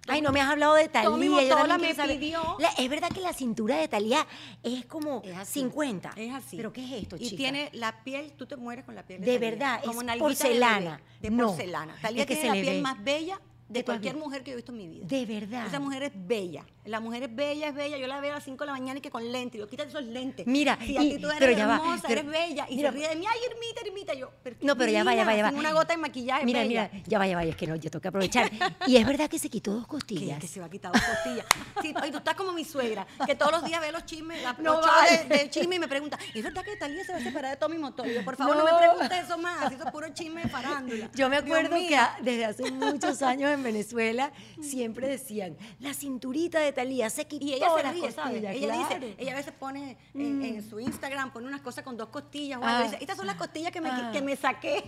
Ay, 0.08 0.22
no 0.22 0.32
me 0.32 0.42
has 0.42 0.50
hablado 0.50 0.74
de 0.74 0.90
Talía. 0.90 1.10
Tommy 1.10 1.30
Motola 1.30 1.78
me 1.78 1.94
pidió- 1.94 2.56
La- 2.60 2.70
es 2.70 2.90
verdad 2.90 3.10
que 3.10 3.22
la 3.22 3.34
cintura 3.34 3.78
de 3.78 3.88
Talía 3.88 4.26
es 4.64 4.86
como 4.86 5.22
Es 5.24 5.38
así. 5.38 5.60
50. 5.62 6.12
Es 6.16 6.34
así. 6.34 6.58
¿Pero 6.58 6.74
qué 6.74 6.84
es 6.84 7.04
esto, 7.04 7.16
Y 7.18 7.26
chica? 7.30 7.38
tiene 7.38 7.70
la 7.74 8.04
piel, 8.04 8.32
tú 8.34 8.46
te 8.48 8.56
mueres 8.58 8.84
con 8.84 8.96
la 8.96 9.04
piel 9.04 9.22
de 9.22 9.26
De 9.28 9.34
Thalía. 9.38 9.50
verdad, 9.52 9.84
como 9.86 10.02
es 10.02 10.06
nalguita 10.08 10.28
de 10.28 10.36
porcelana. 10.36 10.80
bebé, 10.98 11.04
De, 11.22 11.30
No, 11.30 11.48
porcelana. 11.48 11.96
Talía 12.02 12.22
es 12.22 12.28
que 12.28 12.34
tiene 12.36 12.42
se 12.42 12.48
la 12.48 12.56
le 12.56 12.62
piel 12.62 12.76
ve. 12.78 12.82
más 12.82 13.04
bella 13.04 13.40
de 13.70 13.86
cualquier 13.86 14.16
mujer 14.18 14.44
que 14.44 14.52
yo 14.52 14.54
he 14.54 14.58
visto 14.58 14.72
en 14.74 14.78
mi 14.80 14.88
vida. 14.88 15.06
De 15.08 15.26
verdad. 15.26 15.68
Esa 15.68 15.80
mujer 15.80 16.04
es 16.04 16.12
bella. 16.16 16.66
La 16.86 17.00
mujer 17.00 17.24
es 17.24 17.36
bella, 17.36 17.68
es 17.70 17.76
bella. 17.76 17.98
Yo 17.98 18.08
la 18.08 18.20
veo 18.20 18.32
a 18.32 18.36
las 18.36 18.44
5 18.44 18.64
de 18.64 18.66
la 18.66 18.72
mañana 18.74 18.98
y 19.00 19.02
que 19.02 19.12
con 19.12 19.32
lentes. 19.32 19.60
Yo, 19.60 19.68
quítate 19.68 19.90
esos 19.90 20.04
lentes. 20.04 20.48
Mira, 20.48 20.78
si 20.82 20.98
y- 20.98 21.20
tú 21.20 21.28
eres 21.28 21.40
pero 21.40 21.52
ya 21.52 21.68
va, 21.68 21.76
hermosa, 21.76 22.08
pero- 22.08 22.22
eres 22.22 22.32
bella. 22.32 22.66
Y 22.70 22.76
mira, 22.78 22.90
se 22.92 22.98
ríe 22.98 23.08
de 23.10 23.16
mí, 23.18 23.26
ay, 23.30 23.40
Hermita, 23.52 23.82
Hermita. 23.86 24.14
Yo, 24.16 24.32
pero 24.44 24.58
qué 24.58 24.66
No, 24.66 24.76
pero 24.76 24.92
ya 24.92 25.04
va, 25.04 25.14
ya 25.14 25.24
va, 25.26 25.36
ya 25.36 25.44
va. 25.44 25.50
Una 25.52 25.74
gota 25.74 25.94
de 25.94 25.98
maquillaje, 25.98 26.44
Mira, 26.46 26.62
bella. 26.62 26.90
mira, 26.92 27.04
ya 27.08 27.20
va, 27.20 27.28
ya 27.28 27.36
va, 27.36 27.44
es 27.44 27.56
que 27.56 27.68
no, 27.68 27.76
yo 27.76 27.92
tengo 27.92 28.02
que 28.02 28.08
aprovechar. 28.08 28.50
y 28.88 28.98
es 28.98 29.06
verdad 29.06 29.30
que 29.30 29.38
se 29.40 29.50
quitó 29.50 29.74
dos 29.74 29.86
costillas. 29.88 30.40
que 30.40 30.48
se 30.48 30.60
va 30.60 30.66
a 30.66 30.70
quitar 30.70 30.92
dos 30.92 31.02
costillas. 31.02 31.46
Sí, 31.82 31.94
y 32.08 32.12
tú 32.12 32.18
estás 32.18 32.36
como 32.36 32.52
mi 32.54 32.66
suegra, 32.66 33.06
que 33.26 33.36
todos 33.36 33.52
los 33.52 33.64
días 33.64 33.80
ve 33.82 33.92
los 33.92 34.06
chismes, 34.06 34.42
la, 34.42 34.54
No 34.54 34.74
los 34.74 34.86
shows 34.86 34.96
vale. 34.96 35.26
de, 35.26 35.38
de 35.44 35.50
chisme 35.50 35.76
y 35.76 35.80
me 35.80 35.88
pregunta, 35.88 36.18
¿es 36.34 36.44
verdad 36.44 36.64
que 36.64 36.76
Talía 36.78 37.04
se 37.04 37.12
va 37.12 37.20
a 37.20 37.22
separar 37.22 37.52
de 37.52 37.58
Tommy 37.58 37.78
Motola? 37.78 38.12
Y 38.12 38.16
yo, 38.16 38.26
por 38.26 38.36
favor, 38.36 38.56
no, 38.58 38.66
No. 38.66 38.72
me 38.72 38.78
preguntes 38.80 39.26
eso 39.26 39.38
más, 39.38 39.72
eso 39.72 39.84
es 39.86 39.92
puro 39.92 40.08
chisme 40.14 40.42
de 40.44 40.50
farándula. 40.50 41.10
Yo 41.14 41.30
me 41.30 41.38
acuerdo 41.38 41.76
que 41.76 41.98
desde 42.22 42.46
hace 42.46 42.72
muchos 42.72 43.22
años 43.22 43.52
en 43.52 43.62
Venezuela 43.64 44.32
siempre 44.62 45.08
decían, 45.08 45.58
la 45.80 45.94
cinturita 45.94 46.60
de 46.60 46.71
Talía 46.74 47.10
se 47.10 47.26
quitó 47.26 47.46
Y 47.46 47.54
ella 47.54 47.68
se 47.76 47.84
las 47.84 47.94
ríe, 47.94 48.12
¿sabes? 48.12 48.32
costillas", 48.42 48.56
Ella 48.56 48.68
claro. 48.74 49.00
dice, 49.06 49.16
ella 49.18 49.32
a 49.32 49.36
veces 49.36 49.54
pone 49.58 49.98
en, 50.14 50.44
en 50.46 50.70
su 50.70 50.80
Instagram, 50.80 51.32
pone 51.34 51.48
unas 51.48 51.62
cosas 51.62 51.84
con 51.84 51.98
dos 51.98 52.10
costillas, 52.10 52.60
o 52.60 52.62
Ah. 52.64 52.84
dice, 52.84 52.98
estas 53.02 53.18
son 53.18 53.28
las 53.28 53.36
costillas 53.36 53.72
que 53.72 53.82
me, 53.82 53.90
Ah. 53.90 54.10
que 54.14 54.22
me 54.22 54.36
saqué. 54.36 54.84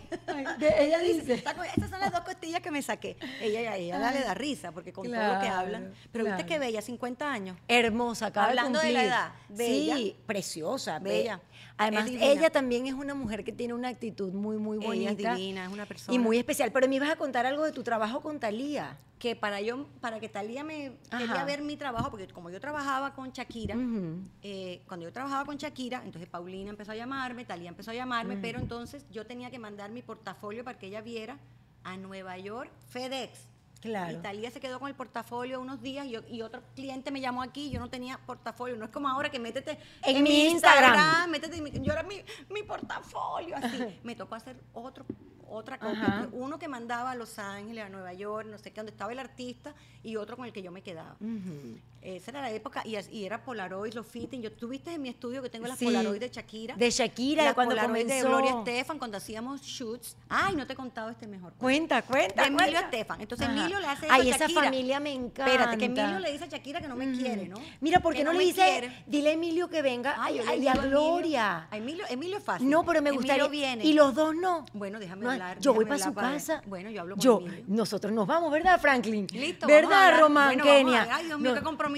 De- 0.59 0.83
ella 0.85 0.99
dice. 0.99 1.33
Estas 1.35 1.89
son 1.89 1.99
las 1.99 2.11
dos 2.11 2.21
costillas 2.21 2.61
que 2.61 2.71
me 2.71 2.81
saqué. 2.81 3.17
Ella, 3.41 3.59
ella, 3.61 3.75
ella 3.77 4.11
le 4.11 4.19
da 4.21 4.33
risa, 4.33 4.71
porque 4.71 4.91
con 4.93 5.05
todo 5.05 5.15
lo 5.33 5.39
que 5.39 5.47
hablan. 5.47 5.93
Pero 6.11 6.25
claro. 6.25 6.37
viste 6.37 6.53
que 6.53 6.59
bella, 6.59 6.81
50 6.81 7.31
años. 7.31 7.57
Hermosa, 7.67 8.27
acaba 8.27 8.47
Hablando 8.47 8.79
de 8.79 8.91
la 8.91 9.03
edad, 9.03 9.31
bella. 9.49 9.95
Sí, 9.95 10.15
preciosa, 10.25 10.99
Bella. 10.99 11.13
bella. 11.17 11.41
Además, 11.77 12.07
ella 12.09 12.49
también 12.49 12.85
es 12.87 12.93
una 12.93 13.15
mujer 13.15 13.43
que 13.43 13.51
tiene 13.51 13.73
una 13.73 13.87
actitud 13.89 14.31
muy, 14.31 14.57
muy 14.57 14.77
Ella 14.77 14.85
bonita. 15.11 15.31
es 15.33 15.37
divina, 15.37 15.65
es 15.65 15.71
una 15.73 15.85
persona. 15.85 16.15
Y 16.15 16.19
muy 16.19 16.37
especial. 16.37 16.71
Pero 16.71 16.87
me 16.87 16.95
ibas 16.95 17.09
a 17.09 17.15
contar 17.15 17.45
algo 17.45 17.63
de 17.63 17.71
tu 17.71 17.83
trabajo 17.83 18.21
con 18.21 18.39
Talía. 18.39 18.97
que 19.19 19.35
para 19.35 19.59
yo 19.61 19.87
para 20.01 20.19
que 20.19 20.27
Talía 20.29 20.63
me 20.65 20.91
Ajá. 21.09 21.17
quería 21.17 21.45
ver 21.45 21.61
mi 21.61 21.77
trabajo 21.77 22.11
porque 22.11 22.27
como 22.27 22.49
yo 22.49 22.59
trabajaba 22.59 23.13
con 23.13 23.31
Shakira 23.31 23.75
eh, 24.41 24.81
cuando 24.85 25.05
yo 25.05 25.13
trabajaba 25.13 25.45
con 25.45 25.55
Shakira 25.55 26.01
entonces 26.03 26.29
Paulina 26.29 26.69
empezó 26.69 26.91
a 26.91 26.95
llamarme 26.95 27.45
Talía 27.45 27.69
empezó 27.69 27.91
a 27.91 27.93
llamarme 27.93 28.35
pero 28.37 28.59
entonces 28.59 29.05
yo 29.11 29.25
tenía 29.25 29.49
que 29.49 29.59
mandar 29.59 29.91
mi 29.91 30.01
portafolio 30.01 30.65
para 30.65 30.77
que 30.77 30.87
ella 30.87 30.99
viera 31.01 31.37
a 31.85 31.95
Nueva 31.95 32.37
York 32.37 32.69
FedEx 32.89 33.47
Claro. 33.83 34.17
Y 34.17 34.21
Talía 34.21 34.49
se 34.49 34.61
quedó 34.61 34.79
con 34.79 34.87
el 34.87 34.95
portafolio 34.95 35.59
unos 35.59 35.81
días 35.81 36.05
y, 36.05 36.11
yo- 36.11 36.21
y 36.29 36.41
otro 36.41 36.63
cliente 36.73 37.11
me 37.11 37.19
llamó 37.19 37.41
aquí, 37.43 37.69
yo 37.69 37.81
no 37.81 37.89
tenía 37.89 38.17
portafolio. 38.17 38.77
No 38.77 38.85
es 38.85 38.91
como 38.91 39.09
ahora 39.09 39.29
que 39.29 39.39
métete 39.39 39.77
En 40.03 40.23
mi 40.23 40.45
Instagram. 40.51 41.29
métete 41.29 41.57
en 41.57 41.63
mi- 41.65 41.71
yo 41.81 41.91
era 41.91 42.01
mi, 42.03 42.21
mi 42.49 42.63
portafolio, 42.63 43.57
así. 43.57 43.99
me 44.03 44.15
tocó 44.15 44.35
hacer 44.35 44.55
otro 44.73 45.05
otra 45.49 45.75
Ajá. 45.81 46.29
uno 46.31 46.57
que 46.57 46.67
mandaba 46.67 47.11
a 47.11 47.15
Los 47.15 47.37
Ángeles, 47.37 47.83
a 47.83 47.89
Nueva 47.89 48.13
York, 48.13 48.47
no 48.49 48.57
sé 48.57 48.71
qué, 48.71 48.77
donde 48.79 48.91
estaba 48.93 49.11
el 49.11 49.19
artista, 49.19 49.75
y 50.01 50.15
otro 50.15 50.35
con 50.37 50.45
el 50.47 50.53
que 50.53 50.63
yo 50.63 50.71
me 50.71 50.81
quedaba. 50.81 51.15
Esa 52.03 52.31
era 52.31 52.41
la 52.41 52.51
época, 52.51 52.81
y, 52.85 52.97
y 53.11 53.25
era 53.25 53.43
Polaroid, 53.43 53.93
los 53.93 54.05
fitting. 54.05 54.41
Yo 54.41 54.51
tuviste 54.51 54.91
en 54.93 55.01
mi 55.01 55.09
estudio 55.09 55.41
que 55.41 55.49
tengo 55.49 55.67
las 55.67 55.79
Sí. 55.79 55.85
Polaroid 55.85 56.19
de 56.19 56.29
Shakira. 56.29 56.75
De 56.75 56.89
Shakira, 56.91 57.43
las 57.45 57.53
cuando 57.53 57.75
Polaroid 57.75 57.95
de 58.05 58.21
comenzó. 58.21 58.27
Gloria 58.27 58.51
Estefan, 58.59 58.97
cuando 58.97 59.17
hacíamos 59.17 59.61
shoots. 59.61 60.17
Ay, 60.29 60.55
no 60.55 60.67
te 60.67 60.73
he 60.73 60.75
contado 60.75 61.09
este 61.09 61.27
mejor. 61.27 61.53
Cuenta, 61.53 62.01
cuenta. 62.01 62.41
De 62.41 62.47
Emilio 62.49 62.65
cuenta. 62.71 62.79
Estefan. 62.81 63.21
Entonces 63.21 63.47
Ajá. 63.47 63.57
Emilio 63.59 63.79
le 63.79 63.87
hace 63.87 64.05
eso 64.05 64.13
Ay, 64.15 64.31
a 64.31 64.35
esa 64.35 64.39
Shakira. 64.47 64.63
familia 64.63 64.99
me 64.99 65.11
encanta. 65.13 65.45
Espérate, 65.51 65.77
que 65.77 65.85
Emilio 65.85 66.19
le 66.19 66.31
dice 66.31 66.43
a 66.43 66.47
Shakira 66.47 66.81
que 66.81 66.87
no 66.87 66.95
me 66.95 67.11
quiere, 67.11 67.47
¿no? 67.47 67.55
Mira, 67.81 67.99
¿por 68.01 68.13
qué 68.13 68.19
Que 68.19 68.25
no, 68.25 68.31
le 68.33 68.37
me 68.39 68.43
dice, 68.45 68.61
quiere. 68.63 69.03
dile 69.07 69.29
a 69.29 69.33
Emilio 69.33 69.69
que 69.69 69.81
venga 69.81 70.15
Ay, 70.19 70.39
ay, 70.39 70.45
yo 70.45 70.51
le 70.51 70.59
digo 70.59 70.71
a 70.71 70.85
Gloria? 70.85 71.67
a 71.71 71.77
Emilio, 71.77 72.05
Emilio 72.09 72.37
es 72.37 72.43
fácil. 72.43 72.69
No, 72.69 72.83
pero 72.85 73.01
me 73.01 73.09
Emilio 73.09 73.21
gustaría. 73.45 73.47
viene. 73.47 73.85
Y 73.85 73.93
los 73.93 74.13
dos 74.13 74.35
no. 74.35 74.65
Bueno, 74.73 74.99
déjame 74.99 75.23
No, 75.23 75.31
hablar. 75.31 75.59
Yo 75.59 75.73
voy 75.73 75.85
para 75.85 76.03
su 76.03 76.13
casa. 76.13 76.61
Bueno, 76.65 76.89
yo 76.89 77.01
hablo 77.01 77.15
con 77.15 77.21
Yo, 77.23 77.39
Emilio. 77.39 77.63
nosotros 77.67 78.11
nos 78.11 78.27
vamos, 78.27 78.51
¿verdad, 78.51 78.79
Franklin? 78.81 79.25
Listo, 79.31 79.65
a 79.65 79.69
¿Verdad. 79.69 80.19
Román, 80.19 80.59
a 80.59 80.63
Kenia? 80.63 81.07
Ay, 81.09 81.25
Dios 81.27 81.39
mío, 81.39 81.51
No. 81.51 81.55
qué 81.57 81.63
compromiso. 81.63 81.92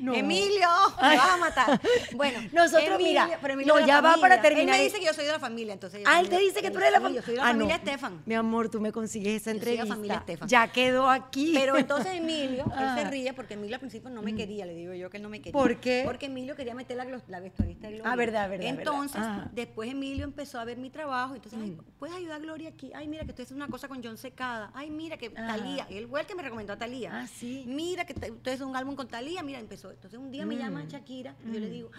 No. 0.00 0.14
Emilio, 0.14 0.68
me 1.02 1.16
vas 1.16 1.30
a 1.30 1.36
matar. 1.36 1.80
Bueno, 2.14 2.40
Nosotros, 2.52 2.98
mira, 2.98 3.38
pero 3.42 3.56
no, 3.56 3.84
ya 3.86 4.00
va 4.00 4.16
para 4.20 4.40
terminar. 4.40 4.74
Él 4.76 4.80
me 4.80 4.84
dice 4.84 4.98
que 4.98 5.06
yo 5.06 5.12
soy 5.14 5.24
de 5.26 5.32
la 5.32 5.38
familia, 5.38 5.72
entonces. 5.72 6.02
Ah, 6.06 6.20
él 6.20 6.28
te 6.28 6.38
dice 6.38 6.62
que 6.62 6.70
tú 6.70 6.78
eres 6.78 6.88
de 6.88 6.92
la 6.92 7.00
familia. 7.00 7.20
Yo 7.20 7.24
soy 7.26 7.34
de 7.34 7.40
la 7.40 7.44
Ah, 7.46 7.50
familia 7.52 7.76
no. 7.78 7.84
Estefan. 7.84 8.22
Mi 8.26 8.34
amor, 8.34 8.68
tú 8.70 8.80
me 8.80 8.92
consigues 8.92 9.42
esa 9.42 9.52
Yo 9.52 9.58
soy 9.58 9.60
de 9.60 9.66
la 9.66 9.70
entrevista. 9.72 9.94
familia 9.94 10.14
Estefan. 10.18 10.48
Ya 10.48 10.68
quedó 10.72 11.08
aquí. 11.10 11.52
Pero 11.54 11.76
entonces 11.78 12.14
Emilio, 12.14 12.64
él 12.64 12.72
Ah. 12.74 12.96
se 12.98 13.10
ríe 13.10 13.32
porque 13.32 13.54
Emilio 13.54 13.76
al 13.76 13.80
principio 13.80 14.10
no 14.10 14.22
me 14.22 14.34
quería, 14.34 14.64
le 14.66 14.74
digo 14.74 14.94
yo 14.94 15.10
que 15.10 15.16
él 15.18 15.22
no 15.22 15.28
me 15.28 15.38
quería. 15.40 15.52
¿Por 15.52 15.76
qué? 15.80 16.02
Porque 16.04 16.26
Emilio 16.26 16.54
quería 16.56 16.74
meter 16.74 16.96
la, 16.96 17.04
la 17.28 17.40
vestuarista 17.40 17.88
de 17.88 17.94
Gloria. 17.94 18.12
Ah, 18.12 18.16
verdad, 18.16 18.48
verdad, 18.48 18.66
Entonces, 18.68 19.20
verdad. 19.20 19.42
Ah. 19.46 19.50
después 19.52 19.90
Emilio 19.90 20.24
empezó 20.24 20.58
a 20.60 20.64
ver 20.64 20.78
mi 20.78 20.90
trabajo, 20.90 21.34
entonces, 21.34 21.58
ay, 21.62 21.76
¿puedes 21.98 22.14
ayudar 22.16 22.36
a 22.36 22.38
Gloria 22.40 22.68
aquí? 22.70 22.92
Ay, 22.94 23.08
mira 23.08 23.24
que 23.24 23.30
estoy 23.30 23.44
haciendo 23.44 23.64
una 23.64 23.70
cosa 23.70 23.88
con 23.88 24.02
John 24.02 24.16
Secada. 24.16 24.70
Ay, 24.74 24.90
mira 24.90 25.16
que 25.16 25.32
Ah. 25.36 25.46
Talía, 25.48 25.86
él 25.90 26.06
fue 26.08 26.20
el 26.20 26.26
que 26.26 26.34
me 26.34 26.42
recomendó 26.42 26.72
a 26.72 26.76
Talía. 26.78 27.10
Ah, 27.12 27.26
sí. 27.26 27.64
Mira 27.66 28.04
que 28.04 28.14
te- 28.14 28.30
ustedes 28.30 28.60
un 28.60 28.76
álbum 28.76 28.94
con 28.94 29.08
Talía, 29.08 29.39
mira, 29.42 29.58
empezó. 29.58 29.90
Entonces 29.90 30.18
un 30.18 30.30
día 30.30 30.46
me 30.46 30.56
Mm. 30.56 30.58
llama 30.58 30.84
Shakira 30.88 31.34
y 31.48 31.52
yo 31.52 31.60
le 31.60 31.70
digo, 31.70 31.90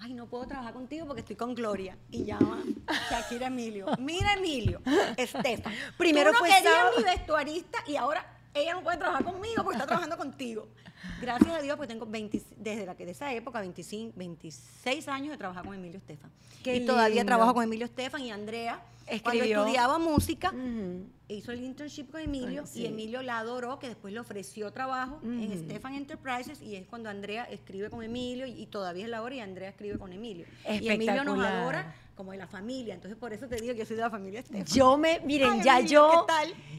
ay, 0.00 0.14
no 0.14 0.26
puedo 0.26 0.46
trabajar 0.46 0.72
contigo 0.72 1.06
porque 1.06 1.20
estoy 1.20 1.36
con 1.36 1.54
Gloria. 1.54 1.96
Y 2.10 2.24
llama 2.24 2.62
Shakira 3.10 3.48
Emilio. 3.48 3.86
Mira, 3.98 4.32
Emilio, 4.34 4.80
Estefan. 5.16 5.72
Primero 5.98 6.32
tú 6.32 6.38
no 6.38 6.44
querías 6.44 6.96
mi 6.96 7.02
vestuarista 7.04 7.78
y 7.86 7.96
ahora 7.96 8.24
ella 8.54 8.74
no 8.74 8.82
puede 8.82 8.98
trabajar 8.98 9.24
conmigo 9.24 9.62
porque 9.62 9.76
está 9.76 9.86
trabajando 9.86 10.16
contigo. 10.16 10.68
Gracias 11.20 11.50
a 11.50 11.60
Dios, 11.62 11.76
pues 11.76 11.88
tengo 11.88 12.04
20 12.06 12.42
desde 12.56 12.84
la 12.86 12.94
que 12.96 13.04
de 13.06 13.12
esa 13.12 13.32
época, 13.32 13.60
25, 13.60 14.12
26 14.16 15.08
años 15.08 15.30
de 15.30 15.38
trabajar 15.38 15.64
con 15.64 15.74
Emilio 15.74 15.98
Estefan. 15.98 16.30
Qué 16.62 16.76
y 16.76 16.86
todavía 16.86 17.24
trabajo 17.24 17.54
con 17.54 17.62
Emilio 17.64 17.86
Estefan 17.86 18.22
y 18.22 18.30
Andrea. 18.30 18.82
Escribió. 19.06 19.22
Cuando 19.22 19.44
estudiaba 19.44 19.98
música. 19.98 20.52
Hizo 21.34 21.52
el 21.52 21.62
internship 21.62 22.10
con 22.10 22.20
Emilio 22.20 22.66
sí. 22.66 22.82
y 22.82 22.86
Emilio 22.86 23.22
la 23.22 23.38
adoró, 23.38 23.78
que 23.78 23.88
después 23.88 24.12
le 24.12 24.20
ofreció 24.20 24.72
trabajo 24.72 25.20
en. 25.22 25.50
Stefan 25.64 25.94
Enterprises 25.94 26.60
y 26.62 26.76
es 26.76 26.86
cuando 26.86 27.08
Andrea 27.10 27.44
escribe 27.44 27.90
con 27.90 28.02
Emilio 28.02 28.46
y, 28.46 28.52
y 28.62 28.66
todavía 28.66 29.04
es 29.04 29.10
la 29.10 29.22
hora 29.22 29.34
y 29.34 29.40
Andrea 29.40 29.68
escribe 29.68 29.98
con 29.98 30.12
Emilio. 30.12 30.46
Y 30.80 30.88
Emilio 30.88 31.24
nos 31.24 31.38
adora 31.44 31.94
como 32.14 32.32
de 32.32 32.38
la 32.38 32.46
familia, 32.46 32.92
entonces 32.94 33.18
por 33.18 33.32
eso 33.32 33.48
te 33.48 33.56
digo 33.56 33.72
que 33.72 33.78
yo 33.80 33.86
soy 33.86 33.96
de 33.96 34.02
la 34.02 34.10
familia 34.10 34.40
Estefan. 34.40 34.66
Yo 34.66 34.98
me, 34.98 35.20
miren, 35.20 35.52
Ay, 35.52 35.62
ya 35.64 35.78
Emilio, 35.78 36.12
yo, 36.12 36.26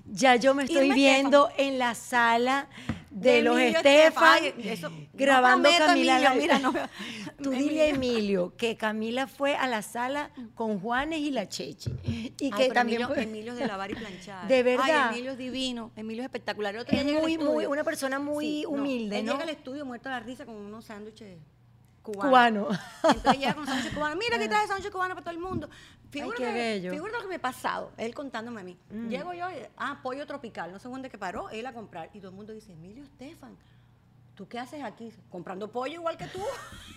ya 0.06 0.36
yo 0.36 0.54
me 0.54 0.64
estoy 0.66 0.84
Irma 0.84 0.94
viendo 0.96 1.50
en 1.58 1.80
la 1.80 1.96
sala 1.96 2.68
de, 3.10 3.32
De 3.32 3.42
los 3.42 3.60
Estefan, 3.60 4.40
no 4.82 4.92
grabando 5.14 5.70
Camila. 5.78 6.18
Emilio, 6.18 6.42
mira, 6.42 6.60
no- 6.60 6.74
Tú 7.42 7.50
dile 7.50 7.82
a 7.82 7.88
Emilio 7.88 8.54
que 8.56 8.78
Camila 8.78 9.26
fue 9.28 9.56
a 9.56 9.68
la 9.68 9.82
sala 9.82 10.30
con 10.54 10.80
Juanes 10.80 11.20
y 11.20 11.32
la 11.32 11.50
Chechi 11.50 11.90
y 12.06 12.34
Ay, 12.46 12.52
que 12.52 12.70
también 12.70 13.02
Emilio, 13.02 13.08
fue- 13.08 13.24
Emilio 13.24 13.56
de 13.56 13.66
lavar 13.68 13.90
y 13.92 13.96
planchar. 13.96 14.41
De 14.48 14.64
verdad. 14.64 15.10
Ay, 15.10 15.14
Emilio 15.14 15.32
es 15.32 15.38
divino, 15.38 15.92
Emilio 15.96 16.24
es 16.24 16.26
espectacular. 16.26 16.74
El 16.76 16.82
otro 16.82 16.92
día 16.92 17.02
es 17.02 17.08
llega 17.08 17.20
al 17.20 17.24
muy, 17.24 17.38
muy, 17.38 17.66
una 17.66 17.84
persona 17.84 18.20
muy 18.20 18.46
Sí, 18.46 18.66
humilde, 18.68 19.20
Él 19.20 19.26
¿no? 19.26 19.34
llega 19.34 19.44
al 19.44 19.50
estudio 19.50 19.86
muerto 19.86 20.10
de 20.10 20.16
la 20.16 20.20
risa 20.22 20.46
con 20.46 20.56
unos 20.56 20.86
sándwiches 20.86 21.38
cubanos. 22.02 22.30
Cubano. 22.30 22.68
Entonces 23.04 23.40
llega 23.40 23.54
con 23.54 23.66
sándwiches 23.66 23.94
cubanos. 23.94 24.18
Mira 24.24 24.38
que 24.40 24.48
trae 24.48 24.68
sándwiches 24.68 24.92
cubanos 24.92 25.16
para 25.16 25.24
todo 25.26 25.34
el 25.34 25.40
mundo. 25.40 25.70
Figúrate, 26.10 26.44
qué 26.44 26.52
bello. 26.52 26.92
figúrate 26.92 27.18
lo 27.18 27.24
que 27.24 27.30
me 27.30 27.36
ha 27.36 27.42
pasado. 27.42 27.92
Él 27.98 28.14
contándome 28.14 28.62
a 28.62 28.64
mí. 28.64 28.78
Mm. 28.90 29.08
Llego 29.08 29.34
yo, 29.34 29.46
ah, 29.78 30.00
pollo 30.04 30.26
tropical. 30.28 30.72
No 30.72 30.80
sé 30.80 30.90
dónde 30.90 31.10
que 31.10 31.18
paró, 31.18 31.50
él 31.50 31.66
a 31.66 31.74
comprar. 31.74 32.10
Y 32.14 32.20
todo 32.20 32.32
el 32.32 32.36
mundo 32.36 32.52
dice, 32.52 32.74
Emilio 32.74 33.04
Estefan, 33.04 33.56
¿tú 34.36 34.48
qué 34.48 34.60
haces 34.60 34.84
aquí? 34.84 35.14
Comprando 35.30 35.72
pollo 35.72 35.94
igual 35.94 36.18
que 36.18 36.28
tú. 36.28 36.42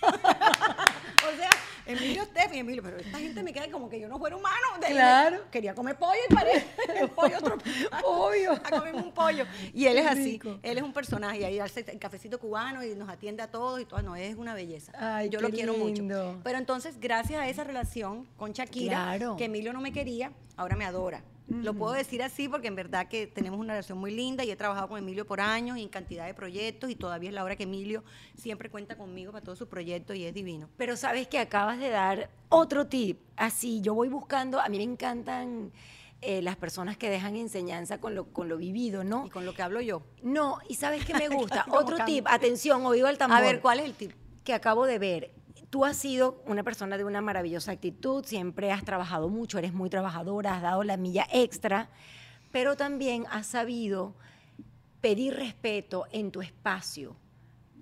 o 1.33 1.37
sea, 1.37 1.51
Emilio 1.87 2.23
Estefan 2.23 2.55
y 2.55 2.59
Emilio, 2.61 2.83
pero 2.83 2.97
esta 2.99 3.19
gente 3.19 3.43
me 3.43 3.53
queda 3.53 3.71
como 3.71 3.89
que 3.89 4.01
yo 4.01 4.09
no 4.09 4.19
fuera 4.19 4.37
humano. 4.37 4.67
De- 4.81 4.87
Claro. 4.89 5.39
Quería 5.51 5.75
comer 5.75 5.97
pollo 5.97 6.19
y 6.31 6.35
paré 6.35 6.65
el 7.01 7.09
pollo 7.11 7.41
tropical. 7.41 7.89
Obvio. 8.05 8.53
A 8.53 8.71
comerme 8.71 9.03
un 9.03 9.13
pollo. 9.13 9.45
Y 9.73 9.87
él 9.87 9.99
es 9.99 10.07
así. 10.07 10.25
rico. 10.33 10.59
Él 10.63 10.79
es 10.79 10.83
un 10.85 10.93
personaje. 10.93 11.41
Y 11.41 11.45
ahí 11.45 11.59
hace 11.59 11.85
el 11.89 11.99
cafecito 11.99 12.39
cubano 12.39 12.83
y 12.85 12.95
nos 12.95 13.09
atiende 13.09 13.43
a 13.43 13.49
todos 13.51 13.81
y 13.81 13.85
todo. 13.85 14.01
No, 14.03 14.17
es 14.17 14.37
una 14.37 14.55
belleza. 14.55 14.93
Ay, 14.99 15.29
Yo 15.29 15.39
qué 15.41 15.43
lo 15.45 15.51
quiero 15.51 15.73
lindo. 15.75 16.25
mucho. 16.33 16.41
Pero 16.43 16.59
entonces, 16.59 16.99
gracias 17.01 17.41
a 17.41 17.49
esa 17.49 17.65
relación 17.65 18.27
con 18.37 18.53
Shakira, 18.53 18.95
Claro. 19.17 19.37
que 19.37 19.45
Emilio 19.47 19.73
no 19.73 19.81
me 19.81 19.93
quería, 19.93 20.33
ahora 20.57 20.77
me 20.77 20.85
adora. 20.85 21.23
Lo 21.47 21.75
puedo 21.75 21.93
decir 21.93 22.23
así 22.23 22.49
porque 22.49 22.69
en 22.69 22.75
verdad 22.75 23.07
que 23.07 23.27
tenemos 23.27 23.61
una 23.61 23.75
relación 23.75 23.99
muy 23.99 24.11
linda 24.11 24.45
y 24.45 24.51
he 24.51 24.57
trabajado 24.57 24.89
con 24.89 24.99
Emilio 24.99 25.27
por 25.27 25.41
años 25.41 25.77
y 25.77 25.83
en 25.83 25.89
cantidad 25.89 26.27
de 26.27 26.33
proyectos 26.33 26.91
y 26.91 26.97
todavía 26.97 27.29
es 27.29 27.35
la 27.35 27.45
hora 27.45 27.55
que 27.55 27.65
Emilio 27.65 28.03
siempre 28.35 28.71
cuenta 28.71 28.97
conmigo 28.97 29.31
para 29.31 29.45
todos 29.45 29.59
sus 29.59 29.69
proyectos 29.69 30.17
y 30.17 30.25
es 30.25 30.33
divino. 30.33 30.71
Pero 30.79 30.97
sabes 30.97 31.29
que 31.29 31.39
acabas 31.39 31.79
de 31.79 31.91
dar 31.91 32.31
otro 32.49 32.87
tip. 32.87 33.21
Así, 33.37 33.81
yo 33.83 33.95
voy 33.95 34.09
buscando, 34.09 34.59
a 34.59 34.69
mí 34.69 34.79
me 34.79 34.85
encantan 34.85 35.71
eh, 36.23 36.41
las 36.41 36.57
personas 36.57 36.97
que 36.97 37.11
dejan 37.11 37.37
enseñanza 37.37 38.01
con 38.01 38.15
lo, 38.15 38.33
con 38.33 38.49
lo 38.49 38.57
vivido, 38.57 39.05
¿no? 39.05 39.27
Y 39.27 39.31
con 39.31 39.45
lo 39.45 39.53
que 39.53 39.63
hablo 39.63 39.83
yo. 39.83 40.03
No, 40.23 40.59
y 40.69 40.77
sabes 40.77 41.05
qué 41.05 41.13
me 41.15 41.29
gusta. 41.29 41.67
Otro 41.71 42.05
tip, 42.07 42.27
atención, 42.27 42.87
oído 42.87 43.07
al 43.07 43.19
tambor. 43.19 43.37
A 43.37 43.43
ver, 43.43 43.61
¿cuál 43.61 43.81
es 43.81 43.85
el 43.85 43.95
tip? 43.95 44.13
que 44.45 44.53
acabo 44.53 44.87
de 44.87 44.99
ver. 44.99 45.31
Tú 45.75 45.85
has 45.85 45.97
sido 45.97 46.41
una 46.47 46.63
persona 46.63 46.97
de 46.97 47.03
una 47.03 47.21
maravillosa 47.21 47.73
actitud, 47.73 48.25
siempre 48.25 48.71
has 48.71 48.85
trabajado 48.85 49.29
mucho, 49.29 49.59
eres 49.59 49.73
muy 49.73 49.91
trabajadora, 49.91 50.55
has 50.55 50.63
dado 50.63 50.85
la 50.85 50.97
milla 50.97 51.27
extra, 51.33 51.89
pero 52.53 52.77
también 52.77 53.25
has 53.29 53.49
sabido 53.49 54.15
pedir 55.01 55.35
respeto 55.35 56.07
en 56.13 56.31
tu 56.31 56.43
espacio, 56.43 57.17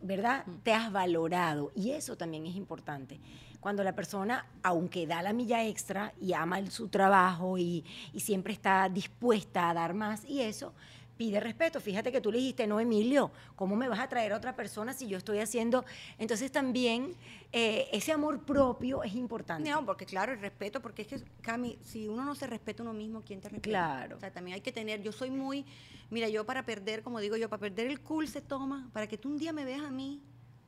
¿verdad? 0.01 0.47
Te 0.63 0.73
has 0.73 0.91
valorado 0.91 1.71
y 1.75 1.91
eso 1.91 2.17
también 2.17 2.47
es 2.47 2.57
importante. 2.57 3.21
Cuando 3.61 3.85
la 3.85 3.95
persona, 3.95 4.47
aunque 4.63 5.07
da 5.07 5.21
la 5.23 5.35
milla 5.35 5.63
extra 5.67 6.15
y 6.19 6.33
ama 6.33 6.65
su 6.71 6.89
trabajo 6.89 7.59
y, 7.59 7.85
y 8.15 8.21
siempre 8.21 8.55
está 8.55 8.89
dispuesta 8.89 9.69
a 9.69 9.75
dar 9.75 9.93
más 9.93 10.25
y 10.25 10.41
eso, 10.41 10.73
pide 11.17 11.41
respeto. 11.41 11.81
Fíjate 11.81 12.11
que 12.13 12.21
tú 12.21 12.33
le 12.33 12.39
dijiste, 12.39 12.67
no, 12.67 12.81
Emilio, 12.81 13.31
¿cómo 13.57 13.77
me 13.77 13.89
vas 13.89 14.01
a 14.01 14.09
traer 14.09 14.33
a 14.33 14.37
otra 14.37 14.55
persona 14.57 14.93
si 14.93 15.07
yo 15.07 15.19
estoy 15.19 15.39
haciendo? 15.39 15.85
Entonces 16.19 16.51
también 16.51 17.15
eh, 17.53 17.89
ese 17.93 18.13
amor 18.13 18.45
propio 18.45 19.03
es 19.03 19.15
importante. 19.15 19.69
No, 19.71 19.85
porque 19.85 20.07
claro, 20.07 20.33
el 20.33 20.41
respeto, 20.41 20.81
porque 20.81 21.03
es 21.03 21.09
que, 21.09 21.23
Cami, 21.43 21.79
si 21.83 22.09
uno 22.09 22.25
no 22.25 22.35
se 22.35 22.47
respeta 22.47 22.83
uno 22.83 22.93
mismo, 22.93 23.23
¿quién 23.23 23.41
te 23.41 23.49
respeta? 23.49 23.69
Claro. 23.69 24.17
O 24.17 24.21
sea, 24.21 24.33
también 24.33 24.55
hay 24.55 24.61
que 24.61 24.73
tener, 24.73 25.03
yo 25.03 25.13
soy 25.13 25.31
muy, 25.31 25.65
mira, 26.11 26.29
yo 26.29 26.45
para 26.45 26.65
perder, 26.65 27.03
como 27.03 27.21
digo 27.21 27.37
yo, 27.37 27.49
para 27.49 27.61
perder 27.61 27.87
el 27.87 28.01
cool 28.01 28.29
se 28.29 28.41
toma, 28.41 28.89
para 28.93 29.07
que 29.07 29.19
tú 29.19 29.29
un 29.29 29.39
día 29.39 29.53
me 29.53 29.65
veas 29.65 29.83
a 29.83 29.91
mí 29.91 30.23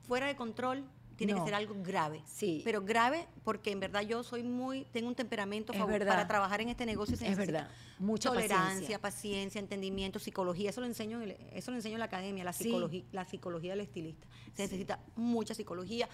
fuera 0.07 0.27
de 0.27 0.37
control, 0.37 0.85
tiene 1.17 1.33
No. 1.33 1.41
que 1.41 1.45
ser 1.47 1.55
algo 1.55 1.75
grave. 1.83 2.23
Sí. 2.27 2.61
Pero 2.65 2.83
grave 2.83 3.27
porque 3.45 3.71
en 3.71 3.81
verdad 3.81 4.03
yo 4.03 4.23
soy 4.23 4.43
muy, 4.43 4.85
tengo 4.93 5.09
un 5.09 5.15
temperamento 5.15 5.73
favor- 5.73 6.05
para 6.05 6.27
trabajar 6.27 6.61
en 6.61 6.69
este 6.69 6.87
negocio. 6.87 7.17
se 7.17 7.29
Es 7.29 7.37
verdad. 7.37 7.69
Mucha 7.99 8.29
tolerancia, 8.31 8.59
paciencia. 8.65 8.99
paciencia, 9.01 9.59
entendimiento, 9.61 10.19
psicología. 10.19 10.71
Eso 10.71 10.81
lo 10.81 10.87
enseño, 10.87 11.23
en 11.23 11.31
el- 11.31 11.37
eso 11.53 11.71
lo 11.71 11.77
enseño 11.77 11.95
en 11.95 12.01
la 12.01 12.07
academia, 12.07 12.43
la 12.45 12.53
Sí. 12.53 12.65
psicología, 12.65 13.05
la 13.13 13.25
psicología 13.25 13.71
del 13.73 13.81
estilista. 13.81 14.27
Se 14.55 14.63
necesita 14.63 14.99
mucha 15.17 15.55
psicología, 15.55 16.09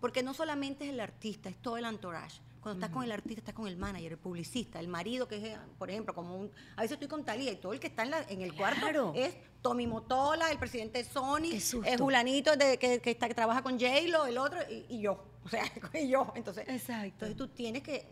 porque 0.00 0.22
no 0.22 0.32
solamente 0.34 0.84
es 0.84 0.90
el 0.90 1.00
artista, 1.00 1.48
es 1.48 1.56
todo 1.56 1.76
el 1.76 1.84
entourage. 1.84 2.40
Cuando 2.60 2.84
estás 2.84 2.94
con 2.94 3.04
el 3.04 3.12
artista, 3.12 3.40
estás 3.40 3.54
con 3.54 3.66
el 3.68 3.76
manager, 3.76 4.12
el 4.12 4.18
publicista, 4.18 4.80
el 4.80 4.88
marido, 4.88 5.28
que 5.28 5.36
es, 5.36 5.44
eh, 5.44 5.56
por 5.78 5.90
ejemplo, 5.90 6.14
como 6.14 6.36
un. 6.36 6.50
A 6.76 6.82
veces 6.82 6.92
estoy 6.96 7.08
con 7.08 7.24
Talía 7.24 7.52
y 7.52 7.56
todo 7.56 7.72
el 7.72 7.80
que 7.80 7.86
está 7.86 8.02
en, 8.02 8.10
la- 8.10 8.22
en 8.28 8.42
el 8.42 8.54
cuarto 8.54 9.12
es 9.14 9.34
Tommy 9.62 9.86
Motola, 9.86 10.50
el 10.50 10.58
presidente 10.58 10.98
de 10.98 11.04
Sony, 11.04 11.52
es 11.52 11.74
Julanito 12.00 12.56
de, 12.56 12.78
que, 12.78 13.00
que, 13.00 13.10
está, 13.12 13.28
que 13.28 13.34
trabaja 13.34 13.62
con 13.62 13.78
J-Lo, 13.78 14.26
el 14.26 14.38
otro, 14.38 14.58
y, 14.70 14.86
y 14.88 15.00
yo. 15.00 15.24
O 15.44 15.48
sea, 15.48 15.64
y 15.94 16.08
yo. 16.08 16.30
Entonces, 16.34 16.68
Exacto. 16.68 17.06
entonces 17.24 17.36
tú 17.36 17.48
tienes 17.48 17.82
que 17.82 18.04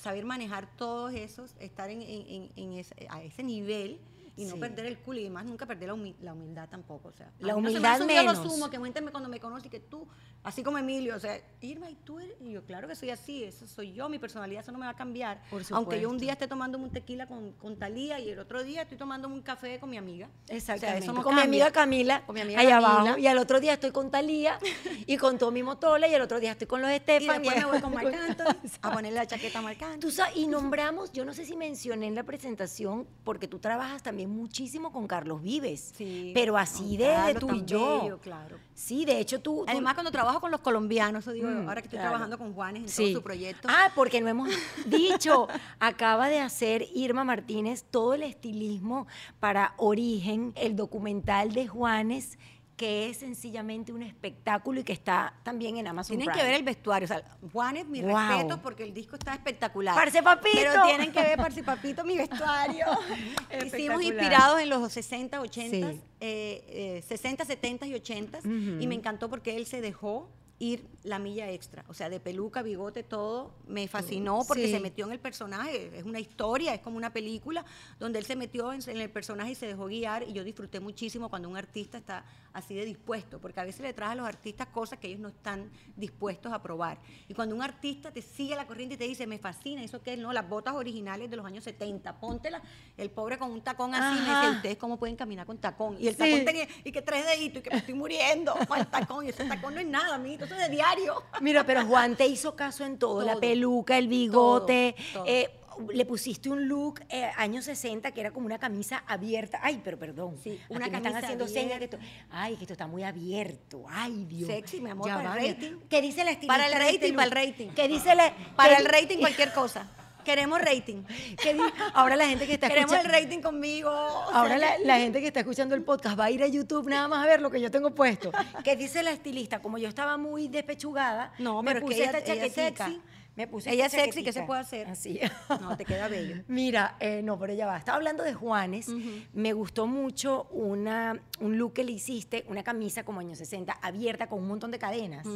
saber 0.00 0.24
manejar 0.24 0.76
todos 0.76 1.12
esos, 1.14 1.56
estar 1.58 1.90
en, 1.90 2.02
en- 2.02 2.26
en- 2.28 2.52
en 2.56 2.72
ese- 2.74 3.06
a 3.10 3.22
ese 3.22 3.42
nivel 3.42 4.00
y 4.36 4.44
no 4.46 4.54
Sí. 4.54 4.60
perder 4.60 4.86
el 4.86 4.98
culo 4.98 5.18
y 5.20 5.22
además 5.22 5.44
nunca 5.46 5.64
perder 5.66 5.88
la, 5.88 5.94
humi- 5.94 6.16
la 6.20 6.32
humildad 6.32 6.68
tampoco. 6.68 7.08
O 7.08 7.12
sea, 7.12 7.30
La 7.38 7.54
mí 7.54 7.62
no 7.62 7.68
se 7.68 7.74
me 7.74 7.78
humildad 7.78 7.98
subido 7.98 8.18
a 8.20 8.22
lo 8.24 8.32
menos. 8.32 8.52
sumo, 8.52 8.70
que 8.70 8.78
gente 8.78 9.00
me- 9.00 9.10
cuando 9.12 9.28
me 9.28 9.38
conoce 9.40 9.68
y 9.68 9.70
que 9.70 9.80
tú, 9.80 10.06
así 10.42 10.62
como 10.62 10.76
Emilio, 10.78 11.14
o 11.16 11.20
sea, 11.20 11.40
Irma, 11.60 11.88
¿y 11.90 11.94
tú 11.94 12.18
eres? 12.18 12.36
Y 12.40 12.52
yo, 12.52 12.64
claro 12.64 12.88
que 12.88 12.96
soy 12.96 13.10
así, 13.10 13.44
eso 13.44 13.66
soy 13.66 13.92
yo, 13.92 14.08
mi 14.08 14.18
personalidad, 14.18 14.62
eso 14.62 14.72
no 14.72 14.78
me 14.78 14.86
va 14.86 14.90
a 14.92 14.96
cambiar. 14.96 15.40
Aunque 15.70 16.00
yo 16.00 16.10
un 16.10 16.18
día 16.18 16.32
esté 16.32 16.48
tomando 16.48 16.78
un 16.78 16.90
tequila 16.90 17.26
con, 17.26 17.52
con 17.52 17.76
Talía 17.78 18.18
y 18.18 18.30
el 18.30 18.38
otro 18.38 18.62
día 18.64 18.82
estoy 18.82 18.98
tomando 18.98 19.28
un 19.28 19.40
café 19.42 19.78
con 19.78 19.88
mi 19.90 19.96
amiga. 19.98 20.28
Exactamente. 20.48 20.86
O 20.86 20.90
sea, 20.90 20.98
eso 20.98 21.12
no 21.12 21.22
con 21.22 21.34
mi 21.36 21.40
amiga 21.42 21.70
Camila, 21.70 22.24
Con 22.26 22.34
mi 22.34 22.40
amiga 22.40 22.60
allá 22.60 22.80
Camila. 22.80 23.00
abajo. 23.00 23.18
Y 23.18 23.26
al 23.28 23.38
otro 23.38 23.60
día 23.60 23.74
estoy 23.74 23.92
con 23.92 24.10
Talía 24.10 24.58
y 25.06 25.16
con 25.16 25.38
Tommy 25.38 25.62
Motola 25.62 26.08
y 26.08 26.14
el 26.14 26.22
otro 26.22 26.40
día 26.40 26.52
estoy 26.52 26.66
con 26.66 26.82
los 26.82 26.90
Y 26.90 26.94
Estefan. 26.94 27.40
después 27.42 27.64
me 27.64 27.70
voy 27.70 27.80
con 27.80 27.94
Marc 27.94 28.06
a 28.82 28.90
ponerle 28.92 29.18
la 29.18 29.26
chaqueta 29.26 29.60
a 29.60 29.62
Marc. 29.62 29.74
Tú 30.00 30.10
sa- 30.10 30.32
y 30.34 30.46
nombramos, 30.46 31.12
yo 31.12 31.24
no 31.24 31.32
sé 31.34 31.44
si 31.46 31.56
mencioné 31.56 32.06
en 32.06 32.14
la 32.14 32.22
presentación, 32.24 33.06
porque 33.24 33.48
tú 33.48 33.58
trabajas 33.58 34.02
también 34.02 34.23
muchísimo 34.26 34.92
con 34.92 35.06
Carlos 35.06 35.42
Vives, 35.42 35.92
Sí, 35.96 36.30
pero 36.34 36.56
así 36.56 36.96
de, 36.96 37.36
tú 37.38 37.52
y 37.54 37.64
yo. 37.64 38.00
bello, 38.02 38.18
claro. 38.18 38.56
Sí, 38.74 39.04
de 39.04 39.18
hecho 39.20 39.40
tú... 39.40 39.58
tú- 39.58 39.64
Además, 39.68 39.94
cuando 39.94 40.10
trabajo 40.10 40.40
con 40.40 40.50
los 40.50 40.60
colombianos, 40.60 41.24
digo, 41.32 41.48
Mm, 41.48 41.68
ahora 41.68 41.80
que 41.80 41.86
estoy 41.86 41.98
claro. 41.98 42.10
trabajando 42.10 42.38
con 42.38 42.52
Juanes 42.54 42.82
en 42.82 42.88
Sí. 42.88 43.04
todo 43.12 43.20
su 43.20 43.22
proyecto. 43.22 43.68
Ah, 43.70 43.90
porque 43.94 44.20
no 44.20 44.28
hemos 44.28 44.48
dicho, 44.86 45.46
acaba 45.78 46.28
de 46.28 46.40
hacer 46.40 46.86
Irma 46.94 47.24
Martínez 47.24 47.84
todo 47.90 48.14
el 48.14 48.22
estilismo 48.22 49.06
para 49.40 49.74
Origen, 49.76 50.52
el 50.56 50.76
documental 50.76 51.52
de 51.52 51.66
Juanes, 51.68 52.38
que 52.76 53.08
es 53.08 53.18
sencillamente 53.18 53.92
un 53.92 54.02
espectáculo 54.02 54.80
y 54.80 54.84
que 54.84 54.92
está 54.92 55.32
también 55.44 55.76
en 55.76 55.86
Amazon 55.86 56.16
Tienen 56.16 56.34
que 56.36 56.42
ver 56.42 56.54
el 56.54 56.64
vestuario. 56.64 57.04
O 57.04 57.08
sea, 57.08 57.22
Juanes, 57.52 57.86
mi 57.86 58.02
Wow. 58.02 58.16
respeto 58.16 58.60
porque 58.62 58.82
el 58.82 58.92
disco 58.92 59.14
está 59.14 59.32
espectacular. 59.34 59.94
Parce 59.94 60.20
Papito. 60.22 60.56
Pero 60.56 60.82
tienen 60.86 61.12
que 61.12 61.20
ver, 61.20 61.36
Parce 61.36 61.62
Papito, 61.62 62.04
mi 62.04 62.16
vestuario. 62.16 62.86
Hicimos 63.64 64.02
inspirados 64.02 64.60
en 64.60 64.68
los 64.70 64.92
60, 64.92 65.40
80, 65.40 65.92
Sí. 65.92 66.00
eh, 66.20 66.64
eh, 66.98 67.04
60, 67.06 67.44
70 67.44 67.86
y 67.86 67.94
80. 67.94 68.38
Ujú. 68.38 68.48
Y 68.80 68.86
me 68.88 68.94
encantó 68.96 69.28
porque 69.30 69.56
él 69.56 69.66
se 69.66 69.80
dejó 69.80 70.28
ir 70.60 70.86
la 71.02 71.18
milla 71.18 71.50
extra. 71.50 71.84
O 71.88 71.94
sea, 71.94 72.08
de 72.08 72.20
peluca, 72.20 72.62
bigote, 72.62 73.02
todo. 73.02 73.54
Me 73.66 73.88
fascinó 73.88 74.44
porque 74.46 74.66
Sí. 74.66 74.72
se 74.72 74.80
metió 74.80 75.06
en 75.06 75.12
el 75.12 75.18
personaje. 75.18 75.90
Es 75.98 76.04
una 76.04 76.20
historia, 76.20 76.72
es 76.74 76.80
como 76.80 76.96
una 76.96 77.12
película 77.12 77.64
donde 77.98 78.18
él 78.20 78.24
se 78.24 78.36
metió 78.36 78.72
en, 78.72 78.80
en 78.88 78.98
el 79.00 79.10
personaje 79.10 79.50
y 79.50 79.54
se 79.56 79.66
dejó 79.66 79.86
guiar. 79.86 80.22
Y 80.22 80.32
yo 80.32 80.44
disfruté 80.44 80.80
muchísimo 80.80 81.28
cuando 81.28 81.48
un 81.48 81.56
artista 81.56 81.98
está 81.98 82.24
así 82.52 82.74
de 82.74 82.84
dispuesto. 82.84 83.40
Porque 83.40 83.60
a 83.60 83.64
veces 83.64 83.80
le 83.82 83.92
traes 83.92 84.12
a 84.12 84.14
los 84.14 84.26
artistas 84.26 84.68
cosas 84.68 84.98
que 85.00 85.08
ellos 85.08 85.20
no 85.20 85.28
están 85.28 85.70
dispuestos 85.96 86.52
a 86.52 86.62
probar. 86.62 86.98
Y 87.28 87.34
cuando 87.34 87.54
un 87.56 87.62
artista 87.62 88.10
te 88.12 88.22
sigue 88.22 88.54
la 88.56 88.66
corriente 88.66 88.94
y 88.94 88.98
te 88.98 89.04
dice, 89.04 89.26
me 89.26 89.38
fascina, 89.38 89.82
eso 89.82 90.00
que 90.02 90.14
es, 90.14 90.18
no, 90.18 90.32
las 90.32 90.48
botas 90.48 90.74
originales 90.74 91.28
de 91.30 91.36
los 91.36 91.44
años 91.44 91.64
70, 91.64 92.20
póntela. 92.20 92.62
El 92.96 93.10
pobre 93.10 93.38
con 93.38 93.50
un 93.50 93.60
tacón 93.60 93.94
así, 93.94 94.20
me 94.22 94.28
dice, 94.30 94.50
¿ustedes 94.56 94.76
cómo 94.76 94.98
pueden 94.98 95.16
caminar 95.16 95.46
con 95.46 95.58
tacón? 95.58 95.96
Y 96.00 96.06
el 96.08 96.14
Sí. 96.14 96.18
tacón 96.20 96.44
tenía, 96.44 96.66
y 96.84 96.92
que 96.92 97.02
tres 97.02 97.26
deditos, 97.26 97.58
y 97.60 97.62
que 97.64 97.70
me 97.70 97.78
estoy 97.78 97.94
muriendo 97.94 98.54
con 98.68 98.78
el 98.78 98.86
tacón. 98.86 99.26
Y 99.26 99.30
ese 99.30 99.44
tacón 99.44 99.74
no 99.74 99.80
es 99.80 99.86
nada, 99.86 100.14
amiguito, 100.14 100.43
eso 100.44 100.54
de 100.54 100.68
diario. 100.68 101.22
Mira, 101.40 101.64
pero 101.64 101.84
Juan 101.86 102.16
te 102.16 102.26
hizo 102.26 102.54
caso 102.56 102.84
en 102.84 102.98
todo, 102.98 103.22
la 103.22 103.36
peluca, 103.36 103.98
el 103.98 104.08
bigote, 104.08 104.94
todo. 105.12 105.24
eh, 105.26 105.50
le 105.92 106.04
pusiste 106.04 106.48
un 106.48 106.68
look 106.68 107.00
eh, 107.08 107.30
años 107.36 107.64
60 107.64 108.12
que 108.12 108.20
era 108.20 108.30
como 108.30 108.46
una 108.46 108.58
camisa 108.58 109.02
abierta. 109.06 109.58
Ay, 109.62 109.80
pero 109.82 109.98
perdón. 109.98 110.36
Sí, 110.42 110.60
una 110.68 110.80
me 110.80 110.86
están 110.86 111.02
camisa 111.02 111.18
haciendo 111.18 111.48
señas 111.48 111.78
que 111.78 111.84
esto, 111.84 111.98
ay, 112.30 112.56
que 112.56 112.62
esto 112.62 112.74
está 112.74 112.86
muy 112.86 113.02
abierto. 113.02 113.84
Ay, 113.88 114.24
Dios. 114.24 114.48
Sexy, 114.48 114.80
mi 114.80 114.90
amor, 114.90 115.08
Ya 115.08 115.16
para 115.16 115.34
el 115.40 115.48
rating. 115.54 115.72
¿Qué 115.88 116.00
dice 116.00 116.24
la 116.24 116.30
estilista 116.30 116.54
Para 116.54 116.66
el 116.66 116.72
este 116.74 116.92
rating, 116.92 117.14
para 117.14 117.26
el 117.26 117.32
rating. 117.32 117.68
¿Qué 117.70 117.88
dice 117.88 118.14
la 118.14 118.32
Para 118.54 118.76
el 118.76 118.84
rating, 118.84 119.18
cualquier 119.20 119.52
cosa. 119.52 119.88
Queremos 120.24 120.60
rating. 120.60 121.02
Ahora 121.94 122.16
la 122.16 122.26
gente 122.26 122.46
que 122.46 122.54
está 122.54 122.68
Queremos 122.68 122.92
el 122.94 123.04
rating 123.04 123.40
conmigo. 123.40 123.90
Ahora 123.90 124.58
la, 124.58 124.78
la 124.78 124.98
gente 125.04 125.20
que 125.20 125.26
está 125.28 125.40
escuchando 125.40 125.74
el 125.74 125.82
podcast 125.82 126.18
va 126.18 126.24
a 126.24 126.30
ir 126.30 126.42
a 126.42 126.46
YouTube 126.46 126.88
nada 126.88 127.06
más 127.08 127.24
a 127.24 127.28
ver 127.28 127.40
lo 127.40 127.50
que 127.50 127.60
yo 127.60 127.70
tengo 127.70 127.94
puesto. 127.94 128.32
¿Qué 128.64 128.76
dice 128.76 129.02
la 129.02 129.12
estilista? 129.12 129.60
Como 129.60 129.78
yo 129.78 129.88
estaba 129.88 130.16
muy 130.16 130.48
despechugada, 130.48 131.32
No, 131.38 131.62
me 131.62 131.74
pero 131.74 131.78
es 131.78 131.84
que 131.84 131.86
puse 132.02 132.08
ella- 132.08 132.18
esta 132.18 132.34
chaquetica. 132.34 132.90
Sexy. 133.34 133.40
Me 133.40 133.46
puse 133.48 133.72
Ella 133.72 133.86
es 133.86 133.92
sexy, 133.92 134.22
¿qué 134.22 134.32
se 134.32 134.42
puede 134.42 134.60
hacer? 134.60 134.86
Así. 134.88 135.20
No, 135.60 135.76
te 135.76 135.84
queda 135.84 136.08
bello. 136.08 136.42
Mira, 136.48 136.96
eh, 137.00 137.22
no, 137.22 137.38
pero 137.38 137.52
ya 137.54 137.66
va. 137.66 137.78
Estaba 137.78 137.96
hablando 137.96 138.22
de 138.22 138.34
Juanes. 138.34 138.88
Me 139.32 139.52
gustó 139.52 139.86
mucho 139.86 140.44
una, 140.50 141.20
un 141.40 141.58
look 141.58 141.74
que 141.74 141.84
le 141.84 141.92
hiciste, 141.92 142.44
una 142.48 142.62
camisa 142.62 143.04
como 143.04 143.20
años 143.20 143.38
60, 143.38 143.72
abierta 143.72 144.28
con 144.28 144.40
un 144.40 144.48
montón 144.48 144.70
de 144.70 144.78
cadenas. 144.78 145.26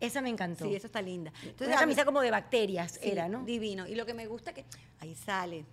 Esa 0.00 0.20
me 0.20 0.28
encantó. 0.28 0.64
Sí, 0.66 0.74
eso 0.74 0.86
está 0.86 1.02
linda. 1.02 1.32
Entonces, 1.42 1.68
una 1.68 1.78
camisa 1.78 2.04
como 2.04 2.20
de 2.20 2.30
bacterias 2.30 2.98
Sí, 3.00 3.10
era, 3.10 3.28
¿no? 3.28 3.44
Divino. 3.44 3.86
Y 3.86 3.94
lo 3.94 4.06
que 4.06 4.14
me 4.14 4.26
gusta 4.26 4.52
que 4.52 4.64
ahí 5.00 5.14
sale 5.14 5.64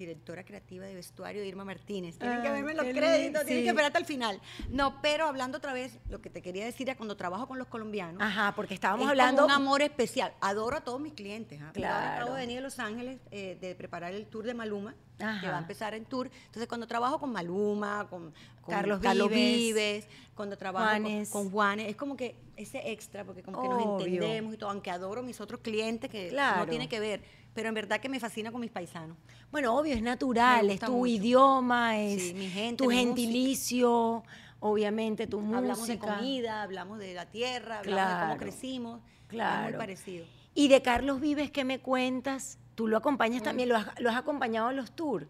directora 0.00 0.44
creativa 0.44 0.86
de 0.86 0.94
vestuario 0.94 1.44
Irma 1.44 1.64
Martínez. 1.64 2.18
Tienen 2.18 2.42
que 2.42 2.50
verme 2.50 2.74
los 2.74 2.84
qué 2.86 2.92
créditos, 2.94 3.44
tienen 3.44 3.64
que 3.64 3.68
esperar 3.70 3.88
hasta 3.88 3.98
el 3.98 4.06
final. 4.06 4.40
No, 4.70 5.00
pero 5.02 5.26
hablando 5.26 5.58
otra 5.58 5.72
vez, 5.74 5.98
lo 6.08 6.20
que 6.22 6.30
te 6.30 6.40
quería 6.42 6.64
decir 6.64 6.88
es 6.88 6.96
cuando 6.96 7.16
trabajo 7.16 7.46
con 7.46 7.58
los 7.58 7.68
colombianos. 7.68 8.22
Ajá, 8.22 8.54
porque 8.56 8.74
estábamos 8.74 9.04
es 9.04 9.10
hablando. 9.10 9.42
como 9.42 9.54
un 9.54 9.62
amor 9.62 9.82
especial. 9.82 10.32
Adoro 10.40 10.76
a 10.78 10.80
todos 10.80 11.00
mis 11.00 11.12
clientes. 11.12 11.60
¿ah? 11.62 11.72
Yo 11.74 11.86
ahora 11.86 12.00
Claro. 12.00 12.16
acabo 12.22 12.34
de 12.34 12.40
venir 12.40 12.56
de 12.56 12.62
Los 12.62 12.78
Ángeles 12.78 13.20
eh, 13.30 13.58
de 13.60 13.74
preparar 13.74 14.12
el 14.14 14.26
tour 14.26 14.44
de 14.46 14.54
Maluma, 14.54 14.94
que 15.18 15.48
va 15.48 15.56
a 15.56 15.60
empezar 15.60 15.92
en 15.94 16.06
tour. 16.06 16.30
Entonces, 16.46 16.66
cuando 16.66 16.86
trabajo 16.86 17.18
con 17.20 17.30
Maluma, 17.30 18.06
con, 18.08 18.32
con 18.62 18.72
Carlos 18.74 19.00
Vives, 19.00 19.28
Vives, 19.28 20.08
cuando 20.34 20.56
trabajo 20.56 20.86
con- 20.92 21.02
Juanes. 21.02 21.28
Con, 21.28 21.50
Juanes, 21.50 21.88
es 21.90 21.96
como 21.96 22.16
que 22.16 22.36
ese 22.56 22.90
extra, 22.90 23.24
porque 23.24 23.42
como 23.42 23.60
que 23.60 23.68
nos 23.68 24.00
entendemos 24.02 24.54
y 24.54 24.56
todo, 24.56 24.70
aunque 24.70 24.90
adoro 24.90 25.20
a 25.20 25.22
mis 25.22 25.38
otros 25.40 25.60
clientes 25.60 26.10
que 26.10 26.28
Claro. 26.28 26.60
no 26.64 26.66
tiene 26.70 26.88
que 26.88 27.00
ver, 27.00 27.22
pero 27.54 27.68
en 27.68 27.74
verdad 27.74 28.00
que 28.00 28.08
me 28.08 28.20
fascina 28.20 28.50
con 28.52 28.60
mis 28.60 28.70
paisanos. 28.70 29.16
Bueno, 29.50 29.76
obvio, 29.76 29.94
es 29.94 30.02
natural, 30.02 30.70
es 30.70 30.80
tu 30.80 30.92
mucho. 30.92 31.06
idioma, 31.06 31.98
es 31.98 32.22
Sí, 32.22 32.34
mi 32.34 32.48
gente, 32.48 32.82
tu 32.84 32.88
mi 32.90 32.96
gentilicio, 32.96 34.22
obviamente 34.60 35.26
tu 35.26 35.40
música. 35.40 35.58
Hablamos 35.58 35.86
de 35.88 35.98
comida, 35.98 36.62
hablamos 36.62 36.98
de 36.98 37.14
la 37.14 37.26
tierra, 37.26 37.78
hablamos 37.80 37.84
de 37.84 37.92
Claro. 38.14 38.26
cómo 38.28 38.36
crecimos. 38.38 39.00
Es 39.22 39.26
Claro. 39.28 39.68
muy 39.70 39.78
parecido. 39.78 40.26
Y 40.54 40.68
de 40.68 40.82
Carlos 40.82 41.20
Vives, 41.20 41.50
¿qué 41.50 41.64
me 41.64 41.80
cuentas? 41.80 42.58
Tú 42.74 42.88
lo 42.88 42.96
acompañas 42.96 43.42
también, 43.42 43.68
lo 43.68 43.76
has, 43.76 43.86
lo 44.00 44.10
has 44.10 44.16
acompañado 44.16 44.70
en 44.70 44.76
los 44.76 44.92
tours. 44.92 45.26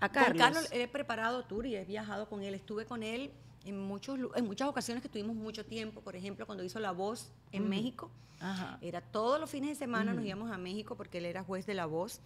A 0.00 0.08
Carlos. 0.08 0.30
Con 0.32 0.38
Carlos 0.38 0.68
he 0.72 0.88
preparado 0.88 1.44
tour 1.44 1.66
y 1.66 1.76
he 1.76 1.84
viajado 1.84 2.28
con 2.28 2.42
él. 2.42 2.54
Estuve 2.54 2.84
con 2.86 3.02
él 3.02 3.30
en, 3.64 3.78
muchos, 3.80 4.18
en 4.34 4.44
muchas 4.46 4.68
ocasiones 4.68 5.02
que 5.02 5.08
tuvimos 5.08 5.34
mucho 5.36 5.64
tiempo. 5.64 6.00
Por 6.00 6.16
ejemplo, 6.16 6.46
cuando 6.46 6.64
hizo 6.64 6.78
La 6.78 6.92
Voz 6.92 7.30
en 7.52 7.68
México. 7.68 8.10
Ajá. 8.40 8.78
Era 8.82 9.00
todos 9.00 9.40
los 9.40 9.48
fines 9.48 9.70
de 9.70 9.74
semana 9.76 10.12
nos 10.12 10.22
íbamos 10.24 10.50
a 10.50 10.58
México 10.58 10.96
porque 10.96 11.16
él 11.18 11.24
era 11.24 11.42
juez 11.44 11.64
de 11.66 11.72
La 11.72 11.86
Voz 11.86 12.20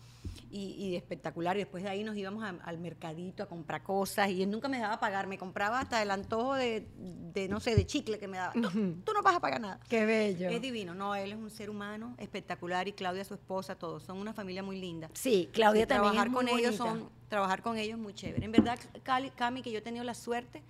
y, 0.50 0.70
y 0.72 0.96
espectacular. 0.96 1.54
Y 1.56 1.60
después 1.60 1.84
de 1.84 1.90
ahí 1.90 2.02
nos 2.02 2.16
íbamos 2.16 2.42
a- 2.42 2.56
al 2.64 2.78
mercadito 2.78 3.42
a 3.42 3.46
comprar 3.46 3.82
cosas 3.84 4.30
y 4.30 4.42
él 4.42 4.50
nunca 4.50 4.68
me 4.68 4.80
daba 4.80 4.98
pagar. 4.98 5.26
Me 5.28 5.38
compraba 5.38 5.78
hasta 5.80 6.02
el 6.02 6.10
antojo 6.10 6.54
de, 6.54 6.88
de, 6.96 7.48
no 7.48 7.60
sé, 7.60 7.76
de 7.76 7.86
chicle 7.86 8.18
que 8.18 8.26
me 8.26 8.38
daba. 8.38 8.52
No, 8.54 8.68
tú 8.70 9.12
no 9.12 9.22
vas 9.22 9.36
a 9.36 9.40
pagar 9.40 9.60
nada. 9.60 9.78
Qué 9.88 10.06
bello. 10.06 10.48
Es 10.48 10.60
divino, 10.60 10.92
no, 10.94 11.14
él 11.14 11.30
es 11.32 11.38
un 11.38 11.50
ser 11.50 11.70
humano 11.70 12.14
espectacular 12.18 12.88
y 12.88 12.92
Claudia, 12.94 13.24
su 13.24 13.34
esposa, 13.34 13.76
todos, 13.76 14.02
son 14.02 14.16
una 14.18 14.32
familia 14.32 14.62
muy 14.62 14.80
linda. 14.80 15.10
Sí, 15.12 15.48
Claudia 15.52 15.82
Sí, 15.82 15.88
también 15.88 16.12
trabajar 16.14 16.28
es 16.28 16.34
con 16.34 16.46
muy 16.46 16.60
ellos 16.60 16.78
bonita. 16.78 17.00
son 17.00 17.10
trabajar 17.28 17.62
con 17.62 17.76
ellos 17.76 17.96
es 17.98 18.02
muy 18.02 18.14
chévere. 18.14 18.44
En 18.44 18.50
verdad, 18.50 18.78
Cali- 19.04 19.30
Cami, 19.30 19.62
que 19.62 19.70
yo 19.70 19.78
he 19.78 19.82
tenido 19.82 20.02
la 20.02 20.14
suerte 20.14 20.62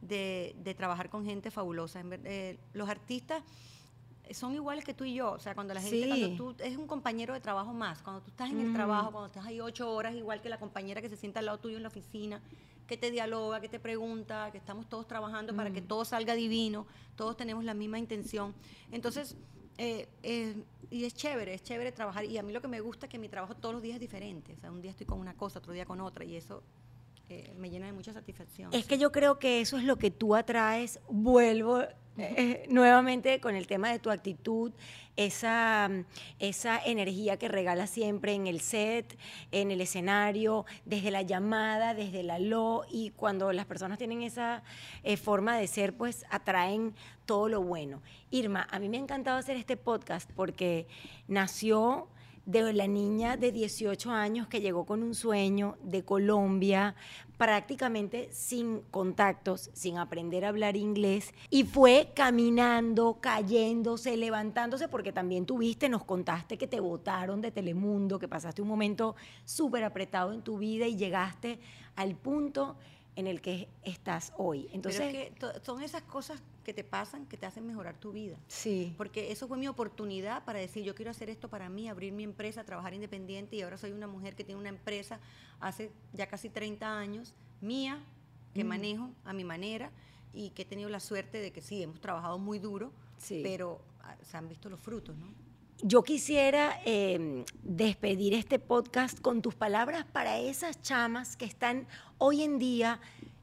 de, 0.00 0.54
de 0.62 0.74
trabajar 0.74 1.10
con 1.10 1.24
gente 1.24 1.50
fabulosa. 1.50 2.02
Eh, 2.24 2.58
los 2.74 2.88
artistas 2.88 3.42
son 4.32 4.54
iguales 4.54 4.84
que 4.84 4.92
tú 4.94 5.04
y 5.04 5.14
yo. 5.14 5.32
O 5.32 5.38
sea, 5.38 5.54
cuando 5.54 5.72
la 5.74 5.80
gente, 5.80 6.02
Sí. 6.02 6.08
cuando 6.08 6.36
tú 6.36 6.62
es 6.62 6.76
un 6.76 6.86
compañero 6.86 7.32
de 7.34 7.40
trabajo 7.40 7.72
más, 7.72 8.02
cuando 8.02 8.20
tú 8.22 8.30
estás 8.30 8.50
en 8.50 8.60
el 8.60 8.72
trabajo, 8.72 9.10
cuando 9.12 9.26
estás 9.28 9.46
ahí 9.46 9.60
ocho 9.60 9.92
horas, 9.92 10.14
igual 10.14 10.40
que 10.42 10.48
la 10.48 10.58
compañera 10.58 11.00
que 11.00 11.08
se 11.08 11.16
sienta 11.16 11.38
al 11.40 11.46
lado 11.46 11.58
tuyo 11.58 11.76
en 11.76 11.82
la 11.82 11.88
oficina, 11.88 12.40
que 12.86 12.96
te 12.96 13.10
dialoga, 13.10 13.60
que 13.60 13.68
te 13.68 13.78
pregunta, 13.80 14.50
que 14.52 14.58
estamos 14.58 14.88
todos 14.88 15.06
trabajando 15.08 15.54
para 15.56 15.72
que 15.72 15.82
todo 15.82 16.04
salga 16.04 16.34
divino, 16.34 16.86
todos 17.16 17.36
tenemos 17.36 17.64
la 17.64 17.74
misma 17.74 17.98
intención. 17.98 18.54
Entonces, 18.92 19.36
eh, 19.78 20.08
eh, 20.22 20.54
y 20.90 21.04
es 21.04 21.14
chévere, 21.14 21.54
es 21.54 21.62
chévere 21.62 21.90
trabajar. 21.92 22.24
Y 22.24 22.38
a 22.38 22.42
mí 22.42 22.52
lo 22.52 22.60
que 22.60 22.68
me 22.68 22.80
gusta 22.80 23.06
es 23.06 23.10
que 23.10 23.18
mi 23.18 23.28
trabajo 23.28 23.54
todos 23.54 23.74
los 23.74 23.82
días 23.82 23.94
es 23.96 24.00
diferente. 24.00 24.54
O 24.54 24.56
sea, 24.56 24.70
un 24.70 24.80
día 24.82 24.90
estoy 24.92 25.06
con 25.06 25.18
una 25.20 25.34
cosa, 25.34 25.58
otro 25.58 25.72
día 25.72 25.84
con 25.84 26.00
otra, 26.00 26.24
y 26.24 26.36
eso 26.36 26.62
eh, 27.28 27.52
me 27.58 27.70
llena 27.70 27.86
de 27.86 27.92
mucha 27.92 28.12
satisfacción. 28.12 28.72
Es 28.72 28.86
que 28.86 28.98
yo 28.98 29.10
creo 29.10 29.38
que 29.38 29.60
eso 29.60 29.78
es 29.78 29.84
lo 29.84 29.96
que 29.96 30.10
tú 30.10 30.34
atraes. 30.36 31.00
Vuelvo 31.08 31.82
eh, 32.18 32.64
nuevamente 32.70 33.40
con 33.40 33.56
el 33.56 33.66
tema 33.66 33.90
de 33.90 33.98
tu 33.98 34.10
actitud, 34.10 34.72
esa, 35.16 35.90
esa 36.38 36.78
energía 36.84 37.36
que 37.36 37.48
regalas 37.48 37.90
siempre 37.90 38.32
en 38.32 38.46
el 38.46 38.60
set, 38.60 39.18
en 39.52 39.70
el 39.70 39.80
escenario, 39.80 40.64
desde 40.84 41.10
la 41.10 41.22
llamada, 41.22 41.94
desde 41.94 42.22
la 42.22 42.38
lo, 42.38 42.84
y 42.90 43.10
cuando 43.10 43.52
las 43.52 43.66
personas 43.66 43.98
tienen 43.98 44.22
esa 44.22 44.62
eh, 45.02 45.16
forma 45.16 45.58
de 45.58 45.66
ser, 45.66 45.94
pues 45.94 46.24
atraen 46.30 46.94
todo 47.26 47.48
lo 47.48 47.62
bueno. 47.62 48.02
Irma, 48.30 48.66
a 48.70 48.78
mí 48.78 48.88
me 48.88 48.96
ha 48.96 49.00
encantado 49.00 49.36
hacer 49.36 49.56
este 49.56 49.76
podcast 49.76 50.30
porque 50.32 50.86
nació 51.28 52.08
de 52.46 52.72
la 52.72 52.86
niña 52.86 53.36
de 53.36 53.50
18 53.50 54.10
años 54.10 54.46
que 54.46 54.60
llegó 54.60 54.86
con 54.86 55.02
un 55.02 55.14
sueño 55.14 55.76
de 55.82 56.04
Colombia, 56.04 56.94
prácticamente 57.36 58.28
sin 58.32 58.82
contactos, 58.90 59.70
sin 59.74 59.98
aprender 59.98 60.44
a 60.44 60.48
hablar 60.48 60.76
inglés, 60.76 61.34
y 61.50 61.64
fue 61.64 62.12
caminando, 62.14 63.18
cayéndose, 63.20 64.16
levantándose, 64.16 64.88
porque 64.88 65.12
también 65.12 65.44
tuviste, 65.44 65.88
nos 65.88 66.04
contaste 66.04 66.56
que 66.56 66.68
te 66.68 66.80
votaron 66.80 67.40
de 67.40 67.50
Telemundo, 67.50 68.20
que 68.20 68.28
pasaste 68.28 68.62
un 68.62 68.68
momento 68.68 69.16
súper 69.44 69.82
apretado 69.82 70.32
en 70.32 70.42
tu 70.42 70.56
vida 70.56 70.86
y 70.86 70.96
llegaste 70.96 71.58
al 71.96 72.14
punto 72.14 72.76
en 73.16 73.26
el 73.26 73.40
que 73.40 73.68
estás 73.82 74.32
hoy. 74.36 74.68
Entonces, 74.72 75.00
Pero 75.00 75.18
es 75.18 75.30
que 75.56 75.62
son 75.64 75.82
esas 75.82 76.02
cosas 76.02 76.40
que 76.64 76.72
te 76.74 76.84
pasan 76.84 77.26
que 77.26 77.36
te 77.36 77.46
hacen 77.46 77.66
mejorar 77.66 77.96
tu 77.98 78.12
vida. 78.12 78.36
sí. 78.48 78.94
Porque 78.96 79.30
eso 79.32 79.48
fue 79.48 79.56
mi 79.56 79.68
oportunidad 79.68 80.44
para 80.44 80.58
decir, 80.58 80.84
yo 80.84 80.94
quiero 80.94 81.10
hacer 81.10 81.30
esto 81.30 81.48
para 81.48 81.68
mí, 81.68 81.88
abrir 81.88 82.12
mi 82.12 82.24
empresa, 82.24 82.64
trabajar 82.64 82.92
independiente 82.94 83.56
y 83.56 83.62
ahora 83.62 83.78
soy 83.78 83.92
una 83.92 84.06
mujer 84.06 84.34
que 84.36 84.44
tiene 84.44 84.60
una 84.60 84.68
empresa 84.68 85.18
hace 85.60 85.90
ya 86.12 86.26
casi 86.26 86.48
30 86.50 86.98
años, 86.98 87.34
mía, 87.60 88.02
que 88.54 88.64
Mm. 88.64 88.68
manejo 88.68 89.10
a 89.24 89.32
mi 89.32 89.44
manera 89.44 89.90
y 90.34 90.50
que 90.50 90.62
he 90.62 90.64
tenido 90.66 90.88
la 90.90 91.00
suerte 91.00 91.38
de 91.40 91.52
que 91.52 91.62
sí, 91.62 91.82
hemos 91.82 92.00
trabajado 92.00 92.38
muy 92.38 92.58
duro, 92.58 92.92
Sí. 93.16 93.40
pero 93.42 93.80
ah, 94.02 94.16
se 94.22 94.36
han 94.36 94.48
visto 94.48 94.68
los 94.68 94.80
frutos, 94.80 95.16
¿no? 95.16 95.26
Yo 95.82 96.02
quisiera 96.02 96.80
eh, 96.86 97.44
despedir 97.62 98.32
este 98.32 98.58
podcast 98.58 99.20
con 99.20 99.42
tus 99.42 99.54
palabras 99.54 100.06
para 100.06 100.38
esas 100.38 100.80
chamas 100.80 101.36
que 101.36 101.44
están 101.44 101.86
hoy 102.16 102.42
en 102.42 102.58
día 102.58 102.98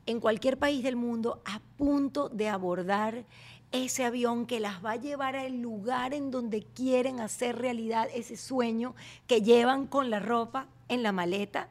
en 0.07 0.19
cualquier 0.19 0.57
país 0.57 0.81
del 0.81 0.95
mundo 0.95 1.43
a 1.45 1.59
punto 1.77 2.29
de 2.29 2.49
abordar 2.49 3.23
ese 3.71 4.03
avión 4.03 4.47
que 4.47 4.59
las 4.59 4.83
va 4.83 4.93
a 4.93 4.95
llevar 4.95 5.35
al 5.35 5.61
lugar 5.61 6.15
en 6.15 6.31
donde 6.31 6.63
quieren 6.63 7.19
hacer 7.19 7.59
realidad 7.59 8.09
ese 8.11 8.35
sueño 8.35 8.95
que 9.27 9.43
llevan 9.43 9.85
con 9.85 10.09
la 10.09 10.19
ropa 10.19 10.65
en 10.87 11.03
la 11.03 11.11
maleta 11.11 11.69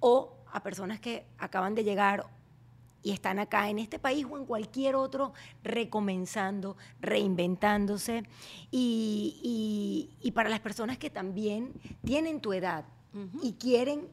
o 0.00 0.34
a 0.52 0.62
personas 0.62 1.00
que 1.00 1.24
acaban 1.38 1.74
de 1.74 1.82
llegar 1.82 2.26
y 3.04 3.12
están 3.12 3.38
acá 3.38 3.68
en 3.68 3.78
este 3.78 3.98
país 4.00 4.26
o 4.28 4.36
en 4.38 4.46
cualquier 4.46 4.96
otro 4.96 5.32
recomenzando, 5.62 6.76
reinventándose. 7.00 8.24
Y, 8.70 9.38
y- 9.42 10.26
y 10.26 10.30
para 10.32 10.48
las 10.48 10.60
personas 10.60 10.98
que 10.98 11.10
también 11.10 11.72
tienen 12.04 12.40
tu 12.40 12.52
edad 12.52 12.84
y 13.42 13.52
quieren 13.52 14.08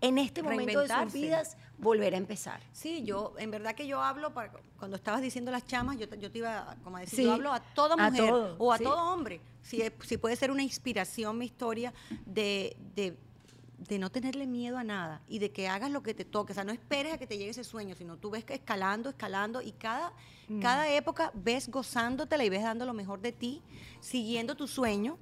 en 0.00 0.18
este 0.18 0.42
momento 0.42 0.80
de 0.80 0.88
sus 0.88 1.12
vidas 1.12 1.56
volver 1.78 2.14
a 2.14 2.18
empezar. 2.18 2.60
Sí, 2.72 3.02
yo, 3.04 3.34
en 3.38 3.50
verdad 3.50 3.74
que 3.74 3.86
yo 3.86 4.02
hablo, 4.02 4.34
para, 4.34 4.52
cuando 4.78 4.96
estabas 4.96 5.22
diciendo 5.22 5.50
las 5.50 5.64
chamas, 5.64 5.96
yo, 5.96 6.08
te- 6.08 6.18
yo 6.18 6.30
te 6.30 6.38
iba 6.38 6.70
a- 6.72 6.76
como 6.84 6.96
a 6.98 7.00
decir, 7.00 7.20
Sí, 7.20 7.24
yo 7.24 7.32
hablo 7.32 7.52
a 7.52 7.60
toda 7.60 7.94
a 7.94 8.10
mujer 8.10 8.28
todo, 8.30 8.56
o 8.58 8.72
a 8.72 8.78
sí. 8.78 8.84
todo 8.84 9.12
hombre. 9.12 9.40
Si, 9.62 9.82
si 10.04 10.16
puede 10.18 10.36
ser 10.36 10.50
una 10.50 10.62
inspiración 10.62 11.38
mi 11.38 11.46
historia 11.46 11.92
de, 12.26 12.76
de, 12.94 13.16
de 13.78 13.98
no 13.98 14.10
tenerle 14.10 14.46
miedo 14.46 14.76
a 14.76 14.84
nada 14.84 15.22
y 15.28 15.38
de 15.38 15.50
que 15.52 15.68
hagas 15.68 15.90
lo 15.90 16.02
que 16.02 16.12
te 16.14 16.24
toque. 16.24 16.52
O 16.52 16.54
sea, 16.54 16.64
no 16.64 16.72
esperes 16.72 17.12
a 17.14 17.18
que 17.18 17.26
te 17.26 17.38
llegue 17.38 17.50
ese 17.50 17.62
sueño, 17.64 17.94
sino 17.94 18.16
tú 18.16 18.30
ves 18.30 18.44
que 18.44 18.54
escalando, 18.54 19.08
escalando 19.10 19.62
y 19.62 19.72
cada, 19.72 20.12
Mm. 20.48 20.60
cada 20.60 20.88
época 20.90 21.30
ves 21.34 21.68
gozándotela 21.68 22.42
y 22.44 22.48
ves 22.48 22.62
dando 22.62 22.84
lo 22.86 22.94
mejor 22.94 23.20
de 23.20 23.32
ti, 23.32 23.62
siguiendo 24.00 24.54
tu 24.56 24.66
sueño. 24.66 25.18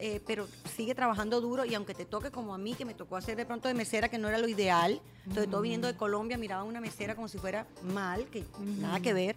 eh, 0.00 0.22
pero 0.26 0.48
sigue 0.74 0.94
trabajando 0.94 1.42
duro 1.42 1.66
y 1.66 1.74
aunque 1.74 1.92
te 1.92 2.06
toque 2.06 2.30
como 2.30 2.54
a 2.54 2.58
mí, 2.58 2.72
que 2.72 2.86
me 2.86 2.94
tocó 2.94 3.14
hacer 3.16 3.36
de 3.36 3.44
pronto 3.44 3.68
de 3.68 3.74
mesera, 3.74 4.08
que 4.08 4.16
no 4.16 4.26
era 4.26 4.38
lo 4.38 4.48
ideal, 4.48 5.02
sobre 5.34 5.46
todo 5.48 5.60
viniendo 5.60 5.86
de 5.86 5.94
Colombia, 5.98 6.38
miraba 6.38 6.64
una 6.64 6.80
mesera 6.80 7.14
como 7.14 7.28
si 7.28 7.36
fuera 7.36 7.66
mal, 7.82 8.24
que 8.30 8.46
nada 8.80 9.00
que 9.00 9.12
ver. 9.12 9.36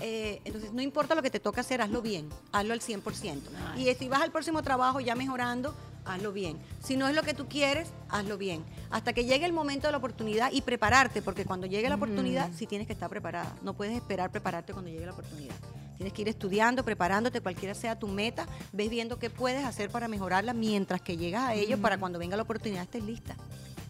Eh, 0.00 0.40
entonces, 0.44 0.72
no 0.72 0.82
importa 0.82 1.14
lo 1.14 1.22
que 1.22 1.30
te 1.30 1.38
toque 1.38 1.60
hacer, 1.60 1.80
hazlo 1.80 2.02
bien, 2.02 2.28
hazlo 2.50 2.72
al 2.72 2.80
100%. 2.80 3.48
Ay. 3.72 3.88
Y 3.88 3.94
si 3.94 4.08
vas 4.08 4.22
al 4.22 4.32
próximo 4.32 4.62
trabajo 4.64 4.98
ya 4.98 5.14
mejorando, 5.14 5.72
hazlo 6.04 6.32
bien. 6.32 6.58
Si 6.82 6.96
no 6.96 7.08
es 7.08 7.14
lo 7.14 7.22
que 7.22 7.34
tú 7.34 7.46
quieres, 7.48 7.88
hazlo 8.08 8.38
bien. 8.38 8.64
Hasta 8.90 9.12
que 9.12 9.24
llegue 9.24 9.46
el 9.46 9.52
momento 9.52 9.86
de 9.88 9.92
la 9.92 9.98
oportunidad 9.98 10.52
y 10.52 10.60
prepararte, 10.62 11.22
porque 11.22 11.44
cuando 11.44 11.66
llegue 11.66 11.88
la 11.88 11.96
oportunidad, 11.96 12.50
sí 12.54 12.66
tienes 12.66 12.86
que 12.86 12.92
estar 12.92 13.10
preparada. 13.10 13.54
No 13.62 13.74
puedes 13.74 13.94
esperar 13.94 14.30
prepararte 14.30 14.72
cuando 14.72 14.90
llegue 14.90 15.06
la 15.06 15.12
oportunidad. 15.12 15.54
Tienes 15.96 16.12
que 16.12 16.22
ir 16.22 16.28
estudiando, 16.28 16.84
preparándote, 16.84 17.40
cualquiera 17.40 17.74
sea 17.74 17.98
tu 17.98 18.08
meta, 18.08 18.46
ves 18.72 18.90
viendo 18.90 19.18
qué 19.18 19.30
puedes 19.30 19.64
hacer 19.64 19.90
para 19.90 20.08
mejorarla 20.08 20.52
mientras 20.52 21.00
que 21.00 21.16
llegas 21.16 21.44
a 21.44 21.54
ello, 21.54 21.80
para 21.80 21.98
cuando 21.98 22.18
venga 22.18 22.36
la 22.36 22.42
oportunidad 22.42 22.82
estés 22.82 23.04
lista. 23.04 23.36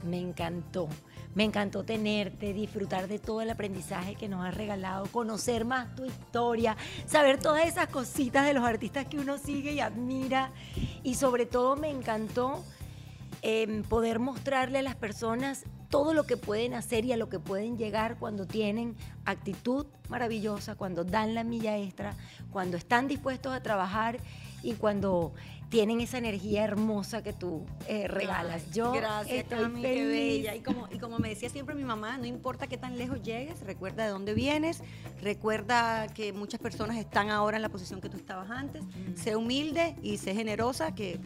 Me 0.04 0.20
encantó. 0.20 0.88
Me 1.34 1.44
encantó 1.44 1.84
tenerte, 1.84 2.52
disfrutar 2.52 3.08
de 3.08 3.18
todo 3.18 3.40
el 3.40 3.50
aprendizaje 3.50 4.14
que 4.14 4.28
nos 4.28 4.44
has 4.44 4.54
regalado, 4.54 5.06
conocer 5.06 5.64
más 5.64 5.94
tu 5.96 6.04
historia, 6.04 6.76
saber 7.06 7.40
todas 7.40 7.66
esas 7.66 7.88
cositas 7.88 8.46
de 8.46 8.54
los 8.54 8.64
artistas 8.64 9.06
que 9.06 9.18
uno 9.18 9.38
sigue 9.38 9.72
y 9.72 9.80
admira. 9.80 10.52
Y 11.02 11.14
sobre 11.14 11.46
todo 11.46 11.76
me 11.76 11.90
encantó 11.90 12.64
em, 13.42 13.82
poder 13.82 14.20
mostrarle 14.20 14.78
a 14.78 14.82
las 14.82 14.94
personas 14.94 15.64
todo 15.90 16.14
lo 16.14 16.24
que 16.24 16.36
pueden 16.36 16.74
hacer 16.74 17.04
y 17.04 17.12
a 17.12 17.16
lo 17.16 17.28
que 17.28 17.38
pueden 17.38 17.78
llegar 17.78 18.16
cuando 18.18 18.46
tienen 18.46 18.96
actitud 19.24 19.86
maravillosa, 20.08 20.74
cuando 20.74 21.04
dan 21.04 21.34
la 21.34 21.44
milla 21.44 21.78
extra, 21.78 22.16
cuando 22.50 22.76
están 22.76 23.06
dispuestos 23.06 23.52
a 23.52 23.62
trabajar 23.62 24.18
y 24.64 24.72
cuando 24.74 25.34
tienen 25.68 26.00
esa 26.00 26.18
energía 26.18 26.64
hermosa 26.64 27.22
que 27.22 27.32
tú 27.32 27.64
eh, 27.88 28.08
regalas. 28.08 28.62
Ay, 28.66 28.72
Yo 28.72 28.92
gracias, 28.92 29.38
estoy 29.38 29.58
Cami, 29.58 29.82
qué 29.82 30.06
bella. 30.06 30.54
Y 30.54 30.60
como, 30.60 30.88
y 30.90 30.98
como 30.98 31.18
me 31.18 31.28
decía 31.28 31.48
siempre 31.48 31.74
mi 31.74 31.84
mamá, 31.84 32.18
no 32.18 32.26
importa 32.26 32.66
qué 32.66 32.76
tan 32.76 32.96
lejos 32.98 33.22
llegues, 33.22 33.60
recuerda 33.60 34.04
de 34.04 34.10
dónde 34.10 34.34
vienes, 34.34 34.82
recuerda 35.22 36.08
que 36.08 36.32
muchas 36.32 36.60
personas 36.60 36.96
están 36.96 37.30
ahora 37.30 37.56
en 37.56 37.62
la 37.62 37.68
posición 37.68 38.00
que 38.00 38.08
tú 38.08 38.16
estabas 38.16 38.50
antes. 38.50 38.82
Mm. 38.84 39.16
Sé 39.16 39.36
humilde 39.36 39.96
y 40.02 40.18
sé 40.18 40.34
generosa, 40.34 40.94
que 40.94 41.20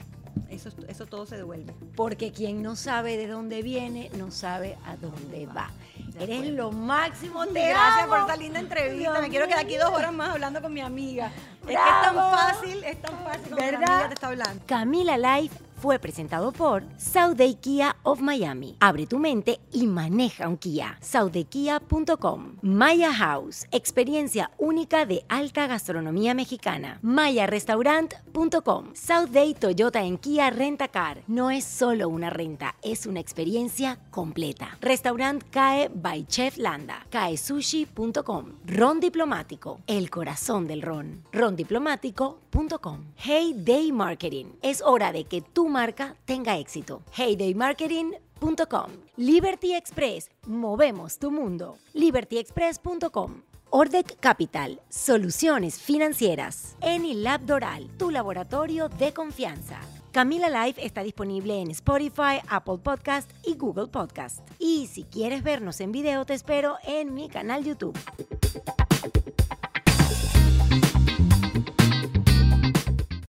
eso, 0.50 0.70
eso 0.88 1.06
todo 1.06 1.26
se 1.26 1.36
devuelve. 1.36 1.74
Porque 1.96 2.32
quien 2.32 2.62
no 2.62 2.76
sabe 2.76 3.16
de 3.16 3.26
dónde 3.26 3.62
viene, 3.62 4.10
no 4.16 4.30
sabe 4.30 4.76
a 4.86 4.96
dónde 4.96 5.46
va. 5.46 5.70
Eres 6.18 6.46
lo 6.50 6.72
máximo, 6.72 7.46
te 7.46 7.68
Gracias 7.68 8.04
amo. 8.04 8.08
por 8.10 8.18
esta 8.20 8.36
linda 8.36 8.58
entrevista. 8.58 9.10
Dios 9.12 9.20
me 9.22 9.28
quiero 9.28 9.46
quedar 9.46 9.60
aquí 9.60 9.76
dos 9.76 9.90
horas 9.90 10.12
más 10.12 10.30
hablando 10.30 10.60
con 10.60 10.72
mi 10.72 10.80
amiga. 10.80 11.30
Es 11.62 11.66
que 11.66 11.72
es 11.74 12.02
tan 12.02 12.14
fácil, 12.14 12.84
es 12.84 13.02
tan 13.02 13.18
fácil 13.24 13.54
¿Verdad? 13.54 13.82
amiga 13.82 14.08
te 14.08 14.14
está 14.14 14.26
hablando. 14.28 14.62
Camila 14.66 15.16
Life 15.18 15.54
fue 15.80 15.98
presentado 15.98 16.52
por 16.52 16.82
Sauday 16.96 17.54
Kia 17.54 17.96
of 18.02 18.20
Miami. 18.20 18.76
Abre 18.80 19.06
tu 19.06 19.18
mente 19.18 19.60
y 19.72 19.86
maneja 19.86 20.48
un 20.48 20.56
Kia. 20.56 20.98
SaudayKia.com. 21.00 22.56
Maya 22.62 23.12
House, 23.12 23.66
experiencia 23.70 24.50
única 24.58 25.06
de 25.06 25.24
alta 25.28 25.66
gastronomía 25.66 26.34
mexicana. 26.34 26.98
MayaRestaurant.com. 27.02 28.90
Sauday 28.94 29.54
Toyota 29.54 30.02
en 30.02 30.18
Kia 30.18 30.50
Renta 30.50 30.88
Car. 30.88 31.22
No 31.26 31.50
es 31.50 31.64
solo 31.64 32.08
una 32.08 32.30
renta, 32.30 32.74
es 32.82 33.06
una 33.06 33.20
experiencia 33.20 33.98
completa. 34.10 34.76
Restaurant 34.80 35.42
CAE 35.50 35.90
by 35.94 36.26
Chef 36.26 36.56
Landa. 36.58 37.06
CAESushi.com. 37.10 38.52
Ron 38.66 39.00
Diplomático, 39.00 39.80
el 39.86 40.10
corazón 40.10 40.66
del 40.66 40.82
ron. 40.82 41.22
Rondiplomático.com. 41.32 43.04
Hey 43.16 43.54
Day 43.56 43.92
Marketing. 43.92 44.46
Es 44.62 44.82
hora 44.82 45.12
de 45.12 45.24
que 45.24 45.42
marca 45.68 46.16
tenga 46.24 46.58
éxito. 46.58 47.02
HeyDayMarketing.com 47.16 48.90
Liberty 49.16 49.74
Express, 49.74 50.30
movemos 50.46 51.18
tu 51.18 51.30
mundo. 51.30 51.76
LibertyExpress.com 51.94 53.42
Ordec 53.70 54.18
Capital, 54.18 54.80
soluciones 54.88 55.80
financieras. 55.80 56.76
Enilab 56.80 57.44
Doral, 57.44 57.88
tu 57.98 58.10
laboratorio 58.10 58.88
de 58.88 59.12
confianza. 59.12 59.78
Camila 60.12 60.48
Live 60.48 60.82
está 60.84 61.02
disponible 61.02 61.60
en 61.60 61.70
Spotify, 61.72 62.40
Apple 62.48 62.78
Podcast 62.82 63.30
y 63.44 63.56
Google 63.56 63.88
Podcast. 63.88 64.40
Y 64.58 64.86
si 64.86 65.04
quieres 65.04 65.42
vernos 65.42 65.80
en 65.80 65.92
video, 65.92 66.24
te 66.24 66.34
espero 66.34 66.76
en 66.84 67.12
mi 67.12 67.28
canal 67.28 67.62
YouTube. 67.62 67.98